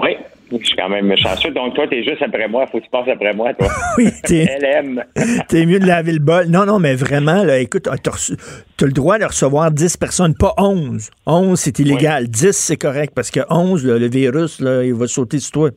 oui, 0.01 0.15
je 0.51 0.65
suis 0.65 0.75
quand 0.75 0.89
même 0.89 1.15
chanceux. 1.17 1.51
Donc, 1.51 1.73
toi, 1.75 1.87
t'es 1.87 2.03
juste 2.03 2.21
après 2.21 2.47
moi. 2.47 2.65
Faut 2.67 2.79
que 2.79 2.83
tu 2.83 2.89
passes 2.89 3.07
après 3.09 3.33
moi, 3.33 3.53
toi. 3.53 3.67
Oui, 3.97 4.09
t'es, 4.23 4.45
LM. 4.61 5.03
t'es 5.49 5.65
mieux 5.65 5.79
de 5.79 5.85
laver 5.85 6.13
le 6.13 6.19
bol. 6.19 6.45
Non, 6.47 6.65
non, 6.65 6.79
mais 6.79 6.95
vraiment, 6.95 7.43
là, 7.43 7.59
écoute, 7.59 7.83
t'as, 8.03 8.11
reçu- 8.11 8.37
t'as 8.77 8.85
le 8.85 8.91
droit 8.91 9.17
de 9.17 9.25
recevoir 9.25 9.71
10 9.71 9.97
personnes, 9.97 10.35
pas 10.35 10.53
11. 10.57 11.09
11, 11.25 11.59
c'est 11.59 11.79
illégal. 11.79 12.27
10, 12.27 12.51
c'est 12.51 12.77
correct, 12.77 13.13
parce 13.15 13.31
que 13.31 13.41
11, 13.49 13.85
là, 13.85 13.97
le 13.97 14.07
virus, 14.07 14.59
là, 14.61 14.83
il 14.83 14.93
va 14.93 15.07
sauter 15.07 15.39
sur 15.39 15.51
toi. 15.51 15.69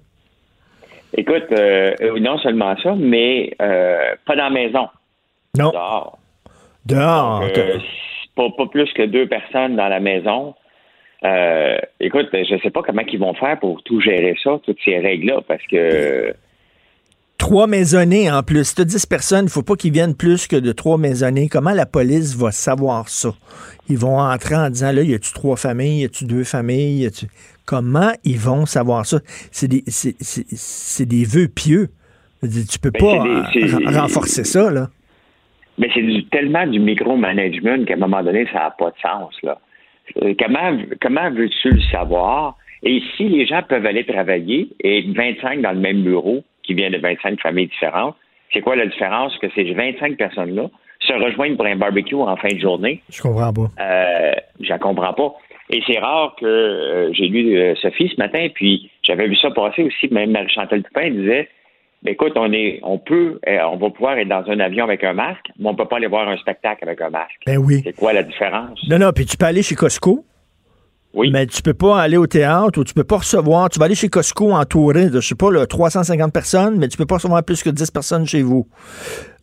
Écoute, 1.17 1.47
euh, 1.53 1.93
euh, 2.03 2.21
non 2.21 2.39
seulement 2.39 2.77
ça, 2.83 2.95
mais 2.97 3.53
euh, 3.61 4.15
pas 4.27 4.37
dans 4.37 4.45
la 4.45 4.51
maison. 4.51 4.89
Non. 5.59 5.71
Dehors. 5.73 6.19
Dehors. 6.87 7.41
Donc, 7.41 7.59
euh, 7.59 7.79
pas, 8.37 8.49
pas 8.57 8.67
plus 8.67 8.93
que 8.93 9.03
deux 9.07 9.27
personnes 9.27 9.75
dans 9.75 9.89
la 9.89 9.99
maison. 9.99 10.55
Euh, 11.25 11.79
écoute, 12.01 12.29
je 12.33 12.59
sais 12.63 12.71
pas 12.71 12.83
comment 12.83 13.03
ils 13.07 13.19
vont 13.19 13.35
faire 13.35 13.59
pour 13.59 13.83
tout 13.83 14.01
gérer 14.01 14.35
ça, 14.43 14.59
toutes 14.65 14.79
ces 14.85 14.99
règles-là, 14.99 15.41
parce 15.47 15.63
que 15.71 16.35
Trois 17.37 17.67
maisonnées 17.67 18.31
en 18.31 18.43
plus. 18.43 18.65
Si 18.65 18.75
tu 18.75 18.83
as 18.83 18.85
10 18.85 19.07
personnes, 19.07 19.45
il 19.47 19.51
faut 19.51 19.63
pas 19.63 19.75
qu'ils 19.75 19.93
viennent 19.93 20.15
plus 20.15 20.47
que 20.47 20.57
de 20.57 20.73
trois 20.73 20.99
maisonnées. 20.99 21.49
Comment 21.49 21.71
la 21.73 21.87
police 21.87 22.37
va 22.37 22.51
savoir 22.51 23.09
ça? 23.09 23.31
Ils 23.89 23.97
vont 23.97 24.19
entrer 24.19 24.57
en 24.57 24.69
disant, 24.69 24.93
là, 24.93 25.03
y 25.03 25.15
a-tu 25.15 25.33
trois 25.33 25.57
familles, 25.57 26.03
y 26.03 26.05
a-tu 26.05 26.27
deux 26.27 26.45
familles, 26.45 27.03
y 27.03 27.07
a-tu... 27.07 27.27
Comment 27.65 28.13
ils 28.25 28.39
vont 28.39 28.67
savoir 28.67 29.07
ça? 29.07 29.21
C'est 29.53 29.69
des, 29.69 29.83
c'est, 29.87 30.17
c'est- 30.21 30.45
c'est 30.55 31.07
des 31.07 31.25
vœux 31.25 31.49
pieux. 31.49 31.89
Tu 32.43 32.79
peux 32.79 32.91
Ben, 32.91 33.01
pas 33.01 33.25
c'est 33.55 33.61
des- 33.61 33.69
c'est- 33.69 33.75
euh, 33.75 33.89
ren- 33.91 34.03
renforcer 34.03 34.45
ça, 34.45 34.71
là. 34.71 34.89
Mais 35.79 35.89
c'est 35.95 36.03
du- 36.03 36.27
tellement 36.27 36.67
du 36.67 36.79
micromanagement 36.79 37.85
qu'à 37.87 37.95
un 37.95 37.99
moment 37.99 38.23
donné, 38.23 38.47
ça 38.53 38.59
n'a 38.59 38.71
pas 38.79 38.91
de 38.91 38.97
sens. 39.01 39.33
Là. 39.43 39.59
Euh, 40.23 40.35
Comment, 40.39 40.79
comment 41.01 41.31
veux-tu 41.31 41.71
le 41.71 41.83
savoir? 41.93 42.57
Et 42.83 43.03
si 43.17 43.29
les 43.29 43.47
gens 43.47 43.63
peuvent 43.63 43.85
aller 43.85 44.05
travailler 44.05 44.69
et 44.83 44.99
être 45.01 45.15
25 45.15 45.61
dans 45.61 45.73
le 45.73 45.81
même 45.81 46.03
bureau, 46.03 46.43
qui 46.63 46.75
vient 46.75 46.91
de 46.91 46.99
25 46.99 47.41
familles 47.41 47.67
différentes, 47.67 48.17
c'est 48.53 48.61
quoi 48.61 48.77
la 48.77 48.87
différence 48.87 49.37
que 49.39 49.49
ces 49.55 49.65
25 49.73 50.17
personnes-là 50.17 50.69
se 51.01 51.13
rejoignent 51.13 51.57
pour 51.57 51.67
un 51.67 51.77
barbecue 51.77 52.15
en 52.15 52.37
fin 52.37 52.49
de 52.49 52.59
journée? 52.59 53.03
Je 53.11 53.23
comprends 53.23 53.53
pas. 53.53 53.69
Euh, 53.81 54.33
je 54.61 54.75
comprends 54.75 55.13
pas. 55.13 55.35
Et 55.71 55.83
c'est 55.87 55.99
rare 55.99 56.35
que 56.39 56.47
euh, 56.47 57.13
j'ai 57.13 57.29
lu 57.29 57.57
euh, 57.57 57.75
Sophie 57.77 58.11
ce 58.15 58.21
matin, 58.21 58.49
puis 58.55 58.91
j'avais 59.03 59.29
vu 59.29 59.37
ça 59.37 59.51
passer 59.51 59.83
aussi, 59.83 60.09
même 60.13 60.33
Marie-Chantal 60.33 60.83
Toupin 60.83 61.11
disait 61.11 61.49
ben, 62.03 62.13
écoute, 62.13 62.33
on 62.37 62.53
est 62.53 62.81
on 62.83 62.99
peut 62.99 63.39
euh, 63.49 63.59
on 63.73 63.77
va 63.77 63.91
pouvoir 63.91 64.17
être 64.19 64.29
dans 64.29 64.45
un 64.49 64.61
avion 64.61 64.85
avec 64.85 65.05
un 65.05 65.13
masque, 65.13 65.47
mais 65.59 65.69
on 65.69 65.75
peut 65.75 65.87
pas 65.87 65.97
aller 65.97 66.07
voir 66.07 66.29
un 66.29 66.37
spectacle 66.39 66.83
avec 66.85 67.01
un 67.01 67.11
masque. 67.11 67.41
Ben 67.47 67.59
oui. 67.59 67.83
C'est 67.85 67.93
quoi 67.95 68.13
la 68.13 68.23
différence? 68.23 68.79
Non, 68.89 68.99
non, 68.99 69.13
puis 69.13 69.27
tu 69.27 69.37
peux 69.37 69.47
aller 69.47 69.63
chez 69.63 69.75
Costco. 69.75 70.25
Oui. 71.13 71.31
Mais 71.33 71.45
tu 71.47 71.61
peux 71.61 71.75
pas 71.75 72.01
aller 72.01 72.17
au 72.17 72.29
théâtre 72.29 72.79
ou 72.79 72.85
tu 72.85 72.95
peux 72.95 73.03
pas 73.05 73.17
recevoir. 73.19 73.69
Tu 73.69 73.81
vas 73.81 73.87
aller 73.87 73.97
chez 73.97 74.09
Costco 74.09 74.53
entouré 74.53 75.11
de, 75.11 75.21
je 75.21 75.27
sais 75.27 75.35
pas, 75.35 75.51
là, 75.51 75.67
350 75.67 76.33
personnes, 76.33 76.79
mais 76.79 76.87
tu 76.87 76.97
peux 76.97 77.05
pas 77.05 77.17
recevoir 77.17 77.43
plus 77.43 77.65
que 77.65 77.71
10 77.71 77.91
personnes 77.91 78.27
chez 78.27 78.43
vous. 78.43 78.69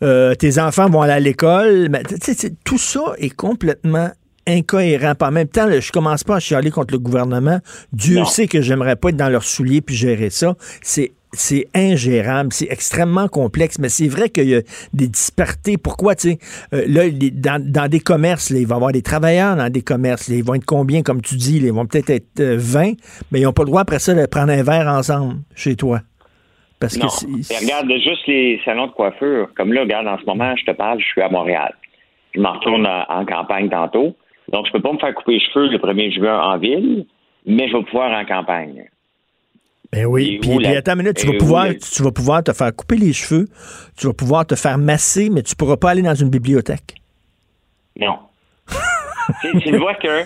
Euh, 0.02 0.34
tes 0.34 0.60
enfants 0.60 0.90
vont 0.90 1.02
aller 1.02 1.12
à 1.14 1.20
l'école. 1.20 1.90
Mais 1.90 2.04
tout 2.64 2.78
ça 2.78 3.14
est 3.18 3.36
complètement 3.36 4.10
incohérent. 4.48 5.14
En 5.20 5.32
même 5.32 5.50
temps, 5.50 5.68
je 5.70 5.92
commence 5.92 6.24
pas 6.24 6.38
à 6.38 6.40
chialer 6.40 6.72
contre 6.72 6.94
le 6.94 7.00
gouvernement. 7.00 7.60
Dieu 7.92 8.20
Non. 8.20 8.26
sait 8.26 8.48
que 8.48 8.62
j'aimerais 8.62 8.96
pas 8.96 9.10
être 9.10 9.18
dans 9.18 9.30
leurs 9.30 9.44
souliers 9.44 9.82
puis 9.82 9.94
gérer 9.96 10.30
ça. 10.30 10.56
C'est 10.82 11.12
c'est 11.34 11.68
ingérable, 11.76 12.54
c'est 12.54 12.72
extrêmement 12.72 13.28
complexe, 13.28 13.80
mais 13.80 13.90
c'est 13.90 14.08
vrai 14.08 14.30
qu'il 14.30 14.50
y 14.50 14.56
a 14.56 14.62
des 14.94 15.08
disparités. 15.08 15.78
Pourquoi, 15.78 16.16
tu 16.16 16.32
sais, 16.32 16.38
euh, 16.74 16.84
là, 16.88 17.06
les- 17.08 17.32
dans, 17.32 17.62
dans 17.64 17.88
des 17.90 18.00
commerces, 18.00 18.50
là, 18.50 18.60
il 18.60 18.68
va 18.68 18.76
y 18.76 18.78
avoir 18.78 18.92
des 18.92 19.02
travailleurs 19.02 19.56
dans 19.56 19.70
des 19.70 19.82
commerces, 19.82 20.30
là, 20.30 20.36
ils 20.38 20.44
vont 20.44 20.56
être 20.56 20.66
combien, 20.66 21.02
comme 21.04 21.22
tu 21.22 21.36
dis, 21.36 21.60
là, 21.60 21.68
ils 21.68 21.74
vont 21.74 21.86
peut-être 21.86 22.10
être 22.10 22.40
euh, 22.40 22.56
20, 22.58 22.94
mais 23.32 23.40
ils 23.40 23.44
n'ont 23.44 23.54
pas 23.54 23.64
le 23.64 23.68
droit 23.68 23.82
après 23.82 24.00
ça 24.00 24.14
de 24.14 24.26
prendre 24.26 24.52
un 24.52 24.64
verre 24.64 24.88
ensemble 24.88 25.36
chez 25.56 25.76
toi. 25.76 26.00
Parce 26.80 26.96
non. 26.98 27.08
que 27.08 27.64
regarde 27.64 27.92
juste 27.92 28.28
les 28.28 28.62
salons 28.64 28.88
de 28.88 28.92
coiffure. 28.92 29.50
Comme 29.58 29.74
là, 29.74 29.82
regarde, 29.82 30.08
en 30.08 30.18
ce 30.20 30.26
moment, 30.26 30.56
je 30.56 30.64
te 30.64 30.72
parle, 30.72 31.00
je 31.00 31.06
suis 31.06 31.22
à 31.22 31.30
Montréal. 31.30 31.74
Je 32.36 32.40
m'en 32.40 32.54
retourne 32.54 32.86
en, 32.86 33.04
en 33.10 33.26
campagne 33.26 33.68
tantôt. 33.70 34.16
Donc, 34.52 34.68
je 34.68 34.72
peux 34.72 34.82
pas 34.82 34.94
me 34.94 35.00
faire 35.00 35.14
couper 35.16 35.34
les 35.34 35.40
cheveux 35.40 35.70
le 35.70 35.78
1er 35.80 36.14
juin 36.14 36.40
en 36.40 36.58
ville, 36.60 37.06
mais 37.48 37.68
je 37.68 37.76
vais 37.78 37.84
pouvoir 37.84 38.12
en 38.12 38.24
campagne. 38.26 38.86
Ben 39.92 40.06
oui, 40.06 40.40
puis, 40.42 40.58
la- 40.60 40.78
attends 40.78 40.94
une 40.94 41.00
minute, 41.00 41.18
tu 41.18 41.28
vas, 41.28 41.38
pouvoir, 41.38 41.66
la- 41.68 41.76
tu 41.76 42.04
vas 42.04 42.12
pouvoir 42.12 42.44
te 42.44 42.52
faire 42.54 42.76
couper 42.76 42.98
les 42.98 43.14
cheveux, 43.14 43.48
tu 43.98 44.08
vas 44.08 44.14
pouvoir 44.14 44.46
te 44.46 44.56
faire 44.56 44.78
masser, 44.78 45.30
mais 45.30 45.44
tu 45.44 45.56
pourras 45.56 45.78
pas 45.78 45.92
aller 45.92 46.02
dans 46.02 46.16
une 46.16 46.30
bibliothèque. 46.30 46.96
Non. 48.00 48.20
tu, 49.42 49.60
tu 49.62 49.78
vois 49.78 49.96
que 49.96 50.24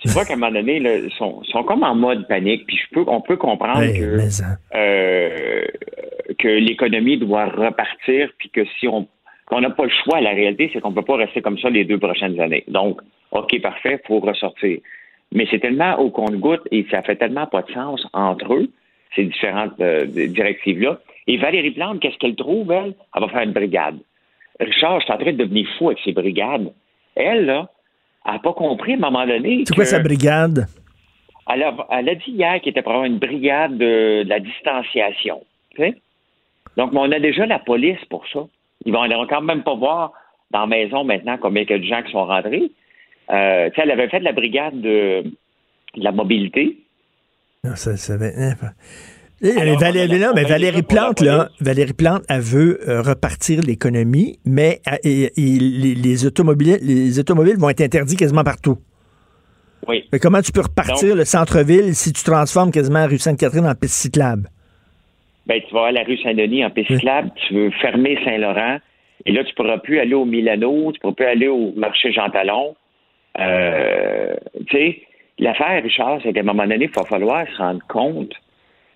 tu 0.00 0.08
vois 0.08 0.24
qu'à 0.24 0.34
un 0.34 0.36
moment 0.36 0.52
donné, 0.52 0.76
ils 0.76 1.10
sont, 1.16 1.42
sont 1.44 1.64
comme 1.64 1.82
en 1.82 1.94
mode 1.94 2.28
panique, 2.28 2.66
puis 2.66 2.76
je 2.76 2.94
peux, 2.94 3.04
on 3.08 3.20
peut 3.20 3.36
comprendre 3.36 3.80
que, 3.80 4.42
hein. 4.42 4.58
euh, 4.74 5.64
que 6.38 6.48
l'économie 6.48 7.18
doit 7.18 7.46
repartir, 7.46 8.30
puis 8.38 8.50
que 8.50 8.64
si 8.78 8.88
on 8.88 9.08
qu'on 9.46 9.60
n'a 9.60 9.70
pas 9.70 9.84
le 9.84 9.92
choix, 10.04 10.20
la 10.20 10.30
réalité, 10.30 10.70
c'est 10.72 10.80
qu'on 10.80 10.90
ne 10.90 10.96
peut 10.96 11.04
pas 11.04 11.16
rester 11.16 11.40
comme 11.40 11.56
ça 11.58 11.70
les 11.70 11.84
deux 11.84 11.98
prochaines 11.98 12.38
années. 12.40 12.64
Donc, 12.66 13.00
OK, 13.30 13.60
parfait, 13.62 14.00
il 14.02 14.06
faut 14.06 14.18
ressortir. 14.18 14.78
Mais 15.32 15.46
c'est 15.50 15.58
tellement 15.58 15.98
au 15.98 16.10
compte-goutte 16.10 16.62
et 16.70 16.86
ça 16.90 17.02
fait 17.02 17.16
tellement 17.16 17.46
pas 17.46 17.62
de 17.62 17.72
sens 17.72 18.06
entre 18.12 18.54
eux, 18.54 18.70
ces 19.14 19.24
différentes 19.24 19.80
euh, 19.80 20.06
directives-là. 20.06 20.98
Et 21.26 21.36
Valérie 21.36 21.72
Plante, 21.72 22.00
qu'est-ce 22.00 22.18
qu'elle 22.18 22.36
trouve, 22.36 22.70
elle? 22.70 22.94
Elle 23.14 23.22
va 23.22 23.28
faire 23.28 23.42
une 23.42 23.52
brigade. 23.52 23.98
Richard, 24.60 25.00
je 25.00 25.04
suis 25.04 25.12
en 25.12 25.18
train 25.18 25.32
de 25.32 25.38
devenir 25.38 25.66
fou 25.76 25.88
avec 25.88 25.98
ces 26.04 26.12
brigades. 26.12 26.72
Elle, 27.14 27.46
là, 27.46 27.68
elle 28.24 28.34
n'a 28.34 28.38
pas 28.38 28.52
compris 28.52 28.92
à 28.92 28.96
un 28.96 28.98
moment 28.98 29.26
donné. 29.26 29.64
C'est 29.66 29.74
quoi 29.74 29.84
sa 29.84 29.98
brigade? 29.98 30.66
elle 31.48 31.62
a, 31.62 31.74
elle 31.90 32.08
a 32.08 32.14
dit 32.14 32.30
hier 32.30 32.60
qu'il 32.60 32.70
était 32.70 32.82
pour 32.82 32.92
avoir 32.92 33.06
une 33.06 33.18
brigade 33.18 33.76
de, 33.76 34.24
de 34.24 34.28
la 34.28 34.40
distanciation. 34.40 35.42
Donc, 36.76 36.90
on 36.92 37.10
a 37.12 37.20
déjà 37.20 37.46
la 37.46 37.58
police 37.58 38.02
pour 38.10 38.26
ça. 38.32 38.40
Ils 38.84 38.92
vont, 38.92 39.04
ils 39.04 39.14
vont 39.14 39.26
quand 39.26 39.42
même 39.42 39.62
pas 39.62 39.74
voir 39.74 40.12
dans 40.50 40.60
la 40.60 40.66
maison 40.66 41.04
maintenant 41.04 41.36
combien 41.40 41.62
il 41.62 41.70
y 41.70 41.72
a 41.72 41.78
de 41.78 41.84
gens 41.84 42.02
qui 42.02 42.12
sont 42.12 42.24
rentrés. 42.24 42.70
Euh, 43.30 43.70
elle 43.76 43.90
avait 43.90 44.08
fait 44.08 44.20
de 44.20 44.24
la 44.24 44.32
brigade 44.32 44.80
de, 44.80 45.22
de 45.22 46.02
la 46.02 46.12
mobilité. 46.12 46.76
Non, 47.64 47.74
ça, 47.74 47.96
ça 47.96 48.16
va- 48.16 48.26
Alors, 49.60 49.78
Valérie, 49.78 50.18
non, 50.18 50.32
mais 50.34 50.44
Valérie 50.44 50.82
Plante, 50.82 51.20
là. 51.20 51.48
Valérie 51.60 51.92
Plante, 51.92 52.22
elle 52.28 52.40
veut 52.40 52.78
euh, 52.88 53.02
repartir 53.02 53.60
l'économie, 53.62 54.38
mais 54.44 54.80
euh, 54.88 54.96
et- 55.04 55.24
et 55.36 55.58
les, 55.58 55.94
les 55.94 56.26
automobiles, 56.26 56.78
les 56.82 57.18
automobiles 57.18 57.56
vont 57.58 57.68
être 57.68 57.80
interdits 57.82 58.16
quasiment 58.16 58.44
partout. 58.44 58.78
Oui. 59.88 60.04
Mais 60.12 60.18
comment 60.18 60.40
tu 60.40 60.52
peux 60.52 60.62
repartir 60.62 61.08
Donc- 61.10 61.18
le 61.18 61.24
centre-ville 61.24 61.94
si 61.94 62.12
tu 62.12 62.22
transformes 62.24 62.70
quasiment 62.70 63.00
la 63.00 63.06
rue 63.08 63.18
Sainte-Catherine 63.18 63.66
en 63.66 63.74
piste 63.74 63.94
cyclable? 63.94 64.48
Ben, 65.46 65.60
tu 65.68 65.74
vas 65.74 65.86
à 65.86 65.92
la 65.92 66.02
rue 66.02 66.18
Saint-Denis 66.18 66.64
en 66.64 66.70
piste 66.70 66.88
cyclable, 66.92 67.30
tu 67.46 67.54
veux 67.54 67.70
fermer 67.82 68.18
Saint-Laurent, 68.24 68.78
et 69.26 69.32
là, 69.32 69.44
tu 69.44 69.54
pourras 69.54 69.78
plus 69.78 69.98
aller 70.00 70.14
au 70.14 70.24
Milano, 70.24 70.90
tu 70.92 70.98
pourras 71.00 71.14
plus 71.14 71.26
aller 71.26 71.46
au 71.48 71.72
marché 71.76 72.12
Jean 72.12 72.30
Talon. 72.30 72.74
Euh, 73.38 74.34
tu 74.66 74.76
sais, 74.76 75.02
l'affaire, 75.38 75.82
Richard, 75.82 76.20
c'est 76.22 76.32
qu'à 76.32 76.40
un 76.40 76.44
moment 76.44 76.66
donné, 76.66 76.86
il 76.86 76.90
va 76.90 77.04
falloir 77.04 77.46
se 77.48 77.56
rendre 77.56 77.82
compte 77.88 78.34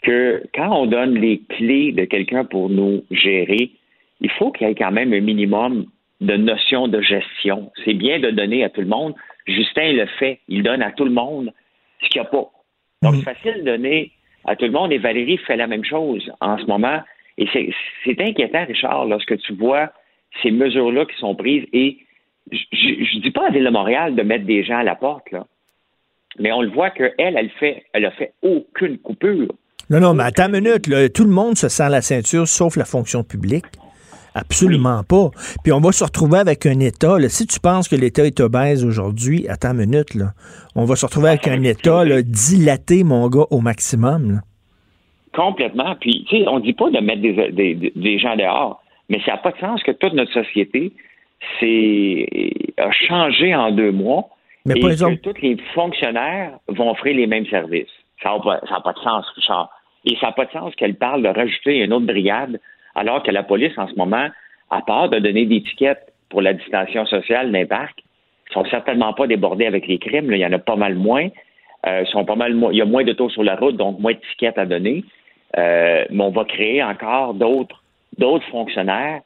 que 0.02 0.42
quand 0.54 0.74
on 0.74 0.86
donne 0.86 1.14
les 1.14 1.42
clés 1.48 1.92
de 1.92 2.04
quelqu'un 2.04 2.44
pour 2.44 2.70
nous 2.70 3.04
gérer, 3.10 3.70
il 4.20 4.30
faut 4.30 4.50
qu'il 4.50 4.66
y 4.66 4.70
ait 4.70 4.74
quand 4.74 4.92
même 4.92 5.12
un 5.12 5.20
minimum 5.20 5.86
de 6.20 6.36
notion 6.36 6.88
de 6.88 7.00
gestion. 7.00 7.70
C'est 7.84 7.94
bien 7.94 8.18
de 8.20 8.30
donner 8.30 8.64
à 8.64 8.70
tout 8.70 8.80
le 8.80 8.86
monde. 8.86 9.14
Justin 9.46 9.92
le 9.92 10.06
fait. 10.18 10.40
Il 10.48 10.62
donne 10.62 10.82
à 10.82 10.92
tout 10.92 11.04
le 11.04 11.10
monde 11.10 11.52
ce 12.02 12.08
qu'il 12.08 12.20
n'y 12.20 12.26
a 12.26 12.30
pas. 12.30 12.50
Donc, 13.02 13.16
c'est 13.16 13.34
facile 13.34 13.64
de 13.64 13.70
donner 13.70 14.12
à 14.44 14.56
tout 14.56 14.66
le 14.66 14.72
monde 14.72 14.92
et 14.92 14.98
Valérie 14.98 15.38
fait 15.38 15.56
la 15.56 15.66
même 15.66 15.84
chose 15.84 16.30
en 16.40 16.58
ce 16.58 16.64
moment. 16.64 17.00
Et 17.38 17.46
c'est 17.52 17.70
c'est 18.04 18.20
inquiétant, 18.20 18.64
Richard, 18.66 19.06
lorsque 19.06 19.38
tu 19.38 19.54
vois 19.54 19.90
ces 20.42 20.50
mesures-là 20.50 21.06
qui 21.06 21.16
sont 21.16 21.34
prises. 21.34 21.66
Et 21.72 21.98
je 22.50 23.16
ne 23.16 23.22
dis 23.22 23.30
pas 23.30 23.46
à 23.48 23.50
Ville 23.50 23.64
de 23.64 23.70
Montréal 23.70 24.14
de 24.16 24.22
mettre 24.22 24.44
des 24.44 24.64
gens 24.64 24.78
à 24.78 24.82
la 24.84 24.94
porte, 24.96 25.30
là. 25.32 25.46
Mais 26.38 26.52
on 26.52 26.62
le 26.62 26.70
voit 26.70 26.90
qu'elle, 26.90 27.12
elle 27.18 27.50
fait, 27.58 27.84
elle 27.92 28.06
a 28.06 28.12
fait 28.12 28.32
aucune 28.42 28.98
coupure. 28.98 29.48
Non, 29.90 29.98
non, 30.00 30.14
mais 30.14 30.22
attends 30.22 30.46
une 30.46 30.60
minute, 30.62 30.86
là, 30.86 31.08
tout 31.08 31.24
le 31.24 31.30
monde 31.30 31.56
se 31.56 31.68
sent 31.68 31.88
la 31.88 32.00
ceinture 32.02 32.46
sauf 32.46 32.76
la 32.76 32.84
fonction 32.84 33.24
publique. 33.24 33.64
Absolument 34.34 35.02
pas. 35.02 35.30
Puis 35.64 35.72
on 35.72 35.80
va 35.80 35.90
se 35.90 36.04
retrouver 36.04 36.38
avec 36.38 36.64
un 36.66 36.78
État. 36.78 37.18
là, 37.18 37.28
si 37.28 37.48
tu 37.48 37.58
penses 37.58 37.88
que 37.88 37.96
l'État 37.96 38.24
est 38.24 38.38
obèse 38.38 38.84
aujourd'hui, 38.84 39.48
attends 39.48 39.72
une 39.72 39.78
minute, 39.86 40.14
là. 40.14 40.32
On 40.76 40.84
va 40.84 40.94
se 40.94 41.04
retrouver 41.04 41.30
avec 41.30 41.48
un 41.48 41.62
État 41.64 42.04
là, 42.04 42.22
dilaté, 42.22 43.02
mon 43.02 43.28
gars, 43.28 43.46
au 43.50 43.60
maximum. 43.60 44.32
là. 44.34 44.38
Complètement. 45.34 45.96
Puis, 46.00 46.24
tu 46.28 46.38
sais, 46.38 46.48
on 46.48 46.60
dit 46.60 46.72
pas 46.74 46.90
de 46.90 47.00
mettre 47.00 47.22
des, 47.22 47.50
des- 47.74 47.92
des 47.94 48.18
gens 48.20 48.36
dehors, 48.36 48.82
mais 49.08 49.20
ça 49.26 49.32
n'a 49.32 49.38
pas 49.38 49.50
de 49.50 49.58
sens 49.58 49.82
que 49.82 49.90
toute 49.90 50.12
notre 50.12 50.32
société 50.32 50.92
a 51.62 52.90
changé 52.92 53.54
en 53.54 53.70
deux 53.70 53.92
mois 53.92 54.28
Mais 54.66 54.74
et 54.78 54.80
que 54.80 55.14
tous 55.16 55.40
les 55.42 55.56
fonctionnaires 55.74 56.52
vont 56.68 56.90
offrir 56.90 57.16
les 57.16 57.26
mêmes 57.26 57.46
services. 57.46 57.88
Ça 58.22 58.30
n'a 58.30 58.38
pas, 58.40 58.80
pas 58.80 58.92
de 58.92 58.98
sens, 58.98 59.26
Richard. 59.34 59.70
Et 60.04 60.16
ça 60.20 60.28
n'a 60.28 60.32
pas 60.32 60.46
de 60.46 60.50
sens 60.52 60.74
qu'elle 60.76 60.94
parle 60.94 61.22
de 61.22 61.28
rajouter 61.28 61.78
une 61.78 61.92
autre 61.92 62.06
brigade, 62.06 62.60
alors 62.94 63.22
que 63.22 63.30
la 63.30 63.42
police, 63.42 63.76
en 63.78 63.88
ce 63.88 63.94
moment, 63.94 64.28
à 64.70 64.82
part 64.82 65.08
de 65.08 65.18
donner 65.18 65.46
des 65.46 65.62
tickets 65.62 66.12
pour 66.28 66.42
la 66.42 66.52
distanciation 66.54 67.06
sociale 67.06 67.52
d'un 67.52 67.66
parc, 67.66 68.02
sont 68.52 68.64
certainement 68.66 69.12
pas 69.12 69.26
débordés 69.26 69.66
avec 69.66 69.86
les 69.86 69.98
crimes. 69.98 70.30
là. 70.30 70.36
Il 70.36 70.40
y 70.40 70.46
en 70.46 70.52
a 70.52 70.58
pas 70.58 70.76
mal 70.76 70.94
moins. 70.94 71.28
Euh, 71.86 72.04
sont 72.06 72.24
pas 72.24 72.34
mal 72.34 72.54
moins. 72.54 72.72
Il 72.72 72.78
y 72.78 72.82
a 72.82 72.86
moins 72.86 73.04
de 73.04 73.12
taux 73.12 73.30
sur 73.30 73.42
la 73.42 73.56
route, 73.56 73.76
donc 73.76 73.98
moins 74.00 74.12
de 74.12 74.20
tickets 74.32 74.58
à 74.58 74.66
donner. 74.66 75.04
Euh, 75.56 76.04
mais 76.10 76.22
on 76.22 76.30
va 76.30 76.44
créer 76.44 76.82
encore 76.82 77.34
d'autres 77.34 77.82
d'autres 78.18 78.46
fonctionnaires. 78.48 79.22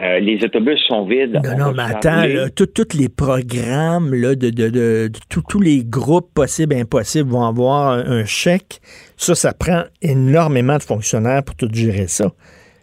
Euh, 0.00 0.18
les 0.18 0.42
autobus 0.44 0.78
sont 0.88 1.04
vides. 1.06 1.32
Non, 1.44 1.50
On 1.54 1.58
non, 1.58 1.72
mais 1.72 1.82
attends, 1.82 2.22
tous 2.54 2.96
les 2.96 3.08
programmes 3.08 4.14
là, 4.14 4.34
de, 4.34 4.48
de, 4.50 4.68
de- 4.68 5.08
de- 5.08 5.10
tous- 5.28 5.60
les 5.60 5.84
groupes 5.84 6.32
possibles 6.32 6.72
et 6.74 6.80
impossibles 6.80 7.28
vont 7.30 7.44
avoir 7.44 7.88
un, 7.90 8.06
un 8.06 8.24
chèque. 8.24 8.80
Ça, 9.18 9.34
ça 9.34 9.52
prend 9.52 9.82
énormément 10.00 10.78
de 10.78 10.82
fonctionnaires 10.82 11.42
pour 11.42 11.54
tout 11.56 11.68
gérer 11.72 12.06
ça. 12.06 12.32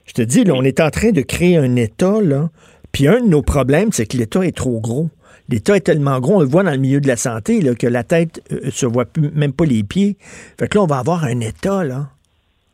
Je 0.06 0.14
te 0.14 0.22
dis, 0.22 0.44
là, 0.44 0.54
on 0.54 0.64
est 0.64 0.80
en 0.80 0.90
train 0.92 1.12
de 1.12 1.22
créer 1.22 1.58
un 1.58 1.76
État, 1.76 2.22
là. 2.22 2.50
Puis 2.92 3.08
un 3.08 3.22
de 3.22 3.28
nos 3.28 3.42
problèmes, 3.42 3.92
c'est 3.92 4.06
que 4.06 4.16
l'État 4.18 4.46
est 4.46 4.56
trop 4.56 4.80
gros. 4.80 5.10
L'État 5.50 5.76
est 5.76 5.82
tellement 5.82 6.20
gros, 6.20 6.36
on 6.38 6.40
le 6.42 6.46
voit 6.46 6.64
dans 6.64 6.72
le 6.72 6.78
milieu 6.78 7.00
de 7.02 7.08
la 7.08 7.16
santé, 7.16 7.62
là, 7.62 7.74
que 7.74 7.88
la 7.88 8.04
tête 8.04 8.42
euh, 8.52 8.70
se 8.70 8.86
voit 8.86 9.06
plus- 9.06 9.32
même 9.34 9.54
pas 9.54 9.66
les 9.66 9.84
pieds. 9.84 10.18
Fait 10.60 10.68
que 10.68 10.78
là, 10.78 10.84
on 10.84 10.88
va 10.88 10.98
avoir 11.00 11.24
un 11.24 11.40
État, 11.40 11.84
là, 11.84 12.10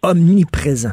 omniprésent. 0.02 0.92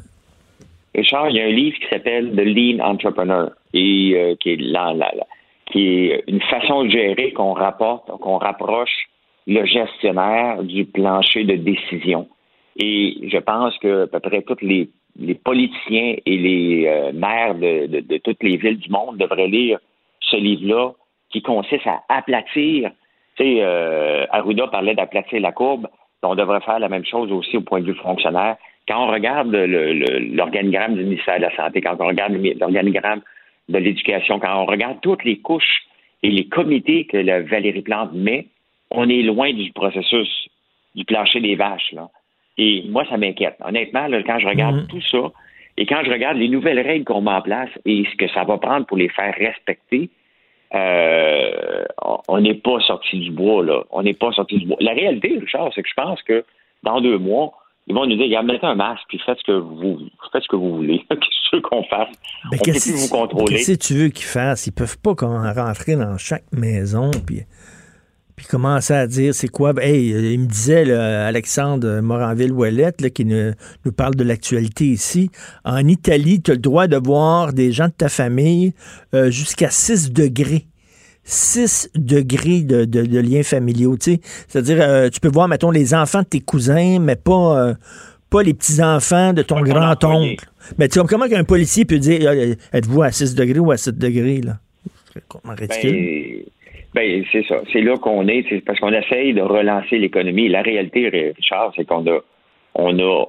Richard, 0.95 1.31
il 1.31 1.37
y 1.37 1.41
a 1.41 1.45
un 1.45 1.51
livre 1.51 1.79
qui 1.79 1.87
s'appelle 1.89 2.33
The 2.35 2.45
Lean 2.45 2.85
Entrepreneur 2.85 3.51
et 3.73 4.13
euh, 4.17 4.35
qui 4.41 4.51
est 4.51 4.61
la, 4.61 4.93
la, 4.93 5.11
la- 5.15 5.27
qui 5.67 6.09
est 6.11 6.25
une 6.27 6.41
façon 6.43 6.85
de 6.85 6.91
gérer 6.91 7.33
qu'on 7.33 7.53
rapporte, 7.53 8.07
qu'on 8.21 8.39
rapproche 8.39 9.07
le 9.47 9.65
gestionnaire 9.65 10.63
du 10.65 10.85
plancher 10.85 11.45
de 11.45 11.55
décision. 11.55 12.29
Et 12.77 13.29
je 13.29 13.39
pense 13.39 13.77
que 13.79 14.05
à 14.05 14.07
peu 14.09 14.21
près 14.21 14.43
tous 14.43 14.57
les, 14.63 14.89
politiciens 15.45 16.17
et 16.27 16.37
les 16.37 16.87
euh, 16.87 17.13
maires 17.13 17.55
de, 17.55 17.87
de- 17.87 18.01
de 18.01 18.17
toutes 18.19 18.43
les 18.43 18.57
villes 18.57 18.79
du 18.79 18.91
monde 18.91 19.17
devraient 19.19 19.49
lire 19.49 19.79
ce 20.21 20.37
livre-là 20.37 20.91
qui 21.31 21.41
consiste 21.43 21.87
à 21.87 22.03
aplatir. 22.09 22.91
Tu 23.37 23.45
sais, 23.45 23.57
euh, 23.61 24.27
Arruda 24.31 24.67
parlait 24.67 24.95
d'aplatir 24.95 25.41
la 25.41 25.53
courbe. 25.53 25.87
On 26.23 26.35
devrait 26.35 26.61
faire 26.61 26.79
la 26.81 26.89
même 26.89 27.05
chose 27.05 27.31
aussi 27.33 27.57
au 27.57 27.61
point 27.63 27.81
de 27.81 27.87
vue 27.87 27.95
fonctionnaire. 27.95 28.57
Quand 28.91 29.07
on 29.07 29.13
regarde 29.13 29.55
l'organigramme 29.55 30.97
du 30.97 31.05
ministère 31.05 31.37
de 31.37 31.43
la 31.43 31.55
Santé, 31.55 31.81
quand 31.81 31.95
on 32.01 32.09
regarde 32.09 32.33
l'organigramme 32.33 33.21
de 33.69 33.79
l'éducation, 33.79 34.41
quand 34.41 34.63
on 34.63 34.67
regarde 34.67 34.99
toutes 35.01 35.23
les 35.23 35.39
couches 35.39 35.83
et 36.25 36.29
les 36.29 36.49
comités 36.49 37.05
que 37.05 37.17
la 37.17 37.41
Valérie 37.41 37.83
Plante 37.83 38.13
met, 38.15 38.49
on 38.91 39.09
est 39.09 39.23
loin 39.23 39.53
du 39.53 39.71
processus 39.71 40.49
du 40.97 41.05
plancher 41.05 41.41
des 41.41 41.55
vaches. 41.55 41.93
Là. 41.93 42.09
Et 42.59 42.83
moi, 42.89 43.05
ça 43.09 43.17
m'inquiète. 43.17 43.55
Honnêtement, 43.65 44.09
là, 44.09 44.25
quand 44.25 44.41
je 44.41 44.49
regarde 44.49 44.89
tout 44.89 45.01
ça, 45.03 45.31
et 45.77 45.87
quand 45.87 46.03
je 46.05 46.11
regarde 46.11 46.39
les 46.39 46.49
nouvelles 46.49 46.81
règles 46.81 47.05
qu'on 47.05 47.21
met 47.21 47.31
en 47.31 47.43
place 47.43 47.71
et 47.85 48.05
ce 48.11 48.17
que 48.17 48.27
ça 48.27 48.43
va 48.43 48.59
prendre 48.59 48.87
pour 48.87 48.97
les 48.97 49.09
faire 49.09 49.33
respecter, 49.37 50.11
euh, 50.75 51.85
on 52.27 52.41
n'est 52.41 52.55
pas 52.55 52.81
sorti 52.81 53.21
du 53.21 53.31
bois, 53.31 53.65
là. 53.65 53.85
On 53.93 54.03
n'est 54.03 54.15
pas 54.15 54.33
sorti 54.33 54.59
du 54.59 54.67
bois. 54.67 54.79
La 54.81 54.95
réalité, 54.95 55.39
Richard, 55.41 55.71
c'est 55.77 55.83
que 55.83 55.89
je 55.89 55.95
pense 55.95 56.21
que 56.25 56.45
dans 56.83 57.01
deux 57.01 57.19
mois, 57.19 57.55
ils 57.91 57.95
vont 57.95 58.07
nous 58.07 58.17
dire, 58.17 58.27
regarde, 58.27 58.47
mettez 58.47 58.67
un 58.67 58.75
masque, 58.75 59.03
puis 59.09 59.21
faites 59.27 59.39
ce 59.39 59.45
que 59.53 59.59
vous, 59.59 59.99
faites 60.33 60.43
ce 60.43 60.49
que 60.49 60.57
vous 60.57 60.77
voulez. 60.77 60.99
Qu'est-ce 61.11 61.19
que 61.19 61.51
tu 61.51 61.57
veux 61.57 61.63
qu'on 61.63 61.83
fasse? 61.85 62.09
Ben, 62.51 62.59
on 62.61 62.65
peut 62.65 62.73
plus 62.73 62.93
vous 62.95 63.09
contrôler. 63.09 63.57
Qu'est-ce 63.57 63.73
que 63.73 63.79
tu 63.87 63.95
veux 63.95 64.09
qu'ils 64.09 64.27
fassent? 64.27 64.67
Ils 64.67 64.73
peuvent 64.73 64.99
pas 64.99 65.15
rentrer 65.53 65.97
dans 65.97 66.17
chaque 66.17 66.45
maison 66.53 67.11
puis, 67.27 67.43
puis 68.37 68.47
commencer 68.47 68.95
à 68.95 69.07
dire 69.07 69.35
c'est 69.35 69.49
quoi? 69.49 69.73
Ben, 69.73 69.83
Hey, 69.85 70.13
euh, 70.15 70.33
il 70.33 70.41
me 70.41 70.47
disait 70.47 70.85
là, 70.85 71.27
Alexandre 71.27 72.01
Moranville-Ouellette 72.01 73.13
qui 73.13 73.25
ne- 73.25 73.53
nous 73.85 73.93
parle 73.93 74.15
de 74.15 74.25
l'actualité 74.25 74.87
ici. 74.87 75.31
En 75.65 75.87
Italie, 75.87 76.41
tu 76.41 76.53
as 76.53 76.55
le 76.55 76.61
droit 76.61 76.87
de 76.87 76.97
voir 76.97 77.53
des 77.53 77.73
gens 77.73 77.89
de 77.89 77.93
ta 77.93 78.09
famille 78.09 78.73
euh, 79.15 79.31
jusqu'à 79.31 79.71
6 79.71 80.13
degrés. 80.13 80.67
6 81.31 81.91
degrés 81.95 82.63
de, 82.63 82.85
de- 82.85 83.07
de 83.07 83.19
liens 83.21 83.43
familiaux. 83.43 83.97
tu 83.97 84.15
sais. 84.15 84.21
C'est-à-dire, 84.49 84.79
euh, 84.81 85.09
tu 85.09 85.21
peux 85.21 85.29
voir, 85.29 85.49
mettons, 85.49 85.71
les 85.71 85.95
enfants 85.95 86.21
de 86.23 86.27
tes 86.27 86.41
cousins, 86.41 86.99
mais 87.01 87.17
pas, 87.17 87.69
euh, 87.69 87.75
pas 88.31 88.43
les 88.43 88.55
petits-enfants 88.55 89.33
de 89.33 89.43
ton 89.43 89.61
grand-oncle. 89.61 90.45
Mais 90.79 90.89
tu 90.89 91.01
comment 91.05 91.29
qu'un 91.29 91.45
policier 91.45 91.85
peut 91.85 91.99
dire 91.99 92.21
euh, 92.29 92.55
êtes-vous 92.73 93.03
à 93.03 93.13
6 93.13 93.35
degrés 93.35 93.59
ou 93.61 93.71
à 93.71 93.77
7 93.77 93.97
degrés? 93.97 94.41
là? 94.41 94.55
C'est. 95.83 96.45
Ben, 96.95 97.23
ben, 97.23 97.25
c'est 97.31 97.45
ça. 97.47 97.57
C'est 97.73 97.81
là 97.83 97.97
qu'on 97.99 98.27
est. 98.29 98.45
C'est 98.49 98.61
parce 98.65 98.79
qu'on 98.81 98.93
essaye 98.93 99.33
de 99.35 99.43
relancer 99.43 99.99
l'économie. 99.99 100.49
La 100.49 100.63
réalité, 100.63 101.09
Richard, 101.37 101.73
c'est 101.77 101.85
qu'on 101.85 102.05
a, 102.07 102.19
on 102.75 102.99
a 102.99 103.27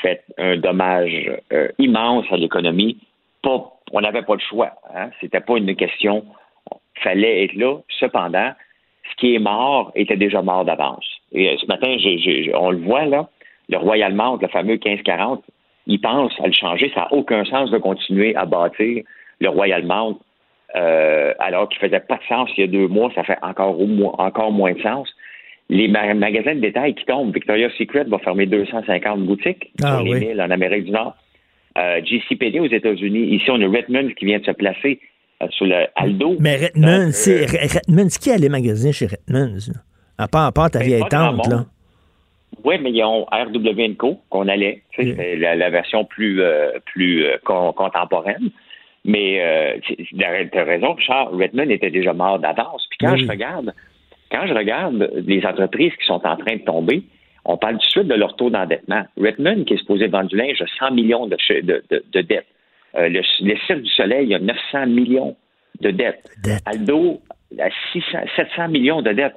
fait 0.00 0.22
un 0.38 0.56
dommage 0.56 1.30
euh, 1.52 1.68
immense 1.78 2.24
à 2.30 2.36
l'économie. 2.36 2.98
On 3.44 4.00
n'avait 4.00 4.22
pas 4.22 4.34
le 4.34 4.40
choix. 4.48 4.70
Hein? 4.94 5.10
C'était 5.20 5.40
pas 5.40 5.56
une 5.58 5.74
question. 5.76 6.24
Fallait 7.00 7.44
être 7.44 7.54
là. 7.54 7.76
Cependant, 8.00 8.52
ce 9.10 9.16
qui 9.16 9.34
est 9.34 9.38
mort 9.38 9.92
était 9.94 10.16
déjà 10.16 10.42
mort 10.42 10.64
d'avance. 10.64 11.04
Et 11.32 11.48
euh, 11.48 11.56
ce 11.58 11.66
matin, 11.66 11.96
on 12.54 12.70
le 12.70 12.78
voit 12.78 13.04
là, 13.06 13.28
le 13.68 13.78
Royal 13.78 14.14
Mount, 14.14 14.38
le 14.40 14.48
fameux 14.48 14.74
1540, 14.74 15.42
ils 15.86 16.00
pensent 16.00 16.38
à 16.42 16.46
le 16.46 16.52
changer. 16.52 16.90
Ça 16.94 17.00
n'a 17.02 17.12
aucun 17.12 17.44
sens 17.44 17.70
de 17.70 17.78
continuer 17.78 18.36
à 18.36 18.44
bâtir 18.44 19.02
le 19.40 19.48
Royal 19.48 19.84
Mount 19.84 20.18
euh, 20.76 21.34
alors 21.38 21.68
qu'il 21.68 21.78
faisait 21.80 22.00
pas 22.00 22.16
de 22.16 22.22
sens 22.28 22.48
il 22.56 22.60
y 22.60 22.64
a 22.64 22.66
deux 22.66 22.86
mois, 22.88 23.10
ça 23.14 23.24
fait 23.24 23.36
encore, 23.42 23.76
moins- 23.86 24.14
encore 24.18 24.52
moins 24.52 24.72
de 24.72 24.80
sens. 24.80 25.08
Les 25.68 25.88
ma- 25.88 26.14
magasins 26.14 26.54
de 26.54 26.60
détail 26.60 26.94
qui 26.94 27.04
tombent, 27.04 27.32
Victoria's 27.34 27.72
Secret 27.78 28.04
va 28.04 28.18
fermer 28.18 28.46
250 28.46 29.20
boutiques 29.20 29.70
Ah 29.82 29.96
sur 29.96 30.04
les 30.04 30.12
oui. 30.12 30.20
milles 30.26 30.40
en 30.42 30.50
Amérique 30.50 30.84
du 30.84 30.90
Nord. 30.92 31.14
Euh, 31.78 32.00
JCPenney 32.04 32.60
aux 32.60 32.66
États-Unis. 32.66 33.34
Ici, 33.34 33.50
on 33.50 33.60
a 33.60 33.66
Redmond 33.68 34.10
qui 34.16 34.26
vient 34.26 34.38
de 34.38 34.44
se 34.44 34.50
placer 34.50 35.00
euh, 35.42 35.46
sur 35.50 35.66
le 35.66 35.86
Aldo. 35.96 36.36
Mais 36.40 36.56
Redmond, 36.56 37.10
c'est 37.12 37.42
euh, 37.42 37.46
Re- 37.46 37.78
Redmond, 37.86 38.08
c'est 38.08 38.20
qui 38.20 38.30
allait 38.30 38.48
magasiner 38.48 38.92
chez 38.92 39.06
Redmond? 39.06 39.56
À 40.18 40.28
part, 40.28 40.46
à 40.46 40.52
part 40.52 40.70
ta 40.70 40.78
Ben, 40.78 40.86
vieille 40.86 41.04
tante, 41.10 41.46
là. 41.48 41.64
Oui, 42.64 42.76
mais 42.80 42.90
ils 42.92 43.02
ont 43.02 43.24
RW 43.24 43.94
Co 43.98 44.20
qu'on 44.28 44.46
allait. 44.46 44.82
C'était 44.94 45.36
la, 45.36 45.56
la 45.56 45.70
version 45.70 46.04
plus, 46.04 46.40
euh, 46.42 46.70
plus 46.84 47.24
euh, 47.24 47.36
con- 47.44 47.72
contemporaine. 47.72 48.50
Mais 49.04 49.40
euh, 49.42 49.78
tu 49.82 50.06
as 50.24 50.64
raison, 50.64 50.92
Richard, 50.92 51.32
Redmond 51.32 51.70
était 51.70 51.90
déjà 51.90 52.12
mort 52.12 52.38
d'avance. 52.38 52.86
Puis 52.90 52.98
quand 53.00 53.14
Oui. 53.14 53.24
je 53.24 53.28
regarde, 53.28 53.72
quand 54.30 54.46
je 54.46 54.54
regarde 54.54 55.10
les 55.26 55.44
entreprises 55.44 55.92
qui 55.98 56.06
sont 56.06 56.24
en 56.24 56.36
train 56.36 56.56
de 56.56 56.62
tomber, 56.64 57.02
on 57.44 57.56
parle 57.56 57.74
tout 57.78 57.86
de 57.86 57.90
suite 57.90 58.06
de 58.06 58.14
leur 58.14 58.36
taux 58.36 58.50
d'endettement. 58.50 59.02
Redmond, 59.16 59.64
qui 59.64 59.74
est 59.74 59.78
supposé 59.78 60.06
vendre 60.06 60.28
du 60.28 60.36
linge, 60.36 60.60
a 60.62 60.66
100 60.88 60.94
millions 60.94 61.26
de, 61.26 61.36
de, 61.62 61.82
de- 61.90 62.04
de 62.12 62.20
dettes. 62.20 62.46
Euh, 62.96 63.08
le, 63.08 63.22
le 63.40 63.56
Cirque 63.66 63.82
du 63.82 63.90
Soleil, 63.90 64.24
il 64.26 64.30
y 64.30 64.34
a 64.34 64.38
900 64.38 64.86
millions 64.86 65.36
de 65.80 65.90
dettes. 65.90 66.30
Aldo 66.66 67.20
a 67.58 67.68
600, 67.92 68.18
700 68.36 68.68
millions 68.68 69.02
de 69.02 69.12
dettes. 69.12 69.34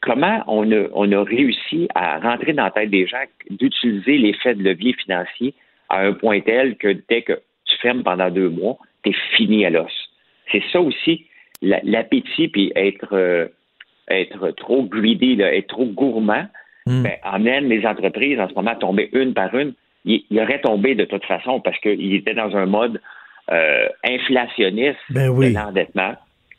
Comment 0.00 0.44
on 0.46 0.70
a, 0.70 0.86
on 0.92 1.10
a 1.12 1.24
réussi 1.24 1.88
à 1.94 2.18
rentrer 2.18 2.52
dans 2.52 2.64
la 2.64 2.70
tête 2.70 2.90
des 2.90 3.06
gens 3.06 3.22
d'utiliser 3.50 4.18
l'effet 4.18 4.54
de 4.54 4.62
levier 4.62 4.92
financier 4.94 5.54
à 5.88 6.00
un 6.00 6.12
point 6.12 6.40
tel 6.40 6.76
que 6.76 6.96
dès 7.08 7.22
que 7.22 7.32
tu 7.64 7.76
fermes 7.80 8.02
pendant 8.02 8.30
deux 8.30 8.48
mois, 8.50 8.76
tu 9.02 9.10
es 9.10 9.14
fini 9.36 9.64
à 9.64 9.70
l'os? 9.70 9.90
C'est 10.52 10.62
ça 10.72 10.80
aussi, 10.80 11.24
la- 11.62 11.80
l'appétit, 11.84 12.48
puis 12.48 12.70
être, 12.76 13.08
euh, 13.14 13.46
être 14.08 14.50
trop 14.50 14.82
greedy, 14.84 15.36
là, 15.36 15.54
être 15.54 15.68
trop 15.68 15.86
gourmand, 15.86 16.46
ben, 17.02 17.16
amène 17.22 17.68
les 17.70 17.86
entreprises 17.86 18.38
en 18.38 18.46
ce 18.48 18.52
moment 18.54 18.72
à 18.72 18.76
tomber 18.76 19.08
une 19.14 19.32
par 19.32 19.54
une. 19.54 19.72
Ils 20.04 20.22
auraient 20.40 20.60
tombé 20.60 20.94
de 20.94 21.04
toute 21.04 21.24
façon 21.24 21.60
parce 21.60 21.78
qu'ils 21.78 22.14
étaient 22.14 22.34
dans 22.34 22.54
un 22.56 22.66
mode 22.66 23.00
euh, 23.50 23.86
inflationniste 24.04 24.98
Ben 25.10 25.28
oui. 25.30 25.50
de 25.50 25.54
l'endettement. 25.58 26.14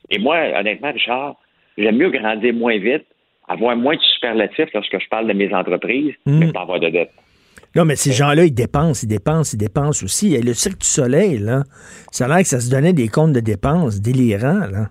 Et 0.09 0.17
moi, 0.19 0.37
honnêtement, 0.59 0.91
Richard, 0.91 1.35
j'aime 1.77 1.97
mieux 1.97 2.09
grandir 2.09 2.53
moins 2.53 2.77
vite, 2.77 3.05
avoir 3.47 3.75
moins 3.75 3.95
de 3.95 4.01
superlatifs 4.01 4.69
lorsque 4.73 4.99
je 4.99 5.07
parle 5.09 5.27
de 5.27 5.33
mes 5.33 5.53
entreprises, 5.53 6.13
Mm. 6.25 6.39
mais 6.39 6.51
pas 6.51 6.61
avoir 6.61 6.79
de 6.79 6.89
dette. 6.89 7.11
Non, 7.75 7.85
mais 7.85 7.95
ces 7.97 8.13
gens-là, 8.13 8.45
ils 8.45 8.53
dépensent, 8.53 9.03
ils 9.05 9.09
dépensent, 9.09 9.53
ils 9.53 9.59
dépensent 9.59 10.03
aussi. 10.05 10.33
Et 10.33 10.41
le 10.41 10.53
Cirque 10.53 10.79
du 10.79 10.87
Soleil, 10.87 11.37
là, 11.39 11.63
ça 12.11 12.25
a 12.25 12.27
l'air 12.29 12.37
que 12.37 12.47
ça 12.47 12.59
se 12.59 12.71
donnait 12.71 12.93
des 12.93 13.09
comptes 13.09 13.33
de 13.33 13.41
dépenses 13.41 14.01
délirants, 14.01 14.65
là. 14.71 14.87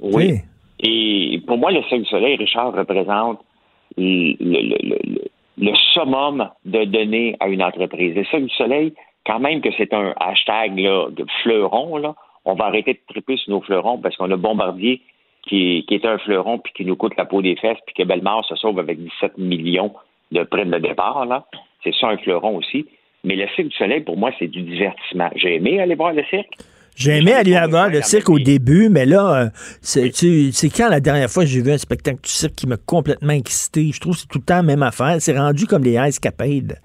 Oui. 0.00 0.12
Oui. 0.26 0.40
Et 0.80 1.40
pour 1.46 1.56
moi, 1.58 1.70
le 1.70 1.82
Cirque 1.84 2.02
du 2.02 2.08
Soleil, 2.08 2.36
Richard, 2.36 2.72
représente 2.74 3.40
le, 3.96 4.34
le- 4.40 4.78
le- 4.82 5.22
le- 5.58 5.74
summum 5.94 6.50
de 6.64 6.84
donner 6.84 7.36
à 7.40 7.48
une 7.48 7.62
entreprise. 7.62 8.14
Le 8.14 8.24
Cirque 8.24 8.44
du 8.44 8.54
Soleil, 8.54 8.94
quand 9.24 9.40
même 9.40 9.60
que 9.60 9.70
c'est 9.76 9.92
un 9.92 10.14
hashtag 10.20 10.74
de 10.76 11.26
fleuron, 11.42 12.14
on 12.44 12.54
va 12.54 12.66
arrêter 12.66 12.94
de 12.94 13.00
triper 13.08 13.36
sur 13.36 13.50
nos 13.52 13.60
fleurons 13.60 13.98
parce 13.98 14.16
qu'on 14.16 14.30
a 14.30 14.36
Bombardier 14.36 15.00
qui, 15.42 15.84
est 15.88 16.04
un 16.04 16.18
fleuron 16.18 16.58
puis 16.58 16.72
qui 16.74 16.84
nous 16.84 16.96
coûte 16.96 17.16
la 17.16 17.24
peau 17.24 17.40
des 17.40 17.56
fesses 17.56 17.78
puis 17.86 17.94
que 17.94 18.02
Bellemare 18.02 18.44
se 18.44 18.56
sauve 18.56 18.78
avec 18.78 18.98
17 18.98 19.38
millions 19.38 19.92
de 20.32 20.42
primes 20.42 20.70
de 20.70 20.78
départ. 20.78 21.24
C'est 21.82 21.94
ça 21.94 22.08
un 22.08 22.18
fleuron 22.18 22.56
aussi. 22.56 22.86
Mais 23.24 23.36
le 23.36 23.46
Cirque 23.48 23.68
du 23.68 23.76
Soleil, 23.76 24.00
pour 24.00 24.16
moi, 24.16 24.30
c'est 24.38 24.48
du 24.48 24.62
divertissement. 24.62 25.30
J'ai 25.34 25.56
aimé 25.56 25.80
aller 25.80 25.94
voir 25.94 26.12
le 26.12 26.24
cirque. 26.24 26.56
J'ai 26.96 27.18
aimé 27.18 27.32
aller 27.32 27.56
voir 27.68 27.88
le 27.90 28.00
cirque 28.02 28.28
au 28.30 28.38
début, 28.38 28.88
mais 28.88 29.04
là, 29.06 29.44
euh, 29.44 29.48
c'est 29.82 30.70
quand 30.74 30.88
la 30.88 31.00
dernière 31.00 31.28
fois 31.30 31.44
que 31.44 31.48
j'ai 31.50 31.60
vu 31.62 31.70
un 31.70 31.78
spectacle 31.78 32.20
du 32.22 32.30
cirque 32.30 32.54
qui 32.54 32.66
m'a 32.66 32.76
complètement 32.78 33.32
excité? 33.34 33.90
Je 33.92 34.00
trouve 34.00 34.14
que 34.14 34.20
c'est 34.20 34.28
tout 34.28 34.38
le 34.38 34.44
temps 34.44 34.56
la 34.56 34.62
même 34.62 34.82
affaire. 34.82 35.16
C'est 35.20 35.36
rendu 35.36 35.66
comme 35.66 35.84
les 35.84 35.96
Ice 36.08 36.18
Capades. 36.18 36.78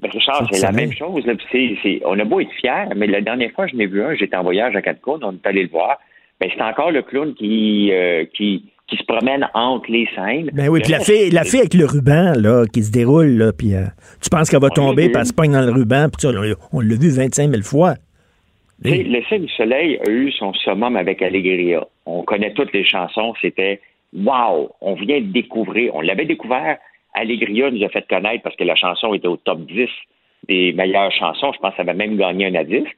Ben, 0.00 0.10
Richard, 0.12 0.46
C'est 0.52 0.62
la 0.62 0.72
même 0.72 0.92
chose. 0.92 1.24
Là, 1.26 1.32
c'est- 1.50 2.02
on 2.04 2.18
a 2.18 2.24
beau 2.24 2.40
être 2.40 2.52
fiers, 2.60 2.94
mais 2.94 3.06
la 3.06 3.20
dernière 3.20 3.50
fois, 3.52 3.66
je 3.66 3.74
n'ai 3.74 3.86
vu 3.86 4.02
un, 4.02 4.14
j'étais 4.14 4.36
en 4.36 4.42
voyage 4.44 4.76
à 4.76 4.82
Cancun, 4.82 5.18
on 5.26 5.32
est 5.32 5.46
allé 5.46 5.62
le 5.64 5.70
voir. 5.70 5.98
Ben, 6.40 6.48
c'est 6.54 6.62
encore 6.62 6.92
le 6.92 7.02
clown 7.02 7.34
qui, 7.34 7.90
euh, 7.92 8.24
qui, 8.36 8.66
qui 8.86 8.96
se 8.96 9.02
promène 9.04 9.48
entre 9.54 9.90
les 9.90 10.06
scènes. 10.14 10.50
Ben 10.52 10.68
oui, 10.68 10.80
puis 10.82 10.92
la 10.92 11.00
fille, 11.00 11.30
la 11.30 11.44
fille 11.44 11.60
avec 11.60 11.74
le 11.74 11.84
ruban, 11.86 12.32
là, 12.36 12.64
qui 12.72 12.82
se 12.84 12.92
déroule, 12.92 13.26
là, 13.38 13.52
puis 13.52 13.74
euh, 13.74 13.84
tu 14.22 14.30
penses 14.30 14.48
qu'elle 14.50 14.60
va 14.60 14.70
tomber, 14.70 15.06
vu. 15.06 15.12
puis 15.12 15.20
elle 15.20 15.26
se 15.26 15.32
pogne 15.32 15.52
dans 15.52 15.62
le 15.62 15.72
ruban, 15.72 16.08
puis 16.10 16.28
on 16.72 16.80
l'a 16.80 16.94
vu 16.94 17.10
25 17.10 17.50
000 17.50 17.62
fois. 17.62 17.94
Tu 18.84 18.90
sais, 18.90 19.02
Le 19.02 19.22
Cirque 19.24 19.42
du 19.42 19.48
Soleil 19.54 19.98
a 20.06 20.10
eu 20.10 20.30
son 20.32 20.52
summum 20.54 20.96
avec 20.96 21.20
Allegria. 21.22 21.84
On 22.06 22.22
connaît 22.22 22.52
toutes 22.52 22.72
les 22.72 22.84
chansons. 22.84 23.34
C'était 23.40 23.80
Wow! 24.14 24.70
On 24.80 24.94
vient 24.94 25.20
de 25.20 25.26
découvrir. 25.32 25.94
On 25.94 26.00
l'avait 26.00 26.24
découvert. 26.24 26.78
Allegria 27.14 27.70
nous 27.70 27.84
a 27.84 27.88
fait 27.88 28.06
connaître 28.08 28.42
parce 28.42 28.56
que 28.56 28.64
la 28.64 28.76
chanson 28.76 29.12
était 29.14 29.26
au 29.28 29.36
top 29.36 29.60
10 29.66 29.88
des 30.48 30.72
meilleures 30.72 31.10
chansons. 31.12 31.52
Je 31.52 31.58
pense 31.58 31.74
qu'elle 31.74 31.88
avait 31.88 31.98
même 31.98 32.16
gagné 32.16 32.46
un 32.46 32.54
à 32.54 32.64
disque. 32.64 32.96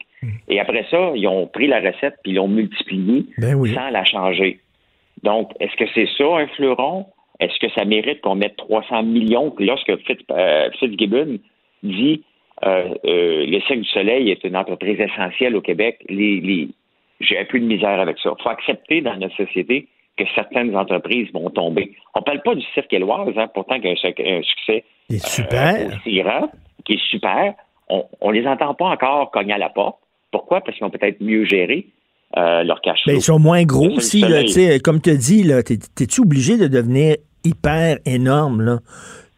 Et 0.48 0.60
après 0.60 0.84
ça, 0.90 1.12
ils 1.14 1.26
ont 1.26 1.46
pris 1.46 1.66
la 1.66 1.80
recette 1.80 2.16
puis 2.22 2.32
ils 2.32 2.34
l'ont 2.34 2.48
multipliée 2.48 3.24
Ben 3.38 3.54
oui. 3.54 3.72
sans 3.74 3.88
la 3.88 4.04
changer. 4.04 4.60
Donc, 5.22 5.50
est-ce 5.60 5.74
que 5.76 5.84
c'est 5.94 6.08
ça 6.18 6.24
un 6.36 6.46
fleuron? 6.48 7.06
Est-ce 7.40 7.58
que 7.58 7.72
ça 7.72 7.86
mérite 7.86 8.20
qu'on 8.20 8.34
mette 8.34 8.56
300 8.56 9.02
millions? 9.04 9.54
Lorsque 9.58 9.96
Fitz, 10.06 10.20
euh, 10.30 10.68
Fitzgibbon 10.78 11.38
dit 11.82 12.22
euh, 12.64 12.88
euh, 13.04 13.46
le 13.46 13.60
Cirque 13.62 13.80
du 13.80 13.88
Soleil 13.88 14.30
est 14.30 14.44
une 14.44 14.56
entreprise 14.56 14.98
essentielle 15.00 15.56
au 15.56 15.60
Québec. 15.60 15.98
Les, 16.08 16.40
les, 16.40 16.68
j'ai 17.20 17.38
un 17.38 17.44
peu 17.44 17.58
de 17.58 17.64
misère 17.64 18.00
avec 18.00 18.18
ça. 18.22 18.32
Il 18.38 18.42
faut 18.42 18.48
accepter 18.50 19.00
dans 19.00 19.16
notre 19.16 19.36
société 19.36 19.88
que 20.16 20.24
certaines 20.34 20.76
entreprises 20.76 21.28
vont 21.32 21.48
tomber. 21.50 21.92
On 22.14 22.20
ne 22.20 22.24
parle 22.24 22.42
pas 22.42 22.54
du 22.54 22.64
cirque 22.74 22.92
éloise, 22.92 23.32
hein, 23.36 23.48
pourtant 23.54 23.76
qu'il 23.80 23.86
y 23.86 23.88
a 23.88 24.08
un, 24.08 24.38
un 24.38 24.42
succès 24.42 24.84
Il 25.08 25.16
est 25.16 25.26
super. 25.26 25.74
euh, 25.76 25.96
aussi 25.96 26.20
grand, 26.20 26.50
qui 26.84 26.94
est 26.94 27.08
super. 27.10 27.54
On 27.88 28.30
ne 28.30 28.38
les 28.38 28.46
entend 28.46 28.74
pas 28.74 28.86
encore 28.86 29.30
cogner 29.30 29.54
à 29.54 29.58
la 29.58 29.68
porte. 29.70 29.96
Pourquoi? 30.30 30.60
Parce 30.60 30.76
qu'ils 30.76 30.86
ont 30.86 30.90
peut-être 30.90 31.20
mieux 31.20 31.44
géré 31.44 31.86
leur 32.36 32.80
cash 32.82 33.00
Ben, 33.04 33.12
flow. 33.12 33.18
ils 33.18 33.22
sont 33.22 33.38
moins 33.40 33.64
gros 33.64 33.88
aussi. 33.90 34.20
Là, 34.20 34.42
comme 34.84 35.00
tu 35.00 35.16
dis, 35.16 35.50
t'es-tu 35.96 36.20
obligé 36.20 36.56
de 36.56 36.68
devenir 36.68 37.16
hyper 37.44 37.96
énorme? 38.06 38.62
Là? 38.62 38.78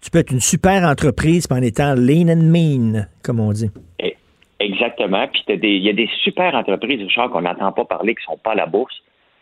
Tu 0.02 0.10
peux 0.10 0.18
être 0.18 0.32
une 0.32 0.40
super 0.40 0.82
entreprise 0.84 1.46
en 1.50 1.62
étant 1.62 1.94
lean 1.94 2.28
and 2.28 2.42
mean, 2.50 3.06
comme 3.22 3.40
on 3.40 3.52
dit. 3.52 3.70
Eh, 4.00 4.16
Exactement. 4.60 5.26
Puis 5.28 5.42
il 5.48 5.82
y 5.82 5.88
a 5.88 5.92
des 5.92 6.08
super 6.22 6.54
entreprises, 6.54 7.00
Richard, 7.00 7.30
qu'on 7.30 7.42
n'entend 7.42 7.72
pas 7.72 7.84
parler, 7.84 8.14
qui 8.14 8.22
ne 8.28 8.34
sont 8.34 8.40
pas 8.42 8.52
à 8.52 8.54
la 8.54 8.66
bourse, 8.66 8.94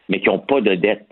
mais 0.08 0.20
qui 0.20 0.28
n'ont 0.28 0.38
pas 0.38 0.60
de 0.62 0.74
dette. 0.74 1.06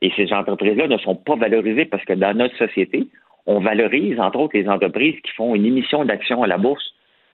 Et 0.00 0.10
ces 0.16 0.32
entreprises-là 0.32 0.88
ne 0.88 0.96
sont 0.98 1.14
pas 1.14 1.36
valorisées 1.36 1.84
parce 1.84 2.04
que 2.04 2.14
dans 2.14 2.34
notre 2.34 2.56
société, 2.56 3.06
on 3.46 3.60
valorise, 3.60 4.18
entre 4.18 4.38
autres, 4.38 4.56
les 4.56 4.66
entreprises 4.68 5.16
qui 5.22 5.30
font 5.32 5.54
une 5.54 5.66
émission 5.66 6.04
d'actions 6.06 6.42
à 6.42 6.46
la 6.46 6.56
bourse 6.56 6.84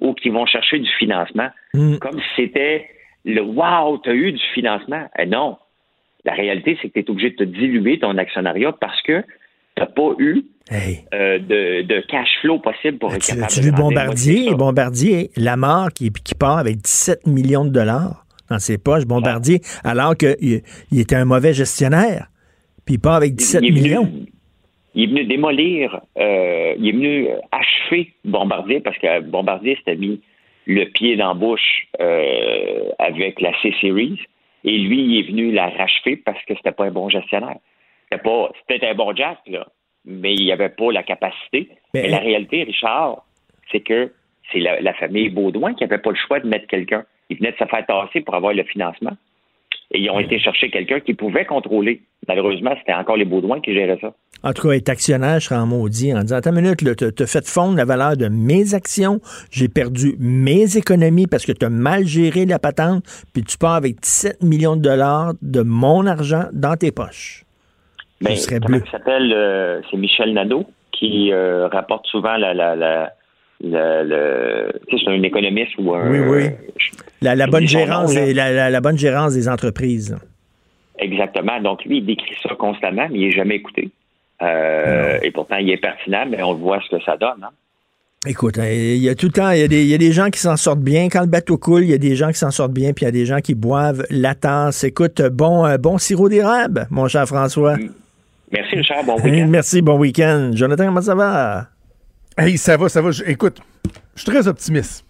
ou 0.01 0.15
qui 0.15 0.31
vont 0.31 0.47
chercher 0.47 0.79
du 0.81 0.91
financement, 0.99 1.49
Mm. 1.75 1.99
comme 1.99 2.19
si 2.19 2.27
c'était 2.37 2.89
le 3.25 3.43
Wow, 3.43 3.99
tu 3.99 4.11
as 4.11 4.15
eu 4.15 4.33
du 4.33 4.43
financement. 4.55 5.07
Eh 5.19 5.27
non. 5.27 5.59
La 6.25 6.33
réalité, 6.33 6.77
c'est 6.83 6.89
que 6.89 6.95
tu 6.95 7.01
es 7.01 7.11
obligé 7.11 7.31
de 7.31 7.37
te 7.37 7.45
diluer 7.45 8.01
ton 8.01 8.19
actionnariat 8.19 8.73
parce 8.73 9.01
que 9.03 9.23
tu 9.77 9.83
n'as 9.83 9.87
pas 9.87 10.11
eu 10.19 10.43
euh, 10.73 11.39
de, 11.39 11.83
de 11.83 12.01
cash 12.09 12.29
flow 12.41 12.59
possible 12.59 12.99
pour 12.99 13.15
être 13.15 13.23
Tu 13.25 13.33
as 13.33 13.61
de 13.61 13.65
vu 13.65 13.73
Bombardier? 13.73 14.55
Bombardier, 14.55 15.31
Lamar 15.37 15.93
qui, 15.93 16.11
qui 16.11 16.35
part 16.35 16.59
avec 16.59 16.77
17 16.79 17.27
millions 17.27 17.65
de 17.65 17.71
dollars 17.71 18.25
dans 18.51 18.59
ses 18.59 18.79
poches. 18.79 19.05
Bombardier, 19.05 19.61
alors 19.85 20.17
qu'il 20.17 20.63
il 20.91 21.01
était 21.01 21.17
un 21.17 21.25
mauvais 21.25 21.53
gestionnaire. 21.53 22.29
Puis 22.85 22.95
il 22.95 22.99
part 23.01 23.15
avec 23.17 23.35
17 23.35 23.61
il 23.63 23.69
est 23.69 23.71
venu- 23.71 23.83
millions. 23.83 24.13
il 24.95 25.03
est 25.05 25.07
venu 25.09 25.25
démolir, 25.25 26.01
euh, 26.19 26.75
il 26.79 26.89
est 26.89 26.93
venu 26.93 27.29
achever 27.53 28.13
Bombardier 28.25 28.81
parce 28.81 28.97
que 28.99 29.21
Bombardier 29.21 29.77
s'était 29.77 29.97
mis 29.97 30.21
le 30.67 30.85
pied 30.87 31.17
dans 31.17 31.29
la 31.29 31.35
bouche 31.35 31.87
euh, 32.01 32.91
avec 32.99 33.41
la 33.41 33.53
C-Series 33.63 34.19
et 34.65 34.79
lui, 34.79 35.01
il 35.01 35.19
est 35.21 35.29
venu 35.31 35.53
la 35.53 35.69
rachever 35.69 36.17
parce 36.17 36.43
que 36.45 36.55
c'était 36.57 36.73
pas 36.73 36.87
un 36.87 36.91
bon 36.91 37.09
gestionnaire. 37.09 37.59
C'était 38.11 38.23
pas, 38.23 38.51
c'était 38.69 38.87
un 38.87 38.95
bon 38.95 39.15
Jack, 39.15 39.39
là, 39.47 39.67
mais 40.05 40.35
il 40.35 40.45
n'y 40.45 40.53
avait 40.53 40.69
pas 40.69 40.93
la 40.93 41.03
capacité. 41.03 41.69
Mais- 41.95 42.03
Mais, 42.03 42.09
la 42.09 42.19
réalité, 42.19 42.63
Richard, 42.65 43.25
c'est 43.73 43.81
que 43.81 44.13
c'est 44.53 44.61
la, 44.61 44.81
la 44.81 44.95
famille 44.95 45.29
Baudouin 45.29 45.75
qui 45.75 45.83
n'avait 45.85 45.99
pas 45.99 46.11
le 46.11 46.17
choix 46.17 46.39
de 46.41 46.47
mettre 46.49 46.67
quelqu'un. 46.69 47.05
Ils 47.31 47.39
venaient 47.39 47.51
de 47.53 47.57
se 47.57 47.65
faire 47.65 47.85
tasser 47.87 48.21
pour 48.21 48.35
avoir 48.37 48.53
le 48.53 48.63
financement. 48.65 49.17
Et 49.93 50.01
ils 50.01 50.11
ont 50.11 50.19
été 50.19 50.39
chercher 50.41 50.69
quelqu'un 50.71 50.99
qui 51.01 51.15
pouvait 51.15 51.45
contrôler. 51.45 52.03
Malheureusement, 52.29 52.73
c'était 52.79 52.93
encore 52.95 53.17
les 53.17 53.25
Baudouins 53.25 53.61
qui 53.61 53.73
géraient 53.73 53.99
ça. 54.01 54.13
En 54.43 54.53
tout 54.53 54.69
cas, 54.69 54.75
être 54.75 54.89
actionnaire, 54.89 55.39
je 55.41 55.47
serais 55.47 55.57
en 55.61 55.67
maudit 55.67 56.13
en 56.13 56.21
disant 56.23 56.37
Attends 56.37 56.51
une 56.55 56.61
minute, 56.63 56.79
tu 57.17 57.23
as 57.23 57.27
fait 57.27 57.47
fondre 57.49 57.77
la 57.77 57.85
valeur 57.85 58.17
de 58.17 58.29
mes 58.29 58.75
actions, 58.75 59.21
j'ai 59.51 59.69
perdu 59.69 60.15
mes 60.19 60.77
économies 60.77 61.27
parce 61.29 61.47
que 61.47 61.53
tu 61.53 61.65
as 61.65 61.71
mal 61.71 62.05
géré 62.05 62.47
la 62.47 62.59
patente, 62.59 63.05
puis 63.33 63.43
tu 63.45 63.57
pars 63.59 63.75
avec 63.75 64.01
17 64.01 64.43
millions 64.43 64.77
de 64.77 64.83
dollars 64.83 65.35
de 65.41 65.63
mon 65.63 66.07
argent 66.07 66.45
dans 66.53 66.77
tes 66.77 66.91
poches. 66.93 67.45
Ben, 68.21 68.35
comment 68.63 68.79
il 68.85 68.91
s'appelle? 68.91 69.33
euh, 69.33 69.81
c'est 69.91 69.97
Michel 69.97 70.33
Nadeau 70.33 70.65
qui 70.93 71.31
euh, 71.33 71.69
rapporte 71.69 72.07
souvent 72.07 72.37
la, 72.37 72.55
la, 72.55 72.75
la, 72.75 73.13
c'est 74.91 75.09
un 75.09 75.23
économiste 75.23 75.73
ou 75.79 75.95
un. 75.95 76.11
Oui, 76.11 76.19
oui. 76.21 76.51
La, 77.21 77.35
la 77.35 77.47
bonne 77.47 77.67
gérance, 77.67 78.15
nom, 78.15 78.25
des- 78.25 78.35
la, 78.35 78.81
bonne 78.81 78.99
gérance 78.99 79.35
des 79.35 79.49
entreprises. 79.49 80.17
Exactement. 80.99 81.61
Donc, 81.61 81.85
lui, 81.85 81.99
il 81.99 82.07
décrit 82.07 82.35
ça 82.43 82.55
constamment, 82.55 83.07
mais 83.11 83.19
il 83.19 83.27
n'est 83.27 83.33
jamais 83.33 83.57
écouté. 83.57 83.91
Euh, 84.43 85.19
et 85.23 85.31
pourtant, 85.31 85.57
il 85.57 85.71
est 85.71 85.77
pertinent, 85.77 86.25
mais 86.29 86.43
on 86.43 86.55
voit 86.55 86.81
ce 86.89 86.97
que 86.97 87.03
ça 87.03 87.17
donne. 87.17 87.43
hein. 87.43 87.51
Écoute, 88.27 88.59
hein, 88.59 88.67
il 88.69 88.97
y 88.97 89.09
a 89.09 89.15
tout 89.15 89.27
le 89.27 89.33
temps, 89.33 89.51
il 89.51 89.61
y 89.61 89.63
a 89.63 89.69
des, 89.69 89.83
il 89.83 89.89
y 89.89 89.95
a 89.95 89.99
des 89.99 90.11
gens 90.13 90.31
qui 90.31 90.41
s'en 90.41 90.57
sortent 90.57 90.81
bien. 90.81 91.09
Quand 91.09 91.21
le 91.21 91.27
bateau 91.29 91.59
coule, 91.59 91.85
il 91.85 91.91
y 91.91 91.95
a 91.95 91.99
des 91.99 92.17
gens 92.17 92.29
qui 92.29 92.39
s'en 92.39 92.51
sortent 92.51 92.73
bien, 92.73 92.93
puis 92.93 93.05
il 93.05 93.07
y 93.07 93.09
a 93.09 93.13
des 93.13 93.25
gens 93.27 93.39
qui 93.41 93.55
boivent 93.55 94.05
la 94.11 94.35
tasse. 94.35 94.83
Écoute, 94.85 95.23
bon, 95.23 95.65
euh, 95.65 95.77
bon 95.79 95.97
sirop 95.99 96.29
d'érable, 96.29 96.89
mon 96.91 97.07
cher 97.09 97.27
François. 97.27 97.77
Merci, 98.53 98.77
Richard. 98.77 99.05
Bon 99.05 99.17
Hey, 99.19 99.31
week-end. 99.33 99.49
Merci, 99.49 99.83
bon 99.83 99.99
week-end. 99.99 100.51
Jonathan, 100.55 100.87
comment 100.87 101.01
ça 101.03 101.15
va? 101.15 101.69
Hey, 102.39 102.57
ça 102.59 102.77
va, 102.77 102.89
ça 102.89 103.01
va. 103.03 103.11
Je- 103.11 103.25
écoute, 103.25 103.59
je 104.15 104.23
suis 104.23 104.31
très 104.31 104.47
optimiste. 104.47 105.05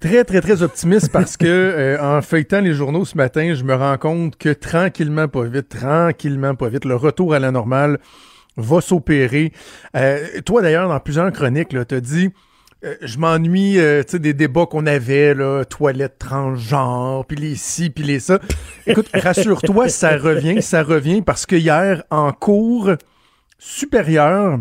Très, 0.00 0.24
très, 0.24 0.40
très 0.40 0.62
optimiste 0.62 1.10
parce 1.12 1.36
que 1.36 1.46
euh, 1.46 1.98
en 2.00 2.22
feuilletant 2.22 2.60
les 2.60 2.72
journaux 2.74 3.04
ce 3.04 3.16
matin, 3.16 3.54
je 3.54 3.64
me 3.64 3.74
rends 3.74 3.98
compte 3.98 4.36
que 4.36 4.50
tranquillement, 4.50 5.28
pas 5.28 5.44
vite, 5.44 5.68
tranquillement, 5.68 6.54
pas 6.54 6.68
vite, 6.68 6.84
le 6.84 6.96
retour 6.96 7.34
à 7.34 7.38
la 7.38 7.50
normale 7.50 7.98
va 8.56 8.80
s'opérer. 8.80 9.52
Euh, 9.96 10.40
toi, 10.44 10.62
d'ailleurs, 10.62 10.88
dans 10.88 11.00
plusieurs 11.00 11.30
chroniques, 11.32 11.68
tu 11.68 11.94
as 11.94 12.00
dit 12.00 12.30
euh, 12.84 12.96
je 13.00 13.18
m'ennuie 13.18 13.78
euh, 13.78 14.02
tu 14.02 14.12
sais, 14.12 14.18
des 14.18 14.34
débats 14.34 14.66
qu'on 14.66 14.86
avait, 14.86 15.34
là, 15.34 15.64
toilettes 15.64 16.18
transgenres, 16.18 17.24
puis 17.26 17.36
les 17.36 17.54
ci, 17.54 17.90
puis 17.90 18.04
les 18.04 18.20
ça. 18.20 18.38
Écoute, 18.86 19.08
rassure-toi, 19.14 19.88
ça 19.88 20.16
revient, 20.16 20.60
ça 20.60 20.82
revient 20.82 21.22
parce 21.22 21.46
que 21.46 21.56
hier, 21.56 22.04
en 22.10 22.32
cours 22.32 22.90
supérieur, 23.58 24.58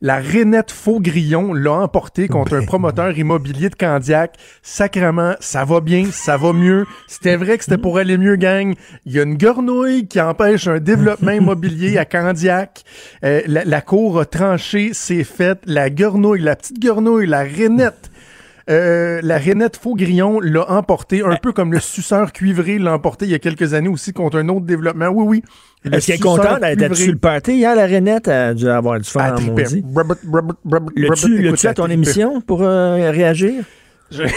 la 0.00 0.20
Renette 0.20 0.70
Faugrillon 0.70 1.52
l'a 1.52 1.72
emporté 1.72 2.28
contre 2.28 2.54
un 2.54 2.64
promoteur 2.64 3.16
immobilier 3.18 3.68
de 3.68 3.74
Candiac. 3.74 4.36
Sacrement, 4.62 5.34
ça 5.40 5.64
va 5.64 5.80
bien, 5.80 6.06
ça 6.10 6.36
va 6.36 6.52
mieux. 6.52 6.86
C'était 7.06 7.36
vrai 7.36 7.58
que 7.58 7.64
c'était 7.64 7.78
pour 7.78 7.98
aller 7.98 8.16
mieux, 8.16 8.36
gang. 8.36 8.74
Il 9.04 9.12
y 9.12 9.20
a 9.20 9.24
une 9.24 9.36
gornouille 9.36 10.08
qui 10.08 10.20
empêche 10.20 10.66
un 10.66 10.78
développement 10.78 11.32
immobilier 11.32 11.98
à 11.98 12.04
Candiac. 12.04 12.82
Euh, 13.24 13.42
la, 13.46 13.64
la 13.64 13.80
cour 13.80 14.20
a 14.20 14.24
tranché, 14.24 14.90
c'est 14.94 15.24
fait. 15.24 15.58
La 15.66 15.90
gornouille, 15.90 16.40
la 16.40 16.56
petite 16.56 16.82
gornouille, 16.82 17.26
la 17.26 17.44
Renette 17.44 18.09
euh, 18.70 19.20
la 19.22 19.38
Renette 19.38 19.76
Faugrillon 19.76 20.40
l'a 20.40 20.70
emporté, 20.70 21.22
un 21.22 21.36
peu 21.36 21.52
comme 21.52 21.72
le 21.72 21.80
suceur 21.80 22.32
cuivré 22.32 22.78
l'a 22.78 22.94
emporté 22.94 23.24
il 23.24 23.30
y 23.32 23.34
a 23.34 23.38
quelques 23.38 23.74
années 23.74 23.88
aussi 23.88 24.12
contre 24.12 24.38
un 24.38 24.48
autre 24.48 24.64
développement. 24.64 25.08
Oui, 25.08 25.24
oui. 25.26 25.42
Le 25.82 25.96
Est-ce 25.96 26.06
qu'elle 26.06 26.16
est 26.16 26.18
contente 26.20 26.60
d'être 26.60 26.94
sur 26.94 27.12
le 27.12 27.18
party? 27.18 27.54
Hier, 27.54 27.74
la 27.74 27.86
Renette 27.86 28.28
a 28.28 28.54
dû 28.54 28.68
avoir 28.68 29.00
du 29.00 29.08
fun 29.08 29.20
Ah, 29.22 29.34
écoute, 29.40 29.58
l'as-tu 30.96 31.66
à 31.66 31.74
ton 31.74 31.88
émission 31.88 32.40
pour 32.40 32.62
euh, 32.62 33.10
réagir? 33.10 33.64
Je- 34.10 34.22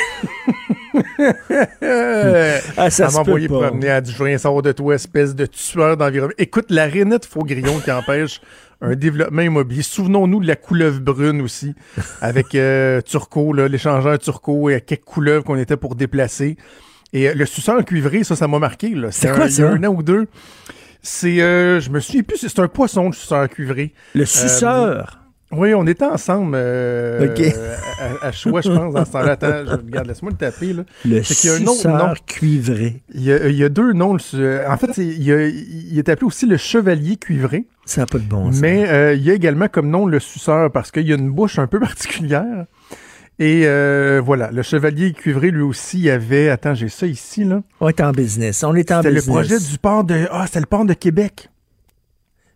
Ah, 2.77 2.89
ça 2.89 3.09
m'a 3.09 3.19
envoyé 3.19 3.47
promener, 3.47 3.99
rien 4.19 4.37
savoir 4.37 4.61
de 4.61 4.71
toi, 4.71 4.95
espèce 4.95 5.35
de 5.35 5.45
tueur 5.45 5.97
d'environnement. 5.97 6.33
Écoute, 6.37 6.65
la 6.69 6.87
Renette 6.87 7.25
Faugrillon 7.25 7.79
qui 7.79 7.91
empêche 7.91 8.41
un 8.81 8.95
développement 8.95 9.41
immobilier. 9.41 9.81
Souvenons-nous 9.81 10.41
de 10.41 10.47
la 10.47 10.55
couleuvre 10.55 10.99
brune 10.99 11.41
aussi, 11.41 11.73
avec 12.21 12.53
euh, 12.55 13.01
Turco, 13.01 13.53
l'échangeur 13.53 14.19
Turco 14.19 14.69
et 14.69 14.81
quelques 14.81 15.03
couleuvres 15.05 15.43
qu'on 15.43 15.57
était 15.57 15.77
pour 15.77 15.95
déplacer. 15.95 16.57
Et 17.13 17.29
euh, 17.29 17.33
le 17.35 17.45
suceur 17.45 17.83
cuivré, 17.85 18.23
ça, 18.23 18.35
ça 18.35 18.47
m'a 18.47 18.59
marqué. 18.59 18.89
là. 18.89 19.09
C'est 19.11 19.29
un- 19.29 19.35
quoi 19.35 19.49
ça? 19.49 19.69
un 19.69 19.83
an 19.83 19.93
ou 19.93 20.03
deux? 20.03 20.27
C'est, 21.01 21.41
euh, 21.41 21.79
je 21.79 21.89
me 21.89 21.99
souviens 21.99 22.23
plus, 22.23 22.37
c'est 22.37 22.59
un 22.59 22.67
poisson, 22.67 23.07
le 23.07 23.13
suceur 23.13 23.47
cuivré. 23.49 23.93
Le 24.15 24.25
suceur? 24.25 25.19
Oui, 25.57 25.73
on 25.73 25.85
était 25.87 26.05
ensemble 26.05 26.53
euh, 26.55 27.29
Ok. 27.29 27.41
à, 28.21 28.27
à, 28.27 28.31
Choix, 28.31 28.61
je 28.61 28.69
pense, 28.69 28.93
dans 28.93 29.05
ce 29.05 29.11
temps-là. 29.11 29.31
Attends, 29.33 29.65
je, 29.65 29.71
regarde, 29.75 30.07
laisse-moi 30.07 30.31
le 30.31 30.37
taper. 30.37 30.73
Là. 30.73 30.83
Le 31.05 31.23
C'est 31.23 31.35
qu'il 31.35 31.49
y 31.49 31.53
a 31.53 31.55
un 31.57 31.61
autre 31.61 31.87
nom. 31.87 31.97
suceur 31.99 32.25
cuivré. 32.25 33.01
Il 33.13 33.21
y, 33.23 33.31
a, 33.31 33.47
il 33.47 33.55
y 33.55 33.63
a 33.63 33.69
deux 33.69 33.93
noms. 33.93 34.15
En 34.15 34.77
fait, 34.77 34.97
il, 34.97 35.23
y 35.23 35.31
a- 35.31 35.47
il 35.47 35.97
est 35.97 36.09
appelé 36.09 36.25
aussi 36.27 36.45
le 36.45 36.57
chevalier 36.57 37.17
cuivré. 37.17 37.65
Ça 37.85 38.01
n'a 38.01 38.05
pas 38.07 38.17
de 38.19 38.23
bon 38.23 38.51
sens. 38.51 38.61
Mais 38.61 38.87
euh, 38.89 39.13
il 39.13 39.23
y 39.23 39.31
a 39.31 39.33
également 39.33 39.67
comme 39.67 39.89
nom 39.89 40.05
le 40.05 40.19
suceur 40.19 40.71
parce 40.71 40.91
qu'il 40.91 41.07
y 41.07 41.11
a 41.11 41.15
une 41.15 41.31
bouche 41.31 41.59
un 41.59 41.67
peu 41.67 41.79
particulière. 41.81 42.65
Et 43.39 43.63
euh, 43.65 44.21
voilà, 44.23 44.51
le 44.51 44.61
chevalier 44.61 45.11
cuivré, 45.11 45.49
lui 45.49 45.63
aussi, 45.63 46.07
avait... 46.09 46.49
Attends, 46.49 46.75
j'ai 46.75 46.87
ça 46.87 47.07
ici, 47.07 47.43
là. 47.43 47.63
On 47.81 47.87
est 47.89 47.99
en 47.99 48.11
business. 48.11 48.63
On 48.63 48.75
est 48.75 48.91
en 48.91 48.97
C'était 48.97 49.09
le 49.09 49.15
business. 49.15 49.35
projet 49.35 49.59
du 49.59 49.77
port 49.79 50.03
de... 50.03 50.27
Ah, 50.31 50.43
c'était 50.45 50.59
le 50.59 50.67
port 50.67 50.85
de 50.85 50.93
Québec. 50.93 51.49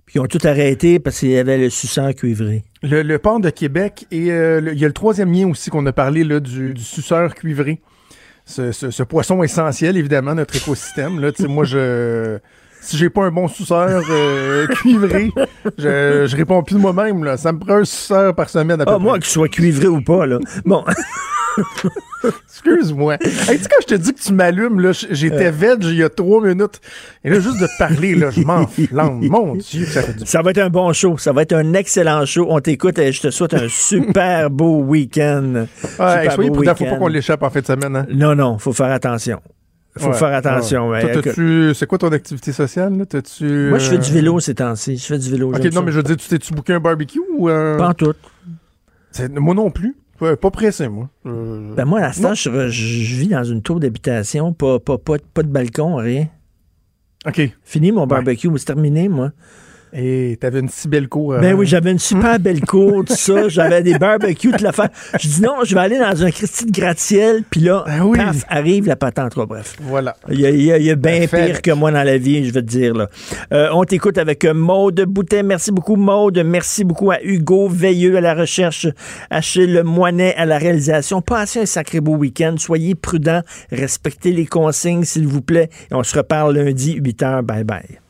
Puis 0.08 0.16
ils 0.16 0.20
ont 0.20 0.26
tout 0.26 0.40
arrêté 0.46 0.98
parce 1.00 1.20
qu'il 1.20 1.30
y 1.30 1.38
avait 1.38 1.58
le 1.60 1.70
suceur 1.70 2.16
cuivré. 2.16 2.64
Le, 2.82 3.04
le 3.04 3.20
port 3.20 3.40
de 3.40 3.50
Québec 3.52 4.06
et 4.10 4.32
euh, 4.32 4.60
le- 4.62 4.74
il 4.74 4.80
y 4.80 4.86
a 4.86 4.88
le 4.88 4.94
troisième 4.94 5.32
lien 5.32 5.48
aussi 5.50 5.70
qu'on 5.70 5.86
a 5.86 5.92
parlé 5.92 6.24
là, 6.24 6.40
du, 6.40 6.74
du 6.74 6.82
suceur 6.84 7.36
cuivré. 7.36 7.82
Ce, 8.46 8.72
ce- 8.72 8.90
ce 8.90 9.04
poisson 9.04 9.44
essentiel, 9.44 9.98
évidemment, 9.98 10.34
notre 10.34 10.56
écosystème. 10.56 11.20
Là, 11.20 11.32
moi, 11.50 11.66
je 11.66 12.40
si 12.80 12.96
j'ai 12.96 13.10
pas 13.10 13.26
un 13.26 13.32
bon 13.32 13.50
suceur 13.50 14.02
euh, 14.10 14.66
cuivré, 14.76 15.30
je, 15.78 16.26
je 16.30 16.36
réponds 16.38 16.64
plus 16.64 16.76
de 16.76 16.80
moi-même. 16.80 17.26
Là. 17.26 17.36
Ça 17.36 17.52
me 17.52 17.60
prend 17.60 17.76
un 17.80 17.84
suceur 17.84 18.34
par 18.34 18.50
semaine 18.50 18.80
à 18.80 18.86
peu 18.86 18.92
Ah, 18.92 18.96
près. 18.96 19.04
moi, 19.04 19.14
qu'il 19.20 19.26
soit 19.28 19.50
cuivré 19.50 19.88
ou 19.88 20.00
pas, 20.02 20.26
là. 20.26 20.40
Bon. 20.64 20.86
Excuse-moi. 22.48 23.14
Hey, 23.22 23.30
tu 23.30 23.30
sais, 23.64 23.70
quand 23.70 23.82
je 23.82 23.86
te 23.88 23.96
dis 23.96 24.14
que 24.14 24.20
tu 24.20 24.34
m'allumes, 24.34 24.80
là, 24.80 24.92
j'étais 24.92 25.52
veg 25.52 25.84
il 25.84 25.96
y 25.96 26.04
a 26.04 26.10
trois 26.10 26.42
minutes. 26.46 26.80
Et 27.24 27.30
là, 27.30 27.40
juste 27.40 27.60
de 27.60 27.68
parler, 27.78 28.16
là, 28.16 28.30
je 28.32 28.42
m'enflamme. 28.42 29.20
Mon 29.30 29.56
Dieu, 29.56 29.86
ça 29.86 30.02
fait 30.02 30.14
du 30.14 30.26
Ça 30.26 30.42
va 30.42 30.52
être 30.52 30.58
un 30.60 30.70
bon 30.70 30.92
show. 30.94 31.18
Ça 31.18 31.32
va 31.32 31.44
être 31.44 31.54
un 31.54 31.74
excellent 31.74 32.26
show. 32.26 32.48
On 32.50 32.60
t'écoute 32.60 32.98
et 33.00 33.12
je 33.12 33.22
te 33.22 33.30
souhaite 33.32 33.54
un 33.54 33.68
super 33.70 34.50
beau 34.52 34.82
week-end. 34.82 35.66
Super 35.82 36.32
soyez 36.34 36.50
beau 36.50 36.56
prudents, 36.58 36.76
faut 36.76 36.86
pas 36.86 36.96
qu'on 36.98 37.08
l'échappe 37.08 37.44
en 37.44 37.50
fin 37.50 37.60
de 37.62 37.66
semaine. 37.66 37.96
Hein? 37.96 38.06
Non, 38.12 38.36
non, 38.36 38.58
faut 38.58 38.74
faire 38.74 38.92
attention. 38.92 39.40
Faut 39.98 40.10
Ouais, 40.10 40.14
faire 40.14 40.34
attention. 40.34 40.90
ouais. 40.90 41.04
mais 41.06 41.12
Toi, 41.14 41.22
t'as-tu- 41.24 41.72
C'est 41.74 41.88
quoi 41.88 41.98
ton 41.98 42.10
activité 42.12 42.52
sociale? 42.52 42.96
Là? 43.00 43.06
T'as-tu, 43.08 43.46
moi, 43.70 43.80
je 43.80 43.90
fais 43.90 43.96
euh, 43.96 44.00
du 44.00 44.12
vélo 44.12 44.40
ces 44.40 44.54
temps-ci. 44.54 44.96
Je 44.98 45.04
fais 45.06 45.18
du 45.18 45.32
vélo. 45.32 45.50
Ok, 45.56 45.64
non, 45.66 45.72
ça. 45.72 45.82
mais 45.82 45.92
je 45.92 45.98
veux 45.98 46.04
dire, 46.04 46.18
tu 46.18 46.28
t'es-tu 46.28 46.54
booké 46.54 46.74
un 46.74 46.80
barbecue 46.80 47.20
ou. 47.36 47.50
euh, 47.50 47.78
Pas 47.78 47.88
en 47.90 47.94
tout. 47.96 48.14
c'est- 49.12 49.30
Moi 49.40 49.56
non 49.56 49.72
plus. 49.72 49.96
Ouais, 50.22 50.36
pas 50.36 50.52
pressé, 50.52 50.88
moi. 50.88 51.10
Euh, 51.26 51.74
Ben 51.76 51.86
moi, 51.86 52.00
à 52.00 52.08
l'instant, 52.08 52.34
je, 52.34 52.50
vis 52.50 53.28
dans 53.28 53.44
une 53.44 53.62
tour 53.62 53.80
d'habitation, 53.80 54.54
pas, 54.54 54.80
pas, 54.80 54.98
pas, 54.98 55.18
pas 55.34 55.44
de 55.44 55.50
balcon, 55.50 55.96
rien. 55.96 56.28
OK. 57.26 57.42
Fini 57.64 57.92
mon 57.92 58.08
barbecue, 58.08 58.50
c'est 58.58 58.66
terminé, 58.66 59.10
moi. 59.10 59.32
Et 60.00 60.38
t'avais 60.40 60.60
une 60.60 60.70
si 60.70 60.88
belle 60.88 61.08
cour. 61.10 61.34
Ben 61.42 61.56
oui, 61.56 61.66
j'avais 61.66 61.92
une 61.92 61.98
super 61.98 62.40
belle 62.40 62.62
cour, 62.62 63.04
tout 63.04 63.16
ça. 63.16 63.48
J'avais 63.50 63.82
des 63.82 63.98
barbecues, 63.98 64.52
toute 64.52 64.62
l'affaire. 64.62 64.90
Je 65.20 65.28
dis 65.28 65.42
non, 65.42 65.64
je 65.64 65.74
vais 65.74 65.82
aller 65.82 65.98
dans 65.98 66.24
un 66.24 66.30
Christy 66.30 66.66
de 66.68 66.72
gratte-ciel, 66.72 67.44
puis 67.50 67.62
là, 67.62 67.84
paf, 68.16 68.44
arrive 68.48 68.86
la 68.86 68.96
patente. 68.96 69.34
quoi, 69.34 69.48
Bref. 69.48 69.76
Voilà. 69.82 70.16
Il 70.30 70.40
y 70.40 70.46
a, 70.46 70.52
y 70.52 70.72
a- 70.72 70.78
y 70.78 70.92
a 70.92 70.96
bien 70.96 71.22
Ben, 71.32 71.48
pire 71.48 71.62
que 71.64 71.72
moi 71.72 71.92
dans 71.92 72.04
la 72.04 72.18
vie, 72.20 72.46
je 72.46 72.54
vais 72.54 72.62
te 72.62 72.68
dire. 72.68 72.94
Là. 72.94 73.10
Euh, 73.54 73.70
on 73.74 73.84
t'écoute 73.86 74.20
avec 74.20 74.46
euh, 74.46 74.54
Maude 74.54 75.02
Boutet. 75.08 75.42
Merci 75.42 75.72
beaucoup, 75.72 75.96
Maude. 75.96 76.38
Merci 76.46 76.84
beaucoup 76.84 77.10
à 77.10 77.18
Hugo 77.24 77.68
Veilleux 77.68 78.18
à 78.18 78.22
la 78.22 78.36
recherche, 78.36 78.86
Achille 79.32 79.82
Moinet 79.84 80.36
à 80.36 80.46
la 80.46 80.60
réalisation. 80.60 81.22
Passez 81.22 81.62
un 81.62 81.66
sacré 81.66 82.02
beau 82.02 82.16
week-end. 82.18 82.54
Soyez 82.60 82.94
prudents. 82.94 83.42
Respectez 83.72 84.32
les 84.32 84.46
consignes, 84.46 85.06
s'il 85.06 85.26
vous 85.26 85.42
plaît. 85.42 85.70
Et 85.90 85.96
on 85.96 86.04
se 86.04 86.16
reparle 86.16 86.56
lundi, 86.56 86.94
8 87.04 87.22
h. 87.24 87.42
Bye 87.42 87.64
bye. 87.64 88.07